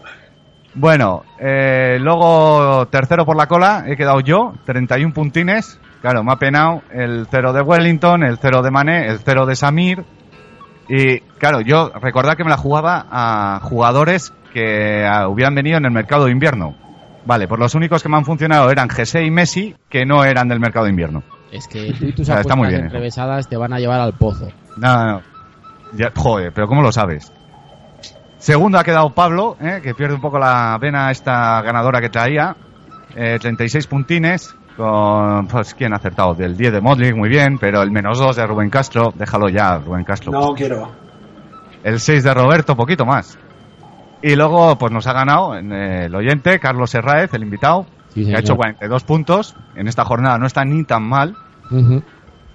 Bueno, 0.73 1.23
eh, 1.39 1.97
luego 1.99 2.87
tercero 2.87 3.25
por 3.25 3.35
la 3.35 3.47
cola 3.47 3.85
he 3.87 3.95
quedado 3.95 4.19
yo, 4.19 4.53
31 4.65 5.13
puntines. 5.13 5.79
Claro, 6.01 6.23
me 6.23 6.31
ha 6.31 6.35
penado 6.35 6.83
el 6.91 7.27
cero 7.29 7.51
de 7.51 7.61
Wellington, 7.61 8.23
el 8.23 8.37
cero 8.37 8.61
de 8.61 8.71
Mané, 8.71 9.07
el 9.07 9.19
cero 9.19 9.45
de 9.45 9.55
Samir. 9.55 10.05
Y 10.87 11.19
claro, 11.39 11.61
yo 11.61 11.91
recordad 11.99 12.35
que 12.35 12.43
me 12.43 12.49
la 12.49 12.57
jugaba 12.57 13.05
a 13.09 13.59
jugadores 13.63 14.33
que 14.53 15.05
ah, 15.05 15.27
hubieran 15.27 15.55
venido 15.55 15.77
en 15.77 15.85
el 15.85 15.91
mercado 15.91 16.25
de 16.25 16.31
invierno. 16.31 16.75
Vale, 17.27 17.45
pues 17.45 17.59
los 17.59 17.75
únicos 17.75 18.01
que 18.01 18.07
me 18.07 18.15
han 18.15 18.23
funcionado 18.23 18.71
eran 18.71 18.89
Jesse 18.89 19.25
y 19.25 19.29
Messi, 19.31 19.75
que 19.89 20.05
no 20.05 20.23
eran 20.23 20.47
del 20.47 20.61
mercado 20.61 20.85
de 20.85 20.91
invierno. 20.91 21.23
Es 21.51 21.67
que 21.67 21.93
tú 21.93 22.05
y 22.05 22.13
tus 22.13 22.21
O 22.21 22.25
sea, 22.25 22.39
está 22.39 22.53
apuestas 22.53 22.57
muy 22.57 22.67
bien 22.69 22.79
eso. 22.79 22.85
enrevesadas 22.87 23.49
te 23.49 23.57
van 23.57 23.73
a 23.73 23.79
llevar 23.79 23.99
al 23.99 24.13
pozo. 24.13 24.47
No, 24.77 25.05
no. 25.05 25.21
Ya, 25.93 26.11
joder, 26.15 26.53
pero 26.53 26.67
¿cómo 26.67 26.81
lo 26.81 26.91
sabes? 26.93 27.33
Segundo 28.37 28.79
ha 28.79 28.83
quedado 28.85 29.09
Pablo, 29.13 29.57
¿eh? 29.59 29.81
que 29.83 29.93
pierde 29.93 30.15
un 30.15 30.21
poco 30.21 30.39
la 30.39 30.77
vena 30.79 31.11
esta 31.11 31.61
ganadora 31.61 31.99
que 31.99 32.09
traía. 32.09 32.55
Eh, 33.13 33.37
36 33.41 33.87
puntines. 33.87 34.55
Con, 34.77 35.47
pues, 35.47 35.73
¿quién 35.73 35.91
ha 35.91 35.97
acertado? 35.97 36.33
Del 36.35 36.55
10 36.55 36.71
de 36.73 36.81
Modric, 36.81 37.15
muy 37.15 37.29
bien, 37.29 37.57
pero 37.57 37.81
el 37.81 37.91
menos 37.91 38.19
2 38.19 38.35
de 38.35 38.45
Rubén 38.45 38.69
Castro, 38.69 39.11
déjalo 39.15 39.49
ya, 39.49 39.79
Rubén 39.79 40.03
Castro. 40.05 40.31
No 40.31 40.53
quiero. 40.53 40.91
El 41.83 41.99
6 41.99 42.23
de 42.23 42.33
Roberto, 42.33 42.75
poquito 42.75 43.03
más. 43.05 43.37
Y 44.21 44.35
luego, 44.35 44.77
pues 44.77 44.91
nos 44.91 45.05
ha 45.07 45.13
ganado 45.13 45.55
eh, 45.55 46.05
el 46.05 46.15
oyente, 46.15 46.59
Carlos 46.59 46.93
Herráez, 46.95 47.33
el 47.33 47.43
invitado, 47.43 47.85
Sí, 48.13 48.25
que 48.25 48.35
ha 48.35 48.39
hecho 48.39 48.55
42 48.55 49.03
puntos. 49.03 49.55
En 49.75 49.87
esta 49.87 50.03
jornada 50.05 50.37
no 50.39 50.47
está 50.47 50.65
ni 50.65 50.83
tan 50.83 51.03
mal. 51.03 51.35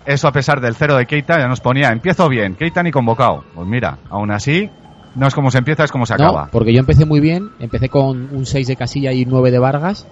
Eso 0.04 0.26
a 0.26 0.32
pesar 0.32 0.60
del 0.60 0.74
cero 0.74 0.96
de 0.96 1.06
Keita, 1.06 1.38
ya 1.38 1.46
nos 1.46 1.60
ponía, 1.60 1.90
empiezo 1.90 2.28
bien, 2.28 2.56
Keita 2.56 2.82
ni 2.82 2.90
convocado. 2.90 3.44
Pues 3.54 3.68
mira, 3.68 3.98
aún 4.10 4.32
así, 4.32 4.68
no 5.14 5.28
es 5.28 5.34
como 5.34 5.52
se 5.52 5.58
empieza, 5.58 5.84
es 5.84 5.92
como 5.92 6.04
se 6.06 6.16
No, 6.16 6.24
acaba. 6.24 6.48
porque 6.50 6.72
yo 6.72 6.80
empecé 6.80 7.04
muy 7.06 7.20
bien, 7.20 7.50
empecé 7.60 7.88
con 7.88 8.34
un 8.34 8.44
6 8.44 8.66
de 8.66 8.74
Casilla 8.76 9.12
y 9.12 9.24
9 9.24 9.52
de 9.52 9.58
Vargas 9.60 10.08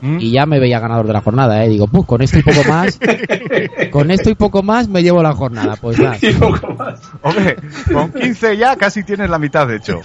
¿Mm? 0.00 0.18
y 0.20 0.30
ya 0.30 0.46
me 0.46 0.60
veía 0.60 0.78
ganador 0.78 1.06
de 1.06 1.12
la 1.12 1.20
jornada, 1.20 1.64
eh. 1.64 1.68
Digo, 1.68 1.86
pues 1.88 2.04
con 2.06 2.22
esto 2.22 2.38
y 2.38 2.42
poco 2.42 2.62
más, 2.68 2.98
con 3.90 4.10
esto 4.10 4.30
y 4.30 4.34
poco 4.34 4.62
más 4.62 4.88
me 4.88 5.02
llevo 5.02 5.22
la 5.22 5.32
jornada. 5.32 5.76
Pues 5.76 5.98
nada. 6.00 6.16
Y 6.20 6.32
poco 6.32 6.74
más. 6.74 7.00
Hombre, 7.22 7.56
con 7.92 8.12
15 8.12 8.56
ya 8.56 8.76
casi 8.76 9.02
tienes 9.02 9.28
la 9.28 9.38
mitad, 9.38 9.66
de 9.66 9.76
hecho. 9.76 10.00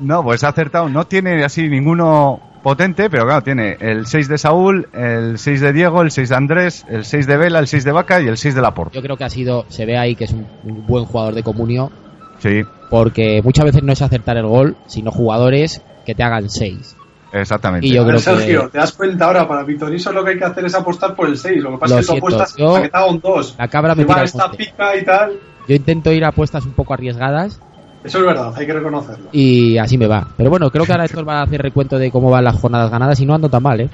No, 0.00 0.22
pues 0.22 0.44
ha 0.44 0.48
acertado. 0.48 0.88
No 0.88 1.06
tiene 1.06 1.44
así 1.44 1.68
ninguno 1.68 2.40
potente, 2.62 3.10
pero 3.10 3.24
claro, 3.26 3.42
tiene 3.42 3.76
el 3.80 4.06
6 4.06 4.28
de 4.28 4.38
Saúl, 4.38 4.88
el 4.94 5.38
6 5.38 5.60
de 5.60 5.72
Diego, 5.72 6.02
el 6.02 6.10
6 6.10 6.28
de 6.28 6.34
Andrés, 6.34 6.86
el 6.88 7.04
6 7.04 7.26
de 7.26 7.36
Vela, 7.36 7.58
el 7.58 7.66
6 7.66 7.84
de 7.84 7.92
Vaca 7.92 8.22
y 8.22 8.28
el 8.28 8.38
6 8.38 8.54
de 8.54 8.62
Laporte. 8.62 8.94
Yo 8.94 9.02
creo 9.02 9.16
que 9.16 9.24
ha 9.24 9.30
sido, 9.30 9.66
se 9.68 9.84
ve 9.84 9.98
ahí 9.98 10.14
que 10.16 10.24
es 10.24 10.32
un, 10.32 10.46
un 10.64 10.86
buen 10.86 11.04
jugador 11.04 11.34
de 11.34 11.42
comunio, 11.42 11.90
Sí, 12.38 12.62
porque 12.90 13.40
muchas 13.42 13.64
veces 13.64 13.82
no 13.82 13.92
es 13.92 14.02
acertar 14.02 14.36
el 14.36 14.46
gol, 14.46 14.76
sino 14.86 15.10
jugadores 15.10 15.82
que 16.04 16.14
te 16.14 16.22
hagan 16.22 16.50
6. 16.50 16.96
Exactamente. 17.40 17.86
Y 17.86 17.92
yo 17.94 18.02
creo 18.04 18.16
que- 18.16 18.22
Sergio, 18.22 18.68
te 18.70 18.78
das 18.78 18.92
cuenta 18.92 19.26
ahora, 19.26 19.46
para 19.46 19.62
Victoriso 19.64 20.12
lo 20.12 20.24
que 20.24 20.30
hay 20.30 20.38
que 20.38 20.44
hacer 20.44 20.64
es 20.64 20.74
apostar 20.74 21.14
por 21.14 21.28
el 21.28 21.36
6. 21.36 21.62
Lo 21.62 21.72
que 21.72 21.78
pasa 21.78 21.94
Lo 21.94 22.00
es 22.00 22.06
que 22.06 22.12
tú 22.12 22.12
siento, 22.20 22.26
apuestas 22.36 22.56
yo- 22.56 22.76
a 22.76 22.82
que 22.82 22.88
te 22.88 22.96
haga 22.96 23.06
un 23.06 23.20
2. 23.20 23.54
La 23.58 23.68
cabra 23.68 23.94
me 23.94 24.04
tira 24.04 24.18
al 24.20 24.24
esta 24.24 24.50
pica 24.50 24.96
y 24.96 25.04
tal. 25.04 25.32
Yo 25.68 25.74
intento 25.74 26.12
ir 26.12 26.24
a 26.24 26.28
apuestas 26.28 26.64
un 26.66 26.72
poco 26.72 26.92
arriesgadas 26.94 27.60
Eso 28.04 28.18
es 28.18 28.24
verdad, 28.26 28.52
hay 28.56 28.66
que 28.66 28.72
reconocerlo. 28.74 29.28
y 29.32 29.78
así 29.78 29.96
me 29.98 30.06
va. 30.06 30.28
Pero 30.36 30.50
bueno, 30.50 30.70
creo 30.70 30.84
que 30.84 30.92
ahora 30.92 31.06
Héctor 31.06 31.26
va 31.28 31.40
a 31.40 31.42
hacer 31.44 31.60
recuento 31.62 31.98
de 31.98 32.10
cómo 32.10 32.30
van 32.30 32.44
las 32.44 32.56
jornadas 32.60 32.90
ganadas 32.90 33.18
y 33.20 33.26
no 33.26 33.34
ando 33.34 33.48
tan 33.48 33.62
mal, 33.62 33.80
¿eh? 33.80 33.88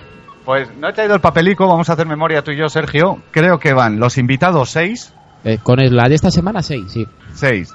Pues 0.45 0.69
no 0.79 0.89
he 0.89 0.93
traído 0.93 1.15
el 1.15 1.21
papelico, 1.21 1.69
vamos 1.69 1.89
a 1.91 1.93
hacer 1.93 2.07
memoria 2.07 2.43
tú 2.43 2.51
y 2.51 2.57
yo, 2.57 2.69
Sergio. 2.69 3.19
Creo 3.31 3.59
que 3.61 3.73
van 3.73 4.01
los 4.01 4.19
invitados 4.19 4.71
6, 4.71 5.13
Eh, 5.45 5.59
con 5.63 5.79
el- 5.81 5.95
la 5.95 6.09
de 6.09 6.17
esta 6.17 6.31
semana, 6.31 6.61
6, 6.63 6.85
sí. 6.89 7.07
6. 7.35 7.73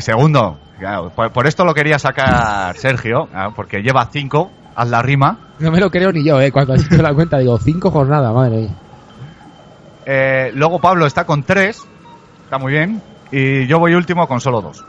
segundo, 0.00 0.58
Claro, 0.80 1.10
por, 1.14 1.30
por 1.30 1.46
esto 1.46 1.64
lo 1.64 1.74
quería 1.74 1.98
sacar 1.98 2.74
Sergio, 2.76 3.28
ah, 3.34 3.50
porque 3.54 3.82
lleva 3.82 4.08
cinco, 4.10 4.50
haz 4.74 4.88
la 4.88 5.02
rima. 5.02 5.38
No 5.58 5.70
me 5.70 5.78
lo 5.78 5.90
creo 5.90 6.10
ni 6.10 6.24
yo, 6.24 6.40
¿eh? 6.40 6.50
Cuando 6.50 6.72
has 6.72 6.84
hecho 6.90 7.02
la 7.02 7.12
cuenta, 7.14 7.38
digo, 7.38 7.58
cinco 7.58 7.90
jornadas, 7.90 8.34
madre 8.34 8.56
mía. 8.56 8.70
Eh, 10.06 10.50
luego 10.54 10.80
Pablo 10.80 11.06
está 11.06 11.24
con 11.24 11.42
tres, 11.42 11.86
está 12.44 12.58
muy 12.58 12.72
bien. 12.72 13.00
Y 13.30 13.66
yo 13.66 13.78
voy 13.78 13.94
último 13.94 14.26
con 14.26 14.40
solo 14.40 14.60
dos. 14.62 14.82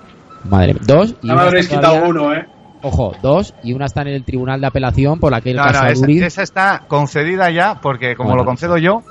Madre 0.49 0.73
mía. 0.73 0.81
Dos 0.85 1.13
y 1.21 1.27
me 1.27 1.33
una 1.33 1.43
habréis 1.43 1.65
está 1.65 1.75
quitado 1.77 1.93
todavía- 1.95 2.09
uno, 2.09 2.33
¿eh? 2.33 2.47
Ojo, 2.83 3.13
dos 3.21 3.53
y 3.61 3.73
una 3.73 3.85
está 3.85 4.01
en 4.01 4.07
el 4.07 4.23
tribunal 4.25 4.59
de 4.59 4.65
apelación 4.67 5.19
por 5.19 5.31
la 5.31 5.41
que 5.41 5.51
el 5.51 5.57
No, 5.57 5.63
caso 5.63 5.83
no, 5.83 6.07
esa, 6.25 6.41
está 6.41 6.81
concedida 6.87 7.51
ya, 7.51 7.75
porque 7.79 8.15
como 8.15 8.29
Bueno. 8.29 8.41
lo 8.43 8.47
concedo 8.47 8.77
yo, 8.77 9.03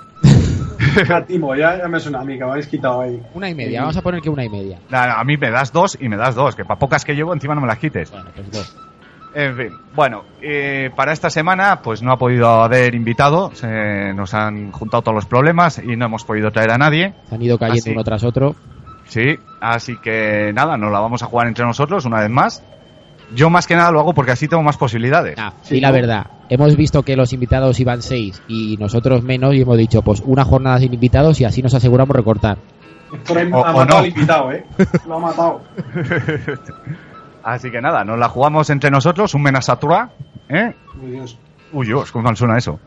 Ya, 1.08 1.24
Timo, 1.24 1.54
ya, 1.54 1.78
ya 1.78 1.88
me 1.88 2.00
suena 2.00 2.20
a 2.20 2.24
mí 2.24 2.38
que 2.38 2.44
me 2.44 2.50
habéis 2.50 2.66
quitado 2.66 3.02
ahí. 3.02 3.20
Una 3.34 3.48
y 3.48 3.54
media, 3.54 3.80
vamos 3.80 3.96
a 3.96 4.02
poner 4.02 4.20
que 4.20 4.30
una 4.30 4.44
y 4.44 4.48
media. 4.48 4.78
no, 4.88 5.06
no, 5.06 5.12
a 5.12 5.24
mí 5.24 5.36
me 5.36 5.50
das 5.50 5.72
dos 5.72 5.96
y 6.00 6.08
me 6.08 6.16
das 6.16 6.34
dos, 6.34 6.54
que 6.56 6.64
para 6.64 6.78
pocas 6.78 7.04
que 7.04 7.14
llevo 7.14 7.32
encima 7.32 7.54
no 7.54 7.60
me 7.60 7.66
las 7.66 7.78
quites. 7.78 8.10
Bueno, 8.10 8.30
pues 8.34 8.50
dos. 8.50 8.76
En 9.32 9.56
fin, 9.56 9.68
bueno, 9.94 10.24
eh, 10.42 10.90
para 10.96 11.12
esta 11.12 11.30
semana 11.30 11.80
pues 11.82 12.02
no 12.02 12.10
ha 12.12 12.18
podido 12.18 12.48
haber 12.48 12.94
invitado, 12.96 13.54
se 13.54 14.12
nos 14.12 14.34
han 14.34 14.72
juntado 14.72 15.02
todos 15.02 15.14
los 15.14 15.26
problemas 15.26 15.78
y 15.78 15.96
no 15.96 16.06
hemos 16.06 16.24
podido 16.24 16.50
traer 16.50 16.72
a 16.72 16.78
nadie. 16.78 17.14
Se 17.28 17.36
han 17.36 17.42
ido 17.42 17.56
cayendo 17.56 17.92
uno 17.92 18.02
tras 18.02 18.24
otro. 18.24 18.56
Sí, 19.06 19.38
así 19.60 19.96
que 20.02 20.52
nada, 20.52 20.76
nos 20.76 20.90
la 20.92 21.00
vamos 21.00 21.22
a 21.22 21.26
jugar 21.26 21.46
entre 21.46 21.64
nosotros 21.64 22.04
una 22.06 22.20
vez 22.20 22.30
más. 22.30 22.64
Yo 23.34 23.48
más 23.50 23.66
que 23.66 23.76
nada 23.76 23.90
lo 23.92 24.00
hago 24.00 24.12
porque 24.14 24.32
así 24.32 24.48
tengo 24.48 24.62
más 24.62 24.76
posibilidades. 24.76 25.36
Ah, 25.38 25.52
Sí, 25.62 25.76
y 25.76 25.80
la 25.80 25.88
¿no? 25.88 25.94
verdad, 25.94 26.26
hemos 26.48 26.76
visto 26.76 27.02
que 27.02 27.16
los 27.16 27.32
invitados 27.32 27.78
iban 27.80 28.02
seis 28.02 28.42
y 28.48 28.76
nosotros 28.78 29.22
menos 29.22 29.54
y 29.54 29.62
hemos 29.62 29.78
dicho, 29.78 30.02
pues 30.02 30.20
una 30.24 30.44
jornada 30.44 30.78
sin 30.80 30.92
invitados 30.92 31.40
y 31.40 31.44
así 31.44 31.62
nos 31.62 31.74
aseguramos 31.74 32.16
recortar. 32.16 32.58
O- 33.12 33.34
ha 33.38 33.42
o 33.42 33.74
matado 33.74 33.84
no. 33.86 33.96
al 33.98 34.06
invitado, 34.06 34.52
¿eh? 34.52 34.64
Lo 35.08 35.16
ha 35.16 35.18
matado. 35.18 35.60
Así 37.42 37.70
que 37.70 37.80
nada, 37.80 38.04
nos 38.04 38.18
la 38.18 38.28
jugamos 38.28 38.68
entre 38.70 38.90
nosotros, 38.90 39.34
un 39.34 39.42
menasatura, 39.42 40.10
¿eh? 40.48 40.74
Uy, 41.02 41.10
Dios. 41.12 41.38
Uy, 41.72 41.86
Dios, 41.86 42.12
¿cómo 42.12 42.34
suena 42.36 42.58
eso? 42.58 42.78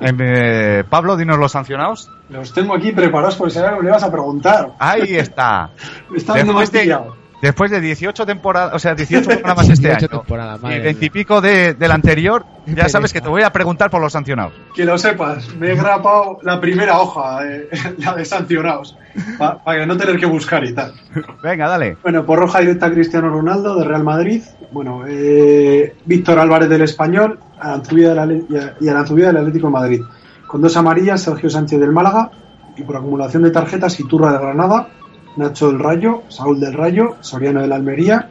Em, 0.00 0.16
eh, 0.20 0.84
Pablo, 0.88 1.16
dinos 1.16 1.38
los 1.38 1.52
sancionados. 1.52 2.08
Los 2.28 2.52
tengo 2.52 2.74
aquí 2.74 2.92
preparados 2.92 3.36
por 3.36 3.50
si 3.50 3.58
algo 3.58 3.82
le 3.82 3.90
vas 3.90 4.02
a 4.02 4.10
preguntar. 4.10 4.72
Ahí 4.78 5.16
está. 5.16 5.70
Me 6.10 6.18
está 6.18 6.34
dando 6.34 6.52
más 6.52 6.70
de. 6.72 6.96
Después 7.42 7.70
de 7.70 7.80
18 7.80 8.26
temporadas, 8.26 8.74
o 8.74 8.78
sea, 8.78 8.94
18 8.94 9.28
programas 9.28 9.68
este 9.70 9.88
18 9.88 9.96
año 9.98 10.08
temporadas, 10.20 10.58
y 10.60 10.62
madre 10.62 10.80
20 10.80 11.04
y 11.06 11.10
pico 11.10 11.40
de, 11.40 11.74
del 11.74 11.90
anterior, 11.92 12.44
ya 12.66 12.88
sabes 12.88 13.12
que 13.12 13.20
te 13.20 13.28
voy 13.28 13.42
a 13.42 13.50
preguntar 13.50 13.90
por 13.90 14.00
los 14.00 14.12
sancionados. 14.12 14.52
Que 14.74 14.84
lo 14.84 14.96
sepas, 14.98 15.54
me 15.56 15.72
he 15.72 15.74
grapado 15.76 16.38
la 16.42 16.60
primera 16.60 16.98
hoja, 17.00 17.40
eh, 17.46 17.68
la 17.98 18.14
de 18.14 18.24
sancionados, 18.24 18.96
para 19.64 19.86
no 19.86 19.96
tener 19.96 20.18
que 20.18 20.26
buscar 20.26 20.64
y 20.64 20.72
tal. 20.74 20.92
Venga, 21.42 21.68
dale. 21.68 21.96
Bueno, 22.02 22.24
por 22.24 22.38
roja 22.38 22.60
directa 22.60 22.90
Cristiano 22.90 23.28
Ronaldo 23.30 23.76
de 23.76 23.84
Real 23.84 24.04
Madrid. 24.04 24.42
Bueno, 24.72 25.04
eh, 25.08 25.96
Víctor 26.04 26.38
Álvarez 26.38 26.68
del 26.68 26.82
Español 26.82 27.40
Aranzubía 27.58 28.14
del 28.14 28.46
y 28.48 28.56
a- 28.56 28.74
y 28.80 28.88
Aranzubía 28.88 29.26
del 29.28 29.38
Atlético 29.38 29.66
de 29.66 29.72
Madrid. 29.72 30.00
Con 30.46 30.62
dos 30.62 30.76
amarillas, 30.76 31.20
Sergio 31.22 31.50
Sánchez 31.50 31.78
del 31.80 31.90
Málaga. 31.92 32.30
Y 32.76 32.82
por 32.82 32.96
acumulación 32.96 33.42
de 33.42 33.50
tarjetas, 33.50 33.98
Iturra 34.00 34.32
de 34.32 34.38
Granada, 34.38 34.88
Nacho 35.36 35.68
del 35.68 35.78
Rayo, 35.78 36.22
Saúl 36.28 36.60
del 36.60 36.74
Rayo, 36.74 37.16
Soriano 37.20 37.62
del 37.62 37.72
Almería, 37.72 38.28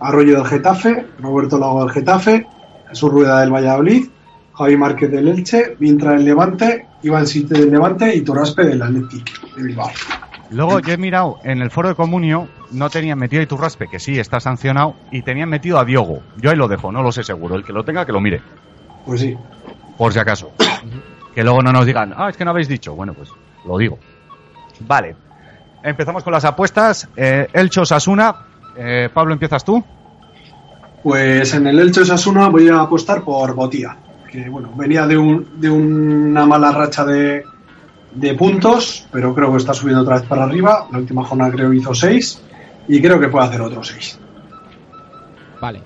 Arroyo 0.00 0.36
del 0.36 0.46
Getafe, 0.46 1.06
Roberto 1.20 1.58
Lago 1.58 1.80
del 1.84 1.90
Getafe, 1.92 2.46
Jesús 2.88 3.10
Rueda 3.10 3.40
del 3.40 3.52
Valladolid, 3.52 4.08
Javi 4.54 4.76
Márquez 4.76 5.10
del 5.10 5.28
Elche, 5.28 5.76
Vintra 5.78 6.12
del 6.12 6.24
Levante, 6.24 6.86
Iván 7.02 7.26
Site 7.26 7.54
del 7.58 7.70
Levante 7.70 8.14
y 8.14 8.22
Toraspe 8.22 8.64
del 8.64 8.82
Atlético 8.82 9.24
de 9.56 9.62
Bilbao. 9.62 9.90
Luego 10.50 10.80
yo 10.80 10.92
he 10.92 10.96
mirado 10.96 11.38
en 11.44 11.62
el 11.62 11.70
foro 11.70 11.88
de 11.88 11.94
Comunio, 11.94 12.48
no 12.72 12.90
tenían 12.90 13.18
metido 13.18 13.40
a 13.40 13.44
Iturraspe, 13.44 13.86
que 13.86 14.00
sí 14.00 14.18
está 14.18 14.40
sancionado, 14.40 14.96
y 15.12 15.22
tenían 15.22 15.48
metido 15.48 15.78
a 15.78 15.84
Diogo. 15.84 16.22
Yo 16.38 16.50
ahí 16.50 16.56
lo 16.56 16.66
dejo, 16.66 16.90
no 16.90 17.02
lo 17.04 17.12
sé 17.12 17.22
seguro. 17.22 17.54
El 17.54 17.64
que 17.64 17.72
lo 17.72 17.84
tenga, 17.84 18.04
que 18.04 18.12
lo 18.12 18.20
mire, 18.20 18.42
Pues 19.06 19.20
sí. 19.20 19.36
por 19.96 20.12
si 20.12 20.18
acaso. 20.18 20.50
que 21.34 21.44
luego 21.44 21.62
no 21.62 21.72
nos 21.72 21.86
digan, 21.86 22.12
ah, 22.16 22.28
es 22.30 22.36
que 22.36 22.44
no 22.44 22.50
habéis 22.50 22.66
dicho. 22.66 22.94
Bueno, 22.96 23.14
pues 23.14 23.30
lo 23.64 23.78
digo. 23.78 23.98
Vale. 24.80 25.14
Empezamos 25.82 26.22
con 26.22 26.32
las 26.32 26.44
apuestas. 26.44 27.08
Eh, 27.16 27.48
Elcho 27.52 27.84
Sasuna. 27.84 28.46
Eh, 28.76 29.08
Pablo, 29.12 29.32
¿empiezas 29.32 29.64
tú? 29.64 29.82
Pues 31.02 31.54
en 31.54 31.66
el 31.66 31.78
Elche 31.78 32.02
Osasuna 32.02 32.48
voy 32.48 32.68
a 32.68 32.80
apostar 32.80 33.22
por 33.24 33.54
Botía, 33.54 33.96
que 34.30 34.48
bueno, 34.50 34.70
venía 34.76 35.06
de, 35.06 35.16
un, 35.16 35.58
de 35.58 35.70
una 35.70 36.44
mala 36.44 36.72
racha 36.72 37.04
de, 37.06 37.42
de 38.12 38.34
puntos, 38.34 39.06
pero 39.10 39.34
creo 39.34 39.50
que 39.50 39.56
está 39.56 39.72
subiendo 39.72 40.02
otra 40.02 40.18
vez 40.18 40.28
para 40.28 40.44
arriba. 40.44 40.88
La 40.92 40.98
última 40.98 41.24
jornada 41.24 41.52
creo 41.52 41.70
que 41.70 41.76
hizo 41.78 41.94
6 41.94 42.42
y 42.88 43.00
creo 43.00 43.18
que 43.18 43.28
puede 43.28 43.46
hacer 43.46 43.62
otros 43.62 43.88
6. 43.88 44.18
Vale, 45.60 45.82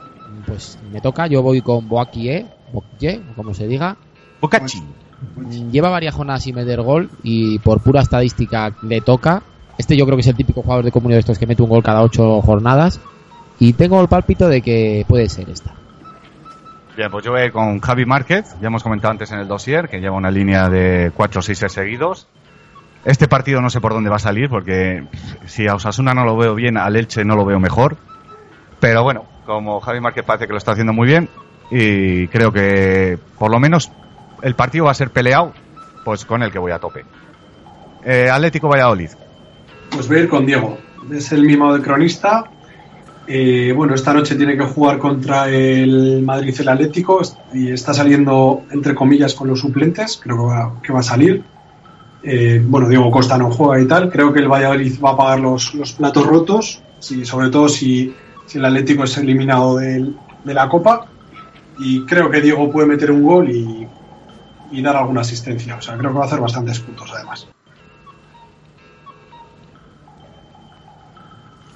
pues 0.47 0.79
me 0.93 1.01
toca, 1.01 1.29
yo 1.29 1.43
voy 1.43 1.61
con 1.63 1.89
Boakie, 1.89 2.47
Boakie, 2.73 3.23
o 3.31 3.35
como 3.37 3.55
se 3.55 3.69
diga. 3.69 3.97
Bocachi. 4.41 4.81
Mm, 5.37 5.71
Lleva 5.71 5.91
varias 5.91 6.15
jornadas 6.15 6.43
sin 6.43 6.57
meter 6.57 6.83
gol 6.83 7.09
y 7.23 7.61
por 7.61 7.81
pura 7.81 8.03
estadística 8.03 8.73
le 8.83 9.01
toca. 9.01 9.43
Este 9.79 9.97
yo 9.97 10.05
creo 10.05 10.17
que 10.17 10.23
es 10.23 10.29
el 10.29 10.37
típico 10.37 10.63
jugador 10.63 10.85
de 10.85 10.93
comunidad 10.93 11.17
de 11.17 11.21
estos 11.21 11.39
que 11.39 11.47
mete 11.47 11.63
un 11.63 11.69
gol 11.69 11.83
cada 11.83 12.03
ocho 12.03 12.41
jornadas. 12.43 13.01
Y 13.59 13.73
tengo 13.75 14.01
el 14.01 14.09
pálpito 14.09 14.49
de 14.49 14.63
que 14.63 15.05
puede 15.09 15.29
ser 15.29 15.49
esta. 15.49 15.75
Bien, 16.97 17.11
pues 17.11 17.25
yo 17.25 17.33
voy 17.33 17.51
con 17.51 17.81
Javi 17.81 18.05
Márquez. 18.05 18.55
Ya 18.61 18.69
hemos 18.69 18.83
comentado 18.83 19.11
antes 19.13 19.33
en 19.33 19.41
el 19.41 19.49
dossier 19.49 19.89
que 19.89 20.01
lleva 20.01 20.17
una 20.17 20.31
línea 20.31 20.69
de 20.69 21.13
4 21.15 21.39
o 21.39 21.43
6 21.43 21.65
seguidos. 21.69 22.29
Este 23.05 23.29
partido 23.29 23.61
no 23.61 23.69
sé 23.69 23.81
por 23.81 23.93
dónde 23.93 24.11
va 24.11 24.17
a 24.17 24.21
salir 24.21 24.49
porque 24.49 25.05
si 25.47 25.69
a 25.69 25.75
Osasuna 25.75 26.15
no 26.15 26.25
lo 26.25 26.37
veo 26.37 26.55
bien, 26.55 26.79
al 26.79 26.97
Elche 26.97 27.25
no 27.25 27.37
lo 27.37 27.45
veo 27.45 27.61
mejor. 27.61 27.97
Pero 28.81 29.03
bueno, 29.03 29.25
como 29.45 29.81
Javi 29.81 30.01
Márquez 30.01 30.25
parece 30.25 30.47
que 30.47 30.53
lo 30.53 30.59
está 30.59 30.73
haciendo 30.73 30.93
muy 30.93 31.07
bien 31.07 31.29
y 31.71 32.29
creo 32.29 32.53
que 32.53 33.19
por 33.39 33.51
lo 33.51 33.59
menos 33.59 33.91
el 34.43 34.55
partido 34.55 34.87
va 34.87 34.93
a 34.93 34.95
ser 34.95 35.11
peleado, 35.11 35.53
pues 36.05 36.25
con 36.25 36.43
el 36.43 36.53
que 36.53 36.59
voy 36.59 36.73
a 36.73 36.79
tope. 36.79 37.05
Eh, 38.05 38.29
Atlético 38.31 38.69
Valladolid. 38.69 39.11
Pues 39.95 40.09
voy 40.09 40.17
a 40.17 40.21
ir 40.21 40.29
con 40.29 40.45
Diego, 40.45 40.79
es 41.13 41.31
el 41.33 41.45
mismo 41.45 41.73
del 41.73 41.83
cronista. 41.83 42.51
Eh, 43.27 43.73
bueno, 43.75 43.95
esta 43.95 44.13
noche 44.13 44.35
tiene 44.35 44.57
que 44.57 44.65
jugar 44.65 44.99
contra 44.99 45.49
el 45.49 46.23
Madrid 46.23 46.55
el 46.59 46.69
Atlético 46.69 47.23
y 47.53 47.71
está 47.71 47.95
saliendo 47.95 48.65
entre 48.71 48.95
comillas 48.95 49.35
con 49.35 49.49
los 49.49 49.61
suplentes, 49.61 50.21
creo 50.23 50.37
que 50.37 50.43
va, 50.43 50.75
que 50.83 50.93
va 50.93 51.01
a 51.01 51.03
salir. 51.05 51.45
Eh, 52.25 52.63
bueno, 52.67 52.89
Diego 52.89 53.11
Costa 53.11 53.39
no 53.39 53.51
juega 53.51 53.81
y 53.83 53.87
tal. 53.87 54.11
Creo 54.11 54.33
que 54.33 54.41
el 54.41 54.49
Valladolid 54.49 55.01
va 55.01 55.11
a 55.11 55.17
pagar 55.17 55.41
los, 55.41 55.75
los 55.75 55.93
platos 55.93 56.27
rotos, 56.27 56.83
sobre 56.99 57.51
todo 57.51 57.69
si, 57.69 58.15
el 58.53 58.65
Atlético 58.65 59.05
es 59.05 59.17
eliminado 59.17 59.77
de 59.77 60.15
la 60.45 60.69
Copa. 60.69 61.07
Y 61.79 62.05
creo 62.05 62.31
que 62.31 62.41
Diego 62.41 62.71
puede 62.71 62.89
meter 62.89 63.11
un 63.11 63.23
gol 63.23 63.51
y, 63.51 63.87
y 64.73 64.83
dar 64.83 64.97
alguna 64.97 65.21
asistencia. 65.21 65.77
O 65.77 65.81
sea, 65.83 65.97
creo 65.97 66.11
que 66.11 66.19
va 66.19 66.25
a 66.25 66.27
hacer 66.27 66.41
bastantes 66.41 66.81
puntos 66.81 67.11
además. 67.15 67.47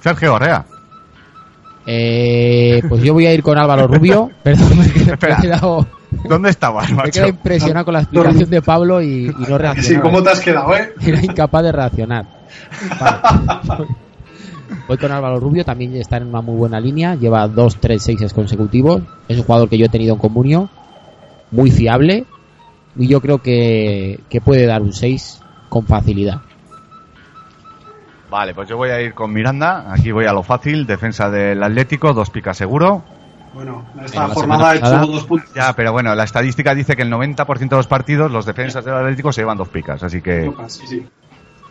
Sergio 0.01 0.33
Orrea. 0.35 0.65
Eh, 1.85 2.81
pues 2.87 3.01
yo 3.03 3.13
voy 3.13 3.25
a 3.25 3.33
ir 3.33 3.41
con 3.41 3.57
Álvaro 3.57 3.87
Rubio. 3.87 4.29
Perdón, 4.43 4.77
me 4.77 4.85
he 4.85 5.05
me 5.05 5.41
quedado, 5.41 5.87
¿Dónde 6.27 6.49
estabas, 6.49 6.89
me 6.89 6.97
macho? 6.97 7.11
quedado 7.11 7.29
impresionado 7.29 7.85
con 7.85 7.93
la 7.93 8.01
explicación 8.01 8.49
de 8.49 8.61
Pablo 8.61 9.01
y, 9.01 9.27
y 9.27 9.45
no 9.47 9.57
reaccionaba. 9.57 9.81
Sí, 9.81 9.95
¿cómo 9.99 10.21
te 10.21 10.29
has 10.29 10.39
quedado, 10.39 10.75
eh? 10.75 10.93
Era 11.01 11.23
incapaz 11.23 11.63
de 11.63 11.71
reaccionar. 11.71 12.25
Vale. 12.99 13.87
Voy 14.87 14.97
con 14.97 15.11
Álvaro 15.11 15.39
Rubio, 15.39 15.63
también 15.63 15.95
está 15.95 16.17
en 16.17 16.27
una 16.27 16.41
muy 16.41 16.55
buena 16.55 16.79
línea, 16.79 17.15
lleva 17.15 17.47
dos, 17.47 17.77
tres, 17.77 18.03
seis 18.03 18.33
consecutivos. 18.33 19.01
Es 19.27 19.37
un 19.37 19.43
jugador 19.43 19.69
que 19.69 19.77
yo 19.77 19.85
he 19.85 19.89
tenido 19.89 20.13
en 20.13 20.19
comunio, 20.19 20.69
muy 21.51 21.71
fiable, 21.71 22.25
y 22.95 23.07
yo 23.07 23.21
creo 23.21 23.39
que, 23.39 24.19
que 24.29 24.41
puede 24.41 24.65
dar 24.65 24.81
un 24.81 24.93
6 24.93 25.41
con 25.69 25.85
facilidad. 25.85 26.41
Vale, 28.29 28.53
pues 28.53 28.69
yo 28.69 28.77
voy 28.77 28.89
a 28.89 29.01
ir 29.01 29.13
con 29.13 29.33
Miranda. 29.33 29.91
Aquí 29.91 30.11
voy 30.11 30.25
a 30.25 30.33
lo 30.33 30.43
fácil. 30.43 30.85
Defensa 30.85 31.29
del 31.29 31.61
Atlético, 31.63 32.13
dos 32.13 32.29
picas 32.29 32.57
seguro. 32.57 33.03
Bueno, 33.53 33.83
esta 34.05 34.27
la 34.27 34.33
jornada 34.33 34.69
ha 34.69 34.75
hecho 34.75 35.07
dos 35.07 35.25
puntos. 35.25 35.51
Ya, 35.55 35.73
pero 35.73 35.91
bueno, 35.91 36.13
la 36.13 36.23
estadística 36.23 36.75
dice 36.75 36.95
que 36.95 37.01
el 37.01 37.11
90% 37.11 37.57
de 37.69 37.75
los 37.75 37.87
partidos 37.87 38.31
los 38.31 38.45
defensas 38.45 38.85
del 38.85 38.93
Atlético 38.93 39.31
se 39.31 39.41
llevan 39.41 39.57
dos 39.57 39.69
picas. 39.69 40.03
Así 40.03 40.21
que 40.21 40.51
Sí, 40.67 40.85
sí. 40.85 41.07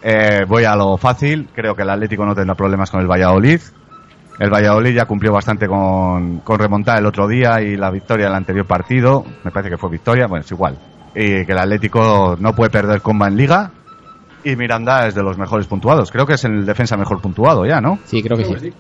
eh, 0.02 0.44
voy 0.48 0.64
a 0.64 0.74
lo 0.74 0.96
fácil. 0.96 1.48
Creo 1.54 1.76
que 1.76 1.82
el 1.82 1.90
Atlético 1.90 2.26
no 2.26 2.34
tendrá 2.34 2.56
problemas 2.56 2.90
con 2.90 3.00
el 3.00 3.06
Valladolid. 3.06 3.60
El 4.40 4.50
Valladolid 4.52 4.94
ya 4.94 5.04
cumplió 5.04 5.32
bastante 5.32 5.68
con, 5.68 6.40
con 6.40 6.58
remontar 6.58 6.98
el 6.98 7.06
otro 7.06 7.28
día 7.28 7.60
y 7.60 7.76
la 7.76 7.90
victoria 7.90 8.26
del 8.26 8.34
anterior 8.34 8.66
partido. 8.66 9.24
Me 9.44 9.50
parece 9.52 9.70
que 9.70 9.78
fue 9.78 9.90
victoria, 9.90 10.26
bueno, 10.26 10.44
es 10.44 10.50
igual. 10.50 10.76
Y 11.14 11.44
que 11.44 11.52
el 11.52 11.58
Atlético 11.58 12.36
no 12.40 12.54
puede 12.54 12.70
perder 12.70 13.00
comba 13.02 13.28
en 13.28 13.36
Liga. 13.36 13.70
Y 14.44 14.56
Miranda 14.56 15.06
es 15.06 15.14
de 15.14 15.22
los 15.22 15.36
mejores 15.36 15.66
puntuados. 15.66 16.10
Creo 16.10 16.26
que 16.26 16.34
es 16.34 16.44
el 16.44 16.64
defensa 16.64 16.96
mejor 16.96 17.20
puntuado 17.20 17.66
ya, 17.66 17.80
¿no? 17.80 17.98
Sí, 18.04 18.22
creo 18.22 18.36
que 18.36 18.44
sí. 18.44 18.72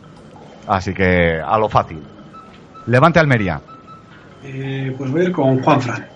Así 0.66 0.94
que 0.94 1.40
a 1.40 1.58
lo 1.58 1.68
fácil. 1.68 2.00
Levante 2.86 3.18
Almería. 3.18 3.60
Eh, 4.44 4.94
pues 4.96 5.10
voy 5.10 5.22
a 5.22 5.24
ir 5.24 5.32
con 5.32 5.60
Juan 5.62 5.80
Fran. 5.80 6.06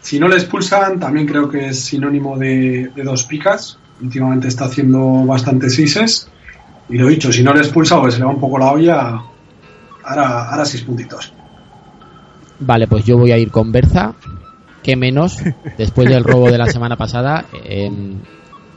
Si 0.00 0.20
no 0.20 0.28
le 0.28 0.36
expulsan, 0.36 1.00
también 1.00 1.26
creo 1.26 1.48
que 1.48 1.68
es 1.68 1.84
sinónimo 1.84 2.38
de, 2.38 2.90
de 2.94 3.02
dos 3.02 3.24
picas. 3.24 3.78
Últimamente 4.00 4.48
está 4.48 4.66
haciendo 4.66 5.24
bastantes 5.24 5.74
seises. 5.74 6.28
Y 6.88 6.98
lo 6.98 7.08
dicho, 7.08 7.32
si 7.32 7.42
no 7.42 7.52
le 7.52 7.60
expulsa 7.60 7.98
o 7.98 8.10
se 8.10 8.18
le 8.18 8.24
va 8.24 8.30
un 8.30 8.40
poco 8.40 8.58
la 8.58 8.70
olla, 8.72 9.20
Ahora, 10.06 10.48
ahora 10.50 10.64
seis 10.64 10.84
puntitos. 10.84 11.32
Vale, 12.60 12.86
pues 12.86 13.04
yo 13.04 13.18
voy 13.18 13.32
a 13.32 13.38
ir 13.38 13.50
con 13.50 13.72
Berza. 13.72 14.14
Que 14.82 14.94
menos, 14.94 15.38
después 15.78 16.08
del 16.08 16.22
robo 16.22 16.50
de 16.50 16.58
la 16.58 16.66
semana 16.66 16.96
pasada. 16.96 17.44
em, 17.64 18.18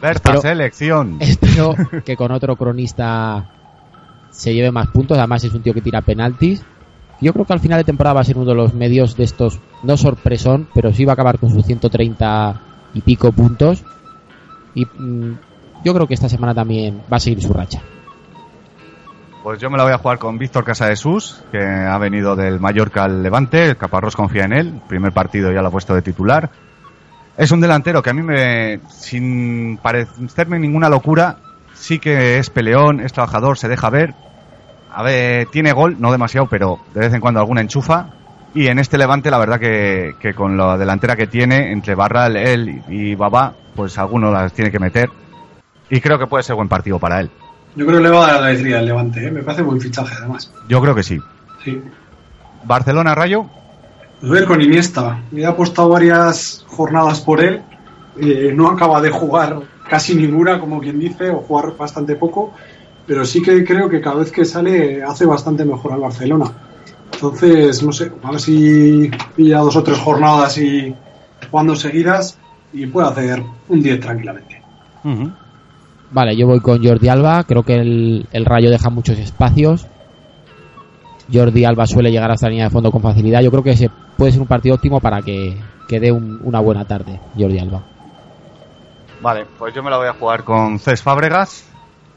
Berta, 0.01 0.31
Espero- 0.33 0.41
selección. 0.41 1.17
espero 1.19 1.75
que 2.05 2.15
con 2.15 2.31
otro 2.31 2.55
cronista 2.55 3.49
se 4.31 4.53
lleve 4.53 4.71
más 4.71 4.87
puntos. 4.87 5.17
Además, 5.17 5.43
es 5.43 5.53
un 5.53 5.61
tío 5.61 5.73
que 5.73 5.81
tira 5.81 6.01
penaltis. 6.01 6.63
Yo 7.21 7.33
creo 7.33 7.45
que 7.45 7.53
al 7.53 7.59
final 7.59 7.79
de 7.79 7.83
temporada 7.83 8.13
va 8.13 8.21
a 8.21 8.23
ser 8.23 8.37
uno 8.37 8.45
de 8.45 8.55
los 8.55 8.73
medios 8.73 9.17
de 9.17 9.25
estos, 9.25 9.59
no 9.83 9.97
sorpresón, 9.97 10.69
pero 10.73 10.93
sí 10.93 11.03
va 11.03 11.11
a 11.11 11.15
acabar 11.15 11.37
con 11.37 11.49
sus 11.49 11.65
130 11.65 12.61
y 12.93 13.01
pico 13.01 13.31
puntos. 13.33 13.83
Y 14.73 14.85
mm, 14.85 15.37
yo 15.83 15.93
creo 15.93 16.07
que 16.07 16.13
esta 16.13 16.29
semana 16.29 16.53
también 16.55 17.01
va 17.11 17.17
a 17.17 17.19
seguir 17.19 17.41
su 17.41 17.51
racha. 17.51 17.81
Pues 19.43 19.59
yo 19.59 19.69
me 19.69 19.77
la 19.77 19.83
voy 19.83 19.93
a 19.93 19.97
jugar 19.97 20.17
con 20.19 20.37
Víctor 20.37 20.63
Casadesus, 20.63 21.41
que 21.51 21.59
ha 21.61 21.97
venido 21.97 22.35
del 22.35 22.59
Mallorca 22.59 23.03
al 23.05 23.23
Levante. 23.23 23.65
El 23.65 23.77
Caparrós 23.77 24.15
confía 24.15 24.43
en 24.45 24.53
él. 24.53 24.81
Primer 24.87 25.11
partido 25.11 25.51
ya 25.51 25.61
lo 25.61 25.69
ha 25.69 25.71
puesto 25.71 25.95
de 25.95 26.01
titular. 26.01 26.49
Es 27.39 27.51
un 27.51 27.61
delantero 27.61 28.03
que 28.03 28.09
a 28.09 28.13
mí 28.13 28.21
me, 28.21 28.81
sin 28.89 29.77
parecerme 29.77 30.59
ninguna 30.59 30.89
locura, 30.89 31.37
sí 31.73 31.97
que 31.97 32.37
es 32.37 32.49
peleón, 32.49 32.99
es 32.99 33.13
trabajador, 33.13 33.57
se 33.57 33.69
deja 33.69 33.89
ver. 33.89 34.13
A 34.91 35.03
ver, 35.03 35.45
tiene 35.45 35.71
gol, 35.71 35.95
no 35.99 36.11
demasiado, 36.11 36.47
pero 36.47 36.81
de 36.93 36.99
vez 36.99 37.13
en 37.13 37.21
cuando 37.21 37.39
alguna 37.39 37.61
enchufa. 37.61 38.07
Y 38.53 38.67
en 38.67 38.77
este 38.77 38.97
Levante, 38.97 39.31
la 39.31 39.37
verdad 39.37 39.57
que, 39.57 40.15
que 40.19 40.33
con 40.33 40.57
la 40.57 40.77
delantera 40.77 41.15
que 41.15 41.27
tiene, 41.27 41.71
entre 41.71 41.95
Barral, 41.95 42.35
él 42.35 42.83
y 42.89 43.15
Babá, 43.15 43.53
pues 43.73 43.97
alguno 43.97 44.31
las 44.33 44.51
tiene 44.51 44.69
que 44.69 44.79
meter. 44.79 45.09
Y 45.89 46.01
creo 46.01 46.19
que 46.19 46.27
puede 46.27 46.43
ser 46.43 46.57
buen 46.57 46.67
partido 46.67 46.99
para 46.99 47.21
él. 47.21 47.31
Yo 47.73 47.85
creo 47.85 47.99
que 47.99 48.03
le 48.03 48.09
va 48.09 48.25
a 48.25 48.31
dar 48.33 48.41
la 48.41 48.47
alegría 48.47 48.79
al 48.79 48.85
Levante, 48.85 49.25
¿eh? 49.25 49.31
me 49.31 49.43
parece 49.43 49.61
buen 49.61 49.79
fichaje 49.79 50.13
además. 50.17 50.51
Yo 50.67 50.81
creo 50.81 50.93
que 50.93 51.03
sí. 51.03 51.17
Sí. 51.63 51.81
Barcelona-Rayo, 52.65 53.45
Pues 54.19 54.31
ver 54.31 54.45
con 54.45 54.61
Iniesta. 54.61 55.21
Me 55.31 55.41
he 55.41 55.45
apostado 55.45 55.89
varias 55.89 56.65
jornadas 56.67 57.21
por 57.21 57.43
él. 57.43 57.61
Eh, 58.19 58.51
no 58.53 58.67
acaba 58.67 59.01
de 59.01 59.09
jugar 59.09 59.61
casi 59.89 60.13
ninguna, 60.15 60.59
como 60.59 60.79
quien 60.81 60.99
dice, 60.99 61.29
o 61.29 61.37
jugar 61.37 61.77
bastante 61.77 62.15
poco. 62.15 62.53
Pero 63.07 63.25
sí 63.25 63.41
que 63.41 63.63
creo 63.63 63.89
que 63.89 64.01
cada 64.01 64.17
vez 64.17 64.31
que 64.31 64.45
sale 64.45 65.01
hace 65.03 65.25
bastante 65.25 65.63
mejor 65.63 65.93
al 65.93 66.01
Barcelona. 66.01 66.51
Entonces, 67.13 67.81
no 67.81 67.91
sé, 67.91 68.11
a 68.21 68.31
ver 68.31 68.39
si 68.39 69.09
pilla 69.35 69.59
dos 69.59 69.75
o 69.75 69.83
tres 69.83 69.97
jornadas 69.97 70.57
y 70.57 70.93
jugando 71.49 71.75
seguidas 71.75 72.37
y 72.71 72.85
puede 72.85 73.07
hacer 73.07 73.43
un 73.67 73.81
10 73.81 73.99
tranquilamente. 73.99 74.61
Vale, 76.11 76.35
yo 76.35 76.45
voy 76.45 76.59
con 76.59 76.83
Jordi 76.83 77.07
Alba. 77.07 77.43
Creo 77.45 77.63
que 77.63 77.75
el, 77.75 78.27
el 78.31 78.45
Rayo 78.45 78.69
deja 78.69 78.89
muchos 78.89 79.17
espacios. 79.17 79.87
Jordi 81.31 81.65
Alba 81.65 81.87
suele 81.87 82.11
llegar 82.11 82.31
hasta 82.31 82.47
la 82.47 82.51
línea 82.51 82.65
de 82.65 82.71
fondo 82.71 82.91
con 82.91 83.01
facilidad. 83.01 83.41
Yo 83.41 83.51
creo 83.51 83.63
que 83.63 83.71
ese 83.71 83.89
puede 84.19 84.31
ser 84.33 84.41
un 84.41 84.47
partido 84.47 84.75
óptimo 84.75 84.99
para 84.99 85.21
que, 85.23 85.57
que 85.87 85.99
dé 85.99 86.11
un- 86.11 86.39
una 86.43 86.59
buena 86.59 86.85
tarde, 86.85 87.19
Jordi 87.37 87.57
Alba. 87.57 87.81
Vale, 89.21 89.45
pues 89.57 89.73
yo 89.73 89.81
me 89.81 89.89
la 89.89 89.97
voy 89.97 90.07
a 90.07 90.13
jugar 90.13 90.43
con 90.43 90.77
Cés 90.79 91.01
Fábregas. 91.01 91.65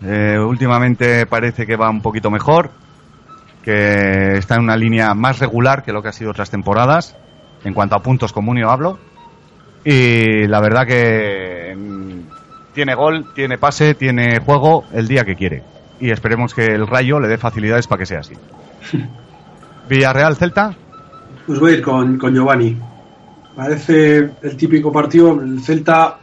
Eh, 0.05 0.37
últimamente 0.39 1.25
parece 1.27 1.67
que 1.67 1.77
va 1.77 1.89
un 1.89 2.03
poquito 2.03 2.31
mejor, 2.31 2.71
que 3.65 4.37
está 4.37 4.57
en 4.57 4.63
una 4.63 4.77
línea 4.77 5.15
más 5.15 5.39
regular 5.39 5.83
que 5.85 5.93
lo 5.93 6.03
que 6.03 6.09
ha 6.09 6.13
sido 6.13 6.31
otras 6.33 6.51
temporadas, 6.51 7.15
en 7.65 7.73
cuanto 7.75 7.95
a 7.97 8.03
puntos 8.03 8.33
comunio 8.33 8.71
hablo. 8.71 8.99
Y 9.85 10.47
la 10.47 10.61
verdad 10.61 10.87
que 10.87 11.75
mm, 11.77 12.73
tiene 12.75 12.95
gol, 12.95 13.27
tiene 13.35 13.59
pase, 13.59 13.95
tiene 13.95 14.39
juego 14.41 14.85
el 14.93 15.09
día 15.09 15.25
que 15.25 15.35
quiere. 15.37 15.63
Y 16.01 16.11
esperemos 16.11 16.55
que 16.55 16.67
el 16.67 16.87
Rayo 16.87 17.21
le 17.21 17.29
dé 17.29 17.39
facilidades 17.39 17.87
para 17.87 17.99
que 18.01 18.07
sea 18.07 18.21
así. 18.21 18.35
Villarreal 19.89 20.37
Celta, 20.37 20.75
Pues 21.47 21.59
voy 21.59 21.73
a 21.73 21.75
ir 21.77 21.83
con, 21.83 22.19
con 22.19 22.35
Giovanni. 22.35 22.77
Parece 23.57 24.31
el 24.43 24.57
típico 24.57 24.91
partido. 24.93 25.41
El 25.41 25.61
Celta 25.61 26.19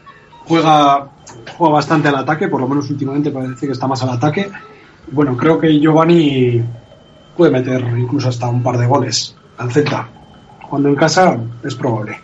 juega, 0.45 1.09
juega 1.57 1.73
bastante 1.73 2.07
al 2.07 2.15
ataque, 2.15 2.47
por 2.47 2.61
lo 2.61 2.67
menos 2.67 2.89
últimamente 2.89 3.31
parece 3.31 3.67
que 3.67 3.73
está 3.73 3.87
más 3.87 4.01
al 4.03 4.09
ataque. 4.09 4.49
Bueno, 5.11 5.35
creo 5.37 5.59
que 5.59 5.79
Giovanni 5.79 6.61
puede 7.35 7.51
meter 7.51 7.81
incluso 7.97 8.29
hasta 8.29 8.49
un 8.49 8.63
par 8.63 8.77
de 8.77 8.87
goles 8.87 9.35
al 9.57 9.71
Celta. 9.71 10.07
Cuando 10.69 10.89
en 10.89 10.95
casa 10.95 11.37
es 11.63 11.75
probable. 11.75 12.17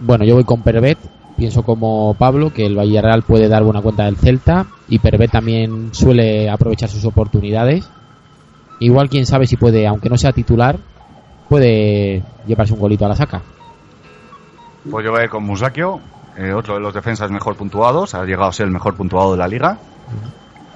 Bueno, 0.00 0.24
yo 0.24 0.34
voy 0.34 0.44
con 0.44 0.62
Pervet. 0.62 0.98
Pienso 1.36 1.62
como 1.62 2.14
Pablo 2.14 2.52
que 2.52 2.66
el 2.66 2.76
Villarreal 2.76 3.22
puede 3.22 3.48
dar 3.48 3.64
buena 3.64 3.80
cuenta 3.80 4.04
del 4.04 4.16
Celta 4.16 4.66
y 4.88 4.98
Pervet 4.98 5.30
también 5.30 5.88
suele 5.92 6.48
aprovechar 6.48 6.88
sus 6.88 7.04
oportunidades. 7.04 7.88
Igual 8.78 9.08
quién 9.08 9.26
sabe 9.26 9.46
si 9.46 9.56
puede, 9.56 9.86
aunque 9.86 10.08
no 10.08 10.18
sea 10.18 10.32
titular, 10.32 10.78
puede 11.52 12.22
llevarse 12.46 12.72
un 12.72 12.80
golito 12.80 13.04
a 13.04 13.08
la 13.08 13.14
saca. 13.14 13.42
Pues 14.90 15.04
yo 15.04 15.10
voy 15.10 15.20
a 15.20 15.24
ir 15.24 15.28
con 15.28 15.44
Musakio, 15.44 16.00
eh, 16.38 16.54
otro 16.54 16.76
de 16.76 16.80
los 16.80 16.94
defensas 16.94 17.30
mejor 17.30 17.56
puntuados, 17.56 18.14
ha 18.14 18.24
llegado 18.24 18.48
a 18.48 18.52
ser 18.54 18.64
el 18.64 18.72
mejor 18.72 18.94
puntuado 18.94 19.32
de 19.32 19.36
la 19.36 19.46
liga. 19.46 19.76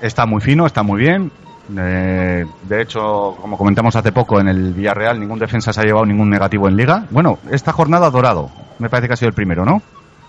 Está 0.02 0.26
muy 0.26 0.42
fino, 0.42 0.66
está 0.66 0.82
muy 0.82 1.00
bien. 1.00 1.32
Eh, 1.78 2.44
de 2.68 2.82
hecho, 2.82 3.38
como 3.40 3.56
comentamos 3.56 3.96
hace 3.96 4.12
poco, 4.12 4.38
en 4.38 4.48
el 4.48 4.74
Villarreal 4.74 5.18
ningún 5.18 5.38
defensa 5.38 5.72
se 5.72 5.80
ha 5.80 5.84
llevado 5.84 6.04
ningún 6.04 6.28
negativo 6.28 6.68
en 6.68 6.76
liga. 6.76 7.06
Bueno, 7.10 7.38
esta 7.50 7.72
jornada 7.72 8.10
dorado, 8.10 8.50
me 8.78 8.90
parece 8.90 9.08
que 9.08 9.14
ha 9.14 9.16
sido 9.16 9.30
el 9.30 9.34
primero, 9.34 9.64
¿no? 9.64 9.80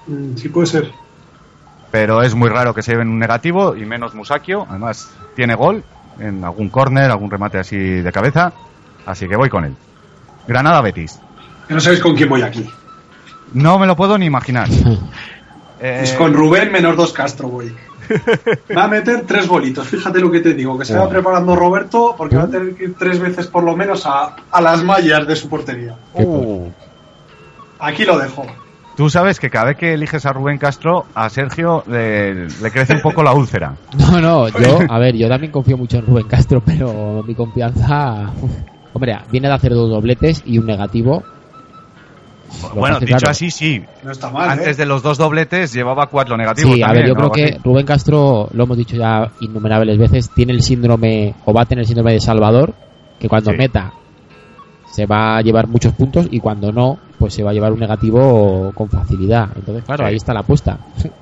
Mm, 0.08 0.38
Sí 0.38 0.48
puede 0.48 0.68
ser. 0.68 0.92
Pero 1.92 2.22
es 2.22 2.36
muy 2.36 2.48
raro 2.48 2.74
que 2.74 2.84
se 2.84 2.94
lleven 2.94 3.10
un 3.10 3.20
negativo 3.20 3.76
y 3.76 3.86
menos 3.86 4.16
Musakio. 4.16 4.66
Además, 4.70 5.12
tiene 5.36 5.56
gol 5.56 5.84
en 6.22 6.46
algún 6.46 6.70
córner, 6.70 7.12
algún 7.12 7.30
remate 7.30 7.60
así 7.60 7.78
de 7.78 8.12
cabeza. 8.14 8.54
Así 9.06 9.28
que 9.28 9.36
voy 9.36 9.50
con 9.50 9.66
él. 9.66 9.76
Granada 10.48 10.82
Betis. 10.82 11.20
Que 11.68 11.74
no 11.74 11.80
sabéis 11.82 12.02
con 12.02 12.16
quién 12.16 12.30
voy 12.30 12.42
aquí. 12.42 12.68
No 13.54 13.78
me 13.80 13.88
lo 13.88 13.96
puedo 13.96 14.18
ni 14.18 14.26
imaginar. 14.26 14.68
Eh, 15.80 16.00
Es 16.02 16.14
con 16.14 16.34
Rubén 16.34 16.72
menos 16.72 16.98
dos 16.98 17.14
Castro 17.14 17.50
voy. 17.50 17.72
Va 18.76 18.86
a 18.86 18.88
meter 18.88 19.26
tres 19.28 19.48
bolitos, 19.48 19.88
fíjate 19.88 20.20
lo 20.20 20.32
que 20.32 20.40
te 20.40 20.56
digo, 20.56 20.76
que 20.76 20.86
se 20.86 20.98
va 20.98 21.08
preparando 21.08 21.56
Roberto 21.56 22.16
porque 22.18 22.36
va 22.36 22.46
a 22.46 22.48
tener 22.50 22.74
que 22.74 22.86
ir 22.86 22.96
tres 22.98 23.20
veces 23.20 23.46
por 23.46 23.64
lo 23.64 23.76
menos 23.76 24.08
a, 24.08 24.38
a 24.50 24.60
las 24.60 24.84
mallas 24.84 25.28
de 25.28 25.36
su 25.36 25.48
portería. 25.48 25.94
uh, 26.16 26.68
Aquí 27.78 28.06
lo 28.06 28.18
dejo. 28.18 28.44
Tú 28.96 29.08
sabes 29.12 29.40
que 29.40 29.52
cada 29.52 29.66
vez 29.66 29.78
que 29.78 29.94
eliges 29.94 30.26
a 30.26 30.34
Rubén 30.34 30.58
Castro, 30.58 31.06
a 31.14 31.30
Sergio 31.30 31.84
le, 31.86 32.48
le 32.48 32.72
crece 32.72 32.96
un 32.96 33.02
poco 33.02 33.22
la 33.22 33.34
úlcera. 33.34 33.76
No, 34.00 34.20
no, 34.20 34.48
yo, 34.50 34.80
a 34.90 34.98
ver, 34.98 35.16
yo 35.16 35.30
también 35.30 35.52
confío 35.52 35.78
mucho 35.78 35.98
en 35.98 36.08
Rubén 36.08 36.28
Castro, 36.28 36.60
pero 36.66 37.22
mi 37.28 37.36
confianza. 37.36 38.32
Hombre, 38.98 39.16
viene 39.32 39.48
de 39.48 39.54
hacer 39.54 39.74
dos 39.74 39.92
dobletes 39.92 40.42
y 40.44 40.58
un 40.58 40.66
negativo. 40.66 41.24
Bueno, 42.74 43.00
dicho 43.00 43.12
claro. 43.18 43.30
así, 43.30 43.52
sí. 43.52 43.84
No 44.04 44.12
está 44.12 44.32
mal, 44.32 44.50
Antes 44.50 44.70
¿eh? 44.80 44.82
de 44.82 44.86
los 44.88 45.04
dos 45.04 45.20
dobletes 45.20 45.72
llevaba 45.72 46.08
cuatro 46.08 46.36
negativos. 46.36 46.74
Sí, 46.74 46.82
a 46.82 46.92
ver, 46.94 47.06
yo 47.08 47.14
¿no? 47.14 47.30
creo 47.30 47.32
que 47.32 47.44
así. 47.54 47.62
Rubén 47.64 47.86
Castro, 47.86 48.50
lo 48.54 48.64
hemos 48.64 48.76
dicho 48.76 48.96
ya 48.96 49.30
innumerables 49.42 50.00
veces, 50.00 50.32
tiene 50.34 50.54
el 50.54 50.64
síndrome, 50.64 51.36
o 51.46 51.54
va 51.54 51.62
a 51.62 51.66
tener 51.66 51.82
el 51.84 51.88
síndrome 51.88 52.14
de 52.14 52.20
Salvador, 52.20 52.74
que 53.20 53.30
cuando 53.30 53.52
Sí. 53.52 53.58
meta 53.58 53.94
se 54.92 55.06
va 55.06 55.38
a 55.38 55.42
llevar 55.42 55.68
muchos 55.68 55.94
puntos 55.94 56.28
y 56.32 56.40
cuando 56.40 56.72
no, 56.72 56.98
pues 57.20 57.36
se 57.36 57.44
va 57.44 57.52
a 57.52 57.54
llevar 57.54 57.72
un 57.74 57.80
negativo 57.80 58.72
con 58.74 58.90
facilidad. 58.90 59.50
Entonces, 59.56 59.84
claro, 59.84 60.06
Sí. 60.06 60.10
ahí 60.10 60.16
está 60.16 60.34
la 60.34 60.40
apuesta. 60.40 60.80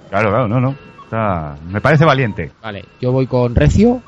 Claro, 0.10 0.30
claro, 0.30 0.48
no, 0.48 0.62
no. 0.62 0.76
Está- 1.04 1.58
Me 1.70 1.82
parece 1.82 2.06
valiente. 2.06 2.52
Vale, 2.64 2.86
yo 3.02 3.12
voy 3.12 3.28
con 3.28 3.54
Recio. 3.54 4.02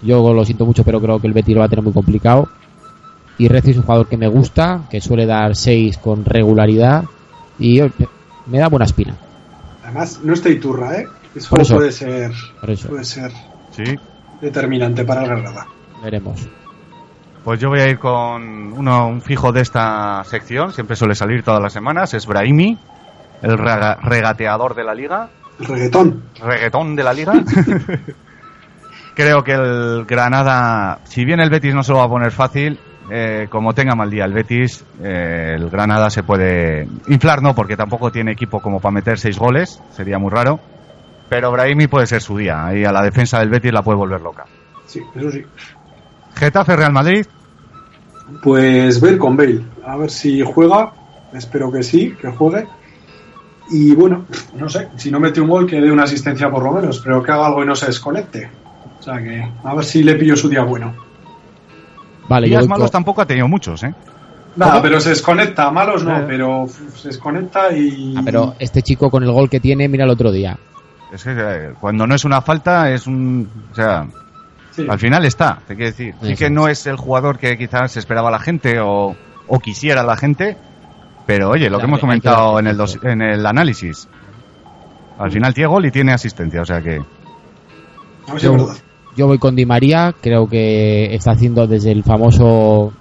Yo 0.00 0.32
lo 0.32 0.44
siento 0.44 0.64
mucho, 0.66 0.82
pero 0.82 1.00
creo 1.00 1.20
que 1.20 1.28
el 1.28 1.32
Betis 1.32 1.54
lo 1.54 1.60
va 1.60 1.66
a 1.66 1.68
tener 1.68 1.84
muy 1.84 1.92
complicado. 1.92 2.48
Y 3.38 3.48
Recio 3.48 3.70
es 3.72 3.76
un 3.78 3.82
jugador 3.84 4.08
que 4.08 4.16
me 4.16 4.28
gusta, 4.28 4.82
que 4.90 5.00
suele 5.00 5.26
dar 5.26 5.56
6 5.56 5.98
con 5.98 6.24
regularidad. 6.24 7.04
Y 7.58 7.80
me 8.46 8.58
da 8.58 8.68
buena 8.68 8.84
espina. 8.84 9.14
Además, 9.84 10.20
no 10.22 10.32
está 10.34 10.48
Iturra, 10.48 10.96
¿eh? 10.98 11.06
Eso, 11.34 11.50
Por 11.50 11.60
eso. 11.62 11.76
puede 11.76 11.92
ser 11.92 12.30
Por 12.60 12.70
eso, 12.70 12.88
puede 12.88 13.04
ser 13.04 13.32
Sí. 13.70 13.84
determinante 14.40 15.04
para 15.04 15.22
el 15.22 15.28
Granada. 15.28 15.66
veremos. 16.02 16.46
Pues 17.44 17.58
yo 17.58 17.70
voy 17.70 17.80
a 17.80 17.88
ir 17.88 17.98
con 17.98 18.72
uno, 18.72 19.08
un 19.08 19.20
fijo 19.20 19.50
de 19.52 19.62
esta 19.62 20.22
sección. 20.24 20.72
Siempre 20.72 20.94
suele 20.94 21.14
salir 21.14 21.42
todas 21.42 21.60
las 21.60 21.72
semanas. 21.72 22.14
Es 22.14 22.26
Brahimi, 22.26 22.78
el 23.42 23.58
rega- 23.58 23.96
regateador 24.02 24.74
de 24.76 24.84
la 24.84 24.94
liga. 24.94 25.28
El 25.58 25.66
reggaetón. 25.66 26.22
reggaetón 26.40 26.94
de 26.96 27.02
la 27.02 27.12
liga. 27.12 27.32
Creo 29.14 29.44
que 29.44 29.52
el 29.52 30.04
Granada, 30.06 31.00
si 31.04 31.24
bien 31.24 31.40
el 31.40 31.50
Betis 31.50 31.74
no 31.74 31.82
se 31.82 31.92
lo 31.92 31.98
va 31.98 32.04
a 32.04 32.08
poner 32.08 32.30
fácil, 32.32 32.78
eh, 33.14 33.46
como 33.50 33.74
tenga 33.74 33.94
mal 33.94 34.08
día 34.08 34.24
el 34.24 34.32
Betis, 34.32 34.82
eh, 35.02 35.56
el 35.56 35.68
Granada 35.68 36.08
se 36.08 36.22
puede 36.22 36.88
inflar, 37.08 37.42
no, 37.42 37.54
porque 37.54 37.76
tampoco 37.76 38.10
tiene 38.10 38.32
equipo 38.32 38.60
como 38.60 38.80
para 38.80 38.94
meter 38.94 39.18
seis 39.18 39.38
goles, 39.38 39.82
sería 39.90 40.18
muy 40.18 40.30
raro. 40.30 40.58
Pero 41.28 41.50
Brahimi 41.50 41.88
puede 41.88 42.06
ser 42.06 42.22
su 42.22 42.38
día, 42.38 42.70
y 42.74 42.84
a 42.86 42.92
la 42.92 43.02
defensa 43.02 43.38
del 43.40 43.50
Betis 43.50 43.70
la 43.70 43.82
puede 43.82 43.98
volver 43.98 44.22
loca. 44.22 44.46
Sí, 44.86 45.00
eso 45.14 45.30
sí. 45.30 45.44
Getafe 46.36 46.74
Real 46.74 46.92
Madrid, 46.92 47.26
Pues 48.42 48.98
ver 48.98 49.18
con 49.18 49.36
Bale. 49.36 49.62
A 49.84 49.98
ver 49.98 50.10
si 50.10 50.42
juega. 50.42 50.92
Espero 51.34 51.70
que 51.70 51.82
sí, 51.82 52.14
que 52.18 52.28
juegue. 52.28 52.66
Y 53.70 53.94
bueno, 53.94 54.24
no 54.54 54.70
sé, 54.70 54.88
si 54.96 55.10
no 55.10 55.20
mete 55.20 55.40
un 55.40 55.48
gol, 55.48 55.66
que 55.66 55.82
dé 55.82 55.92
una 55.92 56.04
asistencia 56.04 56.50
por 56.50 56.62
lo 56.62 56.72
menos, 56.72 57.00
pero 57.00 57.22
que 57.22 57.30
haga 57.30 57.46
algo 57.46 57.62
y 57.62 57.66
no 57.66 57.76
se 57.76 57.86
desconecte. 57.86 58.50
O 58.98 59.02
sea 59.02 59.18
que, 59.22 59.46
a 59.64 59.74
ver 59.74 59.84
si 59.84 60.02
le 60.02 60.14
pillo 60.14 60.34
su 60.34 60.48
día 60.48 60.62
bueno. 60.62 61.11
Vale, 62.28 62.46
yo 62.48 62.58
días 62.58 62.68
malos 62.68 62.86
con- 62.90 62.92
tampoco 62.92 63.22
ha 63.22 63.26
tenido 63.26 63.48
muchos, 63.48 63.82
¿eh? 63.84 63.94
Nada, 64.56 64.72
¿Cómo? 64.72 64.82
pero 64.82 65.00
se 65.00 65.10
desconecta, 65.10 65.70
malos 65.70 66.04
no, 66.04 66.18
Eh. 66.20 66.24
pero 66.26 66.66
se 66.94 67.08
desconecta 67.08 67.72
y... 67.72 68.14
Ah, 68.16 68.22
pero 68.24 68.54
este 68.58 68.82
chico 68.82 69.10
con 69.10 69.22
el 69.22 69.32
gol 69.32 69.48
que 69.48 69.60
tiene, 69.60 69.88
mira 69.88 70.04
el 70.04 70.10
otro 70.10 70.30
día. 70.30 70.58
Es 71.12 71.24
que 71.24 71.30
eh, 71.36 71.70
cuando 71.80 72.06
no 72.06 72.14
es 72.14 72.24
una 72.24 72.40
falta 72.42 72.90
es 72.90 73.06
un... 73.06 73.48
O 73.70 73.74
sea, 73.74 74.06
Sí. 74.72 74.86
al 74.88 74.98
final 74.98 75.22
está, 75.26 75.58
te 75.68 75.74
quiero 75.76 75.90
decir. 75.90 76.14
Sí 76.22 76.28
Eso 76.32 76.38
que 76.38 76.48
no 76.50 76.66
es 76.66 76.86
el 76.86 76.96
jugador 76.96 77.38
que 77.38 77.58
quizás 77.58 77.94
esperaba 77.98 78.30
la 78.30 78.38
gente 78.38 78.80
o, 78.80 79.14
o 79.46 79.58
quisiera 79.60 80.02
la 80.02 80.16
gente, 80.16 80.56
pero 81.26 81.50
oye, 81.50 81.68
lo 81.68 81.76
Ya, 81.76 81.80
que 81.82 81.86
hemos 81.88 81.98
que 81.98 82.06
comentado 82.06 82.52
dar 82.54 82.60
en 82.64 82.66
el, 82.68 82.76
dos- 82.78 82.98
en 83.02 83.20
el 83.20 83.44
análisis. 83.44 84.08
Al 85.18 85.30
final 85.30 85.52
tiene 85.52 85.68
gol 85.68 85.84
y 85.84 85.90
tiene 85.90 86.12
asistencia, 86.14 86.62
o 86.62 86.64
sea 86.64 86.80
que... 86.80 87.02
A 88.28 88.32
ver 88.32 88.40
si 88.40 88.46
es 88.46 88.52
verdad. 88.52 88.76
Yo 89.16 89.26
voy 89.26 89.38
con 89.38 89.54
Di 89.56 89.66
María, 89.66 90.14
creo 90.20 90.48
que 90.48 91.14
está 91.14 91.32
haciendo 91.32 91.66
desde 91.66 91.92
el 91.92 92.02
famoso 92.02 92.92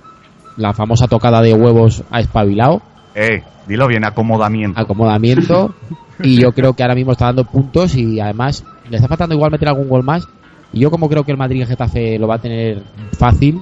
la 0.57 0.73
famosa 0.73 1.07
tocada 1.07 1.41
de 1.41 1.53
huevos 1.53 2.03
a 2.11 2.19
espabilado, 2.19 2.81
Eh, 3.15 3.41
dilo 3.67 3.87
bien, 3.87 4.03
acomodamiento. 4.03 4.79
acomodamiento 4.79 5.73
y 6.23 6.39
yo 6.41 6.51
creo 6.51 6.73
que 6.73 6.83
ahora 6.83 6.95
mismo 6.95 7.13
está 7.13 7.25
dando 7.27 7.45
puntos 7.45 7.95
y 7.95 8.19
además 8.19 8.63
le 8.89 8.97
está 8.97 9.07
faltando 9.07 9.33
igual 9.35 9.51
meter 9.51 9.69
algún 9.69 9.87
gol 9.87 10.03
más 10.03 10.27
y 10.73 10.79
yo 10.81 10.91
como 10.91 11.07
creo 11.09 11.23
que 11.23 11.31
el 11.31 11.37
Madrid 11.37 11.65
Getafe 11.65 12.19
lo 12.19 12.27
va 12.27 12.35
a 12.35 12.41
tener 12.41 12.83
fácil, 13.17 13.61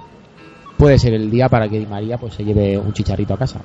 puede 0.78 0.98
ser 0.98 1.14
el 1.14 1.30
día 1.30 1.50
para 1.50 1.70
que 1.70 1.80
Di 1.80 1.86
María 1.86 2.18
pues 2.18 2.34
se 2.34 2.44
lleve 2.44 2.78
un 2.78 2.92
chicharrito 2.94 3.34
a 3.36 3.38
casa. 3.38 3.60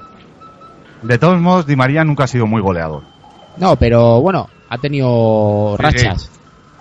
De 1.02 1.18
todos 1.18 1.40
modos, 1.40 1.66
Di 1.66 1.76
María 1.76 2.04
nunca 2.04 2.24
ha 2.24 2.26
sido 2.26 2.46
muy 2.46 2.60
goleador. 2.62 3.02
No, 3.58 3.76
pero 3.76 4.20
bueno, 4.20 4.48
ha 4.68 4.78
tenido 4.78 5.76
Sí, 5.76 5.82
rachas. 5.82 6.30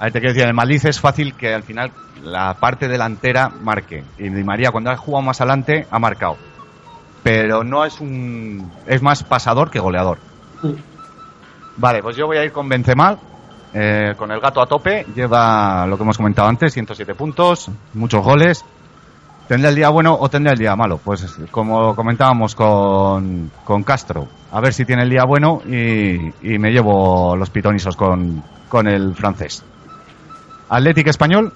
A 0.04 0.08
ver, 0.08 0.12
te 0.12 0.20
quiero 0.20 0.34
decir, 0.34 0.44
en 0.44 0.50
el 0.50 0.54
Madrid 0.54 0.86
es 0.86 1.00
fácil 1.00 1.34
que 1.34 1.54
al 1.54 1.64
final 1.64 1.90
la 2.22 2.56
parte 2.56 2.90
delantera 2.90 3.48
marque. 3.48 4.04
Y 4.18 4.28
Di 4.28 4.44
María, 4.44 4.70
cuando 4.70 4.92
ha 4.92 4.98
jugado 4.98 5.22
más 5.24 5.40
adelante, 5.40 5.88
ha 5.90 5.98
marcado. 5.98 6.36
Pero 7.24 7.64
no 7.64 7.86
es 7.86 8.02
un. 8.02 8.70
Es 8.86 9.02
más 9.02 9.24
pasador 9.24 9.72
que 9.72 9.80
goleador. 9.80 10.18
Vale, 11.78 12.04
pues 12.04 12.18
yo 12.18 12.26
voy 12.28 12.36
a 12.36 12.44
ir 12.44 12.52
con 12.52 12.68
Benzema. 12.68 13.18
eh, 13.74 14.14
con 14.18 14.30
el 14.30 14.42
gato 14.42 14.62
a 14.62 14.66
tope. 14.66 15.06
Lleva 15.16 15.88
lo 15.88 15.96
que 15.96 16.04
hemos 16.04 16.18
comentado 16.18 16.50
antes: 16.50 16.74
107 16.74 17.16
puntos, 17.16 17.72
muchos 17.94 18.22
goles. 18.26 18.66
¿Tendrá 19.48 19.70
el 19.70 19.76
día 19.76 19.88
bueno 19.88 20.18
o 20.20 20.28
tendrá 20.28 20.52
el 20.52 20.60
día 20.60 20.76
malo? 20.76 20.98
Pues 20.98 21.26
como 21.50 21.96
comentábamos 21.96 22.56
con, 22.56 23.52
con 23.64 23.84
Castro. 23.84 24.28
A 24.52 24.60
ver 24.60 24.74
si 24.74 24.84
tiene 24.84 25.04
el 25.04 25.10
día 25.10 25.24
bueno 25.24 25.62
y, 25.66 26.28
y 26.42 26.60
me 26.60 26.72
llevo 26.72 27.38
los 27.38 27.50
pitonisos 27.50 27.96
con, 27.96 28.44
con 28.68 28.86
el 28.90 29.16
francés. 29.16 29.64
Atlético 30.74 31.10
Español, 31.12 31.54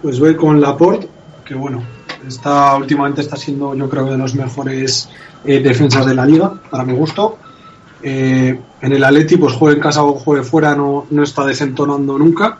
Pues 0.00 0.18
voy 0.18 0.34
con 0.34 0.60
Laporte, 0.60 1.08
que 1.44 1.54
bueno, 1.54 1.82
está 2.26 2.74
últimamente 2.76 3.20
está 3.20 3.36
siendo 3.36 3.74
yo 3.74 3.88
creo 3.88 4.06
de 4.06 4.16
los 4.16 4.34
mejores 4.34 5.10
eh, 5.44 5.60
defensas 5.60 6.06
de 6.06 6.14
la 6.14 6.24
liga, 6.24 6.54
para 6.70 6.84
mi 6.84 6.94
gusto. 6.94 7.38
Eh, 8.02 8.58
en 8.80 8.92
el 8.92 9.04
Atleti, 9.04 9.36
pues 9.36 9.52
juegue 9.52 9.76
en 9.76 9.82
casa 9.82 10.02
o 10.02 10.14
juegue 10.14 10.42
fuera, 10.42 10.74
no, 10.74 11.06
no 11.10 11.22
está 11.22 11.44
desentonando 11.44 12.18
nunca. 12.18 12.58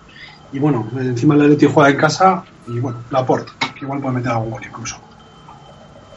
Y 0.53 0.59
bueno, 0.59 0.87
encima 1.01 1.35
el 1.35 1.43
Atleti 1.43 1.67
juega 1.67 1.91
en 1.91 1.97
casa 1.97 2.45
y 2.69 2.79
bueno, 2.79 2.99
Laporte, 3.11 3.51
que 3.75 3.85
igual 3.85 4.01
puede 4.01 4.15
meter 4.17 4.33
algún 4.33 4.51
gol 4.51 4.63
incluso. 4.65 4.97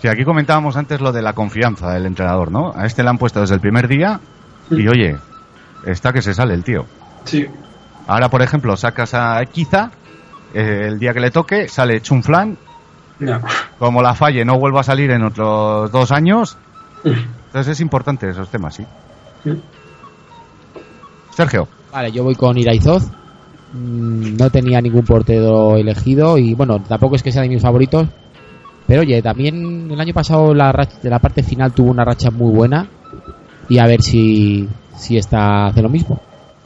si 0.02 0.10
aquí 0.10 0.26
comentábamos 0.26 0.76
antes 0.76 1.00
lo 1.00 1.12
de 1.12 1.22
la 1.22 1.34
confianza 1.34 1.92
del 1.92 2.06
entrenador, 2.06 2.52
¿no? 2.52 2.74
A 2.76 2.86
este 2.86 3.02
le 3.04 3.10
han 3.10 3.18
puesto 3.18 3.40
desde 3.40 3.56
el 3.56 3.62
primer 3.62 3.88
día 3.88 4.20
y 4.70 4.88
oye, 4.88 5.18
está 5.86 6.12
que 6.12 6.22
se 6.22 6.34
sale 6.34 6.54
el 6.54 6.64
tío. 6.64 6.86
Sí, 7.24 7.48
Ahora, 8.08 8.30
por 8.30 8.42
ejemplo, 8.42 8.76
sacas 8.78 9.14
a 9.14 9.42
Equiza, 9.42 9.92
eh, 10.54 10.86
el 10.88 11.00
día 11.00 11.14
que 11.14 11.20
le 11.20 11.32
toque, 11.32 11.68
sale 11.68 12.02
Chunflan, 12.02 12.58
como 13.80 14.02
la 14.02 14.14
falle 14.14 14.44
no 14.46 14.60
vuelva 14.60 14.82
a 14.82 14.84
salir 14.84 15.12
en 15.12 15.24
otros 15.24 15.92
dos 15.92 16.12
años. 16.12 16.58
Entonces 17.04 17.74
es 17.74 17.80
importante 17.82 18.30
esos 18.30 18.50
temas, 18.50 18.76
sí. 18.76 18.86
Sergio, 21.32 21.68
Vale, 21.92 22.12
yo 22.12 22.24
voy 22.24 22.36
con 22.36 22.58
Iraizoz. 22.58 23.04
Mm, 23.74 24.36
No 24.38 24.50
tenía 24.50 24.82
ningún 24.82 25.04
portero 25.06 25.76
elegido 25.78 26.38
y 26.38 26.54
bueno, 26.54 26.82
tampoco 26.82 27.16
es 27.16 27.24
que 27.24 27.32
sea 27.32 27.42
de 27.42 27.50
mis 27.50 27.62
favoritos. 27.62 28.08
Pero 28.88 29.02
oye, 29.02 29.22
también 29.22 29.90
el 29.90 30.00
año 30.00 30.14
pasado 30.14 30.54
la, 30.54 30.88
la 31.04 31.20
parte 31.20 31.42
final 31.42 31.72
tuvo 31.74 31.90
una 31.92 32.04
racha 32.06 32.30
muy 32.32 32.54
buena 32.54 32.88
y 33.68 33.80
a 33.80 33.88
ver 33.88 34.02
si, 34.02 34.70
si 34.96 35.18
esta 35.18 35.68
hace 35.68 35.82
lo 35.82 35.90
mismo. 35.90 36.22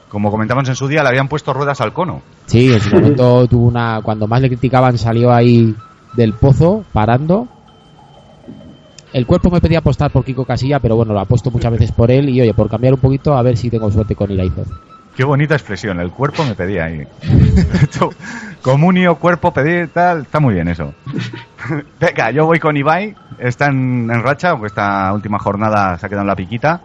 Como 0.09 0.31
comentamos 0.31 0.67
en 0.67 0.75
su 0.75 0.87
día, 0.87 1.03
le 1.03 1.09
habían 1.09 1.27
puesto 1.27 1.53
ruedas 1.53 1.79
al 1.81 1.93
cono. 1.93 2.21
Sí, 2.47 2.73
en 2.73 2.81
su 2.81 2.95
momento 2.95 3.47
tuvo 3.49 3.67
una. 3.67 4.01
Cuando 4.01 4.27
más 4.27 4.41
le 4.41 4.49
criticaban, 4.49 4.97
salió 4.97 5.31
ahí 5.31 5.75
del 6.15 6.33
pozo, 6.33 6.83
parando. 6.91 7.47
El 9.13 9.25
cuerpo 9.25 9.49
me 9.49 9.61
pedía 9.61 9.79
apostar 9.79 10.11
por 10.11 10.23
Kiko 10.23 10.45
Casilla, 10.45 10.79
pero 10.79 10.95
bueno, 10.95 11.13
lo 11.13 11.19
apuesto 11.19 11.49
muchas 11.51 11.71
veces 11.71 11.91
por 11.91 12.11
él. 12.11 12.29
Y 12.29 12.41
oye, 12.41 12.53
por 12.53 12.69
cambiar 12.69 12.93
un 12.93 12.99
poquito, 12.99 13.35
a 13.35 13.41
ver 13.41 13.57
si 13.57 13.69
tengo 13.69 13.89
suerte 13.91 14.15
con 14.15 14.31
Iraizoz. 14.31 14.67
Qué 15.15 15.23
bonita 15.23 15.55
expresión, 15.55 15.99
el 15.99 16.11
cuerpo 16.11 16.45
me 16.45 16.55
pedía 16.55 16.85
ahí. 16.85 17.05
Comunio, 18.61 19.15
cuerpo, 19.15 19.51
pedir, 19.51 19.89
tal, 19.89 20.21
está 20.21 20.39
muy 20.39 20.53
bien 20.53 20.67
eso. 20.69 20.93
Venga, 21.99 22.31
yo 22.31 22.45
voy 22.45 22.59
con 22.59 22.77
Ibai, 22.77 23.15
está 23.37 23.67
en, 23.67 24.09
en 24.11 24.23
racha, 24.23 24.51
aunque 24.51 24.67
esta 24.67 25.11
última 25.13 25.39
jornada 25.39 25.97
se 25.97 26.05
ha 26.05 26.09
quedado 26.09 26.21
en 26.21 26.27
la 26.27 26.35
piquita, 26.35 26.81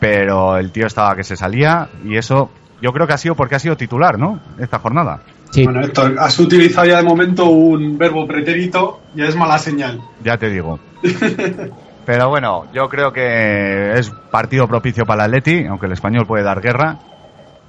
pero 0.00 0.56
el 0.56 0.72
tío 0.72 0.86
estaba 0.86 1.14
que 1.14 1.22
se 1.22 1.36
salía 1.36 1.88
y 2.04 2.16
eso 2.16 2.50
yo 2.82 2.92
creo 2.92 3.06
que 3.06 3.12
ha 3.12 3.18
sido 3.18 3.34
porque 3.34 3.54
ha 3.54 3.58
sido 3.58 3.76
titular, 3.76 4.18
¿no? 4.18 4.40
Esta 4.58 4.78
jornada. 4.78 5.20
Sí, 5.50 5.64
Bueno, 5.64 5.82
Héctor, 5.82 6.16
has 6.18 6.38
utilizado 6.38 6.86
ya 6.86 6.98
de 6.98 7.02
momento 7.02 7.46
un 7.46 7.98
verbo 7.98 8.26
pretérito, 8.26 9.00
ya 9.14 9.26
es 9.26 9.36
mala 9.36 9.58
señal. 9.58 10.00
Ya 10.24 10.38
te 10.38 10.48
digo. 10.48 10.78
Pero 12.06 12.28
bueno, 12.28 12.64
yo 12.72 12.88
creo 12.88 13.12
que 13.12 13.92
es 13.92 14.10
partido 14.30 14.66
propicio 14.66 15.04
para 15.04 15.26
el 15.26 15.30
Atleti, 15.30 15.66
aunque 15.66 15.86
el 15.86 15.92
español 15.92 16.26
puede 16.26 16.42
dar 16.44 16.60
guerra. 16.60 16.98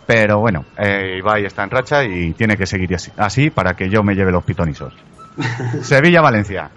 Pero 0.07 0.39
bueno, 0.39 0.65
eh, 0.77 1.17
Ibai 1.19 1.45
está 1.45 1.63
en 1.63 1.69
racha 1.69 2.03
y 2.03 2.33
tiene 2.33 2.55
que 2.57 2.65
seguir 2.65 2.95
así, 2.95 3.11
así 3.17 3.49
para 3.49 3.75
que 3.75 3.89
yo 3.89 4.03
me 4.03 4.15
lleve 4.15 4.31
los 4.31 4.43
pitonisos. 4.43 4.93
Sevilla-Valencia. 5.81 6.69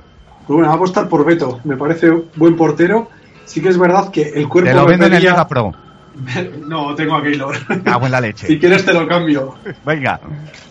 Pues 0.46 0.48
bueno, 0.48 0.68
voy 0.68 0.72
a 0.72 0.76
apostar 0.76 1.08
por 1.08 1.24
Beto, 1.24 1.60
me 1.64 1.76
parece 1.76 2.10
buen 2.36 2.56
portero. 2.56 3.08
Sí 3.44 3.60
que 3.60 3.68
es 3.68 3.78
verdad 3.78 4.10
que 4.10 4.22
el 4.30 4.48
cuerpo 4.48 4.70
Te 4.70 4.76
lo 4.76 4.86
venden 4.86 5.12
en 5.12 5.18
pedía- 5.18 5.30
Liga 5.32 5.48
Pro. 5.48 5.72
No, 6.66 6.94
tengo 6.94 7.16
a 7.16 7.22
Keylor. 7.22 7.54
Cago 7.82 8.06
en 8.06 8.12
la 8.12 8.18
si 8.20 8.24
leche. 8.26 8.58
quieres 8.58 8.84
te 8.84 8.92
lo 8.92 9.06
cambio, 9.08 9.54
Venga. 9.84 10.20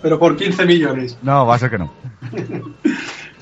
pero 0.01 0.17
por 0.17 0.35
15 0.37 0.65
millones. 0.65 1.17
No, 1.21 1.45
va 1.45 1.55
a 1.55 1.59
ser 1.59 1.69
que 1.69 1.77
no. 1.77 1.91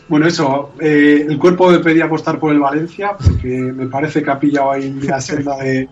Bueno, 0.07 0.27
eso, 0.27 0.73
eh, 0.81 1.25
el 1.29 1.37
cuerpo 1.37 1.69
me 1.71 1.79
pedía 1.79 2.03
apostar 2.03 2.37
por 2.37 2.51
el 2.51 2.59
Valencia, 2.59 3.11
porque 3.17 3.47
me 3.47 3.85
parece 3.87 4.21
que 4.21 4.29
ha 4.29 4.37
pillado 4.37 4.71
ahí 4.71 4.91
la 5.03 5.21
senda 5.21 5.55
de, 5.55 5.87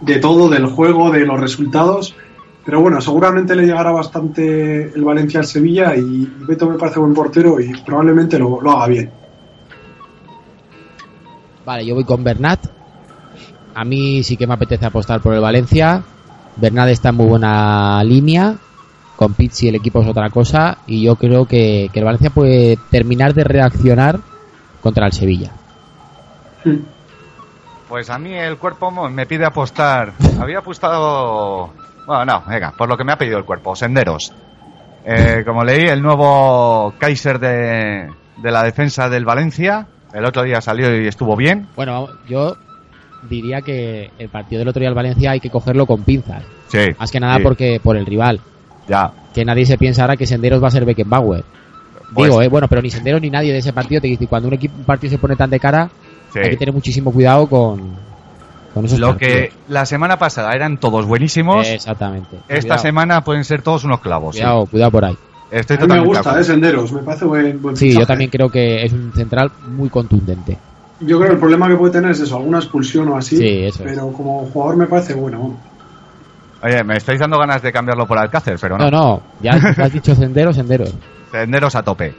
de 0.00 0.16
todo, 0.20 0.48
del 0.48 0.64
juego, 0.64 1.10
de 1.10 1.26
los 1.26 1.38
resultados. 1.38 2.16
Pero 2.64 2.80
bueno, 2.80 2.98
seguramente 3.02 3.54
le 3.54 3.66
llegará 3.66 3.90
bastante 3.90 4.84
el 4.84 5.04
Valencia 5.04 5.40
al 5.40 5.46
Sevilla 5.46 5.94
y 5.94 6.26
Beto 6.48 6.66
me 6.66 6.78
parece 6.78 6.98
buen 6.98 7.12
portero 7.12 7.60
y 7.60 7.70
probablemente 7.84 8.38
lo, 8.38 8.58
lo 8.62 8.70
haga 8.72 8.86
bien. 8.86 9.10
Vale, 11.66 11.84
yo 11.84 11.94
voy 11.94 12.04
con 12.04 12.24
Bernat. 12.24 12.60
A 13.78 13.84
mí 13.84 14.24
sí 14.24 14.36
que 14.36 14.48
me 14.48 14.54
apetece 14.54 14.86
apostar 14.86 15.20
por 15.20 15.34
el 15.34 15.40
Valencia. 15.40 16.02
Bernat 16.56 16.88
está 16.88 17.10
en 17.10 17.14
muy 17.14 17.26
buena 17.26 18.02
línea. 18.02 18.56
Con 19.14 19.34
Pizzi 19.34 19.68
el 19.68 19.76
equipo 19.76 20.02
es 20.02 20.08
otra 20.08 20.30
cosa. 20.30 20.78
Y 20.88 21.04
yo 21.04 21.14
creo 21.14 21.46
que, 21.46 21.88
que 21.92 22.00
el 22.00 22.04
Valencia 22.04 22.30
puede 22.30 22.76
terminar 22.90 23.34
de 23.34 23.44
reaccionar 23.44 24.18
contra 24.80 25.06
el 25.06 25.12
Sevilla. 25.12 25.52
Pues 27.88 28.10
a 28.10 28.18
mí 28.18 28.34
el 28.34 28.56
cuerpo 28.56 28.90
me 29.08 29.26
pide 29.26 29.44
apostar. 29.44 30.12
Había 30.40 30.58
apostado. 30.58 31.70
Bueno, 32.04 32.24
no, 32.24 32.42
venga, 32.48 32.72
por 32.76 32.88
lo 32.88 32.96
que 32.96 33.04
me 33.04 33.12
ha 33.12 33.16
pedido 33.16 33.38
el 33.38 33.44
cuerpo, 33.44 33.76
senderos. 33.76 34.32
Eh, 35.04 35.44
como 35.46 35.62
leí, 35.62 35.86
el 35.86 36.02
nuevo 36.02 36.94
Kaiser 36.98 37.38
de, 37.38 38.10
de 38.38 38.50
la 38.50 38.64
defensa 38.64 39.08
del 39.08 39.24
Valencia. 39.24 39.86
El 40.12 40.24
otro 40.24 40.42
día 40.42 40.60
salió 40.60 41.00
y 41.00 41.06
estuvo 41.06 41.36
bien. 41.36 41.68
Bueno, 41.76 42.08
yo 42.26 42.56
diría 43.28 43.62
que 43.62 44.10
el 44.18 44.28
partido 44.28 44.58
del 44.60 44.68
otro 44.68 44.80
día 44.80 44.88
del 44.88 44.94
Valencia 44.96 45.30
hay 45.32 45.40
que 45.40 45.50
cogerlo 45.50 45.86
con 45.86 46.02
pinzas. 46.02 46.42
Sí. 46.68 46.78
Más 46.98 47.10
que 47.10 47.20
nada 47.20 47.36
sí, 47.38 47.42
porque 47.42 47.80
por 47.82 47.96
el 47.96 48.06
rival. 48.06 48.40
Ya. 48.88 49.12
Que 49.34 49.44
nadie 49.44 49.66
se 49.66 49.78
piensa 49.78 50.02
ahora 50.02 50.16
que 50.16 50.26
Senderos 50.26 50.62
va 50.62 50.68
a 50.68 50.70
ser 50.70 50.84
Beckenbauer. 50.84 51.44
Pues- 52.14 52.28
Digo, 52.30 52.42
eh, 52.42 52.48
bueno, 52.48 52.68
pero 52.68 52.80
ni 52.82 52.90
Senderos 52.90 53.20
ni 53.20 53.30
nadie 53.30 53.52
de 53.52 53.58
ese 53.58 53.72
partido 53.72 54.00
te 54.00 54.06
dice 54.08 54.26
cuando 54.26 54.48
un 54.48 54.54
equipo 54.54 54.74
un 54.78 54.84
partido 54.84 55.10
se 55.10 55.18
pone 55.18 55.36
tan 55.36 55.50
de 55.50 55.60
cara, 55.60 55.90
sí. 56.32 56.38
hay 56.38 56.50
que 56.50 56.56
tener 56.56 56.72
muchísimo 56.74 57.12
cuidado 57.12 57.46
con, 57.48 57.96
con 58.72 58.84
esos 58.86 58.98
Lo 58.98 59.08
partidos. 59.10 59.32
que 59.34 59.52
la 59.68 59.84
semana 59.84 60.18
pasada 60.18 60.52
eran 60.52 60.78
todos 60.78 61.04
buenísimos. 61.06 61.68
Exactamente. 61.68 62.36
esta 62.48 62.60
Cuidado, 62.60 62.82
semana 62.82 63.24
pueden 63.24 63.44
ser 63.44 63.60
todos 63.62 63.84
unos 63.84 64.00
clavos. 64.00 64.36
sí. 64.36 64.40
Cuidado, 64.40 64.66
cuidado 64.66 64.90
por 64.90 65.04
ahí. 65.04 65.16
Estoy 65.50 65.78
A 65.78 65.80
mí 65.86 65.94
me 65.94 66.00
gusta, 66.04 66.38
eh, 66.38 66.44
Senderos, 66.44 66.92
me 66.92 67.02
parece 67.02 67.24
buen, 67.24 67.60
buen 67.62 67.74
Sí, 67.76 67.86
fichaje. 67.88 68.00
yo 68.02 68.06
también 68.06 68.30
creo 68.30 68.50
que 68.50 68.84
es 68.84 68.92
un 68.92 69.12
central 69.14 69.50
muy 69.70 69.88
contundente. 69.88 70.58
Yo 71.00 71.18
creo 71.18 71.28
que 71.28 71.34
el 71.34 71.38
problema 71.38 71.68
que 71.68 71.76
puede 71.76 71.92
tener 71.92 72.10
es 72.10 72.20
eso, 72.20 72.36
alguna 72.36 72.58
expulsión 72.58 73.08
o 73.08 73.16
así. 73.16 73.36
Sí, 73.36 73.64
eso 73.64 73.84
es. 73.84 73.92
pero 73.92 74.12
como 74.12 74.46
jugador 74.46 74.76
me 74.76 74.86
parece 74.86 75.14
bueno. 75.14 75.56
Oye, 76.62 76.82
me 76.82 76.96
estáis 76.96 77.20
dando 77.20 77.38
ganas 77.38 77.62
de 77.62 77.72
cambiarlo 77.72 78.06
por 78.06 78.18
Alcácer, 78.18 78.58
pero 78.60 78.76
no. 78.76 78.90
No, 78.90 78.90
no, 78.90 79.22
ya 79.40 79.52
has 79.76 79.92
dicho 79.92 80.14
Senderos, 80.14 80.56
Senderos. 80.56 80.92
Senderos 81.30 81.74
a 81.76 81.82
tope. 81.82 82.14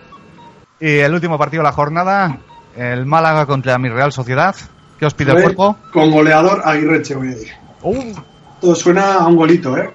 Y 0.79 0.99
el 0.99 1.13
último 1.13 1.37
partido 1.37 1.61
de 1.61 1.69
la 1.69 1.73
jornada, 1.73 2.37
el 2.75 3.05
Málaga 3.05 3.45
contra 3.45 3.77
mi 3.77 3.89
Real 3.89 4.13
Sociedad. 4.13 4.55
¿Qué 4.97 5.05
os 5.05 5.13
pide 5.13 5.31
el 5.31 5.41
cuerpo? 5.41 5.77
Con 5.91 6.11
goleador 6.11 6.61
Aguirreche, 6.63 7.15
voy 7.15 7.27
a 7.27 7.31
decir. 7.31 7.49
Todo 8.61 8.75
suena 8.75 9.15
a 9.15 9.27
un 9.27 9.35
golito, 9.35 9.77
¿eh? 9.77 9.89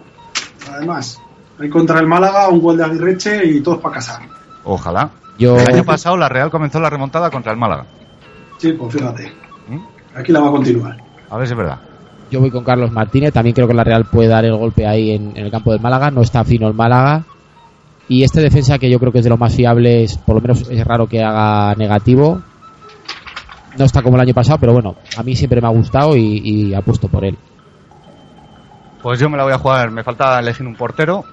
Además, 0.71 1.21
hay 1.59 1.69
contra 1.69 2.01
el 2.01 2.07
Málaga 2.07 2.49
un 2.49 2.61
gol 2.61 2.77
de 2.77 2.85
Aguirreche 2.85 3.47
y 3.47 3.61
todos 3.61 3.79
para 3.79 3.97
casar. 3.97 4.23
Ojalá. 4.65 5.11
Yo, 5.39 5.57
El 5.57 5.75
año 5.75 5.85
pasado 5.85 6.17
la 6.17 6.29
Real 6.29 6.51
comenzó 6.51 6.81
la 6.81 6.91
remontada 6.91 7.31
contra 7.31 7.53
el 7.53 7.59
Málaga. 7.59 7.87
Sí, 8.59 8.73
pues 8.73 8.95
fíjate. 8.95 9.33
¿Mm? 9.69 9.79
Aquí 10.17 10.33
la 10.33 10.41
va 10.41 10.49
a 10.49 10.53
continuar. 10.53 10.97
A 11.31 11.37
ver 11.37 11.47
si 11.47 11.53
es 11.53 11.59
verdad. 11.59 11.79
yo 12.31 12.41
voy 12.41 12.51
con 12.51 12.65
Carlos 12.65 12.91
Martínez. 12.93 13.33
También 13.33 13.55
creo 13.55 13.67
que 13.69 13.75
la 13.75 13.85
Real 13.85 14.05
puede 14.05 14.29
dar 14.29 14.45
el 14.45 14.57
golpe 14.57 14.87
ahí 14.87 15.11
en, 15.13 15.37
en 15.37 15.45
el 15.45 15.51
campo 15.51 15.73
del 15.73 15.81
Málaga. 15.81 16.11
No 16.11 16.23
está 16.23 16.45
fino 16.45 16.67
el 16.69 16.75
Málaga. 16.75 17.25
Y 18.09 18.23
este 18.23 18.41
defensa 18.41 18.79
que 18.79 18.91
yo 18.91 18.99
creo 18.99 19.13
que 19.13 19.19
es 19.19 19.25
de 19.25 19.31
los 19.31 19.39
más 19.39 19.55
fiables, 19.55 20.19
por 20.19 20.35
lo 20.35 20.41
menos 20.43 20.69
es 20.69 20.85
raro 20.87 21.07
que 21.07 21.23
haga 21.23 21.75
negativo. 21.75 22.43
No 23.79 23.85
está 23.87 24.03
como 24.03 24.17
el 24.17 24.23
año 24.23 24.35
pasado, 24.35 24.59
pero 24.59 24.73
bueno, 24.73 24.95
a 25.17 25.23
mí 25.23 25.35
siempre 25.35 25.61
me 25.61 25.67
ha 25.67 25.71
gustado 25.71 26.15
y, 26.17 26.41
y 26.45 26.75
apuesto 26.75 27.09
por 27.09 27.25
él. 27.25 27.37
Pues 29.03 29.19
yo 29.19 29.29
me 29.29 29.37
la 29.37 29.45
voy 29.45 29.53
a 29.53 29.59
jugar. 29.59 29.91
Me 29.91 30.05
falta 30.05 30.39
elegir 30.39 30.67
un 30.67 30.77
portero. 30.77 31.25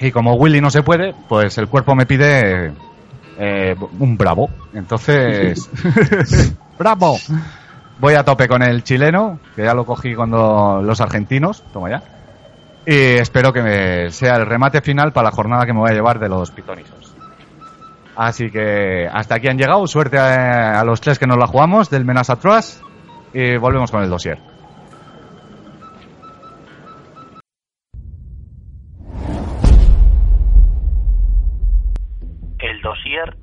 Y 0.00 0.10
como 0.10 0.34
Willy 0.34 0.60
no 0.60 0.70
se 0.70 0.82
puede, 0.82 1.14
pues 1.28 1.56
el 1.58 1.68
cuerpo 1.68 1.94
me 1.94 2.04
pide 2.06 2.72
eh, 3.38 3.74
un 3.98 4.16
bravo. 4.16 4.50
Entonces, 4.72 5.68
bravo. 6.78 7.18
Voy 7.98 8.14
a 8.14 8.24
tope 8.24 8.48
con 8.48 8.62
el 8.62 8.82
chileno, 8.82 9.38
que 9.54 9.62
ya 9.62 9.74
lo 9.74 9.84
cogí 9.84 10.14
cuando 10.14 10.80
los 10.82 11.00
argentinos. 11.00 11.62
Toma 11.72 11.90
ya. 11.90 12.02
Y 12.86 13.18
espero 13.18 13.52
que 13.52 13.62
me 13.62 14.10
sea 14.10 14.36
el 14.36 14.46
remate 14.46 14.80
final 14.80 15.12
para 15.12 15.30
la 15.30 15.34
jornada 15.34 15.64
que 15.64 15.72
me 15.72 15.80
voy 15.80 15.90
a 15.90 15.94
llevar 15.94 16.18
de 16.18 16.28
los 16.28 16.50
pitonisos. 16.50 17.14
Así 18.16 18.50
que 18.50 19.08
hasta 19.10 19.36
aquí 19.36 19.48
han 19.48 19.58
llegado. 19.58 19.86
Suerte 19.86 20.18
a, 20.18 20.80
a 20.80 20.84
los 20.84 21.00
tres 21.00 21.18
que 21.18 21.26
nos 21.26 21.38
la 21.38 21.46
jugamos 21.46 21.88
del 21.88 22.04
Menasa 22.04 22.36
Trust. 22.36 22.82
Y 23.32 23.56
volvemos 23.56 23.90
con 23.90 24.02
el 24.02 24.10
dossier. 24.10 24.53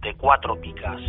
De 0.02 0.14
cuatro 0.16 0.60
picas. 0.62 1.02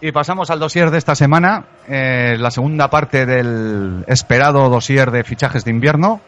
Y 0.00 0.12
pasamos 0.12 0.50
al 0.50 0.60
dossier 0.60 0.92
de 0.92 0.98
esta 0.98 1.16
semana, 1.16 1.64
eh, 1.88 2.36
la 2.38 2.52
segunda 2.52 2.88
parte 2.88 3.26
del 3.26 4.04
esperado 4.06 4.68
dossier 4.68 5.10
de 5.10 5.24
fichajes 5.24 5.64
de 5.64 5.72
invierno. 5.72 6.20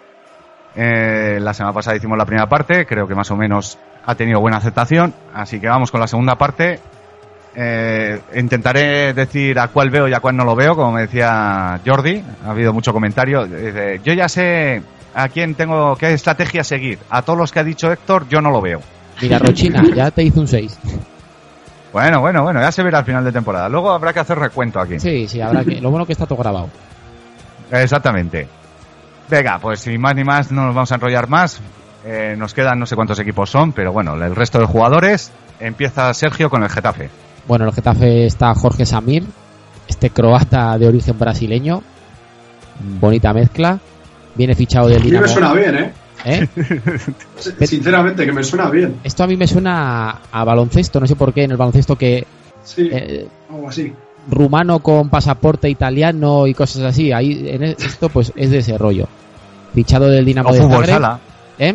Eh, 0.75 1.39
la 1.41 1.55
semana 1.55 1.73
pasada 1.73 1.97
hicimos 1.97 2.19
la 2.19 2.27
primera 2.27 2.49
parte, 2.49 2.85
creo 2.85 3.07
que 3.07 3.15
más 3.15 3.31
o 3.31 3.37
menos 3.37 3.79
ha 4.05 4.15
tenido 4.17 4.41
buena 4.41 4.57
aceptación, 4.57 5.15
así 5.33 5.61
que 5.61 5.69
vamos 5.69 5.93
con 5.93 6.01
la 6.01 6.09
segunda 6.09 6.37
parte. 6.37 6.81
Eh, 7.55 8.21
intentaré 8.35 9.13
decir 9.13 9.59
a 9.61 9.69
cuál 9.69 9.91
veo 9.91 10.09
y 10.09 10.15
a 10.15 10.21
cuál 10.21 10.37
no 10.37 10.45
lo 10.45 10.57
veo, 10.57 10.75
como 10.75 10.93
me 10.93 11.03
decía 11.03 11.81
Jordi, 11.87 12.25
ha 12.45 12.51
habido 12.51 12.73
mucho 12.73 12.93
comentario. 12.93 13.47
Yo 14.03 14.13
ya 14.15 14.29
sé 14.29 14.83
a 15.15 15.29
quién 15.29 15.55
tengo, 15.55 15.95
qué 15.95 16.13
estrategia 16.13 16.65
seguir. 16.65 16.99
A 17.09 17.23
todos 17.23 17.39
los 17.39 17.53
que 17.53 17.61
ha 17.61 17.65
dicho 17.65 17.93
Héctor, 17.93 18.29
yo 18.29 18.41
no 18.41 18.51
lo 18.51 18.61
veo. 18.61 18.81
Mira, 19.23 19.39
Rochina, 19.39 19.85
ya 19.95 20.11
te 20.11 20.25
hizo 20.25 20.41
un 20.41 20.49
6. 20.49 20.79
Bueno, 21.93 22.21
bueno, 22.21 22.43
bueno, 22.43 22.61
ya 22.61 22.71
se 22.71 22.83
verá 22.83 22.99
al 22.99 23.05
final 23.05 23.25
de 23.25 23.33
temporada. 23.33 23.69
Luego 23.69 23.91
habrá 23.91 24.12
que 24.12 24.21
hacer 24.21 24.39
recuento 24.39 24.81
aquí. 24.81 25.01
Sí, 25.01 25.27
sí, 25.27 25.41
habrá 25.41 25.65
que. 25.65 25.81
Lo 25.81 25.91
bueno 25.91 26.07
que 26.07 26.12
está 26.12 26.27
todo 26.27 26.39
grabado. 26.39 26.69
Exactamente. 27.71 28.47
Venga, 29.29 29.59
pues 29.59 29.81
sin 29.81 30.01
más 30.01 30.15
ni 30.15 30.25
más 30.25 30.51
no 30.51 30.67
nos 30.67 30.75
vamos 30.75 30.91
a 30.93 30.97
enrollar 30.97 31.29
más. 31.29 31.61
Eh, 32.05 32.35
nos 32.39 32.55
quedan 32.55 32.79
no 32.79 32.87
sé 32.87 32.97
cuántos 32.97 33.19
equipos 33.19 33.51
son, 33.51 33.73
pero 33.73 33.93
bueno, 33.93 34.15
el 34.15 34.35
resto 34.35 34.59
de 34.59 34.67
jugadores. 34.67 35.33
Empieza 35.59 36.12
Sergio 36.15 36.49
con 36.49 36.62
el 36.62 36.71
Getafe. 36.71 37.11
Bueno, 37.47 37.65
en 37.65 37.69
el 37.69 37.75
Getafe 37.75 38.27
está 38.27 38.55
Jorge 38.55 38.87
Samir, 38.87 39.25
este 39.89 40.11
croata 40.11 40.79
de 40.79 40.89
origen 40.89 41.19
brasileño. 41.19 41.83
Bonita 42.81 43.33
mezcla. 43.33 43.79
Viene 44.35 44.55
fichado 44.55 44.89
del 44.89 45.03
Dinamo. 45.03 45.27
me 45.27 45.29
suena 45.29 45.53
bien, 45.53 45.77
¿eh? 45.77 45.93
¿Eh? 46.25 46.47
Sinceramente, 47.67 48.27
que 48.27 48.33
me 48.33 48.43
suena 48.45 48.69
bien. 48.71 48.97
Esto 49.05 49.25
a 49.25 49.27
mí 49.27 49.37
me 49.37 49.47
suena 49.47 50.11
a, 50.11 50.21
a 50.33 50.45
baloncesto, 50.45 51.01
no 51.01 51.07
sé 51.07 51.17
por 51.17 51.33
qué, 51.33 51.45
en 51.45 51.53
el 51.53 51.57
baloncesto 51.57 51.97
que 51.97 52.27
Sí, 52.65 52.89
eh, 52.93 53.27
algo 53.51 53.69
así. 53.69 53.93
rumano 54.31 54.81
con 54.81 55.09
pasaporte 55.09 55.69
italiano 55.69 56.47
y 56.47 56.55
cosas 56.55 56.83
así. 56.83 57.11
Ahí 57.13 57.49
en 57.49 57.63
e- 57.65 57.77
esto 57.79 58.09
pues 58.11 58.33
es 58.37 58.51
de 58.51 58.59
ese 58.59 58.77
rollo. 58.79 59.07
Fichado 59.75 60.09
del 60.09 60.25
Dinamo 60.25 60.51
O 60.51 60.53
de 60.53 60.61
fútbol 60.61 60.73
Zagreb. 60.85 60.95
sala. 60.95 61.21
¿Eh? 61.59 61.75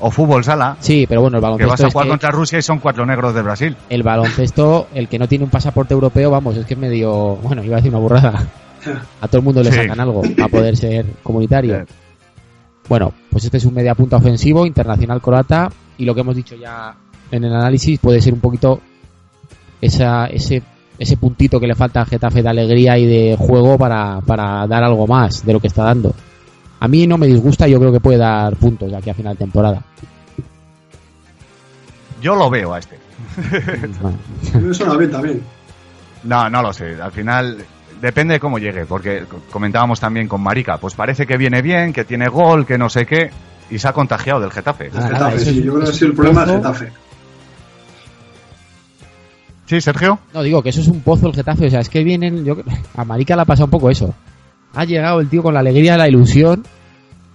O 0.00 0.10
fútbol 0.10 0.44
sala. 0.44 0.76
Sí, 0.80 1.06
pero 1.08 1.20
bueno, 1.22 1.38
el 1.38 1.40
Que 1.40 1.44
baloncesto 1.44 1.70
vas 1.72 1.80
a 1.80 1.86
es 1.88 1.92
jugar 1.92 2.06
que 2.06 2.10
contra 2.10 2.30
Rusia 2.30 2.58
y 2.58 2.62
son 2.62 2.78
cuatro 2.78 3.04
negros 3.06 3.34
de 3.34 3.42
Brasil. 3.42 3.76
el 3.90 4.02
baloncesto, 4.02 4.88
el 4.94 5.08
que 5.08 5.18
no 5.18 5.26
tiene 5.28 5.44
un 5.44 5.50
pasaporte 5.50 5.92
europeo, 5.94 6.30
vamos, 6.30 6.56
es 6.56 6.66
que 6.66 6.74
es 6.74 6.80
medio, 6.80 7.36
bueno, 7.36 7.62
iba 7.64 7.76
a 7.76 7.78
decir 7.78 7.90
una 7.90 8.00
burrada. 8.00 8.46
A 9.20 9.26
todo 9.26 9.38
el 9.38 9.44
mundo 9.44 9.60
le 9.62 9.72
Sí. 9.72 9.76
sacan 9.76 9.98
algo 9.98 10.22
para 10.36 10.48
poder 10.48 10.76
ser 10.76 11.04
comunitario. 11.24 11.84
Bueno, 12.88 13.12
pues 13.30 13.44
este 13.44 13.58
es 13.58 13.64
un 13.64 13.74
media 13.74 13.94
punta 13.94 14.16
ofensivo, 14.16 14.66
internacional 14.66 15.20
croata, 15.20 15.70
y 15.98 16.04
lo 16.04 16.14
que 16.14 16.22
hemos 16.22 16.36
dicho 16.36 16.56
ya 16.56 16.96
en 17.30 17.44
el 17.44 17.54
análisis 17.54 17.98
puede 17.98 18.20
ser 18.20 18.32
un 18.32 18.40
poquito 18.40 18.80
esa, 19.80 20.26
ese, 20.26 20.62
ese 20.98 21.16
puntito 21.16 21.60
que 21.60 21.66
le 21.66 21.74
falta 21.74 22.00
al 22.00 22.06
Getafe 22.06 22.42
de 22.42 22.48
alegría 22.48 22.98
y 22.98 23.06
de 23.06 23.36
juego 23.36 23.76
para, 23.76 24.20
para 24.22 24.66
dar 24.66 24.84
algo 24.84 25.06
más 25.06 25.44
de 25.44 25.52
lo 25.52 25.60
que 25.60 25.66
está 25.66 25.84
dando. 25.84 26.14
A 26.80 26.88
mí 26.88 27.06
no 27.06 27.18
me 27.18 27.26
disgusta, 27.26 27.66
yo 27.66 27.78
creo 27.78 27.92
que 27.92 28.00
puede 28.00 28.18
dar 28.18 28.56
puntos 28.56 28.90
de 28.90 28.96
aquí 28.96 29.10
a 29.10 29.14
final 29.14 29.34
de 29.34 29.38
temporada. 29.38 29.82
Yo 32.22 32.34
lo 32.34 32.48
veo 32.50 32.72
a 32.74 32.78
este. 32.78 32.98
Bueno, 34.00 34.18
A 34.54 34.58
mí 34.58 34.68
me 34.68 34.74
suena 34.74 34.96
bien 34.96 35.10
también. 35.10 35.42
No, 36.24 36.48
no 36.48 36.62
lo 36.62 36.72
sé. 36.72 37.00
Al 37.00 37.12
final 37.12 37.58
depende 38.00 38.34
de 38.34 38.40
cómo 38.40 38.58
llegue, 38.58 38.84
porque 38.86 39.24
co- 39.28 39.40
comentábamos 39.50 40.00
también 40.00 40.28
con 40.28 40.40
Marica. 40.40 40.78
Pues 40.78 40.94
parece 40.94 41.26
que 41.26 41.36
viene 41.36 41.62
bien, 41.62 41.92
que 41.92 42.04
tiene 42.04 42.28
gol, 42.28 42.66
que 42.66 42.78
no 42.78 42.88
sé 42.88 43.06
qué, 43.06 43.30
y 43.70 43.78
se 43.78 43.88
ha 43.88 43.92
contagiado 43.92 44.40
del 44.40 44.50
Getafe. 44.50 44.90
Nada, 44.90 45.08
Getafe, 45.08 45.38
sí, 45.40 45.50
es- 45.58 45.64
yo 45.64 45.72
creo 45.74 45.84
que 45.84 45.90
ha 45.90 45.94
sido 45.94 46.06
el 46.08 46.14
problema 46.14 46.46
del. 46.46 46.56
Getafe. 46.56 46.92
Sí, 49.66 49.80
Sergio. 49.82 50.18
No, 50.32 50.42
digo 50.42 50.62
que 50.62 50.70
eso 50.70 50.80
es 50.80 50.88
un 50.88 51.00
pozo 51.00 51.26
el 51.28 51.34
Getafe, 51.34 51.66
o 51.66 51.70
sea, 51.70 51.80
es 51.80 51.90
que 51.90 52.02
vienen, 52.02 52.44
yo 52.44 52.56
a 52.96 53.04
Marica 53.04 53.36
le 53.36 53.42
ha 53.42 53.44
pasado 53.44 53.66
un 53.66 53.70
poco 53.70 53.90
eso. 53.90 54.14
Ha 54.74 54.84
llegado 54.84 55.20
el 55.20 55.28
tío 55.28 55.42
con 55.42 55.52
la 55.54 55.60
alegría, 55.60 55.96
la 55.98 56.08
ilusión 56.08 56.64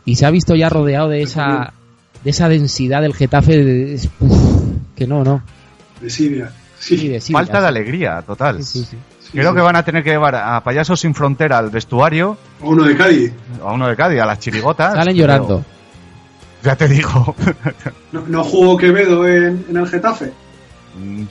y 0.06 0.16
se 0.16 0.26
ha 0.26 0.32
visto 0.32 0.56
ya 0.56 0.70
rodeado 0.70 1.10
de 1.10 1.22
esa 1.22 1.74
de 2.24 2.30
esa 2.30 2.48
densidad 2.48 3.02
del 3.02 3.14
Getafe 3.14 3.64
de- 3.64 4.10
uf, 4.20 4.38
que 4.96 5.06
no, 5.06 5.24
no. 5.24 5.44
De 6.02 6.10
Siria. 6.10 6.52
Sí, 6.80 6.98
Sí, 6.98 7.08
de 7.10 7.22
sí, 7.22 7.34
Falta 7.34 7.62
de 7.62 7.68
alegría, 7.68 8.22
total. 8.26 8.64
Sí, 8.64 8.80
sí, 8.80 8.88
sí. 8.92 8.98
Creo 9.34 9.54
que 9.54 9.62
van 9.62 9.76
a 9.76 9.84
tener 9.84 10.04
que 10.04 10.12
llevar 10.12 10.36
a 10.36 10.64
Payasos 10.64 11.00
sin 11.00 11.14
Frontera 11.16 11.58
al 11.58 11.70
vestuario, 11.70 12.38
O 12.62 12.70
Uno 12.70 12.84
de 12.84 12.96
Cádiz. 12.96 13.34
a 13.64 13.72
uno 13.74 13.88
de 13.88 13.96
Cádiz, 13.96 14.22
a 14.22 14.26
las 14.26 14.40
chirigotas. 14.40 14.94
Salen 14.94 15.16
pero- 15.16 15.18
llorando. 15.18 15.66
Ya 16.64 16.76
te 16.78 16.88
digo. 16.88 17.36
¿No, 18.14 18.22
no 18.28 18.44
jugó 18.44 18.78
Quevedo 18.78 19.28
en, 19.28 19.66
en 19.70 19.76
el 19.78 19.86
Getafe? 19.88 20.32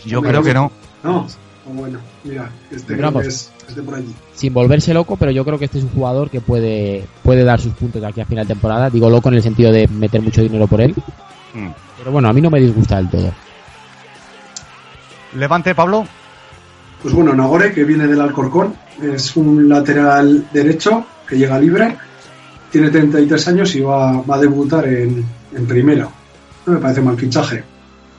Yo 0.05 0.21
creo 0.23 0.43
que 0.43 0.53
no. 0.53 0.71
No. 1.03 1.27
Oh, 1.65 1.73
bueno, 1.75 2.01
mira, 2.25 2.51
este 2.73 2.95
es, 3.21 3.51
es 3.69 3.77
de 3.77 3.83
por 3.83 3.95
allí. 3.95 4.13
Sin 4.35 4.53
volverse 4.53 4.93
loco, 4.93 5.17
pero 5.17 5.31
yo 5.31 5.45
creo 5.45 5.59
que 5.59 5.67
este 5.67 5.79
es 5.79 5.85
un 5.85 5.91
jugador 5.91 6.29
que 6.29 6.41
puede 6.41 7.07
puede 7.23 7.45
dar 7.45 7.61
sus 7.61 7.73
puntos 7.75 8.03
de 8.03 8.09
aquí 8.09 8.21
a 8.21 8.27
final 8.27 8.47
de 8.47 8.53
temporada. 8.55 8.91
Digo 8.91 9.09
loco 9.09 9.29
en 9.29 9.37
el 9.37 9.43
sentido 9.45 9.71
de 9.71 9.87
meter 9.87 10.21
mucho 10.21 10.43
dinero 10.43 10.67
por 10.67 10.81
él. 10.81 10.93
Mm. 11.55 11.69
Pero 11.99 12.11
bueno, 12.11 12.29
a 12.29 12.33
mí 12.33 12.41
no 12.41 12.51
me 12.51 12.59
disgusta 12.61 12.97
del 12.97 13.09
todo. 13.09 13.33
Levante, 15.35 15.75
Pablo. 15.75 16.05
Pues 17.03 17.15
bueno, 17.15 17.35
Nagore, 17.35 17.73
que 17.73 17.85
viene 17.85 18.07
del 18.07 18.21
Alcorcón, 18.21 18.75
es 19.03 19.37
un 19.37 19.69
lateral 19.69 20.47
derecho 20.53 21.05
que 21.27 21.37
llega 21.37 21.59
libre, 21.59 21.97
tiene 22.71 22.91
33 22.91 23.49
años 23.49 23.75
y 23.75 23.81
va, 23.81 24.23
va 24.23 24.37
a 24.37 24.39
debutar 24.39 24.87
en, 24.87 25.25
en 25.55 25.67
primera. 25.67 26.09
No 26.67 26.73
me 26.75 26.79
parece 26.79 27.01
mal 27.01 27.17
fichaje. 27.17 27.65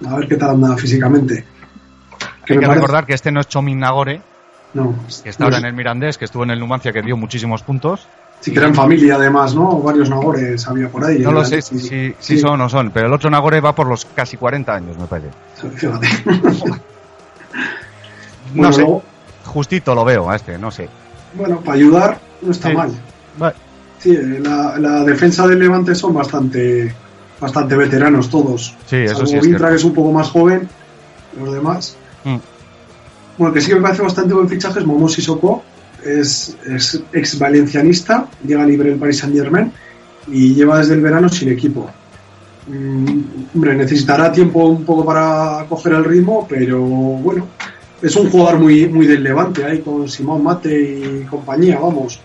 A 0.07 0.15
ver 0.17 0.27
qué 0.27 0.35
tal 0.35 0.51
anda 0.51 0.75
físicamente. 0.75 1.45
Hay 2.41 2.45
que 2.45 2.55
parece- 2.55 2.73
recordar 2.73 3.05
que 3.05 3.13
este 3.13 3.31
no 3.31 3.39
es 3.39 3.47
Chomin 3.47 3.79
Nagore, 3.79 4.21
No, 4.73 4.93
que 5.23 5.29
está 5.29 5.45
ahora 5.45 5.59
en 5.59 5.65
el 5.65 5.73
Mirandés, 5.73 6.17
que 6.17 6.25
estuvo 6.25 6.43
en 6.43 6.51
el 6.51 6.59
Numancia, 6.59 6.91
que 6.91 7.01
dio 7.01 7.15
muchísimos 7.15 7.63
puntos. 7.63 8.05
Sí 8.41 8.51
que 8.51 8.59
eran 8.59 8.75
familia 8.75 9.15
además, 9.15 9.55
¿no? 9.55 9.79
Varios 9.79 10.09
Nagores 10.09 10.67
había 10.67 10.89
por 10.89 11.05
ahí. 11.05 11.19
No 11.19 11.31
lo 11.31 11.43
Y- 11.43 11.45
sé 11.45 11.61
si, 11.61 11.79
si, 11.79 11.87
si 11.87 12.15
sí, 12.19 12.37
son 12.39 12.51
o 12.51 12.57
no 12.57 12.67
son, 12.67 12.91
pero 12.91 13.07
el 13.07 13.13
otro 13.13 13.29
Nagore 13.29 13.61
va 13.61 13.73
por 13.73 13.87
los 13.87 14.03
casi 14.03 14.35
40 14.35 14.75
años, 14.75 14.97
me 14.97 15.05
parece. 15.07 15.29
Fíjate. 15.75 16.07
No 18.53 18.71
sé, 18.73 18.81
luego- 18.81 19.03
justito 19.45 19.93
lo 19.95 20.05
veo 20.05 20.29
a 20.29 20.35
este, 20.35 20.57
no 20.57 20.71
sé. 20.71 20.89
bueno, 21.35 21.59
para 21.61 21.73
ayudar 21.73 22.19
no 22.41 22.51
está 22.51 22.69
Sí. 22.69 22.75
mal. 22.75 22.91
Bueno, 23.37 23.55
Sí, 23.99 24.17
la, 24.17 24.77
la 24.79 25.03
defensa 25.05 25.47
del 25.47 25.59
Levante 25.59 25.95
son 25.95 26.13
bastante 26.13 26.93
bastante 27.39 27.75
veteranos 27.75 28.29
todos. 28.29 28.75
Sí, 28.85 28.97
eso 28.97 29.15
Salvo 29.15 29.27
sí 29.27 29.35
es 29.37 29.45
Vintra, 29.47 29.69
que 29.69 29.75
es 29.75 29.83
un 29.83 29.93
poco 29.93 30.11
más 30.11 30.29
joven, 30.29 30.67
los 31.41 31.53
demás. 31.53 31.95
Mm. 32.25 32.35
Bueno, 33.37 33.53
que 33.53 33.61
sí 33.61 33.69
que 33.69 33.75
me 33.75 33.81
parece 33.81 34.01
bastante 34.01 34.33
buen 34.33 34.47
fichaje 34.49 34.79
es 34.79 34.85
Momo 34.85 35.07
Sissoko, 35.09 35.63
es, 36.05 36.55
es 36.65 37.01
ex 37.13 37.39
valencianista, 37.39 38.27
llega 38.45 38.65
libre 38.65 38.91
el 38.91 38.99
Paris 38.99 39.19
Saint 39.19 39.35
Germain 39.35 39.71
y 40.27 40.53
lleva 40.53 40.79
desde 40.79 40.93
el 40.95 41.01
verano 41.01 41.27
sin 41.29 41.49
equipo. 41.49 41.89
Mm, 42.67 43.19
hombre, 43.55 43.75
necesitará 43.75 44.31
tiempo 44.31 44.65
un 44.67 44.85
poco 44.85 45.03
para 45.05 45.65
coger 45.67 45.93
el 45.93 46.05
ritmo, 46.05 46.45
pero 46.47 46.79
bueno, 46.81 47.47
es 48.03 48.15
un 48.15 48.29
jugador 48.29 48.59
muy, 48.59 48.87
muy 48.87 49.07
del 49.07 49.23
Levante, 49.23 49.63
ahí 49.65 49.79
con 49.79 50.07
Simón 50.09 50.43
Mate 50.43 50.79
y 50.79 51.25
compañía, 51.25 51.79
vamos. 51.79 52.19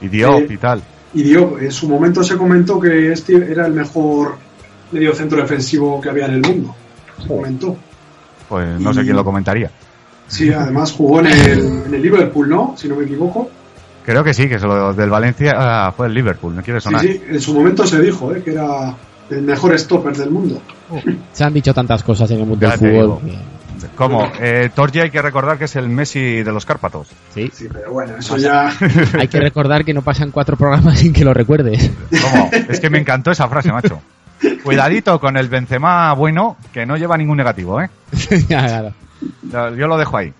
Y 0.00 0.08
Diop 0.08 0.40
Eh, 0.42 0.46
y 0.50 0.56
tal. 0.56 0.82
Y 1.14 1.22
Diop, 1.24 1.60
en 1.60 1.72
su 1.72 1.88
momento 1.88 2.22
se 2.22 2.36
comentó 2.36 2.78
que 2.80 3.12
este 3.12 3.34
era 3.50 3.66
el 3.66 3.72
mejor 3.72 4.36
medio 4.92 5.14
centro 5.14 5.40
defensivo 5.40 6.00
que 6.00 6.08
había 6.10 6.26
en 6.26 6.34
el 6.34 6.42
mundo. 6.42 6.74
Se 7.20 7.26
comentó. 7.28 7.76
Pues 8.48 8.80
no 8.80 8.94
sé 8.94 9.02
quién 9.02 9.16
lo 9.16 9.24
comentaría. 9.24 9.70
Sí, 10.28 10.52
además 10.52 10.92
jugó 10.92 11.20
en 11.20 11.26
el, 11.26 11.58
en 11.86 11.94
el 11.94 12.02
Liverpool, 12.02 12.48
¿no? 12.48 12.74
Si 12.76 12.88
no 12.88 12.96
me 12.96 13.04
equivoco. 13.04 13.48
Creo 14.04 14.22
que 14.22 14.34
sí, 14.34 14.48
que 14.48 14.58
lo 14.58 14.92
del 14.94 15.10
Valencia 15.10 15.54
ah, 15.56 15.92
fue 15.96 16.06
el 16.06 16.14
Liverpool, 16.14 16.54
no 16.54 16.62
quiere 16.62 16.80
sonar. 16.80 17.00
sí, 17.00 17.20
en 17.28 17.40
su 17.40 17.52
momento 17.54 17.84
se 17.86 18.00
dijo 18.00 18.32
¿eh? 18.34 18.42
que 18.42 18.52
era 18.52 18.94
el 19.30 19.42
mejor 19.42 19.76
stopper 19.76 20.16
del 20.16 20.30
mundo. 20.30 20.60
Se 21.32 21.42
han 21.42 21.52
dicho 21.52 21.74
tantas 21.74 22.04
cosas 22.04 22.30
en 22.30 22.40
el 22.40 22.46
mundo 22.46 22.64
Ya 22.64 22.76
del 22.76 22.78
fútbol. 22.78 23.18
digo. 23.24 23.36
¿Cómo? 23.94 24.30
Eh, 24.40 24.70
Torji 24.74 25.00
hay 25.00 25.10
que 25.10 25.22
recordar 25.22 25.58
que 25.58 25.64
es 25.64 25.76
el 25.76 25.88
Messi 25.88 26.42
de 26.42 26.52
los 26.52 26.64
Cárpatos. 26.64 27.08
Sí. 27.34 27.50
Sí, 27.52 27.68
pero 27.72 27.92
bueno, 27.92 28.16
eso 28.18 28.36
ya. 28.36 28.72
Hay 29.18 29.28
que 29.28 29.40
recordar 29.40 29.84
que 29.84 29.94
no 29.94 30.02
pasan 30.02 30.30
cuatro 30.30 30.56
programas 30.56 30.98
sin 30.98 31.12
que 31.12 31.24
lo 31.24 31.34
recuerdes. 31.34 31.90
¿Cómo? 32.10 32.50
Es 32.52 32.80
que 32.80 32.90
me 32.90 32.98
encantó 32.98 33.30
esa 33.30 33.48
frase, 33.48 33.72
macho. 33.72 34.00
Cuidadito 34.64 35.18
con 35.20 35.36
el 35.36 35.48
Benzema 35.48 36.12
bueno, 36.14 36.56
que 36.72 36.86
no 36.86 36.96
lleva 36.96 37.16
ningún 37.16 37.36
negativo, 37.36 37.80
¿eh? 37.80 37.88
Ya, 38.48 38.66
claro. 38.66 39.76
Yo 39.76 39.86
lo 39.86 39.96
dejo 39.96 40.16
ahí. 40.16 40.32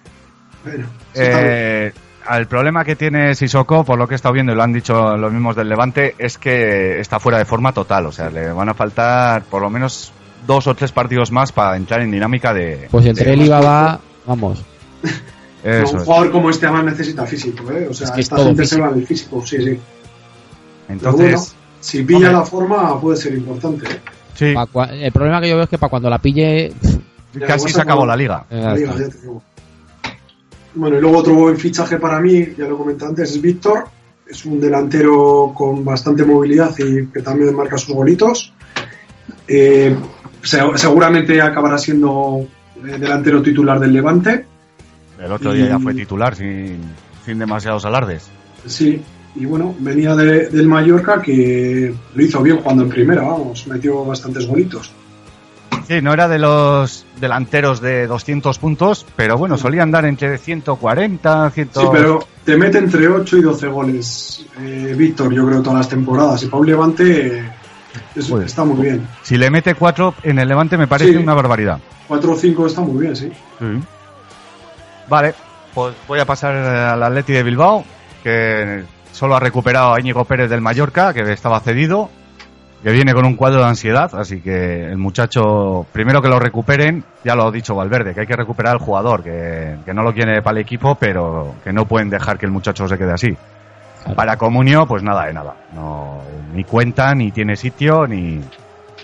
Bueno. 0.64 0.86
Eh, 1.14 1.92
el 2.30 2.46
problema 2.46 2.84
que 2.84 2.96
tiene 2.96 3.34
Sissoko, 3.34 3.84
por 3.84 3.98
lo 3.98 4.08
que 4.08 4.14
he 4.14 4.16
estado 4.16 4.34
viendo 4.34 4.52
y 4.52 4.56
lo 4.56 4.62
han 4.62 4.72
dicho 4.72 5.16
los 5.16 5.32
mismos 5.32 5.54
del 5.56 5.68
Levante, 5.68 6.14
es 6.18 6.38
que 6.38 7.00
está 7.00 7.20
fuera 7.20 7.38
de 7.38 7.44
forma 7.44 7.72
total. 7.72 8.06
O 8.06 8.12
sea, 8.12 8.30
le 8.30 8.52
van 8.52 8.68
a 8.68 8.74
faltar 8.74 9.42
por 9.44 9.62
lo 9.62 9.70
menos 9.70 10.12
dos 10.46 10.66
o 10.66 10.74
tres 10.74 10.92
partidos 10.92 11.30
más 11.32 11.52
para 11.52 11.76
entrar 11.76 12.00
en 12.02 12.10
dinámica 12.10 12.52
de. 12.54 12.88
Pues 12.90 13.06
entre 13.06 13.32
él 13.32 13.42
y 13.42 13.48
más 13.48 13.64
Baba, 13.64 14.00
vamos. 14.26 14.62
No, 15.64 15.70
un 15.70 15.84
es. 15.84 15.90
jugador 16.04 16.30
como 16.30 16.50
este 16.50 16.66
además 16.66 16.84
necesita 16.84 17.26
físico, 17.26 17.70
¿eh? 17.72 17.88
O 17.90 17.94
sea, 17.94 18.06
Es 18.06 18.12
que 18.12 18.20
es 18.20 18.26
esta 18.26 18.36
gente 18.38 18.64
se 18.64 18.76
físico. 18.76 18.82
va 18.88 18.94
del 18.94 19.06
físico, 19.06 19.46
sí, 19.46 19.56
sí. 19.64 19.78
Entonces, 20.88 21.30
bueno, 21.32 21.46
si 21.80 22.02
pilla 22.04 22.16
hombre. 22.18 22.32
la 22.32 22.42
forma 22.44 23.00
puede 23.00 23.16
ser 23.16 23.34
importante. 23.34 23.86
¿eh? 23.90 24.00
sí, 24.34 24.54
Pa' 24.72 24.84
el 24.84 25.10
problema 25.12 25.40
que 25.40 25.48
yo 25.48 25.56
veo 25.56 25.64
es 25.64 25.70
que 25.70 25.78
para 25.78 25.90
cuando 25.90 26.08
la 26.10 26.18
pille. 26.20 26.72
Ya, 27.34 27.46
casi 27.46 27.68
se 27.70 27.80
acabó 27.80 28.06
la 28.06 28.16
liga. 28.16 28.44
eh, 28.50 28.60
La 28.60 28.74
liga, 28.74 28.92
ya 28.98 29.08
te 29.08 29.18
digo. 29.20 29.42
Bueno, 30.74 30.98
y 30.98 31.00
luego 31.00 31.18
otro 31.18 31.34
buen 31.34 31.56
fichaje 31.56 31.96
para 31.98 32.20
mí, 32.20 32.48
ya 32.56 32.66
lo 32.66 32.76
comenté 32.78 33.04
antes, 33.04 33.30
es 33.30 33.40
Víctor. 33.40 33.88
Es 34.28 34.44
un 34.44 34.60
delantero 34.60 35.52
con 35.54 35.84
bastante 35.84 36.24
movilidad 36.24 36.74
y 36.78 37.06
que 37.06 37.22
también 37.22 37.54
marca 37.54 37.78
sus 37.78 37.94
golitos. 37.94 38.52
Eh, 39.48 39.96
se- 39.96 39.96
seguramente 40.46 41.40
acabará 41.40 41.78
siendo 41.78 42.46
eh, 42.86 42.98
delantero 42.98 43.42
titular 43.42 43.78
del 43.80 43.92
Levante. 43.92 44.44
El 45.22 45.32
otro 45.32 45.52
día 45.52 45.68
ya 45.68 45.78
fue 45.78 45.94
titular 45.94 46.34
sin, 46.34 46.78
sin 47.24 47.38
demasiados 47.38 47.84
alardes. 47.84 48.28
Sí, 48.66 49.00
y 49.34 49.44
bueno, 49.46 49.74
venía 49.78 50.14
de- 50.14 50.48
del 50.48 50.66
Mallorca 50.68 51.20
que 51.22 51.94
lo 52.14 52.22
hizo 52.22 52.42
bien 52.42 52.58
jugando 52.58 52.82
en 52.84 52.88
primera, 52.90 53.22
vamos, 53.22 53.66
metió 53.66 54.04
bastantes 54.04 54.46
golitos. 54.46 54.92
Sí, 55.88 56.02
no 56.02 56.12
era 56.12 56.26
de 56.26 56.38
los 56.40 57.06
delanteros 57.20 57.80
de 57.80 58.06
200 58.08 58.58
puntos, 58.58 59.06
pero 59.14 59.38
bueno, 59.38 59.56
solían 59.56 59.90
dar 59.92 60.04
entre 60.04 60.36
140, 60.36 61.50
100... 61.50 61.70
Sí, 61.72 61.80
pero 61.92 62.26
te 62.44 62.56
mete 62.56 62.78
entre 62.78 63.06
8 63.08 63.36
y 63.36 63.40
12 63.42 63.66
goles, 63.68 64.46
eh, 64.60 64.94
Víctor, 64.98 65.32
yo 65.32 65.46
creo, 65.46 65.62
todas 65.62 65.78
las 65.78 65.88
temporadas. 65.88 66.42
Y 66.42 66.46
para 66.46 66.60
un 66.60 66.66
Levante 66.66 67.44
es- 68.14 68.28
Joder. 68.30 68.46
está 68.46 68.64
muy 68.64 68.80
bien. 68.82 69.06
Si 69.22 69.36
le 69.36 69.50
mete 69.50 69.74
4 69.74 70.14
en 70.22 70.38
el 70.38 70.48
Levante 70.48 70.76
me 70.76 70.86
parece 70.86 71.12
Sí. 71.12 71.16
una 71.16 71.34
barbaridad. 71.34 71.78
4 72.08 72.32
o 72.32 72.36
5 72.36 72.66
está 72.66 72.80
muy 72.82 73.02
bien, 73.02 73.16
sí. 73.16 73.30
Vale, 75.08 75.34
pues 75.74 75.94
voy 76.08 76.18
a 76.20 76.24
pasar 76.24 76.54
al 76.54 77.02
Atleti 77.02 77.32
de 77.32 77.42
Bilbao, 77.42 77.84
que 78.22 78.84
solo 79.12 79.36
ha 79.36 79.40
recuperado 79.40 79.94
a 79.94 80.00
Íñigo 80.00 80.24
Pérez 80.24 80.50
del 80.50 80.60
Mallorca, 80.60 81.12
que 81.14 81.20
estaba 81.32 81.60
cedido, 81.60 82.10
que 82.82 82.90
viene 82.90 83.14
con 83.14 83.24
un 83.24 83.36
cuadro 83.36 83.60
de 83.60 83.66
ansiedad, 83.66 84.10
así 84.14 84.40
que 84.40 84.84
el 84.84 84.98
muchacho, 84.98 85.86
primero 85.92 86.20
que 86.20 86.28
lo 86.28 86.38
recuperen, 86.38 87.04
ya 87.24 87.34
lo 87.34 87.46
ha 87.46 87.50
dicho 87.50 87.74
Valverde, 87.74 88.14
que 88.14 88.20
hay 88.20 88.26
que 88.26 88.36
recuperar 88.36 88.74
al 88.74 88.78
jugador, 88.80 89.22
que, 89.22 89.76
que 89.84 89.94
no 89.94 90.02
lo 90.02 90.12
quiere 90.12 90.42
para 90.42 90.58
el 90.58 90.62
equipo, 90.62 90.94
pero 90.96 91.54
que 91.64 91.72
no 91.72 91.86
pueden 91.86 92.10
dejar 92.10 92.38
que 92.38 92.46
el 92.46 92.52
muchacho 92.52 92.86
se 92.88 92.98
quede 92.98 93.12
así. 93.12 93.36
Claro. 94.06 94.16
Para 94.16 94.36
Comunio, 94.36 94.86
pues 94.86 95.02
nada 95.02 95.26
de 95.26 95.32
nada. 95.32 95.56
No, 95.74 96.20
ni 96.54 96.64
cuenta, 96.64 97.14
ni 97.14 97.32
tiene 97.32 97.56
sitio, 97.56 98.06
ni, 98.06 98.40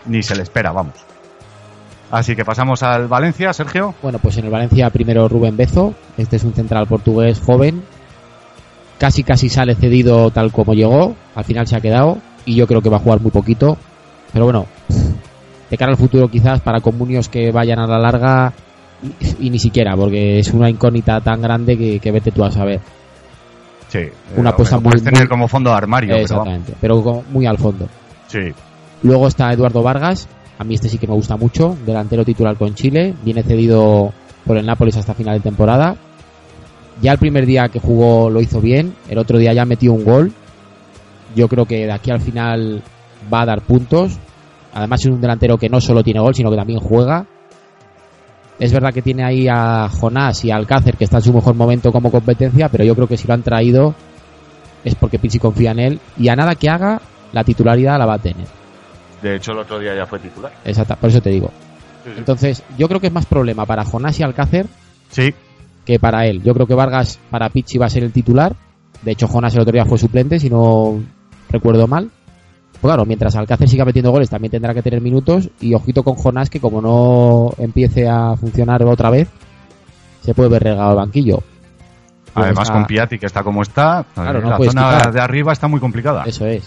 ni 0.07 0.23
se 0.23 0.37
le 0.37 0.43
espera, 0.43 0.73
vamos. 0.73 0.95
Así 2.13 2.37
que 2.37 2.45
pasamos 2.45 2.83
al 2.83 3.09
Valencia, 3.09 3.53
Sergio. 3.53 3.95
Bueno, 4.03 4.19
pues 4.19 4.37
en 4.37 4.45
el 4.45 4.51
Valencia 4.51 4.91
primero 4.91 5.29
Rubén 5.29 5.57
Bezo. 5.57 5.95
Este 6.19 6.37
es 6.37 6.45
un 6.45 6.53
central 6.53 6.87
portugués 6.87 7.41
joven. 7.41 7.83
Casi 8.99 9.25
casi 9.25 9.49
sale 9.49 9.75
cedido 9.75 10.31
tal 10.31 10.53
como 10.53 10.75
llegó. 10.75 11.17
Al 11.35 11.45
final 11.45 11.67
se 11.67 11.75
ha 11.75 11.81
quedado. 11.81 12.19
Y 12.45 12.55
yo 12.55 12.67
creo 12.67 12.83
que 12.83 12.91
va 12.91 12.99
a 12.99 13.01
jugar 13.01 13.21
muy 13.21 13.31
poquito. 13.31 13.79
Pero 14.33 14.45
bueno, 14.45 14.67
de 15.71 15.77
cara 15.79 15.93
al 15.93 15.97
futuro 15.97 16.29
quizás 16.29 16.61
para 16.61 16.81
comunios 16.81 17.31
que 17.31 17.51
vayan 17.51 17.79
a 17.79 17.87
la 17.87 17.99
larga. 17.99 18.53
Y, 19.03 19.47
y 19.47 19.51
ni 19.51 19.59
siquiera, 19.59 19.97
porque 19.97 20.39
es 20.39 20.53
una 20.53 20.69
incógnita 20.69 21.21
tan 21.23 21.41
grande 21.41 21.79
que, 21.79 21.99
que 21.99 22.13
vete 22.13 22.31
tú 22.31 22.45
a 22.45 22.53
saber. 22.53 22.81
Sí. 23.93 24.09
Una 24.39 24.49
eh, 24.51 24.53
apuesta 24.55 24.81
muy- 24.81 24.93
tener 25.01 25.21
muy- 25.21 25.29
como 25.29 25.49
fondo 25.49 25.69
de 25.71 25.77
armario. 25.77 26.09
pero. 26.15 26.23
Exactamente. 26.23 26.73
Muy 27.31 27.45
al 27.47 27.59
fondo. 27.59 27.87
Sí. 28.29 28.39
Luego 29.03 29.29
está 29.29 29.53
Eduardo 29.53 29.83
Vargas. 29.83 30.27
A 30.59 30.65
mí 30.65 30.75
este 30.75 30.89
sí 30.89 30.97
que 30.97 31.07
me 31.07 31.13
gusta 31.13 31.37
mucho. 31.37 31.77
Delantero 31.85 32.25
titular 32.25 32.57
con 32.57 32.75
Chile. 32.75 33.15
Viene 33.23 33.43
cedido 33.43 34.13
por 34.47 34.57
el 34.57 34.65
Nápoles 34.65 34.97
hasta 34.97 35.13
final 35.13 35.35
de 35.35 35.41
temporada. 35.41 35.97
Ya 37.03 37.13
el 37.13 37.19
primer 37.19 37.45
día 37.45 37.69
que 37.69 37.81
jugó 37.81 38.31
lo 38.31 38.41
hizo 38.41 38.61
bien. 38.63 38.95
El 39.11 39.19
otro 39.19 39.37
día 39.37 39.53
ya 39.53 39.67
metió 39.67 39.93
un 39.93 40.05
gol. 40.05 40.33
Yo 41.35 41.49
creo 41.49 41.67
que 41.67 41.85
de 41.87 41.93
aquí 41.93 42.11
al 42.11 42.21
final 42.21 42.83
va 43.33 43.43
a 43.43 43.47
dar 43.47 43.61
puntos. 43.61 44.19
Además 44.73 45.01
es 45.01 45.11
un 45.11 45.21
delantero 45.21 45.59
que 45.59 45.69
no 45.69 45.81
solo 45.83 46.03
tiene 46.03 46.21
gol, 46.21 46.35
sino 46.35 46.51
que 46.51 46.57
también 46.57 46.79
juega. 46.81 47.27
Es 48.63 48.73
verdad 48.73 48.95
que 48.95 49.03
tiene 49.03 49.25
ahí 49.25 49.49
a 49.49 49.89
Jonás 49.89 50.45
y 50.45 50.53
a 50.53 50.55
Alcácer, 50.55 50.97
que 50.97 51.03
está 51.03 51.17
en 51.17 51.25
su 51.25 51.33
mejor 51.33 51.57
momento 51.57 51.91
como 51.91 52.13
competencia, 52.13 52.69
pero 52.69 52.85
yo 52.85 52.95
creo 52.95 53.09
que 53.09 53.17
si 53.17 53.27
lo 53.27 53.35
han 53.35 53.43
traído 53.43 53.93
es 54.85 54.95
porque 54.95 55.19
Pizzi 55.19 55.41
confía 55.41 55.73
en 55.73 55.81
él. 55.81 56.01
Y 56.17 56.29
a 56.29 56.37
nada 56.37 56.55
que 56.55 56.71
haga, 56.71 57.03
la 57.33 57.43
titularidad 57.43 57.99
la 57.99 58.07
va 58.07 58.15
a 58.15 58.19
tener. 58.21 58.47
De 59.21 59.35
hecho, 59.35 59.51
el 59.51 59.59
otro 59.59 59.81
día 59.81 59.97
ya 59.97 60.07
fue 60.07 60.21
titular. 60.21 60.53
Exacto, 60.65 60.95
por 60.95 61.11
eso 61.11 61.21
te 61.21 61.31
digo. 61.31 61.51
Entonces, 62.17 62.63
yo 62.79 62.87
creo 62.87 63.01
que 63.01 63.09
es 63.09 63.13
más 63.13 63.27
problema 63.27 63.67
para 63.67 63.85
Jonás 63.85 64.21
y 64.21 64.23
Alcácer 64.23 64.67
Sí, 65.11 65.35
que 65.85 65.99
para 65.99 66.27
él. 66.27 66.41
Yo 66.45 66.55
creo 66.55 66.69
que 66.69 66.75
Vargas 66.75 67.19
para 67.33 67.49
Pichi 67.49 67.79
va 67.79 67.87
a 67.87 67.91
ser 67.91 68.05
el 68.05 68.13
titular. 68.13 68.55
De 69.03 69.11
hecho, 69.11 69.27
Jonás 69.27 69.57
el 69.57 69.63
otro 69.63 69.73
día 69.73 69.87
fue 69.87 69.99
suplente, 69.99 70.39
si 70.39 70.49
no 70.49 71.03
recuerdo 71.51 71.89
mal. 71.89 72.13
Pues 72.83 72.91
claro, 72.91 73.07
mientras 73.07 73.37
Alcácer 73.37 73.69
siga 73.69 73.85
metiendo 73.85 74.11
goles, 74.11 74.29
también 74.29 74.51
tendrá 74.51 74.75
que 74.75 74.83
tener 74.83 75.01
minutos. 75.01 75.49
Y 75.61 75.73
ojito 75.73 76.03
con 76.03 76.17
Jonás, 76.17 76.51
que 76.51 76.59
como 76.59 76.83
no 76.83 77.53
empiece 77.63 78.09
a 78.09 78.35
funcionar 78.37 78.83
otra 78.83 79.09
vez, 79.09 79.29
se 80.21 80.35
puede 80.35 80.49
ver 80.51 80.65
regado 80.65 80.91
al 80.91 80.97
banquillo. 80.97 81.43
Luego 82.35 82.47
además 82.47 82.63
está- 82.65 82.75
con 82.75 82.87
Piatti, 82.87 83.19
que 83.21 83.27
está 83.27 83.45
como 83.45 83.63
está, 83.63 84.05
Claro, 84.15 84.41
no 84.41 84.51
la 84.51 84.57
zona 84.59 84.69
quitar. 84.97 85.13
de 85.13 85.21
arriba 85.21 85.53
está 85.53 85.69
muy 85.69 85.79
complicada. 85.79 86.25
Eso 86.27 86.45
es. 86.47 86.65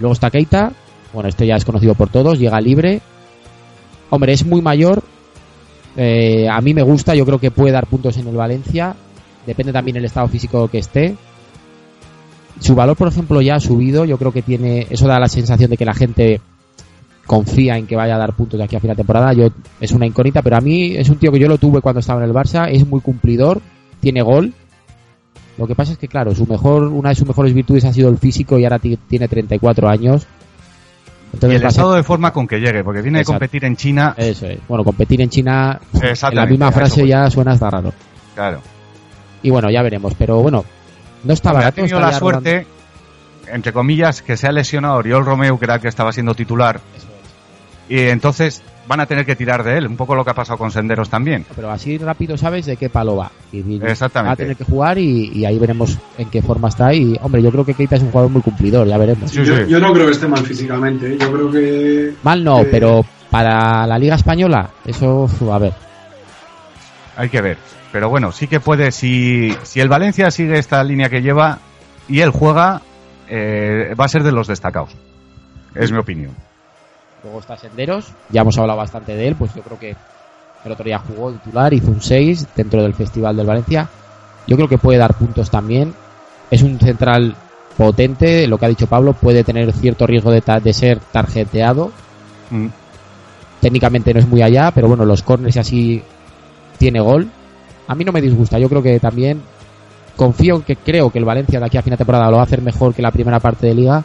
Luego 0.00 0.14
está 0.14 0.30
Keita. 0.30 0.72
Bueno, 1.12 1.28
este 1.28 1.46
ya 1.46 1.56
es 1.56 1.64
conocido 1.66 1.94
por 1.94 2.08
todos. 2.08 2.38
Llega 2.38 2.58
libre. 2.60 3.02
Hombre, 4.10 4.32
es 4.32 4.46
muy 4.46 4.62
mayor. 4.62 5.02
Eh, 5.96 6.48
a 6.48 6.60
mí 6.62 6.72
me 6.72 6.82
gusta. 6.82 7.14
Yo 7.14 7.26
creo 7.26 7.38
que 7.38 7.50
puede 7.50 7.72
dar 7.72 7.86
puntos 7.86 8.16
en 8.16 8.28
el 8.28 8.34
Valencia. 8.36 8.94
Depende 9.46 9.72
también 9.72 9.96
el 9.98 10.06
estado 10.06 10.26
físico 10.28 10.68
que 10.68 10.78
esté. 10.78 11.16
Su 12.60 12.74
valor, 12.74 12.96
por 12.96 13.08
ejemplo, 13.08 13.40
ya 13.40 13.56
ha 13.56 13.60
subido. 13.60 14.04
Yo 14.04 14.16
creo 14.18 14.32
que 14.32 14.42
tiene. 14.42 14.86
Eso 14.90 15.06
da 15.06 15.18
la 15.18 15.28
sensación 15.28 15.70
de 15.70 15.76
que 15.76 15.84
la 15.84 15.94
gente 15.94 16.40
confía 17.26 17.76
en 17.78 17.86
que 17.86 17.96
vaya 17.96 18.14
a 18.16 18.18
dar 18.18 18.34
puntos 18.34 18.58
de 18.58 18.64
aquí 18.64 18.76
a 18.76 18.80
final 18.80 18.96
de 18.96 19.00
temporada. 19.02 19.32
Yo 19.32 19.48
es 19.80 19.92
una 19.92 20.06
incógnita, 20.06 20.42
pero 20.42 20.56
a 20.56 20.60
mí 20.60 20.94
es 20.96 21.08
un 21.08 21.16
tío 21.18 21.32
que 21.32 21.38
yo 21.38 21.48
lo 21.48 21.58
tuve 21.58 21.80
cuando 21.80 22.00
estaba 22.00 22.22
en 22.22 22.28
el 22.28 22.34
Barça. 22.34 22.68
Es 22.70 22.86
muy 22.86 23.00
cumplidor. 23.00 23.60
Tiene 24.00 24.22
gol. 24.22 24.52
Lo 25.56 25.66
que 25.66 25.74
pasa 25.74 25.92
es 25.92 25.98
que, 25.98 26.08
claro, 26.08 26.34
su 26.34 26.46
mejor, 26.46 26.82
una 26.84 27.10
de 27.10 27.14
sus 27.14 27.26
mejores 27.28 27.54
virtudes 27.54 27.84
ha 27.84 27.92
sido 27.92 28.08
el 28.08 28.18
físico 28.18 28.58
y 28.58 28.64
ahora 28.64 28.78
ti- 28.78 28.98
tiene 29.08 29.28
34 29.28 29.88
años. 29.88 30.26
y 31.40 31.46
el 31.46 31.64
estado 31.64 31.94
de 31.94 32.02
forma 32.02 32.32
con 32.32 32.46
que 32.46 32.58
llegue, 32.60 32.84
porque 32.84 33.00
Exacto. 33.00 33.18
de 33.18 33.24
competir 33.24 33.64
en 33.64 33.76
China. 33.76 34.14
Eso 34.16 34.46
es. 34.46 34.58
Bueno, 34.68 34.84
competir 34.84 35.20
en 35.20 35.30
China, 35.30 35.80
en 35.92 36.34
la 36.36 36.46
misma 36.46 36.68
eso 36.68 36.78
frase 36.78 37.06
ya 37.08 37.28
suena 37.30 37.52
hasta 37.52 37.70
raro. 37.70 37.92
Claro. 38.34 38.60
Y 39.42 39.50
bueno, 39.50 39.70
ya 39.70 39.82
veremos. 39.82 40.12
Pero 40.18 40.40
bueno, 40.42 40.64
no 41.24 41.32
está 41.32 41.50
Hombre, 41.50 41.66
ha 41.66 41.72
tenido 41.72 42.00
la 42.00 42.12
suerte 42.12 42.66
entre 43.50 43.72
comillas, 43.72 44.22
que 44.22 44.36
se 44.36 44.46
ha 44.46 44.52
lesionado 44.52 44.96
Oriol 44.96 45.24
Romeu, 45.24 45.58
que 45.58 45.64
era 45.64 45.74
el 45.74 45.80
que 45.80 45.88
estaba 45.88 46.12
siendo 46.12 46.34
titular, 46.34 46.80
y 47.88 47.98
entonces 48.00 48.62
van 48.86 49.00
a 49.00 49.06
tener 49.06 49.24
que 49.24 49.34
tirar 49.34 49.64
de 49.64 49.78
él, 49.78 49.86
un 49.86 49.96
poco 49.96 50.14
lo 50.14 50.24
que 50.24 50.30
ha 50.30 50.34
pasado 50.34 50.58
con 50.58 50.70
Senderos 50.70 51.08
también. 51.08 51.44
Pero 51.54 51.70
así 51.70 51.96
rápido 51.98 52.36
sabes 52.36 52.66
de 52.66 52.76
qué 52.76 52.90
palo 52.90 53.16
va. 53.16 53.30
Y, 53.52 53.76
Exactamente. 53.82 54.28
Va 54.28 54.32
a 54.32 54.36
tener 54.36 54.56
que 54.56 54.64
jugar 54.64 54.98
y, 54.98 55.30
y 55.34 55.44
ahí 55.44 55.58
veremos 55.58 55.98
en 56.18 56.28
qué 56.28 56.42
forma 56.42 56.68
está. 56.68 56.92
Y, 56.92 57.16
hombre, 57.22 57.42
yo 57.42 57.50
creo 57.50 57.64
que 57.64 57.74
Keita 57.74 57.96
es 57.96 58.02
un 58.02 58.10
jugador 58.10 58.30
muy 58.30 58.42
cumplidor, 58.42 58.86
ya 58.86 58.98
veremos. 58.98 59.30
Sí, 59.30 59.42
yo, 59.42 59.56
sí. 59.56 59.62
yo 59.68 59.80
no 59.80 59.92
creo 59.92 60.06
que 60.06 60.12
esté 60.12 60.28
mal 60.28 60.44
físicamente. 60.44 61.14
¿eh? 61.14 61.18
Yo 61.18 61.32
creo 61.32 61.50
que. 61.50 62.14
Mal 62.22 62.44
no, 62.44 62.60
eh, 62.60 62.68
pero 62.70 63.04
para 63.30 63.86
la 63.86 63.98
Liga 63.98 64.16
Española, 64.16 64.70
eso, 64.84 65.28
a 65.50 65.58
ver. 65.58 65.72
Hay 67.16 67.28
que 67.28 67.40
ver. 67.40 67.58
Pero 67.92 68.08
bueno, 68.08 68.32
sí 68.32 68.48
que 68.48 68.60
puede, 68.60 68.90
si, 68.90 69.56
si 69.62 69.80
el 69.80 69.88
Valencia 69.88 70.30
sigue 70.30 70.58
esta 70.58 70.82
línea 70.82 71.08
que 71.08 71.22
lleva 71.22 71.58
y 72.08 72.20
él 72.20 72.30
juega, 72.30 72.82
eh, 73.28 73.94
va 73.98 74.04
a 74.06 74.08
ser 74.08 74.22
de 74.24 74.32
los 74.32 74.48
destacados. 74.48 74.90
Es 75.74 75.92
mi 75.92 75.98
opinión. 75.98 76.32
Luego 77.22 77.40
está 77.40 77.56
Senderos, 77.56 78.08
ya 78.30 78.42
hemos 78.42 78.58
hablado 78.58 78.78
bastante 78.78 79.14
de 79.14 79.28
él, 79.28 79.36
pues 79.36 79.54
yo 79.54 79.62
creo 79.62 79.78
que 79.78 79.96
el 80.64 80.72
otro 80.72 80.84
día 80.84 80.98
jugó 80.98 81.30
titular, 81.32 81.72
hizo 81.72 81.88
un 81.88 82.02
6 82.02 82.48
dentro 82.56 82.82
del 82.82 82.94
Festival 82.94 83.36
del 83.36 83.46
Valencia. 83.46 83.88
Yo 84.46 84.56
creo 84.56 84.68
que 84.68 84.78
puede 84.78 84.98
dar 84.98 85.14
puntos 85.14 85.50
también. 85.50 85.94
Es 86.50 86.62
un 86.62 86.78
central 86.78 87.34
potente, 87.76 88.46
lo 88.46 88.58
que 88.58 88.66
ha 88.66 88.68
dicho 88.68 88.86
Pablo, 88.86 89.14
puede 89.14 89.42
tener 89.44 89.72
cierto 89.72 90.06
riesgo 90.06 90.30
de, 90.30 90.40
ta- 90.42 90.60
de 90.60 90.72
ser 90.72 90.98
tarjeteado. 91.00 91.92
Mm. 92.50 92.66
Técnicamente 93.60 94.12
no 94.12 94.20
es 94.20 94.28
muy 94.28 94.42
allá, 94.42 94.70
pero 94.74 94.88
bueno, 94.88 95.04
los 95.04 95.22
corners 95.22 95.56
y 95.56 95.58
así 95.58 96.02
tiene 96.84 97.00
gol. 97.00 97.26
A 97.88 97.94
mí 97.94 98.04
no 98.04 98.12
me 98.12 98.20
disgusta, 98.20 98.58
yo 98.58 98.68
creo 98.68 98.82
que 98.82 99.00
también 99.00 99.40
confío 100.16 100.56
en 100.56 100.62
que 100.62 100.76
creo 100.76 101.08
que 101.10 101.18
el 101.18 101.24
Valencia 101.24 101.58
de 101.58 101.64
aquí 101.64 101.78
a 101.78 101.82
final 101.82 101.96
de 101.96 102.04
temporada 102.04 102.26
lo 102.30 102.36
va 102.36 102.42
a 102.42 102.44
hacer 102.44 102.60
mejor 102.60 102.92
que 102.94 103.00
la 103.00 103.10
primera 103.10 103.40
parte 103.40 103.66
de 103.66 103.74
liga 103.74 104.04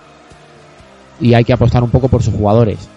y 1.20 1.34
hay 1.34 1.44
que 1.44 1.52
apostar 1.52 1.84
un 1.84 1.90
poco 1.90 2.08
por 2.08 2.24
sus 2.24 2.34
jugadores. 2.34 2.88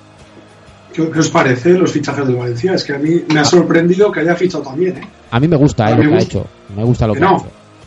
¿Qué, 0.93 1.03
os 1.03 1.29
parece 1.31 1.71
los 1.71 1.91
fichajes 1.91 2.25
del 2.25 2.37
Valencia? 2.37 2.75
Es 2.75 2.85
que 2.85 2.93
a 2.95 2.99
mí 2.99 3.25
me 3.35 3.41
ha 3.41 3.45
sorprendido 3.45 4.13
que 4.13 4.21
haya 4.21 4.37
fichado 4.37 4.63
también, 4.63 4.99
¿eh? 4.99 5.09
A 5.33 5.41
mí 5.41 5.49
me 5.49 5.57
gusta 5.57 5.91
eh, 5.91 5.97
lo 5.97 6.09
que 6.11 6.15
ha 6.15 6.21
hecho. 6.21 6.47
Me 6.77 6.85
gusta 6.85 7.09
lo 7.09 7.15
Que 7.15 7.19
que 7.21 7.25
ha 7.27 7.33
hecho. 7.33 7.47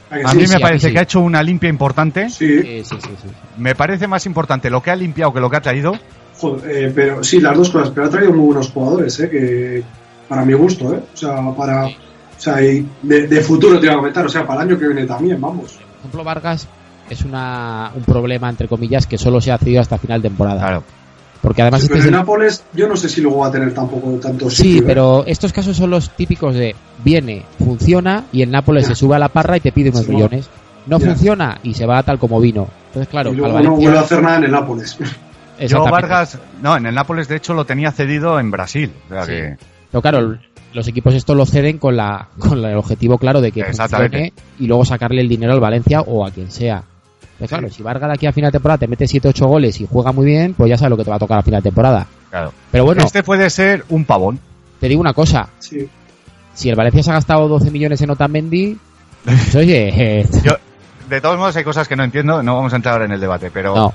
¿A 0.09 0.15
que 0.17 0.23
A 0.25 0.27
sí? 0.31 0.37
mí 0.37 0.47
sí, 0.47 0.53
me 0.53 0.59
parece 0.59 0.87
sí. 0.87 0.93
que 0.93 0.99
ha 0.99 1.03
hecho 1.03 1.21
una 1.21 1.41
limpia 1.41 1.69
importante. 1.69 2.29
Sí, 2.29 2.59
Sí, 2.61 2.83
sí, 2.83 2.95
sí, 3.01 3.09
sí. 3.23 3.29
Me 3.57 3.73
parece 3.73 4.05
más 4.07 4.25
importante 4.25 4.69
lo 4.69 4.81
que 4.83 4.91
ha 4.91 4.95
limpiado 4.97 5.31
que 5.31 5.39
lo 5.39 5.49
que 5.49 5.55
ha 5.55 5.61
traído. 5.61 5.93
joder, 6.39 6.87
eh, 6.87 6.91
pero 6.93 7.23
sí, 7.23 7.39
las 7.39 7.55
dos 7.55 7.69
cosas. 7.69 7.91
Pero 7.95 8.07
ha 8.07 8.09
traído 8.09 8.33
muy 8.33 8.47
buenos 8.47 8.69
jugadores, 8.69 9.17
¿eh? 9.21 9.29
Que 9.29 9.83
para 10.27 10.43
mi 10.45 10.53
gusto, 10.53 10.93
¿eh? 10.93 11.01
O 11.13 11.17
sea, 11.17 11.35
para. 11.55 11.85
O 11.87 11.91
sea, 12.37 12.61
y 12.61 12.85
de, 13.01 13.27
de 13.27 13.41
futuro 13.41 13.79
te 13.79 13.85
iba 13.85 13.93
a 13.95 13.97
comentar, 13.97 14.25
o 14.25 14.29
sea, 14.29 14.45
para 14.45 14.61
el 14.63 14.69
año 14.69 14.79
que 14.79 14.87
viene 14.87 15.05
también, 15.05 15.39
vamos. 15.39 15.71
Por 15.73 15.99
ejemplo, 15.99 16.23
Vargas 16.23 16.67
es 17.09 17.21
una, 17.23 17.91
un 17.95 18.03
problema, 18.03 18.49
entre 18.49 18.67
comillas, 18.67 19.07
que 19.07 19.17
solo 19.17 19.39
se 19.39 19.51
ha 19.51 19.57
cedido 19.57 19.81
hasta 19.81 19.97
final 19.97 20.21
de 20.21 20.29
temporada. 20.29 20.59
Claro. 20.59 20.83
Porque 21.41 21.61
además 21.61 21.81
Sí, 21.81 21.85
este 21.85 21.93
pero 21.93 22.01
es 22.03 22.07
en 22.07 22.13
el- 22.13 22.19
Nápoles, 22.19 22.63
yo 22.73 22.87
no 22.87 22.95
sé 22.97 23.07
si 23.07 23.21
luego 23.21 23.39
va 23.39 23.47
a 23.47 23.51
tener 23.51 23.73
tampoco 23.73 24.09
tanto 24.19 24.49
Sí, 24.49 24.55
sitio, 24.63 24.81
¿eh? 24.81 24.85
pero 24.87 25.23
estos 25.27 25.53
casos 25.53 25.77
son 25.77 25.91
los 25.91 26.09
típicos 26.09 26.55
de 26.55 26.75
viene, 27.03 27.43
funciona 27.63 28.23
y 28.31 28.41
el 28.41 28.49
Nápoles 28.51 28.87
se 28.87 28.95
sube 28.95 29.15
a 29.15 29.19
la 29.19 29.29
parra 29.29 29.57
y 29.57 29.59
te 29.59 29.71
pide 29.71 29.91
unos 29.91 30.05
Sí, 30.05 30.11
millones. 30.11 30.49
No 30.87 30.99
funciona 30.99 31.59
y 31.63 31.73
se 31.75 31.85
va 31.85 32.01
tal 32.03 32.17
como 32.19 32.39
vino. 32.39 32.67
Entonces, 32.87 33.09
claro, 33.09 33.31
y 33.31 33.35
no 33.37 33.75
vuelve 33.75 33.97
a 33.97 34.01
hacer 34.01 34.21
nada 34.23 34.37
en 34.37 34.43
el 34.45 34.51
Nápoles. 34.51 34.97
Yo. 35.67 35.83
Vargas, 35.85 36.37
no, 36.61 36.75
en 36.77 36.85
el 36.87 36.95
Nápoles 36.95 37.27
de 37.27 37.37
hecho 37.37 37.53
lo 37.53 37.65
tenía 37.65 37.91
cedido 37.91 38.39
en 38.39 38.49
Brasil. 38.51 38.91
O 39.09 39.13
sea 39.13 39.23
Sí. 39.25 39.31
que, 39.31 39.57
Pero 40.01 40.01
claro, 40.01 40.37
los 40.73 40.87
equipos 40.87 41.13
esto 41.13 41.35
lo 41.35 41.45
ceden 41.45 41.77
con 41.77 41.95
la 41.95 42.27
con 42.37 42.63
el 42.63 42.75
objetivo 42.77 43.17
claro 43.17 43.39
de 43.41 43.51
que 43.51 43.63
funcione 43.63 44.33
y 44.59 44.67
luego 44.67 44.83
sacarle 44.83 45.21
el 45.21 45.29
dinero 45.29 45.53
al 45.53 45.59
Valencia 45.61 46.01
o 46.01 46.25
a 46.25 46.31
quien 46.31 46.51
sea. 46.51 46.83
Pero 47.37 47.47
claro, 47.49 47.69
si 47.69 47.81
Vargas 47.83 48.09
de 48.09 48.13
aquí 48.15 48.25
a 48.27 48.33
final 48.33 48.49
de 48.49 48.55
temporada 48.57 48.77
te 48.79 48.87
mete 48.87 49.05
7-8 49.05 49.45
goles 49.47 49.79
y 49.81 49.87
juega 49.89 50.11
muy 50.11 50.25
bien, 50.25 50.53
pues 50.53 50.69
ya 50.69 50.77
sabes 50.77 50.89
lo 50.91 50.97
que 50.97 51.03
te 51.03 51.09
va 51.09 51.15
a 51.17 51.19
tocar 51.19 51.39
a 51.39 51.43
final 51.43 51.61
de 51.61 51.69
temporada. 51.69 52.05
claro. 52.29 52.53
Pero 52.71 52.85
bueno, 52.85 53.03
Este 53.03 53.23
puede 53.23 53.49
ser 53.49 53.83
un 53.89 54.05
pavón. 54.05 54.39
te 54.79 54.87
digo 54.89 54.99
una 55.01 55.13
cosa, 55.13 55.47
Sí. 55.59 55.87
si 56.53 56.69
el 56.69 56.75
Valencia 56.75 57.03
se 57.03 57.11
ha 57.11 57.15
gastado 57.15 57.47
12 57.47 57.71
millones 57.71 58.01
en 58.01 58.09
Otamendi, 58.11 58.77
pues 59.23 59.55
oye, 59.55 60.19
eh, 60.19 60.25
Yo, 60.43 60.53
de 61.09 61.21
todos 61.21 61.37
modos, 61.37 61.55
hay 61.55 61.63
cosas 61.63 61.87
que 61.87 61.95
no 61.95 62.03
entiendo, 62.03 62.41
no 62.43 62.55
vamos 62.55 62.71
a 62.73 62.75
entrar 62.77 62.93
ahora 62.93 63.05
en 63.05 63.11
el 63.11 63.19
debate, 63.19 63.49
pero, 63.51 63.75
no. 63.75 63.85
o 63.87 63.93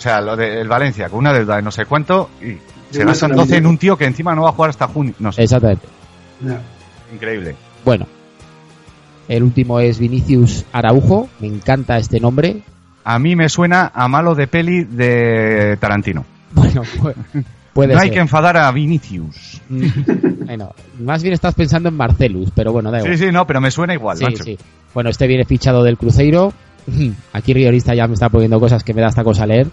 sea, 0.00 0.20
lo 0.20 0.36
del 0.36 0.66
Valencia, 0.68 1.08
con 1.08 1.18
una 1.20 1.32
deuda 1.32 1.56
de 1.56 1.62
no 1.62 1.70
sé 1.70 1.84
cuánto, 1.86 2.30
y 2.40 2.56
se 2.92 3.04
gastan 3.04 3.30
no 3.30 3.36
sé 3.38 3.42
12 3.42 3.56
en 3.56 3.66
un 3.66 3.78
tío 3.78 3.96
que 3.96 4.04
encima 4.06 4.34
no 4.34 4.42
va 4.42 4.50
a 4.50 4.52
jugar 4.52 4.70
hasta 4.70 4.86
junio. 4.88 5.14
No 5.18 5.32
sé, 5.32 5.42
Exactamente. 5.42 5.86
Increíble. 7.12 7.54
Bueno, 7.84 8.06
el 9.28 9.42
último 9.42 9.80
es 9.80 9.98
Vinicius 9.98 10.64
Araujo, 10.72 11.28
me 11.40 11.46
encanta 11.46 11.96
este 11.98 12.20
nombre. 12.20 12.62
A 13.04 13.18
mí 13.18 13.34
me 13.36 13.48
suena 13.48 13.90
a 13.94 14.08
malo 14.08 14.34
de 14.34 14.46
peli 14.46 14.84
de 14.84 15.76
Tarantino. 15.80 16.24
Bueno, 16.52 16.82
pu- 16.84 17.14
puede 17.72 17.94
no 17.94 18.00
hay 18.00 18.08
ser. 18.08 18.14
que 18.14 18.20
enfadar 18.20 18.56
a 18.56 18.70
Vinicius. 18.70 19.60
Mm, 19.68 20.44
bueno, 20.46 20.74
más 21.00 21.22
bien 21.22 21.32
estás 21.34 21.54
pensando 21.54 21.88
en 21.88 21.96
Marcelus, 21.96 22.50
pero 22.54 22.72
bueno, 22.72 22.90
da 22.90 22.98
igual. 22.98 23.16
Sí, 23.16 23.24
sí, 23.26 23.32
no, 23.32 23.46
pero 23.46 23.60
me 23.60 23.70
suena 23.70 23.94
igual, 23.94 24.16
Sí, 24.18 24.24
macho. 24.24 24.44
sí. 24.44 24.58
Bueno, 24.94 25.10
este 25.10 25.26
viene 25.26 25.44
fichado 25.44 25.82
del 25.82 25.96
Cruzeiro. 25.98 26.52
Aquí 27.32 27.54
Riorista 27.54 27.94
ya 27.94 28.06
me 28.06 28.14
está 28.14 28.28
poniendo 28.28 28.60
cosas 28.60 28.84
que 28.84 28.92
me 28.94 29.00
da 29.00 29.08
esta 29.08 29.24
cosa 29.24 29.46
leer. 29.46 29.68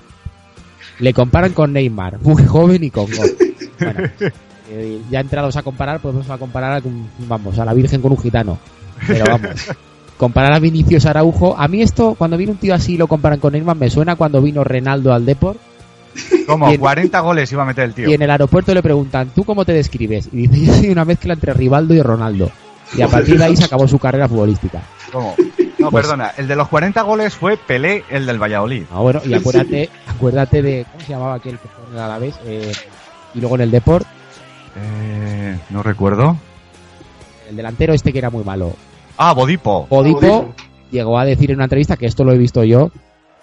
Le 0.99 1.13
comparan 1.13 1.53
con 1.53 1.71
Neymar, 1.73 2.19
muy 2.21 2.45
joven 2.45 2.84
y 2.84 2.89
con 2.89 3.05
gol. 3.05 3.30
Bueno, 3.80 4.09
eh, 4.71 4.99
ya 5.09 5.19
entrados 5.21 5.55
a 5.55 5.63
comparar, 5.63 5.99
podemos 5.99 6.30
a 6.30 6.38
comparar 6.38 6.73
a, 6.73 6.81
vamos, 7.27 7.57
a 7.57 7.65
la 7.65 7.73
Virgen 7.73 8.01
con 8.01 8.11
un 8.11 8.17
gitano. 8.19 8.57
Pero 9.07 9.26
vamos, 9.26 9.67
comparar 10.17 10.53
a 10.53 10.59
Vinicius 10.59 11.05
Araujo. 11.05 11.55
A 11.57 11.67
mí 11.69 11.81
esto, 11.81 12.15
cuando 12.15 12.35
viene 12.38 12.51
un 12.51 12.57
tío 12.57 12.76
así 12.76 12.93
y 12.95 12.97
lo 12.97 13.07
comparan 13.07 13.39
con 13.39 13.53
Neymar, 13.53 13.77
me 13.77 13.89
suena 13.89 14.15
cuando 14.17 14.41
vino 14.41 14.63
Renaldo 14.65 15.13
al 15.13 15.26
Deport 15.26 15.57
Como 16.45 16.67
Bien. 16.67 16.80
40 16.80 17.19
goles 17.21 17.51
iba 17.51 17.63
a 17.63 17.65
meter 17.65 17.85
el 17.85 17.93
tío. 17.93 18.09
y 18.09 18.13
en 18.13 18.21
el 18.21 18.30
aeropuerto 18.30 18.73
le 18.73 18.84
preguntan, 18.84 19.30
¿tú 19.34 19.43
cómo 19.45 19.63
te 19.63 19.71
describes? 19.73 20.27
Y 20.34 20.47
dice, 20.47 20.65
yo 20.65 20.73
soy 20.73 20.89
una 20.89 21.05
mezcla 21.05 21.34
entre 21.34 21.53
Rivaldo 21.53 21.93
y 21.93 22.01
Ronaldo. 22.01 22.51
Y 22.97 23.01
a 23.03 23.07
partir 23.07 23.38
de 23.38 23.45
ahí 23.45 23.55
se 23.55 23.65
acabó 23.65 23.88
su 23.88 23.99
carrera 23.99 24.27
futbolística. 24.27 24.81
¿Cómo? 25.11 25.35
No, 25.77 25.91
Pues- 25.91 26.03
perdona, 26.05 26.34
el 26.38 26.47
de 26.47 26.55
los 26.57 26.67
40 26.67 27.01
goles 27.03 27.34
fue 27.35 27.55
Pelé, 27.55 28.03
el 28.09 28.26
del 28.26 28.38
Valladolid. 28.41 28.84
Ah, 28.91 28.99
bueno, 28.99 29.21
y 29.26 29.34
acuérdate, 29.34 29.89
acuérdate 30.19 30.61
de, 30.61 30.85
¿cómo 30.91 31.03
se 31.05 31.13
llamaba 31.13 31.35
aquel 31.35 31.57
que 31.57 31.67
fue 31.69 31.85
en 31.87 31.93
el 31.93 31.99
Alavés? 31.99 32.35
Eh, 32.45 32.71
y 33.33 33.39
luego 33.39 33.55
en 33.55 33.61
el 33.61 33.71
Deport, 33.71 34.05
Eh, 34.75 35.57
no 35.69 35.81
recuerdo. 35.81 36.35
el 37.49 37.55
delantero 37.55 37.93
este 37.93 38.11
que 38.11 38.19
era 38.19 38.29
muy 38.29 38.43
malo. 38.43 38.73
Ah, 39.17 39.33
Bodipo. 39.33 39.87
Odipo 39.89 40.17
Odipo. 40.19 40.53
llegó 40.91 41.17
a 41.17 41.25
decir 41.25 41.49
en 41.51 41.57
una 41.57 41.65
entrevista, 41.65 41.95
que 41.97 42.05
esto 42.05 42.23
lo 42.23 42.33
he 42.33 42.37
visto 42.37 42.63
yo, 42.63 42.91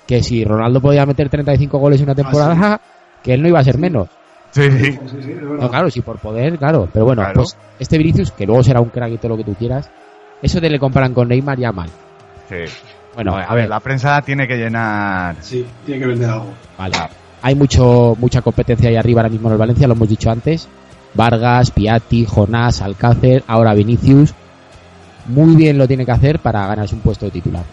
que 0.06 0.22
si 0.22 0.44
Ronaldo 0.44 0.80
podía 0.80 1.04
meter 1.06 1.28
35 1.28 1.78
goles 1.78 2.00
en 2.00 2.04
una 2.06 2.14
temporada, 2.14 2.80
que 3.22 3.34
él 3.34 3.42
no 3.42 3.48
iba 3.48 3.58
a 3.58 3.64
ser 3.64 3.78
menos. 3.78 4.08
Sí, 4.52 4.70
sí. 4.70 4.92
Sí, 4.92 4.98
sí, 5.10 5.22
sí. 5.22 5.34
No, 5.40 5.68
claro, 5.68 5.90
si 5.90 6.00
por 6.02 6.18
poder, 6.18 6.56
claro. 6.58 6.88
Pero 6.92 7.04
bueno, 7.06 7.22
Claro. 7.22 7.34
pues 7.42 7.56
este 7.78 7.98
Vinicius, 7.98 8.30
que 8.32 8.46
luego 8.46 8.62
será 8.62 8.80
un 8.80 8.88
crack 8.90 9.12
y 9.12 9.18
todo 9.18 9.30
lo 9.30 9.36
que 9.36 9.44
tú 9.44 9.54
quieras, 9.54 9.90
eso 10.40 10.60
de 10.60 10.70
le 10.70 10.78
comparan 10.78 11.12
con 11.12 11.28
Neymar 11.28 11.58
ya 11.58 11.72
mal. 11.72 11.88
sí. 12.48 12.64
Bueno, 13.16 13.34
a 13.34 13.55
ver, 13.55 13.66
la 13.66 13.80
prensa 13.80 14.20
tiene 14.20 14.47
que 14.47 14.56
llenar. 14.56 15.36
Sí, 15.40 15.64
tiene 15.86 16.01
que 16.02 16.06
vender 16.06 16.28
algo. 16.28 16.52
Vale. 16.76 16.94
Hay 17.40 17.55
mucho, 17.55 18.14
mucha 18.18 18.43
competencia 18.43 18.90
ahí 18.90 18.97
arriba 18.97 19.22
ahora 19.22 19.30
mismo 19.30 19.48
en 19.48 19.52
el 19.52 19.59
Valencia, 19.59 19.88
lo 19.88 19.94
hemos 19.94 20.09
dicho 20.09 20.30
antes. 20.30 20.68
Vargas, 21.14 21.70
Piatti, 21.70 22.26
Jonás, 22.26 22.82
Alcácer, 22.82 23.43
ahora 23.47 23.72
Vinicius. 23.72 24.34
Muy 25.28 25.56
bien 25.56 25.78
lo 25.78 25.88
tiene 25.88 26.05
que 26.05 26.12
hacer 26.12 26.40
para 26.40 26.66
ganarse 26.66 26.94
un 26.94 27.01
puesto 27.01 27.24
de 27.24 27.30
titular. 27.30 27.64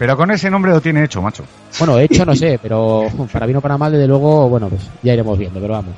Pero 0.00 0.16
con 0.16 0.32
ese 0.32 0.50
nombre 0.50 0.72
lo 0.72 0.80
tiene 0.80 1.04
hecho, 1.04 1.22
macho. 1.22 1.44
Bueno, 1.78 2.00
hecho 2.00 2.24
no 2.26 2.34
sé, 2.34 2.58
pero 2.60 3.04
para 3.32 3.46
bien 3.46 3.58
o 3.58 3.60
para 3.60 3.78
mal, 3.78 3.92
desde 3.92 4.08
luego, 4.08 4.48
bueno, 4.48 4.68
pues 4.68 4.82
ya 5.00 5.14
iremos 5.14 5.38
viendo, 5.38 5.60
pero 5.60 5.74
vamos. 5.74 5.94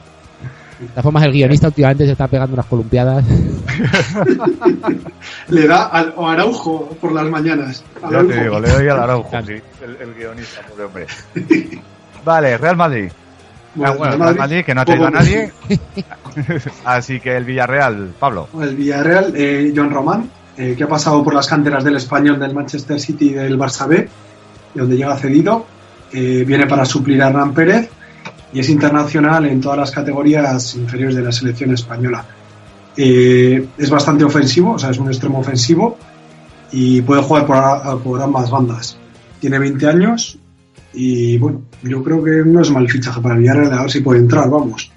De 0.78 0.86
todas 0.88 1.02
formas, 1.02 1.24
el 1.24 1.32
guionista 1.32 1.66
últimamente 1.68 2.04
se 2.06 2.12
está 2.12 2.28
pegando 2.28 2.54
unas 2.54 2.66
columpiadas. 2.66 3.24
Le 5.48 5.66
da 5.66 5.84
al 5.86 6.14
a 6.16 6.32
Araujo 6.32 6.88
por 7.00 7.12
las 7.12 7.26
mañanas. 7.28 7.84
Ya 8.02 8.08
Araujo. 8.08 8.28
te 8.28 8.40
digo, 8.42 8.60
le 8.60 8.68
doy 8.70 8.88
al 8.88 9.00
Araujo, 9.00 9.30
sí. 9.46 9.52
El, 9.82 9.96
el 10.00 10.14
guionista, 10.14 10.60
pobre 10.68 10.84
hombre. 10.84 11.06
Vale, 12.24 12.58
Real 12.58 12.76
Madrid. 12.76 13.10
Bueno, 13.74 13.92
Ah, 13.92 13.96
bueno, 13.96 14.16
Real 14.24 14.36
Madrid, 14.36 14.64
que 14.64 14.74
no 14.74 14.80
ha 14.80 14.84
traído 14.84 15.06
a 15.06 15.10
nadie. 15.10 15.52
Así 16.84 17.20
que 17.20 17.36
el 17.36 17.44
Villarreal, 17.44 18.12
Pablo. 18.18 18.48
El 18.60 18.76
Villarreal, 18.76 19.32
eh, 19.36 19.72
Joan 19.74 19.90
Román, 19.90 20.30
eh, 20.56 20.74
que 20.76 20.84
ha 20.84 20.88
pasado 20.88 21.22
por 21.22 21.34
las 21.34 21.46
canteras 21.46 21.84
del 21.84 21.96
Español, 21.96 22.38
del 22.38 22.54
Manchester 22.54 22.98
City 23.00 23.30
y 23.30 23.34
del 23.34 23.58
Barça 23.58 23.86
B, 23.86 24.08
y 24.74 24.78
donde 24.78 24.96
llega 24.96 25.16
cedido. 25.16 25.66
eh, 26.12 26.44
viene 26.46 26.66
para 26.66 26.84
suplir 26.86 27.22
a 27.22 27.28
Hernán 27.28 27.52
Pérez 27.52 27.90
y 28.52 28.60
es 28.60 28.68
internacional 28.68 29.46
en 29.46 29.60
todas 29.60 29.78
las 29.78 29.90
categorías 29.90 30.74
inferiores 30.74 31.16
de 31.16 31.22
la 31.22 31.32
selección 31.32 31.72
española. 31.72 32.24
Eh, 32.96 33.66
es 33.76 33.90
bastante 33.90 34.24
ofensivo, 34.24 34.72
o 34.72 34.78
sea, 34.78 34.90
es 34.90 34.98
un 34.98 35.08
extremo 35.08 35.38
ofensivo 35.38 35.96
y 36.72 37.00
puede 37.02 37.22
jugar 37.22 37.46
por, 37.46 38.02
por 38.02 38.22
ambas 38.22 38.50
bandas. 38.50 38.98
Tiene 39.40 39.58
20 39.58 39.86
años 39.86 40.38
y 40.92 41.38
bueno, 41.38 41.62
yo 41.82 42.02
creo 42.02 42.24
que 42.24 42.42
no 42.44 42.60
es 42.60 42.70
mal 42.70 42.88
fichaje 42.88 43.20
para 43.20 43.36
Villarreal, 43.36 43.72
a 43.72 43.82
ver 43.82 43.90
si 43.90 44.00
puede 44.00 44.20
entrar, 44.20 44.48
vamos. 44.50 44.90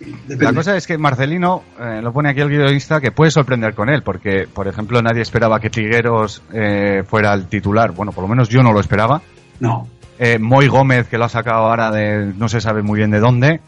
Depende. 0.00 0.44
La 0.44 0.54
cosa 0.54 0.76
es 0.76 0.86
que 0.86 0.96
Marcelino, 0.98 1.62
eh, 1.78 2.00
lo 2.02 2.12
pone 2.12 2.30
aquí 2.30 2.40
el 2.40 2.48
guionista, 2.48 3.00
que 3.00 3.12
puede 3.12 3.30
sorprender 3.30 3.74
con 3.74 3.88
él, 3.88 4.02
porque, 4.02 4.46
por 4.52 4.66
ejemplo, 4.68 5.00
nadie 5.02 5.22
esperaba 5.22 5.60
que 5.60 5.70
Trigueros 5.70 6.42
eh, 6.52 7.02
fuera 7.06 7.34
el 7.34 7.46
titular. 7.46 7.92
Bueno, 7.92 8.12
por 8.12 8.22
lo 8.22 8.28
menos 8.28 8.48
yo 8.48 8.62
no 8.62 8.72
lo 8.72 8.80
esperaba. 8.80 9.20
No, 9.60 9.88
eh, 10.20 10.38
Moy 10.38 10.68
Gómez, 10.68 11.08
que 11.08 11.16
lo 11.16 11.24
ha 11.24 11.28
sacado 11.30 11.64
ahora 11.64 11.90
de 11.90 12.34
no 12.36 12.48
se 12.50 12.60
sabe 12.60 12.82
muy 12.82 12.98
bien 12.98 13.10
de 13.10 13.20
dónde. 13.20 13.60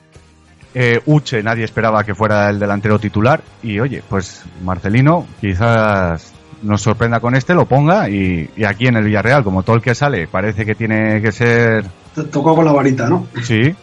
Eh, 0.74 1.00
Uche, 1.06 1.42
nadie 1.42 1.64
esperaba 1.64 2.04
que 2.04 2.14
fuera 2.14 2.50
el 2.50 2.58
delantero 2.58 2.98
titular. 2.98 3.42
Y 3.62 3.80
oye, 3.80 4.02
pues 4.06 4.44
Marcelino 4.62 5.26
quizás 5.40 6.30
nos 6.62 6.82
sorprenda 6.82 7.20
con 7.20 7.34
este, 7.34 7.54
lo 7.54 7.64
ponga. 7.64 8.10
Y, 8.10 8.50
y 8.54 8.64
aquí 8.64 8.86
en 8.86 8.96
el 8.96 9.04
Villarreal, 9.04 9.42
como 9.42 9.62
todo 9.62 9.76
el 9.76 9.82
que 9.82 9.94
sale, 9.94 10.28
parece 10.28 10.66
que 10.66 10.74
tiene 10.74 11.22
que 11.22 11.32
ser. 11.32 11.86
Tocó 12.30 12.54
con 12.54 12.66
la 12.66 12.72
varita, 12.72 13.08
¿no? 13.08 13.26
Sí, 13.42 13.74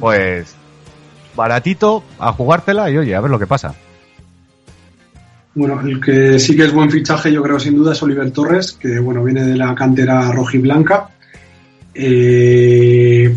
pues 0.00 0.56
baratito 1.36 2.02
a 2.18 2.32
jugártela 2.32 2.90
y 2.90 2.96
oye, 2.96 3.14
a 3.14 3.20
ver 3.20 3.30
lo 3.30 3.38
que 3.38 3.46
pasa. 3.46 3.74
Bueno, 5.54 5.80
el 5.82 6.00
que 6.00 6.38
sí 6.38 6.56
que 6.56 6.64
es 6.64 6.72
buen 6.72 6.90
fichaje, 6.90 7.30
yo 7.30 7.42
creo 7.42 7.60
sin 7.60 7.76
duda, 7.76 7.92
es 7.92 8.02
Oliver 8.02 8.30
Torres, 8.30 8.72
que 8.72 9.00
bueno, 9.00 9.22
viene 9.22 9.44
de 9.44 9.56
la 9.56 9.74
cantera 9.74 10.32
rojiblanca. 10.32 11.10
Eh, 11.94 13.34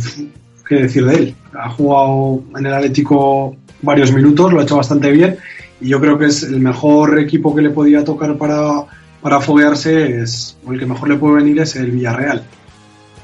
¿Qué 0.68 0.76
decir 0.76 1.06
de 1.06 1.16
él? 1.16 1.36
Ha 1.54 1.70
jugado 1.70 2.44
en 2.58 2.66
el 2.66 2.74
Atlético 2.74 3.56
varios 3.82 4.14
minutos, 4.14 4.54
lo 4.54 4.60
ha 4.60 4.64
hecho 4.64 4.78
bastante 4.78 5.12
bien 5.12 5.38
y 5.82 5.90
yo 5.90 6.00
creo 6.00 6.18
que 6.18 6.28
es 6.28 6.44
el 6.44 6.60
mejor 6.60 7.20
equipo 7.20 7.54
que 7.54 7.62
le 7.62 7.70
podía 7.70 8.04
tocar 8.04 8.38
para, 8.38 8.86
para 9.22 9.42
foguearse, 9.42 10.22
es, 10.22 10.58
o 10.66 10.72
el 10.72 10.80
que 10.80 10.86
mejor 10.86 11.10
le 11.10 11.18
puede 11.18 11.36
venir 11.36 11.60
es 11.60 11.76
el 11.76 11.92
Villarreal. 11.92 12.44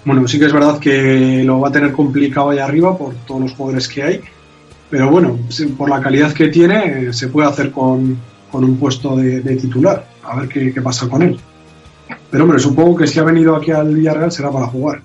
Bueno, 0.03 0.27
sí 0.27 0.39
que 0.39 0.45
es 0.45 0.53
verdad 0.53 0.79
que 0.79 1.43
lo 1.45 1.59
va 1.59 1.69
a 1.69 1.71
tener 1.71 1.91
complicado 1.91 2.49
ahí 2.49 2.59
arriba 2.59 2.97
por 2.97 3.13
todos 3.25 3.41
los 3.41 3.53
jugadores 3.53 3.87
que 3.87 4.03
hay, 4.03 4.21
pero 4.89 5.09
bueno, 5.09 5.37
por 5.77 5.89
la 5.89 6.01
calidad 6.01 6.33
que 6.33 6.47
tiene, 6.47 7.13
se 7.13 7.27
puede 7.27 7.47
hacer 7.47 7.71
con, 7.71 8.17
con 8.51 8.63
un 8.63 8.77
puesto 8.77 9.15
de, 9.15 9.41
de 9.41 9.55
titular. 9.55 10.07
A 10.23 10.39
ver 10.39 10.49
qué, 10.49 10.73
qué 10.73 10.81
pasa 10.81 11.07
con 11.07 11.21
él. 11.21 11.39
Pero 12.29 12.43
hombre, 12.43 12.59
supongo 12.59 12.97
que 12.97 13.07
si 13.07 13.19
ha 13.19 13.23
venido 13.23 13.55
aquí 13.55 13.71
al 13.71 13.93
Villarreal 13.93 14.31
será 14.31 14.51
para 14.51 14.67
jugar. 14.67 15.01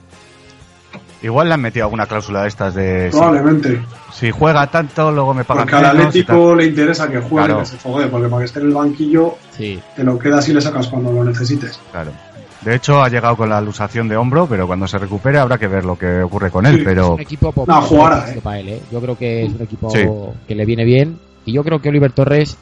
Igual 1.24 1.48
le 1.48 1.54
han 1.54 1.60
metido 1.62 1.86
alguna 1.86 2.06
cláusula 2.06 2.42
de 2.42 2.48
estas 2.48 2.74
de 2.74 3.08
Probablemente. 3.10 3.82
si 4.12 4.30
juega 4.30 4.66
tanto, 4.66 5.10
luego 5.10 5.32
me 5.32 5.42
pagan 5.44 5.64
Porque 5.64 5.76
al 5.76 5.86
Atlético 5.86 6.54
le 6.54 6.66
interesa 6.66 7.08
que 7.08 7.18
juegue, 7.18 7.46
Claro. 7.46 7.60
que 7.60 7.66
se 7.66 7.76
fogue, 7.78 8.06
porque 8.08 8.28
para 8.28 8.40
que 8.40 8.44
esté 8.44 8.60
en 8.60 8.66
el 8.66 8.74
banquillo 8.74 9.34
Sí. 9.50 9.80
te 9.96 10.04
lo 10.04 10.18
quedas 10.18 10.46
y 10.48 10.52
le 10.52 10.60
sacas 10.60 10.86
cuando 10.88 11.10
lo 11.12 11.24
necesites. 11.24 11.80
Claro. 11.90 12.12
De 12.60 12.74
hecho, 12.74 13.02
ha 13.02 13.08
llegado 13.08 13.36
con 13.36 13.48
la 13.48 13.58
alusación 13.58 14.06
de 14.08 14.16
hombro, 14.16 14.46
pero 14.46 14.66
cuando 14.66 14.86
se 14.86 14.98
recupere 14.98 15.38
habrá 15.38 15.56
que 15.58 15.66
ver 15.66 15.84
lo 15.84 15.96
que 15.98 16.22
ocurre 16.22 16.50
con 16.50 16.66
él. 16.66 16.76
Sí, 16.78 16.82
pero 16.84 17.14
un 17.14 17.20
equipo 17.20 17.52
poco 17.52 17.70
No, 17.72 17.80
jugará, 17.82 18.30
eh. 18.30 18.40
para 18.42 18.58
él, 18.60 18.68
¿eh? 18.68 18.82
Yo 18.92 19.00
creo 19.00 19.16
que 19.16 19.44
es 19.46 19.52
un 19.54 19.62
equipo 19.62 19.90
Sí. 19.90 20.06
que 20.46 20.54
le 20.54 20.64
viene 20.66 20.84
bien. 20.84 21.18
Y 21.46 21.52
yo 21.54 21.62
creo 21.64 21.80
que 21.80 21.88
Oliver 21.90 22.12
Torres, 22.12 22.56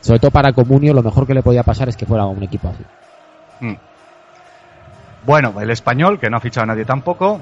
sobre 0.00 0.18
todo 0.20 0.30
para 0.32 0.52
Comunio, 0.52 0.92
lo 0.94 1.02
mejor 1.02 1.26
que 1.26 1.34
le 1.34 1.42
podía 1.42 1.62
pasar 1.62 1.88
es 1.88 1.96
que 1.96 2.06
fuera 2.06 2.26
un 2.26 2.42
equipo 2.42 2.68
así. 2.68 2.82
Mm. 3.60 3.74
Bueno, 5.26 5.54
el 5.60 5.70
español, 5.70 6.18
que 6.18 6.28
no 6.30 6.36
ha 6.36 6.40
fichado 6.40 6.64
a 6.64 6.66
nadie 6.66 6.84
tampoco. 6.84 7.40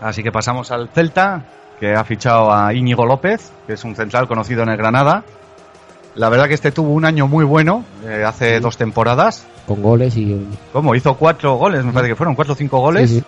Así 0.00 0.22
que 0.22 0.32
pasamos 0.32 0.70
al 0.70 0.88
Celta, 0.88 1.42
que 1.80 1.94
ha 1.94 2.04
fichado 2.04 2.52
a 2.52 2.72
Íñigo 2.74 3.04
López, 3.06 3.52
que 3.66 3.74
es 3.74 3.84
un 3.84 3.94
central 3.96 4.26
conocido 4.28 4.62
en 4.62 4.70
el 4.70 4.76
Granada. 4.76 5.22
La 6.14 6.28
verdad 6.28 6.46
que 6.46 6.54
este 6.54 6.70
tuvo 6.72 6.92
un 6.92 7.04
año 7.04 7.26
muy 7.26 7.44
bueno, 7.44 7.84
eh, 8.06 8.22
hace 8.26 8.60
dos 8.60 8.76
temporadas. 8.76 9.46
Con 9.66 9.82
goles 9.82 10.16
y. 10.16 10.46
¿Cómo? 10.72 10.94
Hizo 10.94 11.14
cuatro 11.16 11.54
goles, 11.56 11.84
me 11.84 11.92
parece 11.92 12.10
que 12.12 12.16
fueron 12.16 12.34
cuatro 12.36 12.52
o 12.54 12.56
cinco 12.56 12.78
goles, 12.80 13.10
Sí, 13.10 13.18
sí. 13.18 13.24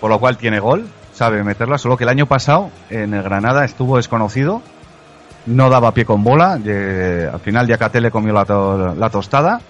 por 0.00 0.10
lo 0.10 0.18
cual 0.18 0.36
tiene 0.36 0.60
gol, 0.60 0.86
sabe 1.14 1.42
meterla, 1.42 1.78
solo 1.78 1.96
que 1.96 2.04
el 2.04 2.10
año 2.10 2.26
pasado 2.26 2.70
en 2.90 3.14
el 3.14 3.22
Granada 3.22 3.64
estuvo 3.64 3.96
desconocido, 3.96 4.60
no 5.46 5.70
daba 5.70 5.92
pie 5.92 6.04
con 6.04 6.22
bola, 6.24 6.58
eh, 6.62 7.30
al 7.32 7.40
final 7.40 7.66
Yacate 7.68 8.00
le 8.02 8.10
comió 8.10 8.34
la, 8.34 8.44
to- 8.44 8.94
la 8.94 9.08
tostada. 9.08 9.60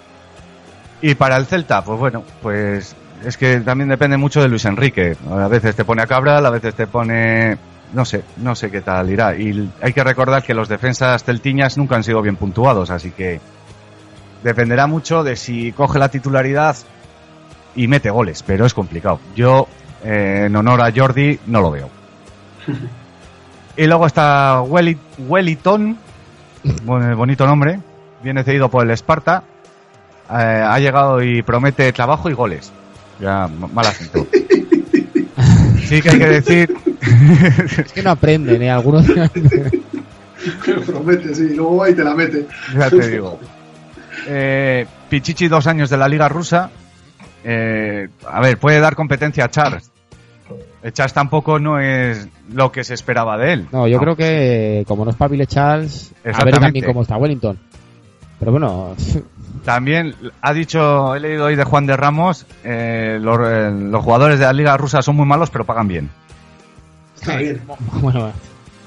Y 1.03 1.15
para 1.15 1.37
el 1.37 1.47
Celta, 1.47 1.85
pues 1.85 2.01
bueno, 2.01 2.25
pues 2.43 2.97
es 3.25 3.37
que 3.37 3.61
también 3.61 3.89
depende 3.89 4.17
mucho 4.17 4.41
de 4.43 4.49
Luis 4.49 4.65
Enrique. 4.65 5.17
A 5.31 5.49
veces 5.49 5.75
te 5.77 5.85
pone 5.85 6.03
a 6.03 6.07
Cabral, 6.07 6.45
a 6.47 6.51
veces 6.51 6.75
te 6.75 6.87
pone... 6.87 7.57
No 7.93 8.05
sé, 8.05 8.25
no 8.39 8.55
sé 8.57 8.71
qué 8.71 8.81
tal 8.81 9.09
irá. 9.11 9.37
Y 9.37 9.71
hay 9.81 9.93
que 9.93 10.03
recordar 10.03 10.43
que 10.43 10.55
los 10.55 10.69
defensas 10.69 11.23
celtiñas 11.25 11.79
nunca 11.79 11.95
han 11.97 12.03
sido 12.05 12.21
bien 12.21 12.37
puntuados, 12.37 12.91
así 12.91 13.13
que 13.13 13.41
dependerá 14.43 14.87
mucho 14.89 15.23
de 15.23 15.37
si 15.37 15.71
coge 15.73 15.99
la 15.99 16.09
titularidad 16.09 16.77
y 17.77 17.87
mete 17.87 18.11
goles, 18.11 18.43
pero 18.43 18.67
es 18.67 18.75
complicado. 18.75 19.21
Yo, 19.37 19.69
eh, 20.05 20.45
en 20.47 20.57
honor 20.57 20.81
a 20.83 20.93
Jordi, 20.95 21.39
no 21.47 21.61
lo 21.61 21.71
veo. 21.71 21.89
y 23.77 23.87
luego 23.87 24.07
está 24.07 24.61
Wellington, 24.63 25.97
buen- 26.85 27.17
bonito 27.17 27.47
nombre, 27.47 27.79
viene 28.23 28.43
cedido 28.45 28.69
por 28.69 28.85
el 28.85 28.91
Esparta, 28.91 29.45
eh, 30.31 30.35
ha 30.67 30.79
llegado 30.81 31.23
y 31.23 31.43
promete 31.43 31.93
trabajo 31.93 32.29
y 32.29 32.33
goles. 32.33 32.73
Ya, 33.21 33.49
mal 33.49 33.87
asunto. 33.87 34.27
Sí 35.87 36.03
que 36.03 36.11
hay 36.11 36.19
que 36.19 36.27
decir, 36.27 36.75
Es 37.79 37.93
que 37.93 38.03
no 38.03 38.11
aprenden, 38.11 38.61
¿eh? 38.61 38.71
Algunos. 38.71 39.07
Lo 40.67 40.83
promete, 40.85 41.33
sí, 41.33 41.55
luego 41.55 41.77
va 41.77 41.91
y 41.91 41.95
te 41.95 42.03
la 42.03 42.15
mete. 42.15 42.47
ya 42.77 42.91
te 42.91 43.09
digo. 43.09 43.39
Eh, 44.27 44.87
Pichichi, 45.09 45.47
dos 45.47 45.67
años 45.69 45.89
de 45.89 45.97
la 45.97 46.09
Liga 46.09 46.29
Rusa. 46.29 46.71
Eh, 47.45 48.09
a 48.29 48.41
ver, 48.41 48.59
puede 48.59 48.81
dar 48.81 48.97
competencia 48.97 49.45
a 49.45 49.51
Charles. 49.51 49.93
Charles 50.93 51.13
tampoco 51.13 51.59
no 51.61 51.79
es 51.81 52.29
lo 52.53 52.73
que 52.73 52.83
se 52.83 52.95
esperaba 52.95 53.37
de 53.37 53.53
él. 53.53 53.67
No, 53.71 53.87
yo 53.87 53.99
creo 53.99 54.17
que 54.17 54.85
como 54.89 55.05
no 55.05 55.11
es 55.13 55.17
Pabile 55.17 55.47
Charles, 55.47 56.11
a 56.11 56.15
ver 56.15 56.31
Exactamente. 56.31 56.61
también 56.61 56.85
cómo 56.85 57.03
está 57.03 57.17
Wellington. 57.17 57.59
Pero 58.41 58.51
bueno, 58.51 58.95
También 59.67 60.15
ha 60.43 60.55
dicho, 60.55 61.17
he 61.17 61.19
leído 61.19 61.47
hoy 61.47 61.57
de 61.57 61.65
Juan 61.65 61.87
de 61.87 61.97
Ramos, 61.97 62.47
eh, 62.63 63.19
los, 63.21 63.37
eh, 63.45 63.73
los 63.73 64.05
jugadores 64.05 64.39
de 64.39 64.45
la 64.45 64.53
Liga 64.53 64.77
Rusa 64.77 65.03
son 65.03 65.17
muy 65.17 65.27
malos, 65.27 65.51
pero 65.51 65.65
pagan 65.65 65.89
bien. 65.89 66.09
Está 67.17 67.37
bien. 67.37 67.61
bueno, 68.01 68.31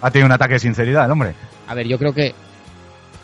Ha 0.01 0.09
tenido 0.09 0.27
un 0.27 0.31
ataque 0.31 0.53
de 0.53 0.59
sinceridad 0.59 1.03
el 1.03 1.11
hombre. 1.11 1.35
a 1.67 1.75
ver, 1.75 1.85
yo 1.85 1.97
creo 1.97 2.13
que 2.13 2.33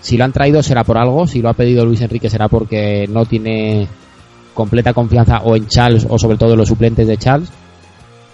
si 0.01 0.17
lo 0.17 0.25
han 0.25 0.33
traído 0.33 0.61
será 0.61 0.83
por 0.83 0.97
algo, 0.97 1.27
si 1.27 1.41
lo 1.41 1.47
ha 1.47 1.53
pedido 1.53 1.85
Luis 1.85 2.01
Enrique 2.01 2.29
será 2.29 2.49
porque 2.49 3.07
no 3.09 3.25
tiene 3.25 3.87
completa 4.53 4.93
confianza 4.93 5.37
o 5.37 5.55
en 5.55 5.67
Charles 5.67 6.05
o 6.09 6.19
sobre 6.19 6.35
todo 6.35 6.51
en 6.51 6.57
los 6.57 6.67
suplentes 6.67 7.07
de 7.07 7.15
Charles. 7.15 7.49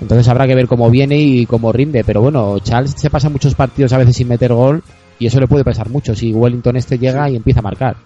Entonces 0.02 0.27
habrá 0.30 0.48
que 0.48 0.56
ver 0.56 0.65
cómo 0.65 0.89
viene 0.89 1.18
y 1.18 1.45
cómo 1.45 1.72
rinde. 1.72 2.03
Pero 2.03 2.22
bueno, 2.22 2.57
Charles 2.57 2.95
se 2.98 3.11
pasa 3.11 3.30
muchos 3.30 3.53
partidos 3.53 3.93
a 3.93 3.99
veces 3.99 4.15
sin 4.15 4.30
meter 4.30 4.52
gol 4.52 4.81
y 5.19 5.27
eso 5.27 5.39
le 5.39 5.45
puede 5.45 5.64
pasar 5.64 5.91
mucho 5.91 6.15
si 6.15 6.34
Wellington 6.34 6.76
este 6.76 6.98
llega 6.98 7.30
y 7.30 7.35
empieza 7.35 7.60
a 7.60 7.64
marcar. 7.64 7.98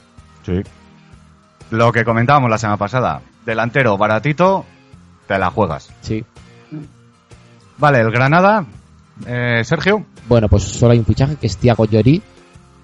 Sí. 0.46 0.62
Lo 1.72 1.92
que 1.92 2.04
comentábamos 2.06 2.50
la 2.50 2.58
semana 2.58 2.78
pasada. 2.78 3.22
Delantero 3.46 3.98
baratito, 3.98 4.66
te 5.28 5.38
la 5.38 5.50
juegas. 5.52 5.90
Sí. 6.02 6.24
Vale, 7.78 8.00
el 8.02 8.12
Granada. 8.12 8.66
eh, 9.26 9.62
Sergio. 9.66 10.06
Bueno, 10.28 10.48
pues 10.50 10.64
solo 10.64 10.94
hay 10.94 11.00
un 11.00 11.06
fichaje 11.06 11.36
que 11.36 11.48
es 11.48 11.58
Thiago 11.58 11.86
Llori. 11.86 12.22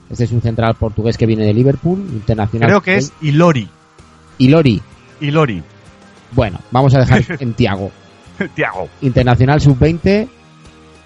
Este 0.10 0.26
es 0.26 0.32
un 0.32 0.42
central 0.42 0.76
portugués 0.76 1.18
que 1.18 1.26
viene 1.26 1.46
de 1.46 1.54
Liverpool, 1.54 2.00
internacional. 2.12 2.68
Creo 2.70 2.82
que 2.82 2.98
es 2.98 3.14
Ilori. 3.22 3.70
Y 4.38 4.50
Lori. 4.50 4.82
Ilori. 5.22 5.64
Bueno, 6.34 6.60
vamos 6.72 6.94
a 6.96 7.00
dejar 7.00 7.24
en 7.42 7.54
Thiago. 7.54 7.92
Tiago. 8.56 8.90
Internacional 9.02 9.62
sub-20. 9.62 10.28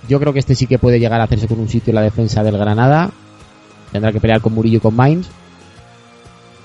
Yo 0.08 0.20
creo 0.20 0.34
que 0.34 0.40
este 0.40 0.56
sí 0.56 0.66
que 0.68 0.80
puede 0.80 1.00
llegar 1.00 1.20
a 1.22 1.26
hacerse 1.26 1.48
con 1.48 1.60
un 1.60 1.70
sitio 1.70 1.92
en 1.92 1.96
la 1.96 2.02
defensa 2.02 2.44
del 2.44 2.58
Granada. 2.58 3.12
Tendrá 3.92 4.12
que 4.12 4.20
pelear 4.20 4.42
con 4.42 4.54
Murillo 4.54 4.78
y 4.78 4.82
con 4.82 4.96
Mainz. 4.96 5.28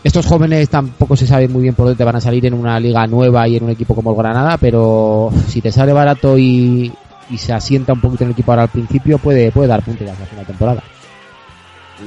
Estos 0.03 0.25
jóvenes 0.27 0.69
tampoco 0.71 1.15
se 1.15 1.27
sabe 1.27 1.47
muy 1.47 1.63
bien 1.63 1.75
por 1.75 1.87
dónde 1.87 2.05
van 2.05 2.17
a 2.17 2.21
salir 2.21 2.47
en 2.47 2.55
una 2.55 2.81
liga 2.81 3.07
nueva 3.07 3.47
y 3.47 3.57
en 3.57 3.65
un 3.65 3.71
equipo 3.71 3.95
como 3.95 4.11
el 4.13 4.17
Granada, 4.17 4.57
pero 4.59 5.31
si 5.47 5.61
te 5.61 5.71
sale 5.71 5.93
barato 5.93 6.39
y, 6.39 6.91
y 7.29 7.37
se 7.39 7.53
asienta 7.53 7.93
un 7.93 8.01
poquito 8.01 8.25
en 8.25 8.29
el 8.31 8.33
equipo 8.33 8.51
ahora 8.53 8.63
al 8.63 8.69
principio, 8.71 9.19
puede, 9.19 9.53
puede 9.53 9.69
dar 9.69 9.83
puntos 9.83 10.09
hasta 10.09 10.21
la 10.25 10.27
final 10.31 10.47
temporada. 10.47 10.83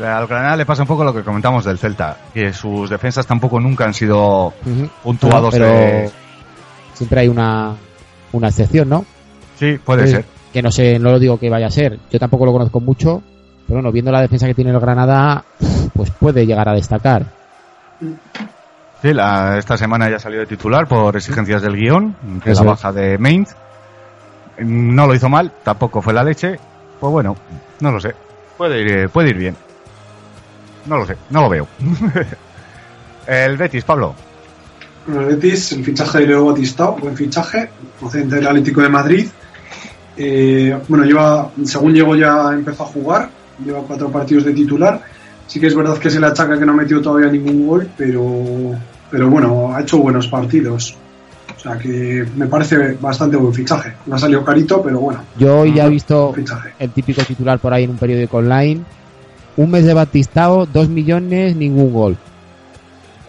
Al 0.04 0.26
Granada 0.26 0.56
le 0.56 0.66
pasa 0.66 0.82
un 0.82 0.88
poco 0.88 1.04
lo 1.04 1.14
que 1.14 1.22
comentamos 1.24 1.66
del 1.66 1.78
Celta, 1.78 2.18
que 2.34 2.52
sus 2.52 2.90
defensas 2.90 3.28
tampoco 3.28 3.60
nunca 3.60 3.86
han 3.86 3.94
sido 3.94 4.48
Ujú. 4.48 4.90
puntuados. 5.04 5.54
pero 5.54 5.68
de- 5.68 6.10
siempre 6.96 7.20
hay 7.22 7.28
una, 7.28 7.76
una 8.32 8.48
excepción, 8.48 8.90
¿no? 8.90 9.06
Sí, 9.60 9.78
puede 9.86 10.08
Sí. 10.08 10.14
ser. 10.14 10.26
Que 10.52 10.64
no 10.64 10.72
sé, 10.72 10.98
no 10.98 11.12
lo 11.12 11.20
digo 11.20 11.38
que 11.38 11.50
vaya 11.50 11.68
a 11.68 11.72
ser. 11.72 12.00
Yo 12.12 12.18
tampoco 12.18 12.44
lo 12.48 12.54
conozco 12.54 12.80
mucho, 12.80 13.22
pero 13.68 13.78
bueno, 13.82 13.92
viendo 13.92 14.12
la 14.12 14.22
defensa 14.22 14.48
que 14.48 14.56
tiene 14.56 14.72
el 14.72 14.80
Granada, 14.80 15.44
pues 15.94 16.10
puede 16.10 16.48
llegar 16.48 16.68
a 16.70 16.74
destacar. 16.74 17.43
Sí, 19.02 19.14
la- 19.14 19.58
esta 19.58 19.78
semana 19.78 20.10
ya 20.10 20.20
salió 20.20 20.40
de 20.40 20.46
titular 20.46 20.88
por 20.88 21.16
exigencias 21.18 21.62
del 21.62 21.76
guion, 21.76 22.16
que 22.44 22.52
es 22.52 22.58
la 22.60 22.64
baja 22.72 22.92
de 22.92 23.18
Mainz. 23.18 23.54
No 24.60 25.08
lo 25.08 25.14
hizo 25.16 25.30
mal, 25.30 25.52
tampoco 25.64 26.02
fue 26.02 26.14
la 26.14 26.24
leche. 26.24 26.60
Pues 27.00 27.12
bueno, 27.12 27.36
no 27.82 27.92
lo 27.92 28.00
sé. 28.00 28.16
Puede 28.58 28.80
ir, 28.82 29.10
puede 29.10 29.30
ir 29.32 29.38
bien. 29.38 29.56
No 30.86 30.98
lo 30.98 31.06
sé, 31.06 31.18
no 31.32 31.42
lo 31.42 31.50
veo. 31.50 31.68
el 33.28 33.58
Betis, 33.58 33.84
Pablo. 33.84 34.14
Bueno, 35.06 35.22
el 35.28 35.36
Betis, 35.36 35.72
el 35.74 35.84
fichaje 35.84 36.20
de 36.20 36.28
Leo 36.28 36.46
Batistao, 36.46 36.96
buen 36.98 37.16
fichaje, 37.16 37.70
procedente 38.00 38.36
del 38.36 38.48
Atlético 38.48 38.82
de 38.82 38.90
Madrid. 38.90 39.28
Eh, 40.16 40.78
bueno, 40.88 41.04
lleva, 41.06 41.50
según 41.66 41.94
llegó 41.94 42.16
ya 42.16 42.52
empezó 42.54 42.84
a 42.84 42.88
jugar, 42.88 43.30
lleva 43.66 43.82
cuatro 43.82 44.10
partidos 44.12 44.46
de 44.46 44.54
titular. 44.54 45.02
Sí 45.48 45.60
que 45.60 45.68
es 45.68 45.76
verdad 45.76 45.98
que 45.98 46.10
se 46.10 46.20
le 46.20 46.28
achaca 46.28 46.58
que 46.58 46.66
no 46.66 46.72
ha 46.72 46.76
metido 46.76 47.02
todavía 47.02 47.32
ningún 47.32 47.68
gol, 47.68 47.88
pero, 47.98 48.24
pero 49.12 49.30
bueno, 49.30 49.76
ha 49.76 49.82
hecho 49.82 49.98
buenos 50.00 50.28
partidos. 50.28 50.96
O 51.56 51.60
sea 51.60 51.78
que 51.78 52.26
me 52.36 52.48
parece 52.48 52.94
bastante 53.00 53.38
buen 53.38 53.54
fichaje. 53.54 53.94
Me 54.06 54.16
ha 54.16 54.18
salido 54.18 54.44
carito, 54.44 54.82
pero 54.82 55.00
bueno. 55.00 55.22
Yo 55.38 55.60
hoy 55.62 55.74
ya 55.74 55.86
he 55.86 55.90
visto 55.90 56.34
fichaje. 56.34 56.70
el 56.80 56.90
típico 56.92 57.22
titular 57.24 57.60
por 57.60 57.74
ahí 57.74 57.84
en 57.86 57.92
un 57.92 57.98
periódico 57.98 58.38
online. 58.38 58.82
Un 59.56 59.70
mes 59.72 59.86
de 59.86 59.94
Batistao, 59.94 60.66
dos 60.66 60.90
millones, 60.90 61.56
ningún 61.56 61.94
gol. 61.94 62.18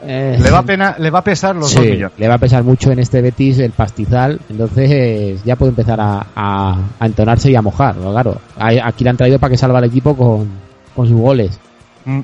Eh, 0.07 0.39
Le 0.43 0.51
va, 0.51 0.59
a 0.59 0.63
pena, 0.63 0.97
le 0.99 1.11
va 1.11 1.21
a 1.21 1.25
pesar 1.25 1.57
los 1.57 1.71
sí, 1.71 1.77
dos 1.77 1.85
millones. 1.87 2.13
le 2.19 2.29
va 2.29 2.35
a 2.35 2.39
pesar 2.39 2.63
mucho 2.63 2.91
en 2.93 2.99
este 2.99 3.23
Betis 3.23 3.59
el 3.59 3.71
pastizal, 3.73 4.39
entonces 4.51 5.43
ya 5.45 5.57
puede 5.57 5.71
empezar 5.71 5.99
a, 5.99 6.27
a- 6.37 6.79
a 6.99 7.07
entonarse 7.07 7.51
y 7.51 7.57
a 7.57 7.63
mojar. 7.63 7.97
¿no? 7.97 8.11
Claro, 8.11 8.39
aquí 8.59 9.03
le 9.05 9.11
han 9.11 9.17
traído 9.17 9.39
para 9.39 9.51
que 9.51 9.57
salva 9.57 9.79
al 9.79 9.85
equipo 9.85 10.15
con, 10.15 10.49
con 10.95 11.09
sus 11.09 11.17
goles. 11.19 11.59
Mm. 12.05 12.21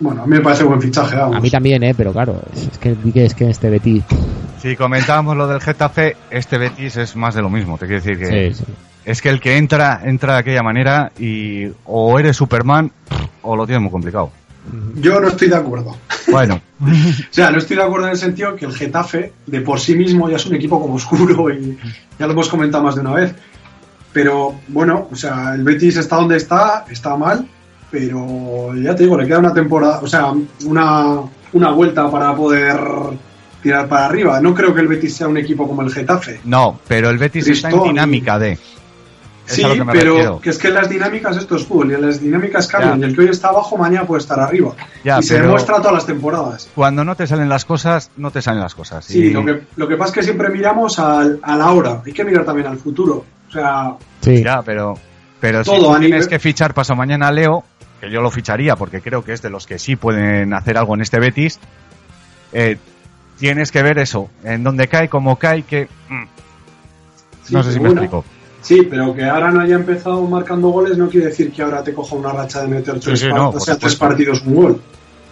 Bueno, 0.00 0.22
a 0.22 0.26
mí 0.26 0.36
me 0.36 0.40
parece 0.40 0.64
buen 0.64 0.80
fichaje, 0.82 1.16
vamos. 1.16 1.36
A 1.36 1.40
mí 1.40 1.50
también, 1.50 1.82
¿eh? 1.84 1.94
pero 1.96 2.12
claro, 2.12 2.40
es 2.54 2.78
que, 2.78 2.96
es 3.14 3.34
que 3.34 3.50
este 3.50 3.70
Betis. 3.70 4.02
Si 4.60 4.74
comentábamos 4.74 5.36
lo 5.36 5.46
del 5.46 5.60
Getafe, 5.60 6.16
este 6.30 6.58
Betis 6.58 6.96
es 6.96 7.14
más 7.14 7.34
de 7.34 7.42
lo 7.42 7.50
mismo. 7.50 7.78
Te 7.78 7.86
quiero 7.86 8.02
decir 8.02 8.18
que 8.18 8.52
Sí, 8.52 8.64
sí. 8.64 8.72
es 9.04 9.22
que 9.22 9.28
el 9.28 9.40
que 9.40 9.56
entra, 9.56 10.00
entra 10.04 10.34
de 10.34 10.38
aquella 10.40 10.62
manera 10.62 11.12
y 11.18 11.68
o 11.84 12.18
eres 12.18 12.36
Superman 12.36 12.90
o 13.42 13.54
lo 13.54 13.64
tienes 13.66 13.82
muy 13.82 13.92
complicado. 13.92 14.30
Yo 14.96 15.20
no 15.20 15.28
estoy 15.28 15.48
de 15.48 15.56
acuerdo. 15.56 15.96
Bueno, 16.30 16.60
O 16.82 17.34
sea, 17.34 17.50
no 17.50 17.58
estoy 17.58 17.76
de 17.76 17.82
acuerdo 17.82 18.06
en 18.06 18.12
el 18.12 18.18
sentido 18.18 18.56
que 18.56 18.64
el 18.64 18.72
Getafe 18.74 19.32
de 19.46 19.60
por 19.60 19.78
sí 19.78 19.94
mismo 19.94 20.28
ya 20.28 20.36
es 20.36 20.46
un 20.46 20.54
equipo 20.56 20.80
como 20.80 20.94
oscuro 20.94 21.48
y 21.50 21.78
ya 22.18 22.26
lo 22.26 22.32
hemos 22.32 22.48
comentado 22.48 22.82
más 22.82 22.94
de 22.96 23.00
una 23.02 23.12
vez. 23.14 23.34
Pero 24.12 24.54
bueno, 24.68 25.08
o 25.10 25.16
sea, 25.16 25.54
el 25.54 25.62
Betis 25.62 25.96
está 25.96 26.16
donde 26.16 26.36
está, 26.36 26.84
está 26.90 27.16
mal, 27.16 27.46
pero 27.92 28.74
ya 28.74 28.96
te 28.96 29.04
digo, 29.04 29.16
le 29.18 29.26
queda 29.26 29.38
una 29.38 29.52
temporada, 29.54 30.00
o 30.02 30.06
sea, 30.08 30.32
una, 30.64 31.20
una 31.52 31.70
vuelta 31.70 32.10
para 32.10 32.34
poder 32.34 32.76
tirar 33.62 33.86
para 33.86 34.06
arriba. 34.06 34.40
No 34.40 34.54
creo 34.54 34.74
que 34.74 34.80
el 34.80 34.88
Betis 34.88 35.14
sea 35.14 35.28
un 35.28 35.36
equipo 35.36 35.68
como 35.68 35.82
el 35.82 35.92
Getafe. 35.92 36.40
no, 36.44 36.80
pero 36.88 37.10
el 37.10 37.18
Betis 37.18 37.46
está 37.46 37.70
en 37.70 37.82
dinámica 37.82 38.38
de. 38.38 38.52
Es 39.44 39.54
Sí, 39.56 39.62
que 39.62 39.84
pero 39.84 40.12
refiero. 40.14 40.40
que 40.40 40.50
es 40.50 40.58
que 40.58 40.70
las 40.70 40.88
dinámicas 40.88 41.36
esto 41.36 41.56
es 41.56 41.66
fútbol 41.66 41.90
y 41.92 42.00
las 42.00 42.20
dinámicas 42.20 42.68
cambian. 42.68 43.00
Ya. 43.00 43.06
Y 43.06 43.10
el 43.10 43.14
que 43.16 43.22
hoy 43.22 43.28
está 43.28 43.48
abajo 43.48 43.76
mañana 43.76 44.06
puede 44.06 44.20
estar 44.22 44.38
arriba. 44.38 44.72
Ya, 45.04 45.18
y 45.18 45.22
se 45.24 45.40
demuestra 45.40 45.78
todas 45.78 45.92
las 45.94 46.06
temporadas. 46.06 46.70
Cuando 46.76 47.04
no 47.04 47.16
te 47.16 47.26
salen 47.26 47.48
las 47.48 47.64
cosas, 47.64 48.10
no 48.16 48.30
te 48.30 48.40
salen 48.40 48.60
las 48.60 48.74
cosas. 48.76 49.04
Sí, 49.04 49.18
Y- 49.18 49.30
lo 49.30 49.44
que, 49.44 49.62
lo 49.74 49.88
que 49.88 49.96
pasa 49.96 50.10
es 50.10 50.14
que 50.14 50.22
siempre 50.22 50.48
miramos 50.48 50.98
al, 51.00 51.40
a 51.42 51.56
la 51.56 51.72
hora. 51.72 52.00
Hay 52.06 52.12
que 52.12 52.24
mirar 52.24 52.44
también 52.44 52.68
al 52.68 52.78
futuro. 52.78 53.24
O 53.48 53.52
sea, 53.52 53.94
Sí. 54.20 54.44
Ya, 54.44 54.62
pero, 54.62 54.94
pero 55.40 55.64
si 55.64 55.70
Todo 55.70 55.98
tienes 55.98 56.26
nivel- 56.26 56.28
que 56.28 56.38
fichar 56.38 56.72
paso 56.72 56.94
mañana 56.94 57.26
a 57.26 57.32
Leo, 57.32 57.64
que 58.02 58.10
yo 58.10 58.20
lo 58.20 58.32
ficharía 58.32 58.74
porque 58.74 59.00
creo 59.00 59.24
que 59.24 59.32
es 59.32 59.42
de 59.42 59.48
los 59.48 59.64
que 59.64 59.78
sí 59.78 59.94
pueden 59.94 60.52
hacer 60.54 60.76
algo 60.76 60.96
en 60.96 61.02
este 61.02 61.20
Betis, 61.20 61.60
eh, 62.52 62.76
tienes 63.38 63.70
que 63.70 63.80
ver 63.80 63.98
eso, 63.98 64.28
en 64.42 64.64
dónde 64.64 64.88
cae, 64.88 65.08
cómo 65.08 65.36
cae, 65.36 65.62
que... 65.62 65.88
mm, 66.08 66.24
Sí, 67.44 67.54
no 67.54 67.62
sé 67.62 67.72
si 67.72 67.80
me 67.80 67.90
explico. 67.90 68.24
sí, 68.60 68.86
pero 68.88 69.14
que 69.14 69.24
ahora 69.24 69.50
no 69.50 69.60
haya 69.60 69.76
empezado 69.76 70.22
marcando 70.22 70.68
goles 70.68 70.96
no 70.96 71.08
quiere 71.08 71.26
decir 71.26 71.50
que 71.52 71.62
ahora 71.62 71.82
te 71.82 71.92
coja 71.92 72.14
una 72.16 72.32
racha 72.32 72.62
de 72.62 72.68
meter 72.68 72.98
tres, 73.00 73.20
sí, 73.20 73.28
no, 73.28 73.50
o 73.50 73.60
sea, 73.60 73.76
tres 73.76 73.96
partidos 73.96 74.42
un 74.42 74.54
gol. 74.54 74.80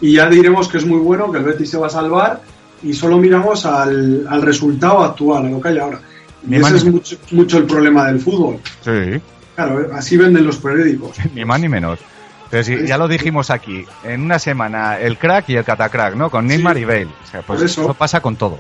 Y 0.01 0.15
ya 0.15 0.29
diremos 0.29 0.69
que 0.69 0.79
es 0.79 0.87
muy 0.87 0.99
bueno, 0.99 1.31
que 1.31 1.39
el 1.39 1.45
Betis 1.45 1.71
se 1.71 1.79
va 1.79 1.89
a 1.89 1.91
salvar 1.91 2.41
y 2.83 2.93
solo 2.95 3.19
miramos 3.19 3.67
al, 3.67 4.27
al 4.29 4.43
resultado 4.43 5.05
actual, 5.05 5.47
a 5.47 5.51
lo 5.51 5.61
que 5.61 5.69
hay 5.69 5.79
ahora. 5.79 6.01
Y 6.49 6.55
ese 6.55 6.77
es 6.77 7.33
mucho 7.33 7.59
el 7.59 7.65
problema 7.65 8.07
del 8.07 8.21
fútbol. 8.21 8.59
Sí, 8.81 9.21
Claro, 9.55 9.81
eh, 9.83 9.89
así 9.93 10.17
venden 10.17 10.47
los 10.47 10.57
periódicos. 10.57 11.17
ni 11.35 11.45
más 11.45 11.61
ni 11.61 11.69
menos. 11.69 11.99
Pero 12.51 12.65
sí, 12.65 12.77
ya 12.87 12.99
lo 12.99 13.07
dijimos 13.07 13.51
aquí, 13.51 13.85
en 14.03 14.23
una 14.23 14.39
semana 14.39 14.99
el 14.99 15.19
crack 15.19 15.49
y 15.51 15.57
el 15.57 15.65
catacrack, 15.65 16.17
¿no? 16.17 16.31
Con 16.31 16.47
Neymar 16.47 16.77
Sí. 16.77 16.83
y 16.83 16.85
Bale. 16.85 17.05
O 17.07 17.27
sea, 17.31 17.43
pues 17.43 17.63
eso. 17.63 17.83
eso 17.83 17.95
pasa 17.95 18.21
con 18.21 18.35
todo. 18.37 18.59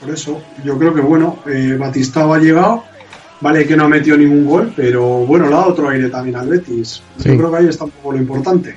Por 0.00 0.10
eso, 0.10 0.42
yo 0.64 0.76
creo 0.76 0.92
que 0.92 1.00
bueno, 1.00 1.38
eh, 1.46 1.76
Batistao 1.78 2.34
ha 2.34 2.38
llegado, 2.38 2.82
vale 3.40 3.66
que 3.66 3.76
no 3.76 3.84
ha 3.84 3.88
metido 3.88 4.16
ningún 4.16 4.44
gol, 4.46 4.72
pero 4.74 5.02
bueno, 5.26 5.46
le 5.48 5.54
ha 5.54 5.58
dado 5.58 5.70
otro 5.70 5.88
aire 5.90 6.08
también 6.10 6.36
al 6.36 6.48
Betis. 6.48 7.02
Sí. 7.18 7.28
Yo 7.30 7.36
creo 7.38 7.50
que 7.52 7.56
ahí 7.58 7.68
está 7.68 7.84
un 7.84 7.90
poco 7.92 8.12
lo 8.12 8.18
importante. 8.18 8.76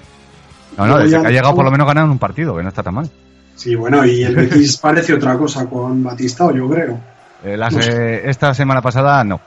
No, 0.78 0.86
no, 0.86 1.00
desde 1.00 1.20
que 1.20 1.28
ha 1.28 1.32
llegado 1.32 1.56
por 1.56 1.66
lo 1.66 1.72
menos 1.72 1.88
ganaron 1.88 2.12
un 2.12 2.20
partido, 2.20 2.56
que 2.56 2.62
no 2.62 2.70
está 2.70 2.84
tan 2.84 2.94
mal. 2.94 3.10
Sí, 3.56 3.74
bueno, 3.74 4.06
y 4.06 4.24
el 4.24 4.36
Betis 4.36 4.78
parece 4.82 5.16
otra 5.16 5.36
cosa 5.36 5.66
con 5.66 6.04
Batistao, 6.04 6.52
yo 6.56 6.70
creo. 6.70 7.00
Eh, 7.44 7.58
las, 7.58 7.74
No 7.74 7.82
sé. 7.82 7.92
eh, 7.92 8.22
esta 8.30 8.54
semana 8.54 8.82
pasada 8.82 9.24
no. 9.24 9.40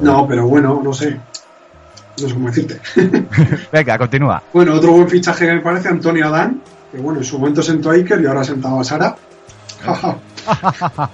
No, 0.00 0.26
pero 0.26 0.46
bueno, 0.46 0.80
no 0.82 0.92
sé. 0.94 1.18
No 2.20 2.28
sé 2.28 2.34
cómo 2.34 2.48
decirte. 2.48 2.80
Venga, 3.72 3.98
continúa. 3.98 4.42
bueno, 4.52 4.74
otro 4.74 4.92
buen 4.92 5.08
fichaje 5.08 5.46
que 5.46 5.54
me 5.54 5.60
parece, 5.60 5.88
Antonio 5.88 6.26
Adán, 6.26 6.60
que 6.90 6.98
bueno, 6.98 7.20
en 7.20 7.24
su 7.24 7.38
momento 7.38 7.62
sentó 7.62 7.90
a 7.90 7.94
Iker 7.94 8.20
y 8.20 8.26
ahora 8.26 8.42
ha 8.42 8.44
sentado 8.44 8.80
a 8.80 8.84
Sara. 8.84 9.16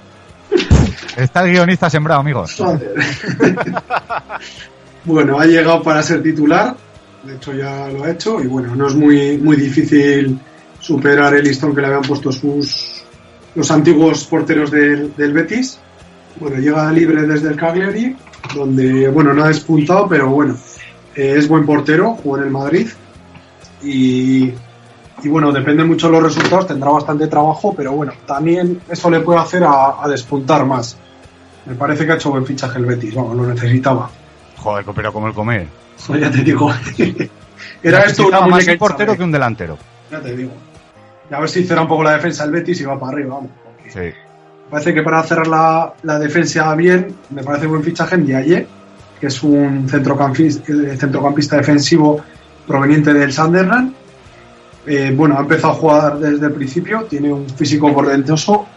Está 1.15 1.45
el 1.45 1.51
guionista 1.51 1.89
sembrado, 1.89 2.21
amigos. 2.21 2.55
joder. 2.55 2.95
bueno, 5.05 5.39
ha 5.39 5.45
llegado 5.45 5.81
para 5.81 6.03
ser 6.03 6.21
titular, 6.21 6.75
de 7.23 7.35
hecho 7.35 7.53
ya 7.53 7.87
lo 7.87 8.03
ha 8.03 8.11
hecho, 8.11 8.41
y 8.41 8.47
bueno, 8.47 8.75
no 8.75 8.87
es 8.87 8.95
muy, 8.95 9.37
muy 9.37 9.55
difícil 9.55 10.39
superar 10.79 11.33
el 11.33 11.43
listón 11.43 11.73
que 11.75 11.81
le 11.81 11.87
habían 11.87 12.03
puesto 12.03 12.31
sus 12.31 13.03
los 13.55 13.71
antiguos 13.71 14.23
porteros 14.25 14.71
del, 14.71 15.15
del 15.15 15.33
Betis. 15.33 15.79
Bueno, 16.39 16.57
llega 16.57 16.91
libre 16.91 17.23
desde 17.23 17.49
el 17.49 17.55
Cagliari, 17.55 18.15
donde, 18.55 19.09
bueno, 19.09 19.33
no 19.33 19.43
ha 19.43 19.47
despuntado, 19.47 20.07
pero 20.07 20.29
bueno, 20.29 20.55
eh, 21.19 21.37
es 21.37 21.49
buen 21.49 21.65
portero, 21.65 22.13
jugó 22.13 22.37
en 22.37 22.43
el 22.43 22.49
Madrid. 22.49 22.87
Y, 23.83 24.53
y 25.21 25.27
bueno, 25.27 25.51
depende 25.51 25.83
mucho 25.83 26.07
de 26.07 26.13
los 26.13 26.23
resultados, 26.23 26.67
tendrá 26.67 26.91
bastante 26.91 27.27
trabajo, 27.27 27.73
pero 27.75 27.91
bueno, 27.91 28.13
también 28.25 28.81
eso 28.89 29.09
le 29.09 29.19
puede 29.19 29.39
hacer 29.39 29.65
a, 29.65 30.01
a 30.01 30.07
despuntar 30.07 30.65
más. 30.65 30.97
Me 31.65 31.75
parece 31.75 32.05
que 32.05 32.13
ha 32.13 32.15
hecho 32.15 32.31
buen 32.31 32.45
fichaje 32.45 32.79
el 32.79 32.85
Betis, 32.85 33.13
vamos, 33.15 33.35
lo 33.35 33.45
necesitaba. 33.45 34.09
Joder, 34.55 34.85
pero 34.95 35.11
como 35.11 35.27
el 35.27 35.33
comer. 35.33 35.67
Eso 35.97 36.15
ya 36.17 36.31
te 36.31 36.41
digo. 36.41 36.71
Era 37.83 38.03
esto 38.03 38.27
una 38.27 38.47
más 38.47 38.65
un 38.65 38.77
portero 38.77 39.17
que 39.17 39.23
un 39.23 39.31
delantero. 39.31 39.77
Ya 40.09 40.21
te 40.21 40.35
digo. 40.35 40.51
Y 41.29 41.33
a 41.33 41.39
ver 41.39 41.49
si 41.49 41.65
cierra 41.65 41.81
un 41.81 41.89
poco 41.89 42.03
la 42.03 42.13
defensa 42.13 42.45
el 42.45 42.51
Betis 42.51 42.79
y 42.79 42.85
va 42.85 42.97
para 42.97 43.11
arriba, 43.11 43.35
vamos. 43.35 43.51
Sí. 43.89 44.11
Parece 44.69 44.93
que 44.93 45.03
para 45.03 45.21
cerrar 45.23 45.47
la, 45.47 45.93
la 46.03 46.17
defensa 46.17 46.73
bien, 46.75 47.13
me 47.29 47.43
parece 47.43 47.67
buen 47.67 47.83
fichaje 47.83 48.15
en 48.15 48.25
Diaye, 48.25 48.67
que 49.19 49.27
es 49.27 49.43
un 49.43 49.87
centrocampista, 49.89 50.71
eh, 50.71 50.97
centrocampista 50.97 51.57
defensivo 51.57 52.21
proveniente 52.67 53.13
del 53.13 53.31
Sunderland. 53.31 53.93
Eh, 54.85 55.13
bueno, 55.15 55.37
ha 55.37 55.41
empezado 55.41 55.73
a 55.73 55.75
jugar 55.75 56.19
desde 56.19 56.45
el 56.47 56.53
principio, 56.53 57.03
tiene 57.03 57.31
un 57.31 57.49
físico 57.49 57.93
portentoso 57.93 58.67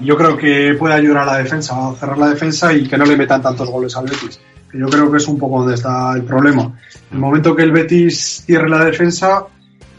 yo 0.00 0.16
creo 0.16 0.36
que 0.36 0.74
puede 0.78 0.94
ayudar 0.94 1.24
a 1.24 1.32
la 1.32 1.38
defensa, 1.38 1.88
a 1.88 1.94
cerrar 1.94 2.18
la 2.18 2.28
defensa 2.28 2.72
y 2.72 2.86
que 2.86 2.96
no 2.96 3.04
le 3.04 3.16
metan 3.16 3.42
tantos 3.42 3.68
goles 3.68 3.96
al 3.96 4.04
Betis. 4.04 4.40
Que 4.70 4.78
yo 4.78 4.88
creo 4.88 5.10
que 5.10 5.16
es 5.16 5.26
un 5.26 5.38
poco 5.38 5.60
donde 5.60 5.74
está 5.74 6.14
el 6.14 6.24
problema. 6.24 6.78
El 7.10 7.18
momento 7.18 7.56
que 7.56 7.62
el 7.62 7.72
Betis 7.72 8.44
cierre 8.46 8.68
la 8.68 8.84
defensa, 8.84 9.46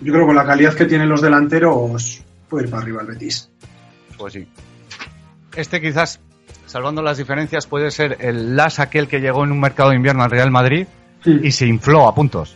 yo 0.02 0.14
creo 0.14 0.22
que 0.22 0.28
con 0.28 0.36
la 0.36 0.46
calidad 0.46 0.74
que 0.74 0.86
tienen 0.86 1.10
los 1.10 1.22
delanteros 1.22 2.24
puede 2.48 2.66
ir 2.66 2.70
para 2.70 2.84
arriba 2.84 3.02
el 3.02 3.08
Betis. 3.08 3.50
Pues 4.18 4.34
sí. 4.34 4.48
Este 5.56 5.82
quizás, 5.82 6.22
salvando 6.70 7.02
las 7.02 7.18
diferencias, 7.18 7.66
puede 7.66 7.90
ser 7.91 8.18
el 8.20 8.56
Las 8.56 8.80
aquel 8.80 9.08
que 9.08 9.20
llegó 9.20 9.44
en 9.44 9.52
un 9.52 9.60
mercado 9.60 9.90
de 9.90 9.96
invierno 9.96 10.24
al 10.24 10.32
Real 10.32 10.52
Madrid 10.52 10.88
y 11.26 11.52
se 11.52 11.66
infló 11.66 12.08
a 12.08 12.14
puntos. 12.14 12.56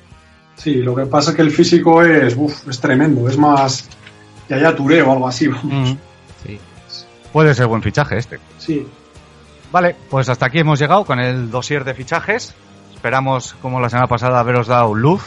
Sí, 0.56 0.76
lo 0.76 0.95
que 0.95 1.07
pasa 1.07 1.31
es 1.31 1.35
que 1.35 1.41
el 1.41 1.52
físico 1.52 2.03
es, 2.03 2.35
uf, 2.38 2.68
es 2.69 2.80
tremendo, 2.80 3.27
es 3.27 3.38
más 3.38 3.90
Yaya 4.48 4.76
Touré 4.76 5.02
o 5.02 5.11
algo 5.11 5.27
así. 5.27 5.48
vamos. 5.48 5.98
Sí. 6.45 6.60
Puede 7.31 7.56
ser 7.56 7.65
buen 7.65 7.81
fichaje 7.81 8.19
este. 8.19 8.40
Sí, 8.60 8.85
Vale, 9.73 9.95
pues 10.07 10.30
hasta 10.30 10.45
aquí 10.45 10.60
hemos 10.60 10.77
llegado 10.77 11.03
con 11.03 11.19
el 11.19 11.49
dossier 11.49 11.84
de 11.84 11.95
fichajes. 11.95 12.53
Esperamos, 12.94 13.56
como 13.60 13.81
la 13.81 13.90
semana 13.90 14.06
pasada, 14.06 14.40
haberos 14.40 14.68
dado 14.68 14.94
luz. 14.94 15.23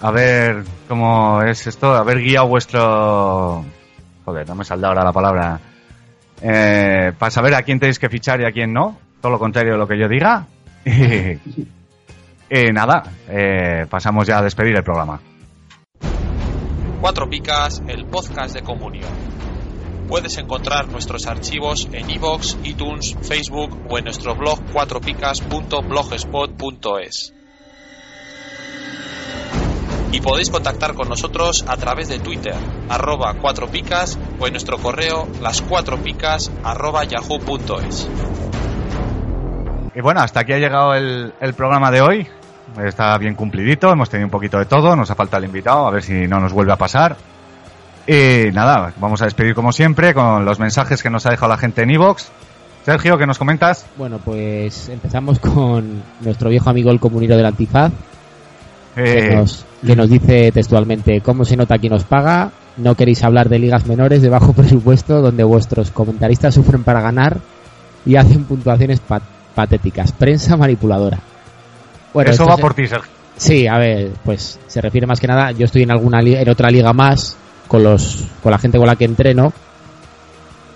A 0.00 0.10
ver 0.10 0.64
cómo 0.88 1.40
es 1.42 1.68
esto, 1.68 1.94
haber 1.94 2.18
guiado 2.18 2.48
vuestro... 2.48 3.64
Joder, 4.24 4.48
no 4.48 4.56
me 4.56 4.64
saldrá 4.64 4.88
ahora 4.88 5.04
la 5.04 5.12
palabra. 5.12 5.60
Eh, 6.42 7.12
para 7.18 7.30
saber 7.30 7.54
a 7.54 7.62
quién 7.62 7.78
tenéis 7.78 7.98
que 7.98 8.08
fichar 8.08 8.40
y 8.40 8.44
a 8.44 8.52
quién 8.52 8.72
no. 8.72 8.96
Todo 9.20 9.32
lo 9.32 9.38
contrario 9.38 9.72
de 9.72 9.78
lo 9.78 9.86
que 9.86 9.98
yo 9.98 10.08
diga. 10.08 10.46
Y, 10.84 11.38
y 12.50 12.72
nada, 12.72 13.04
eh, 13.28 13.86
pasamos 13.88 14.26
ya 14.26 14.38
a 14.38 14.42
despedir 14.42 14.74
el 14.76 14.82
programa. 14.82 15.20
Cuatro 17.00 17.28
Picas, 17.28 17.82
el 17.88 18.06
podcast 18.06 18.54
de 18.54 18.62
Comunio. 18.62 19.06
Puedes 20.08 20.38
encontrar 20.38 20.88
nuestros 20.88 21.26
archivos 21.26 21.88
en 21.92 22.08
iVoox, 22.10 22.56
iTunes, 22.64 23.16
Facebook 23.22 23.86
o 23.88 23.98
en 23.98 24.04
nuestro 24.04 24.34
blog 24.34 24.60
cuatropicas.blogspot.es. 24.72 27.34
Y 30.12 30.20
podéis 30.20 30.50
contactar 30.50 30.94
con 30.94 31.08
nosotros 31.08 31.64
a 31.66 31.76
través 31.78 32.08
de 32.08 32.18
Twitter, 32.18 32.54
arroba 32.90 33.34
cuatro 33.40 33.68
picas 33.68 34.18
o 34.42 34.46
en 34.46 34.52
nuestro 34.52 34.76
correo 34.78 35.28
las 35.40 35.62
cuatro 35.62 35.98
picas 35.98 36.50
arroba 36.64 37.04
yahoo.es. 37.04 38.08
Y 39.94 40.00
bueno, 40.00 40.20
hasta 40.20 40.40
aquí 40.40 40.52
ha 40.52 40.58
llegado 40.58 40.94
el, 40.94 41.32
el 41.40 41.54
programa 41.54 41.90
de 41.90 42.00
hoy. 42.00 42.26
Está 42.82 43.16
bien 43.18 43.34
cumplidito, 43.34 43.92
hemos 43.92 44.08
tenido 44.08 44.26
un 44.26 44.30
poquito 44.30 44.58
de 44.58 44.64
todo, 44.64 44.96
nos 44.96 45.10
ha 45.10 45.14
faltado 45.14 45.42
el 45.42 45.48
invitado, 45.48 45.86
a 45.86 45.90
ver 45.90 46.02
si 46.02 46.26
no 46.26 46.40
nos 46.40 46.52
vuelve 46.52 46.72
a 46.72 46.76
pasar. 46.76 47.16
Y 48.06 48.50
nada, 48.52 48.92
vamos 48.96 49.20
a 49.22 49.26
despedir 49.26 49.54
como 49.54 49.70
siempre 49.70 50.12
con 50.14 50.44
los 50.44 50.58
mensajes 50.58 51.02
que 51.02 51.10
nos 51.10 51.24
ha 51.26 51.30
dejado 51.30 51.50
la 51.50 51.58
gente 51.58 51.82
en 51.82 51.90
Evox. 51.90 52.30
Sergio, 52.84 53.16
¿qué 53.18 53.26
nos 53.26 53.38
comentas? 53.38 53.86
Bueno, 53.96 54.18
pues 54.24 54.88
empezamos 54.88 55.38
con 55.38 56.02
nuestro 56.20 56.50
viejo 56.50 56.68
amigo 56.70 56.90
el 56.90 56.98
comunero 56.98 57.36
del 57.36 57.46
Antifaz, 57.46 57.92
que, 58.94 59.28
Eh, 59.28 59.36
nos, 59.36 59.64
que 59.86 59.94
nos 59.94 60.08
dice 60.08 60.50
textualmente, 60.50 61.20
¿cómo 61.20 61.44
se 61.44 61.56
nota 61.56 61.78
quién 61.78 61.92
os 61.92 62.04
paga? 62.04 62.50
No 62.76 62.94
queréis 62.94 63.22
hablar 63.22 63.48
de 63.48 63.58
ligas 63.58 63.86
menores 63.86 64.22
de 64.22 64.28
bajo 64.28 64.52
presupuesto 64.54 65.20
donde 65.20 65.44
vuestros 65.44 65.90
comentaristas 65.90 66.54
sufren 66.54 66.84
para 66.84 67.00
ganar 67.00 67.38
y 68.06 68.16
hacen 68.16 68.44
puntuaciones 68.44 69.00
pa- 69.00 69.20
patéticas. 69.54 70.12
Prensa 70.12 70.56
manipuladora. 70.56 71.18
Bueno, 72.14 72.30
eso 72.30 72.46
va 72.46 72.56
por 72.56 72.74
ti, 72.74 72.86
Sergio. 72.86 73.10
Sí, 73.36 73.66
a 73.66 73.78
ver, 73.78 74.10
pues 74.24 74.58
se 74.66 74.80
refiere 74.80 75.06
más 75.06 75.18
que 75.20 75.26
nada. 75.26 75.52
Yo 75.52 75.64
estoy 75.64 75.82
en 75.82 75.90
alguna 75.90 76.20
en 76.20 76.48
otra 76.48 76.70
liga 76.70 76.92
más 76.92 77.36
con 77.68 77.82
los 77.82 78.24
con 78.42 78.52
la 78.52 78.58
gente 78.58 78.76
con 78.78 78.86
la 78.86 78.96
que 78.96 79.04
entreno 79.06 79.52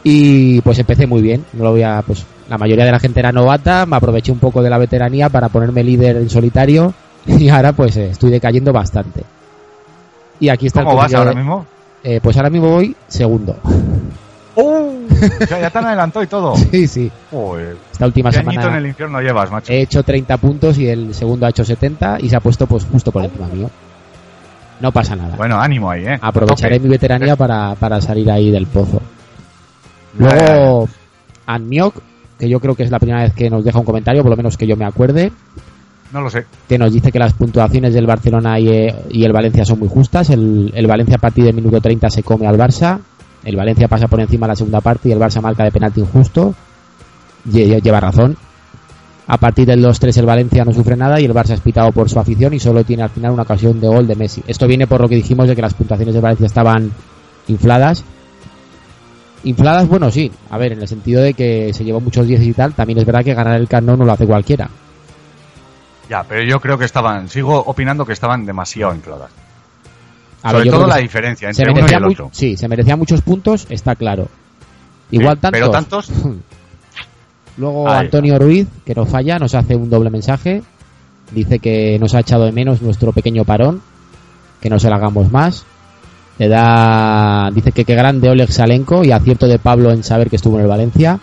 y 0.03 0.61
pues 0.63 0.79
empecé 0.79 1.07
muy 1.07 1.21
bien. 1.23 1.45
No 1.53 1.65
lo 1.65 1.71
voy 1.73 1.83
a, 1.83 2.03
pues 2.07 2.25
la 2.49 2.59
mayoría 2.59 2.85
de 2.85 2.93
la 2.93 2.99
gente 3.01 3.21
era 3.21 3.33
novata, 3.33 3.87
me 3.87 3.97
aproveché 3.97 4.33
un 4.33 4.39
poco 4.39 4.63
de 4.63 4.71
la 4.71 4.79
veteranía 4.79 5.29
para 5.29 5.49
ponerme 5.49 5.83
líder 5.83 6.17
en 6.17 6.31
solitario 6.31 6.95
y 7.27 7.49
ahora 7.49 7.73
pues 7.73 7.97
eh, 7.97 8.11
estoy 8.11 8.31
decayendo 8.31 8.73
bastante. 8.73 9.25
Y 10.39 10.49
aquí 10.49 10.67
está 10.67 10.81
¿Cómo 10.81 10.93
el 10.93 10.99
vas 10.99 11.15
ahora 11.15 11.31
de- 11.31 11.37
mismo? 11.37 11.67
Eh, 12.09 12.21
pues 12.23 12.37
ahora 12.37 12.51
mismo 12.51 12.71
voy 12.71 12.95
segundo. 13.09 13.57
Ya, 15.51 15.61
ya 15.61 15.71
te 15.71 15.79
han 15.79 15.87
adelantado 15.87 16.23
y 16.23 16.29
todo. 16.29 16.55
sí, 16.71 16.87
sí. 16.87 17.11
Joder, 17.33 17.77
Esta 17.91 18.07
última 18.07 18.31
¿Qué 18.31 18.39
añito 18.39 18.53
en 18.53 18.61
semana 18.61 18.79
el 18.79 18.87
infierno 18.87 19.21
llevas, 19.21 19.51
macho? 19.51 19.73
he 19.73 19.81
hecho 19.81 20.05
30 20.05 20.37
puntos 20.37 20.79
y 20.79 20.89
el 20.89 21.13
segundo 21.15 21.47
ha 21.47 21.51
hecho 21.51 21.65
70 21.65 22.19
y 22.21 22.29
se 22.29 22.37
ha 22.37 22.41
puesto 22.41 22.69
pues 22.69 22.85
justo 22.85 23.11
por 23.11 23.25
encima 23.25 23.49
mío. 23.49 23.69
No 24.81 24.93
pasa 24.93 25.17
nada. 25.17 25.35
Bueno, 25.37 25.61
ánimo 25.61 25.91
ahí, 25.91 26.07
¿eh? 26.07 26.19
Aprovecharé 26.23 26.79
mi 26.79 26.89
veteranía 26.89 27.35
para, 27.37 27.75
para 27.75 28.01
salir 28.01 28.31
ahí 28.31 28.53
del 28.53 28.67
pozo. 28.67 29.03
Luego, 30.17 30.89
Anmiok, 31.47 31.97
que 32.39 32.49
yo 32.49 32.61
creo 32.61 32.77
que 32.77 32.85
es 32.85 32.91
la 32.93 33.01
primera 33.01 33.25
vez 33.25 33.35
que 33.35 33.51
nos 33.51 33.65
deja 33.65 33.81
un 33.81 33.85
comentario, 33.85 34.23
por 34.23 34.31
lo 34.31 34.37
menos 34.37 34.57
que 34.57 34.69
yo 34.69 34.77
me 34.77 34.85
acuerde, 34.85 35.33
No 36.13 36.21
lo 36.21 36.31
sé. 36.31 36.47
que 36.69 36.79
nos 36.79 36.93
dice 36.93 37.11
que 37.13 37.19
las 37.19 37.33
puntuaciones 37.35 37.93
del 37.93 38.07
Barcelona 38.07 38.59
y, 38.61 38.69
eh, 38.69 38.95
y 39.11 39.25
el 39.25 39.33
Valencia 39.33 39.65
son 39.65 39.79
muy 39.81 39.89
justas. 39.89 40.31
El, 40.31 40.71
el 40.75 40.87
Valencia 40.87 41.17
a 41.17 41.21
partir 41.21 41.45
del 41.45 41.55
minuto 41.55 41.81
30 41.81 42.09
se 42.11 42.23
come 42.23 42.47
al 42.47 42.57
Barça. 42.57 42.99
El 43.45 43.57
Valencia 43.57 43.89
pasa 43.89 44.07
por 44.09 44.21
encima 44.21 44.47
de 44.47 44.53
la 44.53 44.57
segunda 44.57 44.81
parte 44.81 45.09
y 45.09 45.13
el 45.13 45.19
Barça 45.19 45.41
marca 45.41 45.65
de 45.65 45.71
penalti 45.73 46.01
injusto. 46.01 46.55
Lle- 47.51 47.81
Lleva 47.83 48.01
razón. 48.01 48.37
A 49.29 49.39
partir 49.39 49.67
del 49.67 49.85
2-3 49.85 50.17
el 50.19 50.27
Valencia 50.27 50.65
no 50.65 50.73
sufre 50.73 50.97
nada 50.97 51.21
y 51.21 51.25
el 51.25 51.35
Barça 51.35 51.51
es 51.55 51.61
pitado 51.61 51.91
por 51.91 52.09
su 52.09 52.19
afición 52.21 52.55
y 52.55 52.61
solo 52.61 52.85
tiene 52.85 53.03
al 53.03 53.11
final 53.11 53.33
una 53.33 53.43
ocasión 53.43 53.81
de 53.81 53.89
gol 53.89 54.07
de 54.07 54.15
Messi. 54.15 54.43
Esto 54.47 54.69
viene 54.69 54.87
por 54.87 55.01
lo 55.01 55.09
que 55.09 55.17
dijimos 55.17 55.49
de 55.49 55.57
que 55.57 55.63
las 55.63 55.75
puntuaciones 55.75 56.15
del 56.15 56.23
Valencia 56.23 56.47
estaban 56.47 56.93
infladas. 57.49 58.05
Infladas, 59.45 59.87
bueno, 59.89 60.11
sí. 60.11 60.31
A 60.51 60.59
ver, 60.59 60.73
en 60.73 60.81
el 60.83 60.89
sentido 60.89 61.23
de 61.23 61.35
que 61.35 61.73
se 61.73 61.85
llevó 61.85 62.01
muchos 62.01 62.27
10 62.27 62.43
y 62.43 62.53
tal, 62.53 62.73
también 62.75 62.99
es 62.99 63.05
verdad 63.05 63.25
que 63.25 63.35
ganar 63.35 63.61
el 63.61 63.69
Camp 63.69 63.87
no 63.89 63.97
lo 63.97 64.13
hace 64.13 64.27
cualquiera. 64.27 64.69
Ya, 66.09 66.23
pero 66.23 66.43
yo 66.45 66.61
creo 66.61 66.79
que 66.79 66.85
estaban, 66.85 67.29
sigo 67.29 67.59
opinando 67.59 68.05
que 68.07 68.13
estaban 68.13 68.47
demasiado 68.47 68.95
infladas. 68.95 69.31
A 70.43 70.51
Sobre 70.53 70.65
ver, 70.65 70.73
todo 70.73 70.87
la 70.87 70.97
diferencia 70.99 71.49
entre 71.49 71.71
uno 71.73 71.87
y 71.91 71.93
el 71.95 72.05
otro. 72.05 72.29
Sí, 72.33 72.57
se 72.57 72.69
merecía 72.69 72.97
muchos 72.97 73.21
puntos, 73.23 73.67
está 73.71 73.97
claro. 73.97 74.29
Igual 75.11 75.37
Sí, 75.37 75.41
tantos. 75.41 75.61
pero 75.61 75.71
tantos- 75.71 76.11
Luego 77.57 77.89
Ahí. 77.89 78.01
Antonio 78.05 78.39
Ruiz, 78.39 78.69
que 78.85 78.95
no 78.95 79.07
falla, 79.07 79.39
nos 79.39 79.55
hace 79.55 79.75
un 79.75 79.89
doble 79.89 80.11
mensaje. 80.11 80.63
Dice 81.33 81.59
que 81.59 81.99
nos 81.99 82.15
ha 82.15 82.21
echado 82.21 82.45
de 82.45 82.53
menos 82.53 82.83
nuestro 82.83 83.13
pequeño 83.13 83.45
parón, 83.45 83.81
que 84.61 84.69
no 84.71 84.79
se 84.79 84.89
lo 84.89 84.95
hagamos 84.95 85.33
más. 85.33 85.65
Le 86.39 86.49
da, 86.49 87.51
dice 87.53 87.73
que 87.73 87.85
qué 87.87 87.95
grande 87.95 88.29
Oleg 88.29 88.53
Salenko 88.53 89.03
y 89.05 89.11
acierto 89.11 89.47
de 89.49 89.59
Pablo 89.59 89.91
en 89.91 90.05
saber 90.05 90.29
que 90.29 90.37
estuvo 90.37 90.57
en 90.57 90.63
el 90.65 90.69
Valencia, 90.69 91.19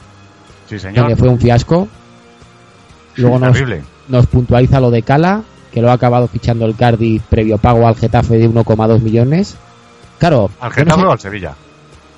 Sí, 0.67 0.79
señor. 0.79 1.07
que 1.07 1.15
fue 1.15 1.29
un 1.29 1.39
fiasco. 1.39 1.87
Luego 3.17 3.37
nos, 3.37 3.53
Terrible. 3.53 3.83
Nos 4.07 4.27
puntualiza 4.27 4.79
lo 4.79 4.91
de 4.91 5.01
Cala, 5.01 5.41
que 5.71 5.81
lo 5.81 5.89
ha 5.89 5.93
acabado 5.93 6.27
fichando 6.27 6.65
el 6.65 6.75
Cardiff 6.75 7.23
previo 7.29 7.57
pago 7.57 7.87
al 7.87 7.95
Getafe 7.95 8.37
de 8.37 8.47
1,2 8.49 9.01
millones. 9.01 9.55
Claro, 10.19 10.49
¿Al 10.59 10.69
no 10.69 10.75
Getafe 10.75 11.01
sé- 11.01 11.07
o 11.07 11.11
al 11.11 11.19
Sevilla? 11.19 11.53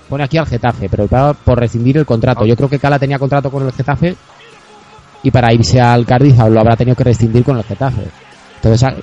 pone 0.09 0.23
aquí 0.23 0.37
al 0.37 0.45
Getafe, 0.45 0.87
pero 0.89 1.07
para- 1.07 1.33
por 1.33 1.59
rescindir 1.59 1.97
el 1.97 2.05
contrato. 2.05 2.43
Ah. 2.43 2.47
Yo 2.47 2.55
creo 2.55 2.69
que 2.69 2.79
Cala 2.79 2.99
tenía 2.99 3.17
contrato 3.19 3.49
con 3.49 3.65
el 3.65 3.71
Getafe 3.71 4.15
y 5.23 5.31
para 5.31 5.51
irse 5.53 5.79
al 5.81 6.05
Cardiff 6.05 6.37
lo 6.37 6.59
habrá 6.59 6.75
tenido 6.75 6.95
que 6.95 7.03
rescindir 7.05 7.43
con 7.43 7.57
el 7.57 7.63
Getafe. 7.63 8.03
Entonces, 8.57 8.93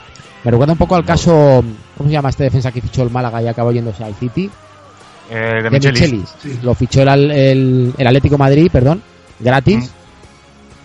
me 0.45 0.51
recuerda 0.51 0.73
un 0.73 0.79
poco 0.79 0.95
al 0.97 1.05
caso, 1.05 1.65
¿cómo 1.97 2.09
se 2.09 2.13
llama 2.13 2.29
este 2.31 2.45
defensa 2.45 2.71
que 2.71 2.81
fichó 2.81 3.03
el 3.03 3.11
Málaga 3.11 3.43
y 3.43 3.49
acabó 3.49 3.73
yéndose 3.73 4.05
al 4.05 4.15
City? 4.15 4.51
Eh, 5.31 5.35
de 5.35 5.63
de 5.63 5.71
Michelis. 5.71 6.01
Michelis. 6.03 6.35
Sí. 6.43 6.59
Lo 6.63 6.75
fichó 6.75 7.03
el, 7.03 7.31
el, 7.31 7.95
el 7.97 8.07
Atlético 8.07 8.37
Madrid, 8.39 8.69
perdón, 8.71 9.03
gratis. 9.41 9.91
Mm. 9.91 10.02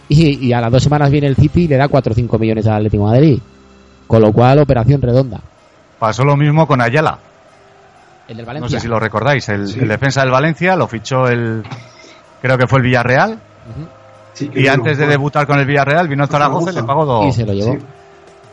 Y, 0.09 0.47
y 0.47 0.53
a 0.53 0.61
las 0.61 0.71
dos 0.71 0.81
semanas 0.83 1.11
viene 1.11 1.27
el 1.27 1.35
City 1.35 1.63
y 1.63 1.67
le 1.67 1.75
da 1.77 1.87
4 1.87 2.11
o 2.11 2.15
5 2.15 2.39
millones 2.39 2.65
al 2.67 2.75
Atlético 2.75 3.05
de 3.05 3.09
Madrid. 3.11 3.39
Con 4.07 4.21
lo 4.21 4.31
cual, 4.31 4.59
operación 4.59 5.01
redonda. 5.01 5.39
Pasó 5.99 6.23
lo 6.23 6.37
mismo 6.37 6.65
con 6.65 6.79
Ayala. 6.81 7.17
El 8.27 8.37
del 8.37 8.45
No 8.45 8.47
Valencia. 8.47 8.79
sé 8.79 8.83
si 8.83 8.87
lo 8.87 8.99
recordáis. 8.99 9.47
El, 9.49 9.67
Sí. 9.67 9.79
el 9.79 9.87
defensa 9.87 10.21
del 10.21 10.31
Valencia 10.31 10.75
lo 10.75 10.87
fichó 10.87 11.27
el. 11.27 11.63
Creo 12.41 12.57
que 12.57 12.67
fue 12.67 12.79
el 12.79 12.85
Villarreal. 12.85 13.39
Sí, 14.33 14.45
Y 14.53 14.61
bueno, 14.63 14.73
antes 14.73 14.97
de 14.97 15.07
debutar 15.07 15.47
con 15.47 15.59
el 15.59 15.65
Villarreal 15.65 16.07
vino 16.07 16.23
el 16.23 16.29
Zaragoza 16.29 16.71
y 16.71 16.75
le 16.75 16.83
pagó 16.83 17.05
dos. 17.05 17.25
Y 17.25 17.31
se 17.33 17.45
lo 17.45 17.53
llevó. 17.53 17.73
Sí. 17.73 17.79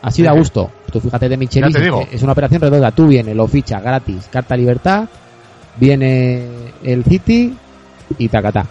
Así 0.01 0.23
da 0.23 0.31
gusto. 0.33 0.69
Tú 0.91 0.99
fíjate 0.99 1.29
de 1.29 1.37
Michelis, 1.37 1.73
Ya 1.73 1.79
te 1.79 1.83
digo. 1.85 2.05
es 2.11 2.21
una 2.23 2.31
operación 2.33 2.61
redonda. 2.61 2.91
Tú 2.91 3.07
vienes, 3.07 3.35
lo 3.35 3.47
fichas 3.47 3.81
gratis, 3.81 4.27
carta 4.31 4.55
libertad, 4.57 5.07
viene 5.77 6.47
el 6.83 7.03
City 7.03 7.55
y 8.17 8.27
tacatá. 8.29 8.65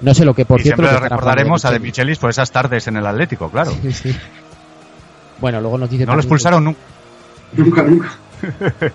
No 0.00 0.14
sé 0.14 0.24
lo 0.24 0.34
que 0.34 0.44
por 0.44 0.60
y 0.60 0.64
cierto 0.64 0.82
siempre 0.82 1.00
lo 1.00 1.08
recordaremos 1.08 1.64
a 1.64 1.70
De 1.70 1.78
Michelis 1.78 2.18
por 2.18 2.30
esas 2.30 2.50
tardes 2.50 2.86
en 2.88 2.96
el 2.96 3.06
Atlético, 3.06 3.50
claro. 3.50 3.72
Sí, 3.82 3.92
sí. 3.92 4.16
Bueno, 5.40 5.60
luego 5.60 5.78
nos 5.78 5.90
dice 5.90 6.06
No 6.06 6.14
lo 6.14 6.20
expulsaron 6.20 6.64
nunca. 6.64 6.80
Nunca, 7.52 7.82
nunca. 7.82 8.12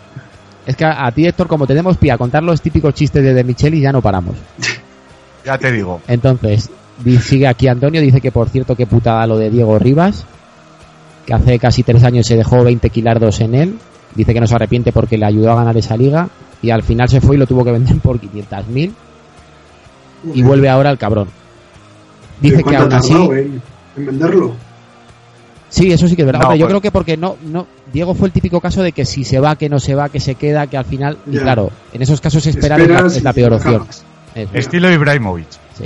Es 0.63 0.75
que 0.75 0.85
a, 0.85 1.07
a 1.07 1.11
ti, 1.11 1.25
Héctor, 1.25 1.47
como 1.47 1.65
tenemos 1.65 1.97
pie 1.97 2.11
a 2.11 2.19
contar 2.19 2.43
los 2.43 2.61
típicos 2.61 2.93
chistes 2.93 3.23
de 3.23 3.33
De 3.33 3.43
Michelis, 3.43 3.81
ya 3.81 3.91
no 3.91 4.01
paramos. 4.01 4.35
Ya 5.43 5.57
te 5.57 5.71
digo. 5.71 5.99
Entonces, 6.07 6.69
sigue 7.23 7.47
aquí 7.47 7.67
Antonio, 7.67 7.99
dice 7.99 8.21
que 8.21 8.31
por 8.31 8.49
cierto 8.49 8.75
que 8.75 8.85
putada 8.85 9.25
lo 9.25 9.39
de 9.39 9.49
Diego 9.49 9.79
Rivas, 9.79 10.25
que 11.25 11.33
hace 11.33 11.57
casi 11.57 11.81
tres 11.81 12.03
años 12.03 12.27
se 12.27 12.35
dejó 12.35 12.63
20 12.63 12.89
kilardos 12.91 13.41
en 13.41 13.55
él, 13.55 13.79
dice 14.13 14.33
que 14.33 14.39
no 14.39 14.45
se 14.45 14.55
arrepiente 14.55 14.91
porque 14.91 15.17
le 15.17 15.25
ayudó 15.25 15.51
a 15.51 15.55
ganar 15.55 15.75
esa 15.77 15.97
liga 15.97 16.29
y 16.61 16.69
al 16.69 16.83
final 16.83 17.09
se 17.09 17.21
fue 17.21 17.35
y 17.35 17.39
lo 17.39 17.47
tuvo 17.47 17.65
que 17.65 17.71
vender 17.71 17.97
por 17.97 18.19
500.000 18.19 18.91
y 20.33 20.41
vuelve 20.43 20.69
ahora 20.69 20.89
el 20.91 20.97
cabrón. 20.97 21.27
Dice 22.39 22.57
que 22.57 22.63
¿Cuánto 22.63 22.81
aún 22.83 22.93
así... 22.93 23.09
tardado 23.13 23.33
en, 23.35 23.61
en 23.97 24.05
venderlo? 24.05 24.55
Sí, 25.69 25.91
eso 25.91 26.07
sí 26.07 26.15
que 26.15 26.23
es 26.23 26.25
verdad. 26.25 26.41
No, 26.41 26.47
Hombre, 26.47 26.59
yo 26.59 26.65
pues- 26.65 26.71
creo 26.71 26.81
que 26.81 26.91
porque 26.91 27.17
no, 27.17 27.37
no, 27.45 27.65
Diego 27.93 28.13
fue 28.13 28.27
el 28.27 28.33
típico 28.33 28.59
caso 28.59 28.83
de 28.83 28.91
que 28.91 29.05
si 29.05 29.23
se 29.23 29.39
va, 29.39 29.55
que 29.55 29.69
no 29.69 29.79
se 29.79 29.95
va, 29.95 30.09
que 30.09 30.19
se 30.19 30.35
queda, 30.35 30.67
que 30.67 30.77
al 30.77 30.85
final, 30.85 31.17
y 31.27 31.37
claro, 31.37 31.71
en 31.93 32.01
esos 32.01 32.19
casos 32.19 32.45
esperar 32.47 32.81
es 32.81 32.89
la, 32.89 33.29
es 33.29 33.35
peor 33.35 33.53
opción. 33.53 33.85
Eso, 34.35 34.49
Estilo 34.53 34.91
Ibrahimovic. 34.91 35.47
sí. 35.77 35.85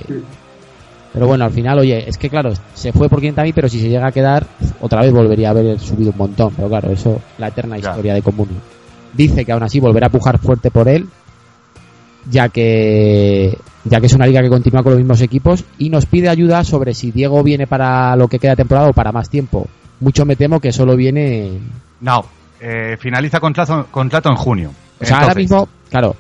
Pero 1.14 1.28
bueno, 1.28 1.46
al 1.46 1.52
final, 1.52 1.80
oye, 1.80 2.10
es 2.10 2.18
que 2.18 2.30
claro, 2.30 2.52
se 2.74 2.92
fue 2.92 3.08
por 3.08 3.22
500.000, 3.22 3.54
pero 3.56 3.70
si 3.70 3.80
se 3.80 3.88
llega 3.88 4.06
a 4.08 4.12
quedar, 4.12 4.46
otra 4.82 5.00
vez 5.02 5.14
volvería 5.14 5.48
a 5.48 5.52
haber 5.52 5.80
subido 5.80 6.12
un 6.12 6.18
montón. 6.18 6.54
Pero 6.54 6.68
claro, 6.68 6.92
eso, 6.92 7.22
la 7.38 7.48
eterna 7.48 7.78
Ya. 7.78 7.92
historia 7.92 8.14
de 8.16 8.22
Comunio. 8.22 8.58
Dice 9.14 9.46
que 9.46 9.54
aún 9.54 9.64
así 9.64 9.80
volverá 9.80 10.08
a 10.08 10.10
pujar 10.10 10.40
fuerte 10.40 10.72
por 10.72 10.90
él, 10.90 11.08
ya 12.30 12.50
que 12.50 13.58
ya 13.86 14.00
que 14.02 14.08
es 14.08 14.14
una 14.14 14.26
liga 14.28 14.42
que 14.42 14.50
continúa 14.50 14.84
con 14.84 14.92
los 14.94 15.00
mismos 15.00 15.22
equipos 15.22 15.64
y 15.78 15.90
nos 15.90 16.06
pide 16.06 16.28
ayuda 16.30 16.64
sobre 16.64 16.94
si 16.94 17.12
Diego 17.12 17.42
viene 17.44 17.68
para 17.68 18.16
lo 18.16 18.28
que 18.28 18.40
queda 18.40 18.56
temporada 18.56 18.90
o 18.90 18.94
para 18.94 19.12
más 19.12 19.30
tiempo. 19.30 19.68
Mucho 20.00 20.26
me 20.26 20.36
temo 20.36 20.60
que 20.60 20.72
solo 20.74 20.96
viene 20.96 21.60
No. 22.02 22.26
eh, 22.60 22.98
finaliza 23.00 23.40
contrato, 23.40 23.88
contrato 23.92 24.30
en 24.30 24.36
junio. 24.36 24.72
O 25.00 25.06
sea, 25.06 25.20
ahora 25.20 25.36
mismo, 25.36 25.70
claro, 25.90 26.16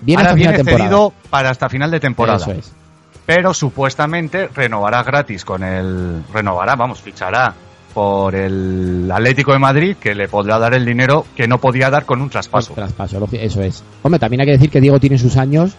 viene 0.00 0.22
ahora 0.22 0.30
hasta 0.30 0.36
final 0.36 0.36
viene 0.36 0.52
de 0.52 0.56
temporada. 0.64 0.84
cedido 0.90 1.12
para 1.30 1.50
hasta 1.50 1.68
final 1.68 1.90
de 1.90 2.00
temporada. 2.00 2.38
Eso 2.38 2.52
es. 2.52 2.72
Pero 3.24 3.52
supuestamente 3.54 4.48
renovará 4.54 5.02
gratis 5.02 5.44
con 5.44 5.64
el. 5.64 6.22
Renovará, 6.32 6.76
vamos, 6.76 7.00
fichará 7.00 7.54
por 7.92 8.34
el 8.34 9.10
Atlético 9.10 9.52
de 9.52 9.58
Madrid 9.58 9.96
que 9.98 10.14
le 10.14 10.28
podrá 10.28 10.58
dar 10.58 10.74
el 10.74 10.84
dinero 10.84 11.24
que 11.34 11.48
no 11.48 11.58
podía 11.58 11.88
dar 11.90 12.04
con 12.04 12.20
un 12.20 12.28
traspaso. 12.28 12.74
Traspaso, 12.74 13.26
eso 13.32 13.62
es. 13.62 13.82
Hombre, 14.02 14.18
también 14.20 14.40
hay 14.42 14.46
que 14.46 14.52
decir 14.52 14.70
que 14.70 14.80
Diego 14.80 15.00
tiene 15.00 15.18
sus 15.18 15.36
años 15.38 15.74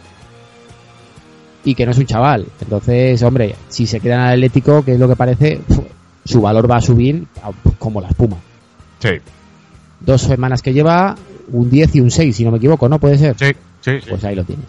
y 1.67 1.75
que 1.75 1.85
no 1.85 1.91
es 1.91 1.97
un 1.97 2.05
chaval. 2.05 2.45
Entonces, 2.61 3.21
hombre, 3.23 3.53
si 3.67 3.85
se 3.85 3.99
queda 3.99 4.15
en 4.15 4.21
el 4.21 4.33
Atlético, 4.35 4.85
que 4.85 4.93
es 4.93 4.99
lo 4.99 5.09
que 5.09 5.17
parece, 5.17 5.59
su 6.23 6.41
valor 6.41 6.71
va 6.71 6.77
a 6.77 6.81
subir 6.81 7.27
como 7.77 7.99
la 7.99 8.07
espuma. 8.07 8.37
Sí, 8.99 9.09
Dos 9.99 10.21
semanas 10.21 10.61
que 10.61 10.71
lleva, 10.71 11.17
un 11.51 11.69
10 11.69 11.95
y 11.95 11.99
un 11.99 12.09
6, 12.09 12.33
si 12.33 12.45
no 12.45 12.51
me 12.51 12.57
equivoco, 12.57 12.87
¿no? 12.87 12.99
Puede 12.99 13.17
ser. 13.17 13.35
sí, 13.37 13.47
sí. 13.81 13.99
sí. 13.99 14.09
Pues 14.09 14.23
ahí 14.23 14.35
lo 14.35 14.45
tienes. 14.45 14.65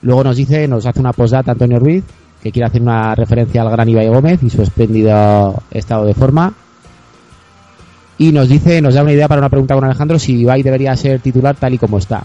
Luego 0.00 0.24
nos 0.24 0.36
dice, 0.36 0.66
nos 0.66 0.86
hace 0.86 1.00
una 1.00 1.12
postdata 1.12 1.52
Antonio 1.52 1.78
Ruiz, 1.78 2.04
que 2.42 2.50
quiere 2.50 2.68
hacer 2.68 2.80
una 2.80 3.14
referencia 3.14 3.60
al 3.60 3.70
gran 3.70 3.86
Ibai 3.86 4.08
Gómez 4.08 4.42
y 4.42 4.48
su 4.48 4.62
espléndido 4.62 5.62
estado 5.70 6.06
de 6.06 6.14
forma. 6.14 6.54
Y 8.16 8.32
nos 8.32 8.48
dice, 8.48 8.80
nos 8.80 8.94
da 8.94 9.02
una 9.02 9.12
idea 9.12 9.28
para 9.28 9.40
una 9.40 9.50
pregunta 9.50 9.74
con 9.74 9.84
Alejandro, 9.84 10.18
si 10.18 10.38
Ibai 10.38 10.62
debería 10.62 10.96
ser 10.96 11.20
titular 11.20 11.54
tal 11.54 11.74
y 11.74 11.78
como 11.78 11.98
está. 11.98 12.24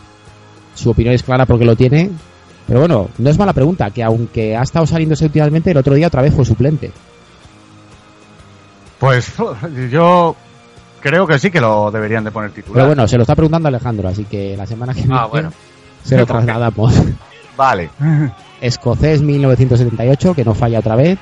su 0.74 0.92
opinión 0.92 1.14
es 1.14 1.24
clara 1.24 1.46
porque 1.46 1.66
lo 1.66 1.76
tiene. 1.76 2.12
Pero 2.68 2.80
bueno, 2.82 3.10
no 3.18 3.30
es 3.30 3.38
mala 3.40 3.54
pregunta, 3.54 3.90
que 3.92 4.04
aunque 4.04 4.56
ha 4.56 4.62
estado 4.62 4.86
saliéndose 4.86 5.26
últimamente, 5.26 5.72
el 5.72 5.78
otro 5.78 5.94
día 5.96 6.08
otra 6.08 6.22
vez 6.22 6.34
fue 6.34 6.44
suplente. 6.46 6.92
Pues 9.00 9.34
yo 9.92 10.36
creo 11.02 11.28
que 11.28 11.40
sí 11.40 11.50
que 11.52 11.62
lo 11.62 11.92
deberían 11.92 12.24
de 12.24 12.32
poner 12.32 12.52
titular. 12.52 12.74
Pero 12.76 12.88
bueno, 12.88 13.08
se 13.08 13.16
lo 13.18 13.24
está 13.24 13.36
preguntando 13.36 13.68
Alejandro, 13.68 14.10
así 14.10 14.26
que 14.26 14.56
la 14.58 14.66
semana 14.66 14.94
que 14.94 15.02
viene 15.02 15.16
Ah, 15.18 15.26
bueno. 15.26 15.52
se 16.04 16.18
lo 16.18 16.26
trasladamos. 16.28 16.94
Vale. 17.56 17.90
Escocés 18.62 19.22
1978, 19.22 20.34
que 20.34 20.44
no 20.44 20.54
falla 20.54 20.80
otra 20.80 20.96
vez. 20.96 21.18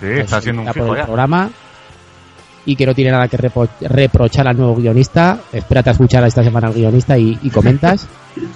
Sí, 0.00 0.06
está 0.06 0.40
siendo 0.40 0.62
un 0.62 0.66
por 0.66 0.74
fijo 0.74 0.92
el 0.92 0.96
ya. 0.98 1.04
programa 1.04 1.50
y 2.64 2.74
que 2.74 2.84
no 2.86 2.94
tiene 2.94 3.12
nada 3.12 3.28
que 3.28 3.36
reprochar 3.80 4.48
al 4.48 4.56
nuevo 4.56 4.74
guionista. 4.76 5.38
Espérate 5.52 5.90
a 5.90 5.92
escuchar 5.92 6.24
esta 6.24 6.42
semana 6.42 6.66
al 6.68 6.74
guionista 6.74 7.16
y, 7.18 7.38
y 7.42 7.50
comentas. 7.50 8.06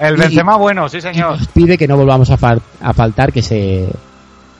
El 0.00 0.16
Y- 0.16 0.20
Benzema 0.20 0.56
bueno, 0.56 0.88
sí 0.88 1.00
señor. 1.00 1.38
Nos 1.38 1.48
pide 1.48 1.76
que 1.76 1.88
no 1.88 1.96
volvamos 1.96 2.30
a, 2.30 2.36
fal- 2.38 2.60
a 2.80 2.92
faltar, 2.92 3.32
que 3.32 3.42
se 3.42 3.88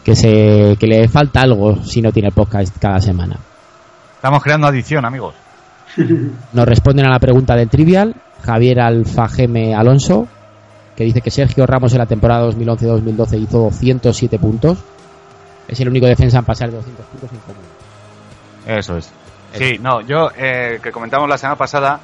que 0.05 0.17
se 0.17 0.77
que 0.81 0.87
le 0.87 1.07
falta 1.09 1.41
algo 1.43 1.83
si 1.85 2.01
no 2.01 2.13
tiene 2.13 2.31
podcast 2.31 2.77
cada 2.79 3.01
semana. 3.01 3.37
Estamos 4.17 4.43
creando 4.43 4.67
adicción, 4.67 5.05
amigos. 5.05 5.35
Nos 6.53 6.67
responden 6.67 7.07
a 7.07 7.11
la 7.11 7.19
pregunta 7.19 7.55
del 7.57 7.69
trivial 7.69 8.15
Javier 8.45 8.81
Alfageme 8.81 9.75
Alonso, 9.75 10.27
que 10.97 11.05
dice 11.05 11.21
que 11.21 11.31
Sergio 11.31 11.67
Ramos 11.67 11.93
en 11.93 11.99
la 11.99 12.07
temporada 12.07 12.47
2011-2012 12.51 13.41
hizo 13.43 13.59
207 13.65 14.39
puntos. 14.39 14.79
Es 15.69 15.79
el 15.81 15.89
único 15.89 16.07
defensa 16.07 16.39
en 16.39 16.45
pasar 16.45 16.71
de 16.71 16.77
200 16.79 17.07
puntos 17.07 17.31
en 17.33 17.39
común. 17.41 17.63
Eso 18.67 18.97
es. 18.97 19.11
Sí, 19.55 19.79
no, 19.81 20.01
yo, 20.03 20.31
eh, 20.37 20.79
que 20.83 20.91
comentamos 20.93 21.29
la 21.29 21.37
semana 21.39 21.57
pasada, 21.57 22.01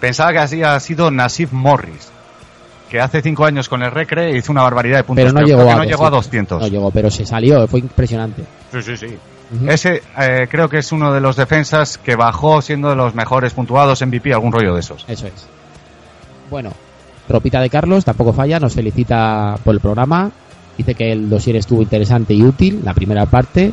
pensaba 0.00 0.32
que 0.32 0.38
había 0.38 0.78
sido 0.80 1.10
Nasif 1.10 1.52
Morris, 1.52 2.10
que 2.92 3.00
hace 3.00 3.22
cinco 3.22 3.46
años 3.46 3.70
con 3.70 3.82
el 3.82 3.90
Recre 3.90 4.36
hizo 4.36 4.52
una 4.52 4.60
barbaridad 4.60 4.98
de 4.98 5.04
puntos. 5.04 5.24
Pero 5.24 5.32
no 5.32 5.40
creo 5.40 5.56
llegó 5.56 5.70
a 5.70 5.76
no 5.76 5.84
llegó 5.84 6.04
a 6.04 6.10
200. 6.10 6.58
200. 6.58 6.60
No 6.60 6.68
llegó, 6.68 6.90
pero 6.90 7.10
se 7.10 7.24
salió, 7.24 7.66
fue 7.66 7.80
impresionante. 7.80 8.44
Sí, 8.70 8.82
sí, 8.82 8.96
sí. 8.98 9.18
Ese 9.66 10.02
eh, 10.18 10.46
creo 10.50 10.68
que 10.68 10.76
es 10.76 10.92
uno 10.92 11.10
de 11.10 11.22
los 11.22 11.36
defensas 11.36 11.96
que 11.96 12.16
bajó 12.16 12.60
siendo 12.60 12.90
de 12.90 12.96
los 12.96 13.14
mejores 13.14 13.54
puntuados 13.54 14.04
MVP, 14.06 14.34
algún 14.34 14.52
rollo 14.52 14.74
de 14.74 14.80
esos. 14.80 15.06
Eso 15.08 15.26
es. 15.26 15.46
Bueno, 16.50 16.70
Ropita 17.30 17.62
de 17.62 17.70
Carlos 17.70 18.04
tampoco 18.04 18.34
falla, 18.34 18.60
nos 18.60 18.74
felicita 18.74 19.56
por 19.64 19.74
el 19.74 19.80
programa. 19.80 20.30
Dice 20.76 20.94
que 20.94 21.12
el 21.12 21.30
dossier 21.30 21.56
estuvo 21.56 21.80
interesante 21.80 22.34
y 22.34 22.42
útil, 22.42 22.82
la 22.84 22.92
primera 22.92 23.24
parte. 23.24 23.72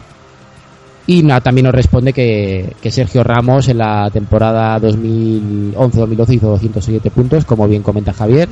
Y 1.08 1.28
también 1.42 1.66
nos 1.66 1.76
responde 1.76 2.14
que, 2.14 2.74
que 2.82 2.90
Sergio 2.90 3.26
Ramos 3.26 3.68
en 3.68 3.80
la 3.80 4.10
temporada 4.12 4.80
2011-2012 4.80 6.36
hizo 6.36 6.50
207 6.52 7.12
puntos, 7.12 7.44
como 7.44 7.68
bien 7.68 7.84
comenta 7.84 8.14
Javier. 8.14 8.48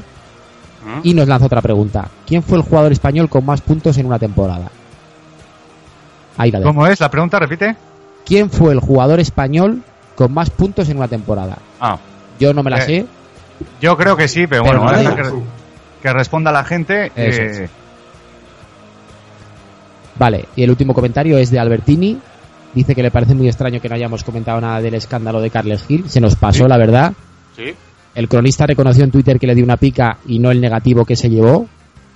Y 1.03 1.13
nos 1.13 1.27
lanza 1.27 1.45
otra 1.47 1.61
pregunta. 1.61 2.07
¿Quién 2.25 2.43
fue 2.43 2.57
el 2.57 2.63
jugador 2.63 2.91
español 2.91 3.29
con 3.29 3.45
más 3.45 3.61
puntos 3.61 3.97
en 3.97 4.05
una 4.05 4.19
temporada? 4.19 4.69
Ahí 6.37 6.51
la. 6.51 6.61
¿Cómo 6.61 6.85
es? 6.87 6.99
La 6.99 7.09
pregunta, 7.09 7.39
repite. 7.39 7.75
¿Quién 8.25 8.49
fue 8.49 8.73
el 8.73 8.79
jugador 8.79 9.19
español 9.19 9.81
con 10.15 10.33
más 10.33 10.49
puntos 10.49 10.89
en 10.89 10.97
una 10.97 11.07
temporada? 11.07 11.57
Ah, 11.79 11.97
Yo 12.39 12.53
no 12.53 12.61
me 12.63 12.69
la 12.71 12.77
Eh, 12.79 12.81
sé. 12.81 13.05
yo 13.81 13.97
creo 13.97 14.15
que 14.15 14.27
sí, 14.27 14.45
pero, 14.47 14.63
Pero 14.63 14.81
bueno, 14.83 15.01
no 15.03 15.15
que, 15.15 15.23
que 16.03 16.13
responda 16.13 16.51
la 16.51 16.63
gente. 16.63 17.11
Eh. 17.15 17.67
Vale, 20.19 20.45
y 20.55 20.63
el 20.63 20.69
último 20.69 20.93
comentario 20.93 21.37
es 21.37 21.51
de 21.51 21.59
Albertini. 21.59 22.19
Dice 22.73 22.93
que 22.95 23.01
le 23.03 23.11
parece 23.11 23.33
muy 23.33 23.47
extraño 23.47 23.79
que 23.79 23.89
no 23.89 23.95
hayamos 23.95 24.23
comentado 24.23 24.59
nada 24.61 24.81
del 24.81 24.93
escándalo 24.95 25.41
de 25.41 25.49
Carles 25.49 25.83
Gil. 25.85 26.09
Se 26.09 26.19
nos 26.21 26.35
pasó, 26.35 26.63
Sí. 26.63 26.69
la 26.69 26.77
verdad. 26.77 27.13
Sí. 27.55 27.73
El 28.17 28.27
cronista 28.27 28.65
reconoció 28.65 29.03
en 29.03 29.11
Twitter 29.11 29.37
que 29.39 29.45
le 29.45 29.53
dio 29.53 29.63
una 29.63 29.77
pica 29.77 30.17
y 30.25 30.39
no 30.39 30.49
el 30.49 30.59
negativo 30.59 31.05
que 31.05 31.15
se 31.15 31.29
llevó. 31.29 31.67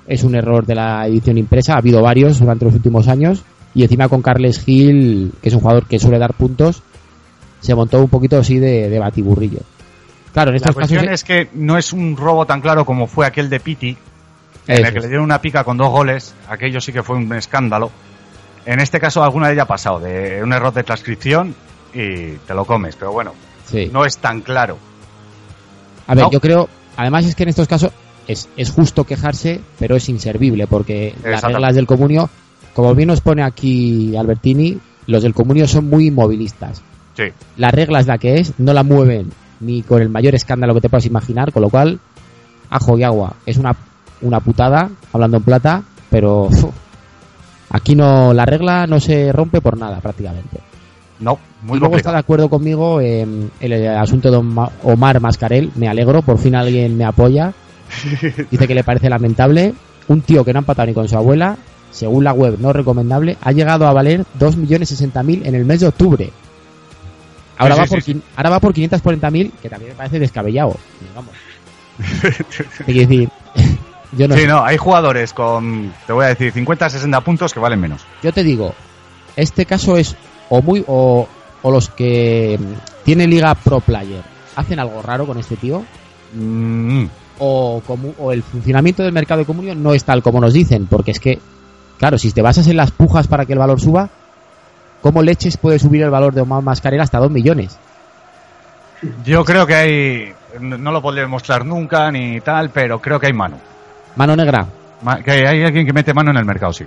Es 0.08 0.24
un 0.24 0.34
error 0.34 0.66
de 0.66 0.74
la 0.74 1.06
edición 1.06 1.38
impresa. 1.38 1.76
Ha 1.76 1.78
habido 1.78 2.02
varios 2.02 2.40
durante 2.40 2.66
los 2.66 2.74
últimos 2.74 3.08
años. 3.08 3.44
Y 3.76 3.84
encima 3.84 4.10
con 4.10 4.24
Carles 4.24 4.64
Gil, 4.66 5.32
que 5.44 5.50
es 5.50 5.54
un 5.54 5.62
jugador 5.62 5.86
que 5.86 6.00
suele 6.00 6.18
dar 6.18 6.34
puntos, 6.34 6.82
se 7.60 7.76
montó 7.76 8.00
un 8.02 8.10
poquito 8.10 8.40
así 8.40 8.58
de, 8.58 8.90
de 8.90 8.98
batiburrillo. 8.98 9.60
Claro, 10.34 10.50
en 10.50 10.54
La 10.54 10.58
estos 10.58 10.76
casos... 10.76 10.90
cuestión 10.90 11.14
es 11.14 11.24
que 11.24 11.50
no 11.54 11.78
es 11.78 11.94
un 11.94 12.18
robo 12.18 12.48
tan 12.48 12.62
claro 12.62 12.84
como 12.84 13.06
fue 13.06 13.28
aquel 13.28 13.48
de 13.52 13.60
Piti, 13.60 13.90
en 14.68 14.74
Eso 14.74 14.88
el 14.88 14.92
que 14.94 14.98
es. 14.98 15.04
le 15.04 15.08
dieron 15.10 15.24
una 15.26 15.40
pica 15.40 15.64
con 15.64 15.78
dos 15.78 15.90
goles. 15.90 16.34
Aquello 16.50 16.82
sí 16.82 16.92
que 16.92 17.04
fue 17.04 17.16
un 17.18 17.32
escándalo. 17.34 17.92
En 18.66 18.80
este 18.80 19.00
caso, 19.00 19.24
alguna 19.24 19.48
de 19.50 19.54
ellas 19.54 19.66
ha 19.66 19.68
pasado, 19.68 20.00
de 20.00 20.42
un 20.44 20.52
error 20.52 20.74
de 20.74 20.82
transcripción 20.84 21.54
y 21.94 22.32
te 22.48 22.56
lo 22.56 22.66
comes. 22.66 22.96
Pero 22.96 23.12
bueno, 23.12 23.34
Sí. 23.68 23.88
no 23.94 24.04
es 24.04 24.18
tan 24.18 24.42
claro. 24.42 24.78
A 26.12 26.16
ver, 26.16 26.26
No. 26.26 26.32
yo 26.32 26.42
creo, 26.42 26.68
además 26.98 27.26
es 27.26 27.36
que 27.36 27.44
en 27.44 27.50
estos 27.50 27.70
casos 27.70 27.92
es, 28.28 28.50
es 28.58 28.70
justo 28.70 29.06
quejarse, 29.06 29.62
pero 29.80 29.96
es 29.96 30.10
inservible, 30.10 30.68
porque 30.68 31.16
las 31.24 31.42
reglas 31.42 31.74
del 31.74 31.88
comunio, 31.88 32.30
como 32.74 32.94
bien 32.94 33.08
nos 33.08 33.22
pone 33.22 33.44
aquí 33.44 34.14
Albertini, 34.18 34.78
los 35.08 35.24
del 35.24 35.34
comunio 35.34 35.68
son 35.68 35.90
muy 35.90 36.08
inmovilistas. 36.08 36.82
Sí. 37.16 37.24
La 37.56 37.70
regla 37.70 38.02
es 38.02 38.08
la 38.08 38.18
que 38.18 38.40
es, 38.40 38.54
no 38.58 38.74
la 38.74 38.84
mueven 38.84 39.32
ni 39.62 39.84
con 39.84 40.02
el 40.02 40.10
mayor 40.10 40.36
escándalo 40.36 40.74
que 40.74 40.82
te 40.82 40.90
puedas 40.90 41.06
imaginar, 41.06 41.54
con 41.54 41.62
lo 41.62 41.70
cual, 41.70 42.00
ajo 42.70 42.98
y 42.98 43.04
agua. 43.04 43.36
Es 43.46 43.56
una, 43.58 43.74
una 44.22 44.42
putada, 44.42 44.90
hablando 45.14 45.38
en 45.38 45.44
plata, 45.44 45.84
pero 46.10 46.48
uf, 46.48 46.66
aquí 47.70 47.96
no, 47.96 48.34
la 48.34 48.46
regla 48.46 48.86
no 48.86 49.00
se 49.00 49.32
rompe 49.32 49.62
por 49.62 49.78
nada 49.78 50.02
prácticamente. 50.02 50.60
No, 51.22 51.40
muy 51.64 51.78
y 51.78 51.80
luego 51.80 51.96
está 51.98 52.12
de 52.12 52.18
acuerdo 52.18 52.50
conmigo 52.50 53.00
en 53.00 53.52
el 53.60 53.88
asunto 53.90 54.30
de 54.32 54.38
Oma- 54.38 54.72
Omar 54.84 55.20
Mascarel. 55.22 55.72
Me 55.76 55.88
alegro, 55.88 56.22
por 56.22 56.38
fin 56.40 56.56
alguien 56.56 56.98
me 56.98 57.06
apoya. 57.06 57.54
Dice 58.52 58.68
que 58.68 58.76
le 58.76 58.84
parece 58.84 59.10
lamentable. 59.10 59.74
Un 60.08 60.22
tío 60.22 60.44
que 60.44 60.52
no 60.52 60.60
ha 60.60 60.62
empatado 60.62 60.88
ni 60.88 60.94
con 60.94 61.08
su 61.08 61.16
abuela, 61.16 61.56
según 61.92 62.24
la 62.24 62.34
web 62.34 62.58
no 62.60 62.74
recomendable, 62.74 63.38
ha 63.42 63.52
llegado 63.52 63.88
a 63.88 63.94
valer 63.94 64.26
2.060.000 64.40 65.46
en 65.46 65.56
el 65.56 65.64
mes 65.64 65.80
de 65.82 65.88
octubre. 65.88 66.30
Ahora, 67.58 67.76
Sí, 67.76 67.80
va, 67.82 67.86
sí, 67.88 67.94
por, 67.94 68.02
sí, 68.04 68.22
ahora 68.36 68.50
va 68.50 68.60
por 68.60 68.74
540.000, 68.74 69.52
que 69.62 69.70
también 69.70 69.92
me 69.92 69.96
parece 69.96 70.20
descabellado. 70.20 70.76
Digamos. 71.00 71.32
Decir, 72.88 73.30
yo 74.18 74.28
no 74.28 74.36
Sí, 74.36 74.42
sé. 74.42 74.48
no, 74.48 74.64
hay 74.64 74.78
jugadores 74.78 75.34
con, 75.34 75.94
te 76.08 76.14
voy 76.14 76.26
a 76.26 76.30
decir, 76.30 76.52
50, 76.52 76.90
60 76.90 77.22
puntos 77.22 77.54
que 77.54 77.60
valen 77.60 77.80
menos. 77.80 78.02
Yo 78.24 78.34
te 78.34 78.44
digo, 78.44 78.74
este 79.36 79.66
caso 79.66 79.98
es 79.98 80.16
o 80.52 80.62
muy 80.62 80.84
o, 80.88 81.28
o 81.64 81.72
los 81.72 81.90
que 81.90 82.60
tiene 83.04 83.26
liga 83.26 83.56
pro 83.56 83.80
player 83.80 84.22
hacen 84.56 84.80
algo 84.80 85.02
raro 85.02 85.26
con 85.26 85.40
este 85.40 85.56
tío 85.58 85.84
Mm, 86.34 87.06
o, 87.40 87.82
como, 87.86 88.14
o 88.20 88.32
el 88.32 88.42
funcionamiento 88.44 89.02
del 89.04 89.12
mercado 89.12 89.40
de 89.40 89.46
comunión 89.46 89.82
no 89.84 89.94
es 89.94 90.04
tal 90.06 90.22
como 90.24 90.40
nos 90.40 90.54
dicen, 90.54 90.86
porque 90.88 91.12
es 91.12 91.20
que, 91.20 91.40
claro, 92.00 92.18
si 92.18 92.32
te 92.32 92.42
basas 92.42 92.68
en 92.68 92.78
las 92.78 92.92
pujas 92.92 93.28
para 93.28 93.46
que 93.46 93.52
el 93.54 93.60
valor 93.60 93.82
suba, 93.82 94.08
¿cómo 95.02 95.24
leches 95.24 95.58
puede 95.58 95.78
subir 95.80 96.04
el 96.04 96.10
valor 96.10 96.34
de 96.34 96.40
Omar 96.42 96.62
Mascarel 96.64 97.02
hasta 97.02 97.18
2 97.20 97.32
millones? 97.32 97.78
yo 99.26 99.44
creo 99.44 99.66
que 99.66 99.76
hay, 99.76 100.34
no 100.60 100.78
no 100.78 100.92
lo 100.92 101.02
podré 101.02 101.26
mostrar 101.28 101.66
nunca 101.66 102.10
ni 102.12 102.40
tal, 102.42 102.70
pero 102.70 103.00
creo 103.00 103.20
que 103.20 103.28
hay 103.28 103.34
mano. 103.34 103.58
Mano 104.16 104.36
negra, 104.36 104.66
Ma- 105.02 105.22
Que 105.22 105.32
hay 105.32 105.64
alguien 105.66 105.86
que 105.86 105.94
mete 105.94 106.14
mano 106.14 106.32
en 106.32 106.38
el 106.38 106.46
mercado, 106.46 106.72
sí. 106.74 106.86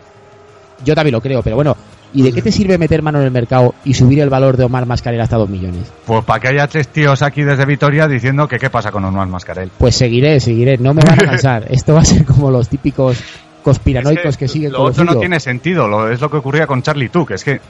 yo 0.85 0.95
también 0.95 1.13
lo 1.13 1.21
creo, 1.21 1.43
pero 1.43 1.57
bueno, 1.57 1.77
¿y 2.15 2.23
de 2.23 2.33
qué 2.33 2.41
te 2.41 2.51
sirve 2.53 2.79
meter 2.79 3.03
mano 3.03 3.19
en 3.19 3.25
el 3.27 3.31
mercado 3.31 3.75
y 3.85 3.93
subir 3.95 4.21
el 4.21 4.31
valor 4.31 4.57
de 4.57 4.65
Omar 4.65 4.87
Mascarel 4.87 5.21
hasta 5.21 5.37
2 5.37 5.49
millones? 5.51 5.93
Pues 6.07 6.25
para 6.25 6.41
que 6.41 6.49
haya 6.49 6.67
tres 6.69 6.89
tíos 6.89 7.21
aquí 7.23 7.43
desde 7.43 7.67
Vitoria 7.67 8.07
diciendo 8.09 8.47
que 8.49 8.59
qué 8.59 8.71
pasa 8.71 8.91
con 8.93 9.05
Omar 9.05 9.27
Mascarel. 9.29 9.71
Pues 9.77 9.97
seguiré, 9.97 10.39
seguiré, 10.41 10.79
no 10.79 10.95
me 10.95 11.03
van 11.03 11.21
a 11.21 11.25
cansar. 11.31 11.67
Esto 11.69 11.93
va 11.95 12.01
a 12.01 12.05
ser 12.05 12.25
como 12.25 12.51
los 12.51 12.69
típicos 12.69 13.19
conspiranoicos 13.63 14.27
Es 14.27 14.37
que, 14.37 14.47
siguen 14.49 14.73
lo 14.73 14.79
con 14.79 14.87
otro 14.89 15.05
no 15.05 15.17
tiene 15.19 15.41
sentido, 15.41 15.89
lo, 15.89 16.11
es 16.11 16.21
lo 16.21 16.31
que 16.31 16.37
ocurría 16.37 16.67
con 16.67 16.83
Charlie 16.83 17.09
Tuck, 17.09 17.31
es 17.33 17.43
que 17.45 17.61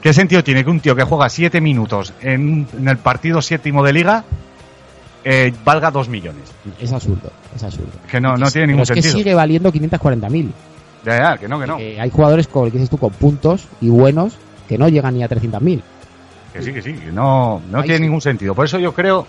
¿qué 0.00 0.12
sentido 0.14 0.42
tiene 0.42 0.64
que 0.64 0.70
un 0.70 0.80
tío 0.80 0.96
que 0.96 1.02
juega 1.04 1.28
siete 1.28 1.60
minutos 1.60 2.12
en, 2.22 2.66
en 2.78 2.88
el 2.88 2.96
partido 2.98 3.42
séptimo 3.42 3.84
de 3.84 3.92
liga 3.92 4.24
eh, 5.24 5.52
valga 5.64 5.90
dos 5.90 6.08
millones? 6.08 6.44
Es 6.80 6.92
absurdo, 6.92 7.30
es 7.54 7.62
absurdo. 7.62 7.90
Que 8.10 8.20
no, 8.20 8.36
no 8.36 8.46
Es- 8.46 8.52
tiene 8.52 8.68
ningún 8.68 8.82
es 8.84 8.88
que 8.90 9.02
sentido. 9.02 9.16
sigue 9.18 9.34
valiendo 9.34 9.72
540.000. 9.72 10.48
Ya, 11.06 11.18
ya, 11.18 11.38
que 11.38 11.46
no, 11.46 11.60
que 11.60 11.68
no. 11.68 11.78
Eh, 11.78 12.00
hay 12.00 12.10
jugadores 12.10 12.48
con, 12.48 12.64
que 12.64 12.72
dices 12.72 12.90
tú, 12.90 12.98
con 12.98 13.12
puntos 13.12 13.68
y 13.80 13.88
buenos 13.88 14.36
que 14.68 14.76
no 14.76 14.88
llegan 14.88 15.14
ni 15.14 15.22
a 15.22 15.28
300.000. 15.28 15.80
Que 16.52 16.62
sí, 16.62 16.72
que 16.72 16.82
sí, 16.82 16.94
que 16.94 17.12
no, 17.12 17.62
no 17.70 17.78
Ahí 17.78 17.84
tiene 17.84 17.98
sí. 17.98 18.02
ningún 18.02 18.20
sentido. 18.20 18.56
Por 18.56 18.64
eso 18.64 18.80
yo 18.80 18.92
creo 18.92 19.24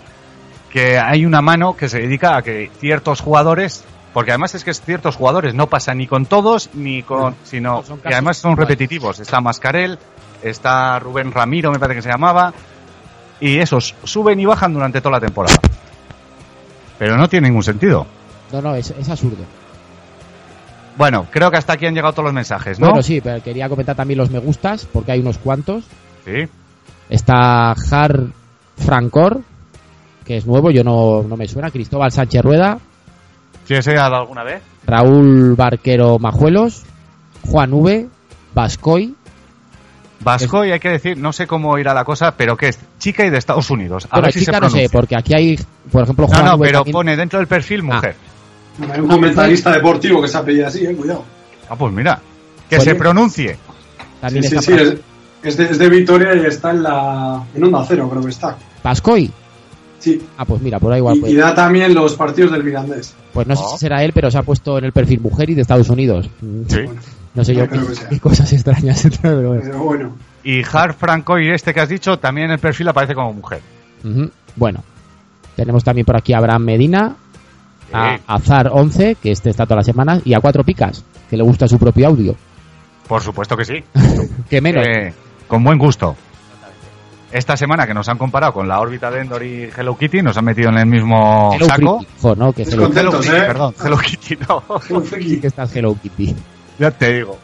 que 0.72 0.98
hay 0.98 1.24
una 1.24 1.40
mano 1.40 1.76
que 1.76 1.88
se 1.88 2.00
dedica 2.00 2.36
a 2.36 2.42
que 2.42 2.68
ciertos 2.80 3.20
jugadores, 3.20 3.84
porque 4.12 4.32
además 4.32 4.56
es 4.56 4.64
que 4.64 4.74
ciertos 4.74 5.14
jugadores 5.14 5.54
no 5.54 5.68
pasan 5.68 5.98
ni 5.98 6.08
con 6.08 6.26
todos, 6.26 6.70
ni 6.74 7.04
con, 7.04 7.36
sino, 7.44 7.74
No, 7.74 7.82
casos 7.82 8.00
además 8.04 8.38
son 8.38 8.56
repetitivos. 8.56 9.20
Está 9.20 9.40
Mascarel, 9.40 10.00
está 10.42 10.98
Rubén 10.98 11.30
Ramiro, 11.30 11.70
me 11.70 11.78
parece 11.78 11.98
que 11.98 12.02
se 12.02 12.10
llamaba, 12.10 12.52
y 13.38 13.58
esos 13.58 13.94
suben 14.02 14.40
y 14.40 14.46
bajan 14.46 14.74
durante 14.74 15.00
toda 15.00 15.12
la 15.12 15.20
temporada. 15.20 15.54
Pero 16.98 17.16
no 17.16 17.28
tiene 17.28 17.46
ningún 17.46 17.62
sentido. 17.62 18.04
No, 18.52 18.60
no, 18.60 18.74
es, 18.74 18.90
es 18.90 19.08
absurdo. 19.08 19.44
Bueno, 20.98 21.26
creo 21.30 21.50
que 21.50 21.56
hasta 21.56 21.74
aquí 21.74 21.86
han 21.86 21.94
llegado 21.94 22.12
todos 22.12 22.24
los 22.24 22.34
mensajes, 22.34 22.78
¿no? 22.80 22.88
Bueno, 22.88 23.02
sí, 23.02 23.20
pero 23.22 23.42
quería 23.42 23.68
comentar 23.68 23.94
también 23.96 24.18
los 24.18 24.30
me 24.30 24.40
gustas, 24.40 24.84
porque 24.92 25.12
hay 25.12 25.20
unos 25.20 25.38
cuantos. 25.38 25.84
Sí. 26.24 26.48
Está 27.08 27.70
Har 27.72 28.24
Francor, 28.76 29.40
que 30.24 30.36
es 30.36 30.46
nuevo, 30.46 30.70
yo 30.70 30.82
no, 30.84 31.22
no 31.22 31.36
me 31.36 31.46
suena. 31.48 31.70
Cristóbal 31.70 32.10
Sánchez 32.12 32.42
Rueda. 32.42 32.78
¿Sí 33.66 33.74
ese 33.74 33.92
ha 33.92 34.02
dado 34.10 34.16
alguna 34.16 34.42
vez? 34.44 34.60
Raúl 34.86 35.54
Barquero 35.54 36.18
Majuelos, 36.18 36.82
Juan 37.46 37.72
V, 37.72 38.08
Bascoy. 38.54 39.14
Vascoy, 40.20 40.72
hay 40.72 40.80
que 40.80 40.88
decir, 40.88 41.16
no 41.16 41.32
sé 41.32 41.46
cómo 41.46 41.78
irá 41.78 41.94
la 41.94 42.04
cosa, 42.04 42.34
pero 42.36 42.56
que 42.56 42.68
es 42.68 42.78
chica 42.98 43.24
y 43.24 43.30
de 43.30 43.38
Estados 43.38 43.70
Unidos. 43.70 44.06
A 44.06 44.16
Bueno, 44.16 44.24
ver 44.26 44.32
si 44.32 44.40
chica 44.40 44.54
se 44.54 44.60
no 44.60 44.70
sé, 44.70 44.88
porque 44.90 45.14
aquí 45.16 45.32
hay, 45.34 45.58
por 45.92 46.02
ejemplo, 46.02 46.26
Juan 46.26 46.44
No, 46.44 46.50
no, 46.52 46.56
V 46.56 46.66
pero 46.66 46.78
también- 46.80 46.92
pone 46.92 47.16
dentro 47.16 47.38
del 47.38 47.46
perfil 47.46 47.84
mujer. 47.84 48.16
Hay 48.92 49.00
un 49.00 49.08
comentarista 49.08 49.70
deportivo 49.72 50.22
que 50.22 50.28
se 50.28 50.36
apellida 50.38 50.68
así, 50.68 50.84
eh, 50.86 50.94
cuidado. 50.94 51.24
Ah, 51.68 51.76
pues 51.76 51.92
mira. 51.92 52.20
Que 52.70 52.80
se 52.80 52.94
pronuncie. 52.94 53.56
también 54.20 54.42
sí, 54.44 54.50
sí, 54.50 54.58
sí, 54.62 54.72
es, 54.72 54.94
es 55.42 55.56
de, 55.56 55.64
es 55.64 55.78
de 55.78 55.88
Vitoria 55.88 56.34
y 56.36 56.44
está 56.46 56.70
en 56.70 56.82
la 56.82 57.42
en 57.54 57.64
Onda 57.64 57.84
Cero, 57.88 58.08
creo 58.10 58.22
que 58.22 58.30
está. 58.30 58.56
Bascoy. 58.84 59.30
Sí, 59.98 60.22
Ah, 60.36 60.44
pues 60.44 60.62
mira, 60.62 60.78
por 60.78 60.92
ahí 60.92 60.98
igual. 60.98 61.16
y, 61.16 61.20
pues, 61.20 61.32
y 61.32 61.36
da 61.36 61.54
también 61.54 61.92
los 61.94 62.14
partidos 62.14 62.52
del 62.52 62.62
Mirandés. 62.62 63.14
pues 63.32 63.46
no 63.48 63.56
sé 63.56 63.62
Oh. 63.64 63.70
si 63.72 63.78
será 63.78 64.04
él, 64.04 64.12
pero 64.12 64.30
se 64.30 64.38
ha 64.38 64.42
puesto 64.42 64.78
en 64.78 64.84
el 64.84 64.92
perfil 64.92 65.20
mujer 65.20 65.50
y 65.50 65.54
de 65.54 65.62
Estados 65.62 65.88
Unidos. 65.90 66.28
Sí. 66.68 66.80
No 67.34 67.44
sé 67.44 67.54
yo 67.54 67.66
No 67.66 67.86
qué, 68.10 68.20
cosas 68.20 68.52
extrañas. 68.52 69.06
pero 69.22 69.48
bueno. 69.48 69.62
Pero 69.64 69.78
bueno, 69.80 70.16
Y 70.44 70.62
Hard 70.62 70.94
Francoy, 70.94 71.50
este 71.50 71.74
que 71.74 71.80
has 71.80 71.88
dicho, 71.88 72.18
también 72.18 72.46
en 72.46 72.52
el 72.52 72.58
perfil 72.58 72.88
aparece 72.88 73.14
como 73.14 73.32
mujer. 73.32 73.60
Bueno, 74.56 74.82
tenemos 75.56 75.82
también 75.84 76.04
por 76.04 76.16
aquí 76.16 76.32
a 76.32 76.38
Abraham 76.38 76.62
Medina, 76.62 77.16
a 77.92 78.16
Sí. 78.16 78.22
Azar 78.26 78.70
11, 78.72 79.16
que 79.16 79.30
este 79.32 79.50
está 79.50 79.64
todas 79.64 79.78
las 79.78 79.86
semanas, 79.86 80.22
y 80.24 80.34
a 80.34 80.40
Cuatro 80.40 80.64
Picas, 80.64 81.04
que 81.30 81.36
le 81.36 81.42
gusta 81.42 81.66
su 81.68 81.78
propio 81.78 82.08
audio. 82.08 82.34
Por 83.06 83.22
supuesto 83.22 83.56
que 83.56 83.64
sí. 83.64 83.84
Que 84.50 84.60
menos. 84.60 84.86
Eh, 84.86 85.12
con 85.46 85.64
buen 85.64 85.78
gusto. 85.78 86.14
Esta 87.30 87.56
semana 87.58 87.86
que 87.86 87.92
nos 87.92 88.08
han 88.08 88.16
comparado 88.16 88.54
con 88.54 88.66
la 88.68 88.80
órbita 88.80 89.10
de 89.10 89.20
Endor 89.20 89.42
y 89.42 89.64
Hello 89.76 89.96
Kitty, 89.98 90.22
nos 90.22 90.36
han 90.38 90.46
metido 90.46 90.70
en 90.70 90.78
el 90.78 90.86
mismo 90.86 91.50
Hello 91.52 91.66
saco. 91.66 91.98
Kitty, 91.98 92.12
jo, 92.22 92.34
¿no? 92.34 92.52
Que 92.54 92.62
Es 92.62 92.72
Hello, 92.72 92.90
Hello 92.94 93.20
Kitty, 93.20 93.28
¿eh? 93.36 93.42
perdón, 93.46 93.74
Hello 93.84 93.98
Kitty, 93.98 94.36
no. 94.48 94.62
Hello 94.88 95.02
que 95.40 95.46
estás 95.46 95.76
Hello 95.76 95.94
Kitty. 96.02 96.34
Ya 96.78 96.90
te 96.90 97.12
digo. 97.12 97.36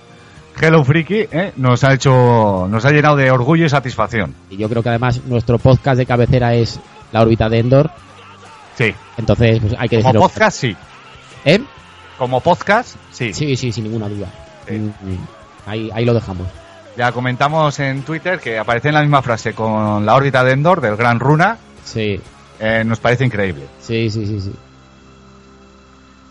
Hello 0.59 0.85
Freaky 0.85 1.27
eh, 1.33 1.53
nos 1.57 1.83
ha 1.83 1.93
hecho, 1.93 2.69
nos 2.71 2.85
ha 2.85 2.91
llenado 2.93 3.16
de 3.16 3.29
orgullo 3.31 3.66
y 3.66 3.69
satisfacción. 3.69 4.33
Y 4.51 4.57
yo 4.57 4.69
creo 4.69 4.83
que 4.85 4.89
además 4.89 5.21
nuestro 5.27 5.59
podcast 5.59 5.99
de 5.99 6.07
cabecera 6.07 6.55
es 6.55 6.79
la 7.12 7.23
órbita 7.23 7.49
de 7.49 7.59
Endor, 7.59 7.91
Sí. 8.76 8.94
entonces 9.16 9.60
pues, 9.60 9.74
hay 9.78 9.88
que 9.88 9.96
Como 9.96 10.09
decirlo. 10.12 10.20
podcast, 10.28 10.59
sí. 10.59 10.76
¿Eh? 11.44 11.60
Como 12.18 12.40
podcast, 12.40 12.96
sí. 13.12 13.32
Sí, 13.32 13.56
sí, 13.56 13.72
sin 13.72 13.84
ninguna 13.84 14.09
duda. 14.09 14.28
Sí. 14.68 14.74
Mm, 14.74 14.86
mm. 14.86 15.26
Ahí, 15.66 15.90
ahí 15.94 16.05
lo 16.05 16.14
dejamos. 16.14 16.46
Ya 16.96 17.10
comentamos 17.12 17.78
en 17.80 18.02
Twitter 18.02 18.38
que 18.38 18.59
aparece 18.59 18.88
en 18.88 18.94
la 18.94 19.01
misma 19.01 19.20
frase 19.22 19.52
con 19.52 20.06
la 20.06 20.14
órbita 20.14 20.44
de 20.44 20.52
Endor 20.52 20.80
del 20.80 20.96
Gran 20.96 21.18
Runa. 21.18 21.59
Sí, 21.84 22.20
eh, 22.60 22.82
nos 22.86 23.01
parece 23.01 23.24
increíble. 23.24 23.66
sí, 23.80 24.10
sí, 24.10 24.26
sí. 24.26 24.40
sí. 24.40 24.52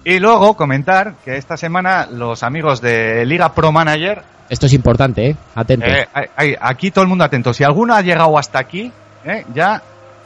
Y 0.06 0.20
luego 0.20 0.56
comentar 0.56 1.16
que 1.24 1.38
esta 1.38 1.56
semana 1.56 2.08
los 2.12 2.44
amigos 2.44 2.82
de 2.82 3.26
Liga 3.26 3.54
Pro 3.54 3.72
Manager, 3.72 4.22
Esto 4.50 4.66
es 4.66 4.74
importante, 4.74 5.30
¿eh? 5.30 5.36
Atento. 5.56 5.86
eh, 5.86 6.58
aquí 6.60 6.92
todo 6.92 7.04
el 7.04 7.08
mundo 7.08 7.24
atento. 7.24 7.54
Si 7.54 7.64
alguno 7.64 7.94
ha 7.96 8.02
llegado 8.02 8.38
hasta 8.38 8.60
aquí, 8.60 8.92
eh, 9.24 9.46
ya 9.54 9.82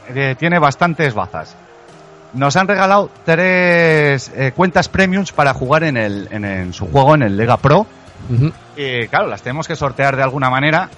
eh, 0.08 0.34
tiene 0.36 0.58
bastantes 0.58 1.14
bazas. 1.14 1.54
Nos 2.34 2.56
han 2.56 2.68
regalado 2.68 3.10
tres 3.24 4.30
eh, 4.36 4.52
cuentas 4.54 4.88
premiums 4.88 5.32
para 5.32 5.54
jugar 5.54 5.84
en, 5.84 5.96
el, 5.96 6.28
en, 6.30 6.44
en 6.44 6.72
su 6.74 6.86
juego, 6.86 7.14
en 7.14 7.22
el 7.22 7.36
Liga 7.36 7.56
Pro. 7.56 7.86
Y 8.76 9.06
claro, 9.08 9.28
las 9.28 9.42
tenemos 9.42 9.66
que 9.66 9.76
sortear 9.76 10.16
de 10.16 10.22
alguna 10.22 10.50
manera. 10.50 10.90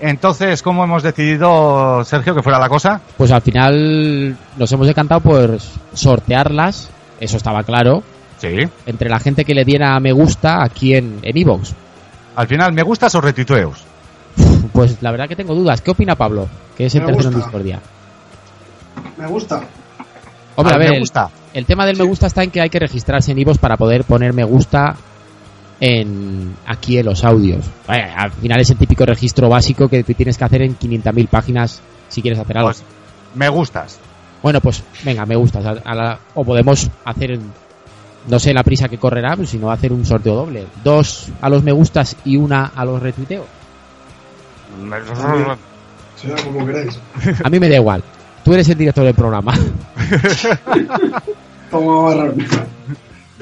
Entonces, 0.00 0.62
¿cómo 0.62 0.82
hemos 0.84 1.02
decidido, 1.02 2.02
Sergio, 2.04 2.34
que 2.34 2.42
fuera 2.42 2.58
la 2.58 2.68
cosa? 2.68 3.00
Pues 3.16 3.30
al 3.30 3.42
final 3.42 4.36
nos 4.56 4.72
hemos 4.72 4.86
decantado 4.86 5.20
por 5.20 5.58
sortearlas, 5.92 6.90
eso 7.20 7.36
estaba 7.36 7.62
claro, 7.62 8.02
Sí. 8.38 8.56
entre 8.86 9.08
la 9.08 9.20
gente 9.20 9.44
que 9.44 9.54
le 9.54 9.64
diera 9.64 9.94
a 9.94 10.00
me 10.00 10.12
gusta 10.12 10.62
aquí 10.64 10.94
en 10.94 11.18
en 11.22 11.36
Evox. 11.36 11.74
Al 12.36 12.48
final, 12.48 12.72
¿me 12.72 12.82
gustas 12.82 13.14
o 13.14 13.20
retuiteos? 13.20 13.84
Pues 14.72 15.00
la 15.02 15.12
verdad 15.12 15.28
que 15.28 15.36
tengo 15.36 15.54
dudas. 15.54 15.80
¿Qué 15.80 15.92
opina 15.92 16.16
Pablo? 16.16 16.48
Que 16.76 16.86
es 16.86 16.94
el 16.96 17.02
Me 17.02 17.12
tercero 17.12 17.28
en 17.30 17.36
discordia. 17.36 17.80
Me 19.16 19.26
gusta. 19.28 19.62
Hombre, 20.56 20.74
a 20.74 20.78
ver, 20.78 20.88
me 20.90 20.94
el- 20.96 21.00
gusta. 21.00 21.30
El, 21.52 21.66
tema 21.66 21.86
del 21.86 21.96
me 21.96 22.04
gusta 22.04 22.26
está 22.26 22.42
en 22.42 22.50
que 22.50 22.60
hay 22.60 22.70
que 22.70 22.78
registrarse 22.78 23.32
en 23.32 23.38
Evox 23.38 23.58
para 23.58 23.76
poder 23.76 24.04
poner 24.04 24.32
me 24.32 24.44
gusta 24.44 24.96
en 25.80 26.54
aquí 26.66 26.98
en 26.98 27.06
los 27.06 27.24
audios. 27.24 27.64
Vaya, 27.86 28.14
al 28.16 28.30
final 28.32 28.60
es 28.60 28.70
el 28.70 28.76
típico 28.78 29.04
registro 29.06 29.48
básico 29.48 29.88
que 29.88 30.02
te 30.04 30.14
tienes 30.14 30.38
que 30.38 30.44
hacer 30.44 30.62
en 30.62 30.76
500.000 30.78 31.28
páginas 31.28 31.80
si 32.08 32.22
quieres 32.22 32.38
hacer 32.40 32.56
algo. 32.58 32.68
Pues, 32.70 32.82
me 33.34 33.48
gustas. 33.48 33.98
Bueno, 34.42 34.60
pues 34.60 34.82
venga, 35.04 35.24
me 35.26 35.36
gusta. 35.36 35.58
A 35.84 35.94
la- 35.94 36.18
o 36.34 36.44
podemos 36.44 36.88
hacer, 37.04 37.38
no 38.28 38.38
sé 38.38 38.52
la 38.54 38.62
prisa 38.62 38.88
que 38.88 38.98
correrá, 38.98 39.36
sino 39.46 39.70
hacer 39.70 39.92
un 39.92 40.04
sorteo 40.04 40.34
doble. 40.34 40.66
Dos 40.82 41.28
a 41.40 41.48
los 41.48 41.62
me 41.62 41.72
gustas 41.72 42.16
y 42.24 42.36
una 42.36 42.66
a 42.74 42.84
los 42.84 43.00
retuiteos. 43.02 43.46
Será 46.16 46.36
como 46.42 46.64
queráis. 46.66 46.98
A 47.44 47.50
mí 47.50 47.58
me 47.60 47.68
da 47.68 47.76
igual. 47.76 48.02
Tú 48.44 48.52
eres 48.54 48.68
el 48.68 48.76
director 48.78 49.04
del 49.04 49.14
programa. 49.14 49.54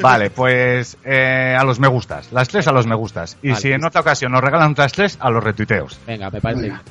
Vale, 0.00 0.30
pues 0.30 0.96
eh, 1.04 1.54
a 1.58 1.64
los 1.64 1.78
me 1.78 1.88
gustas. 1.88 2.32
Las 2.32 2.48
tres 2.48 2.66
a 2.66 2.72
los 2.72 2.86
me 2.86 2.94
gustas. 2.94 3.36
Y 3.42 3.50
Vale. 3.50 3.60
si 3.60 3.72
en 3.72 3.84
otra 3.84 4.00
ocasión 4.00 4.32
nos 4.32 4.40
regalan 4.40 4.72
otras 4.72 4.92
tres, 4.92 5.18
a 5.20 5.28
los 5.30 5.44
retuiteos. 5.44 5.98
Venga, 6.06 6.30
me 6.30 6.40
parece. 6.40 6.62
Venga. 6.62 6.82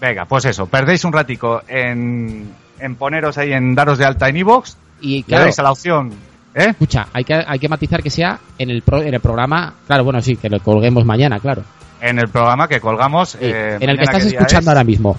Venga, 0.00 0.24
pues 0.24 0.44
eso. 0.46 0.66
Perdéis 0.66 1.04
un 1.04 1.12
ratico 1.12 1.62
en, 1.68 2.50
en 2.78 2.94
poneros 2.96 3.38
ahí 3.38 3.52
en 3.52 3.74
daros 3.74 3.98
de 3.98 4.04
alta 4.04 4.28
en 4.28 4.36
iVoox. 4.38 4.74
Y 5.02 5.18
Le 5.18 5.22
claro, 5.24 5.44
dais 5.44 5.58
a 5.58 5.62
la 5.62 5.72
opción. 5.72 6.12
¿Eh? 6.52 6.70
escucha, 6.70 7.06
hay 7.12 7.22
que, 7.22 7.34
hay 7.46 7.58
que 7.60 7.68
matizar 7.68 8.02
que 8.02 8.10
sea 8.10 8.38
en 8.58 8.70
el, 8.70 8.82
pro- 8.82 9.02
en 9.02 9.14
el 9.14 9.20
programa. 9.20 9.72
Claro, 9.86 10.02
bueno, 10.02 10.20
sí, 10.20 10.36
que 10.36 10.48
lo 10.50 10.58
colguemos 10.60 11.04
mañana, 11.04 11.38
claro. 11.38 11.62
En 12.00 12.18
el 12.18 12.28
programa 12.28 12.66
que 12.66 12.80
colgamos. 12.80 13.30
Sí, 13.30 13.38
eh, 13.42 13.76
en 13.78 13.88
el 13.90 13.96
que 13.96 14.02
estás 14.04 14.24
¿qué 14.24 14.30
día 14.30 14.38
escuchando 14.40 14.62
es? 14.70 14.76
ahora 14.76 14.84
mismo. 14.84 15.16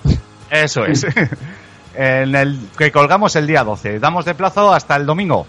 Eso 0.49 0.85
es. 0.85 1.05
en 1.95 2.35
el 2.35 2.59
que 2.77 2.91
colgamos 2.91 3.35
el 3.35 3.47
día 3.47 3.63
12. 3.63 3.99
Damos 3.99 4.26
de 4.26 4.35
plazo 4.35 4.73
hasta 4.73 4.95
el 4.95 5.05
domingo. 5.05 5.45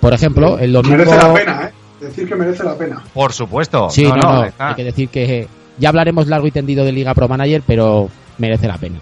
Por 0.00 0.14
ejemplo, 0.14 0.58
el 0.58 0.72
domingo. 0.72 0.96
Merece 0.96 1.16
la 1.16 1.34
pena, 1.34 1.64
¿eh? 1.64 1.72
Decir 2.00 2.28
que 2.28 2.34
merece 2.36 2.62
la 2.62 2.76
pena. 2.76 3.02
Por 3.14 3.32
supuesto. 3.32 3.88
Sí, 3.90 4.04
no, 4.04 4.42
hay 4.58 4.74
que 4.74 4.84
decir 4.84 5.08
que 5.08 5.48
ya 5.78 5.88
hablaremos 5.88 6.26
largo 6.26 6.46
y 6.46 6.50
tendido 6.50 6.84
de 6.84 6.92
Liga 6.92 7.14
Pro 7.14 7.28
Manager, 7.28 7.62
pero 7.66 8.08
merece 8.38 8.68
la 8.68 8.76
pena. 8.76 8.98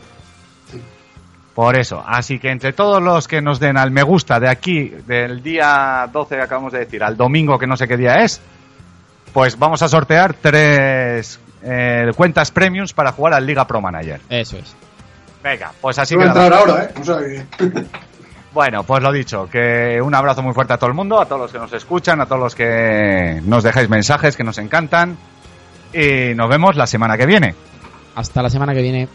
Por 1.55 1.79
eso. 1.79 2.03
Así 2.05 2.39
que 2.39 2.51
entre 2.51 2.73
todos 2.73 3.01
los 3.01 3.29
que 3.29 3.41
nos 3.41 3.61
den 3.61 3.77
al 3.77 3.91
me 3.91 4.03
gusta 4.03 4.41
de 4.41 4.49
aquí, 4.49 4.93
del 5.07 5.43
día 5.43 6.09
12 6.13 6.37
que 6.37 6.43
acabamos 6.43 6.73
de 6.73 6.81
decir, 6.81 7.03
al 7.03 7.17
domingo 7.17 7.59
que 7.59 7.67
no 7.67 7.77
sé 7.77 7.87
qué 7.87 7.97
día 7.97 8.25
es, 8.25 8.41
pues 9.33 9.59
vamos 9.59 9.83
a 9.83 9.89
sortear 9.89 10.35
tres 10.35 11.39
eh, 11.63 12.11
cuentas 12.17 12.51
premiums 12.51 12.93
para 12.93 13.13
jugar 13.13 13.35
al 13.35 13.47
Liga 13.47 13.67
Pro 13.67 13.81
Manager. 13.81 14.21
Eso 14.29 14.57
es. 14.57 14.75
Venga, 15.45 15.71
pues 15.81 15.99
así 15.99 16.15
Sí 16.15 16.17
va 16.17 16.25
a 16.25 16.33
queda. 16.33 16.45
entrar 16.47 16.61
ahora, 16.61 16.85
¿eh? 16.85 16.95
O 17.01 17.05
sea 17.05 17.19
que... 17.19 17.85
Bueno, 18.55 18.85
pues 18.85 19.03
lo 19.03 19.11
dicho, 19.11 19.49
que 19.51 20.01
un 20.01 20.15
abrazo 20.15 20.41
muy 20.41 20.55
fuerte 20.55 20.73
a 20.75 20.79
todo 20.79 20.87
el 20.89 20.95
mundo, 20.95 21.21
a 21.21 21.27
todos 21.27 21.41
los 21.43 21.53
que 21.53 21.59
nos 21.59 21.73
escuchan, 21.73 22.21
a 22.21 22.27
todos 22.27 22.41
los 22.41 22.55
que 22.55 23.41
nos 23.45 23.65
dejáis 23.65 23.89
mensajes 23.89 24.37
que 24.37 24.45
nos 24.45 24.59
encantan. 24.59 25.17
Y 25.93 26.35
nos 26.37 26.49
vemos 26.49 26.77
la 26.77 26.87
semana 26.87 27.17
que 27.19 27.27
viene. 27.27 27.57
Hasta 28.15 28.43
la 28.43 28.49
semana 28.51 28.73
que 28.73 28.81
viene. 28.83 29.09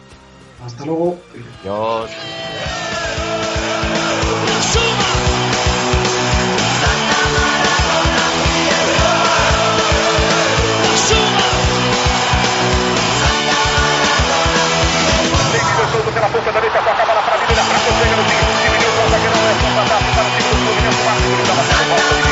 Hasta 0.65 0.85
luego. 0.85 1.18
Adiós. 1.61 2.11
Fernando 16.10 16.14
pela 16.14 16.30
ponta 16.30 16.52
direita, 16.52 16.80
toca 16.80 17.03
a 17.03 17.06
bola 17.06 17.22
para 17.22 17.36
a 17.36 17.38
direita, 17.38 17.64
para 17.64 17.80
chega 17.80 18.15
no 18.15 18.23
fim, 18.23 18.38
diminuiu 18.64 19.06
o 19.06 19.10
zagueirão, 19.10 19.49
é 19.49 19.56
fantástico 19.76 20.14
para 20.15 20.23
o 20.23 20.31
time 20.31 20.49
do 20.49 20.64
Fluminense, 20.64 21.03
Marcos, 21.03 21.40
estava 21.40 21.64
sendo 21.64 22.28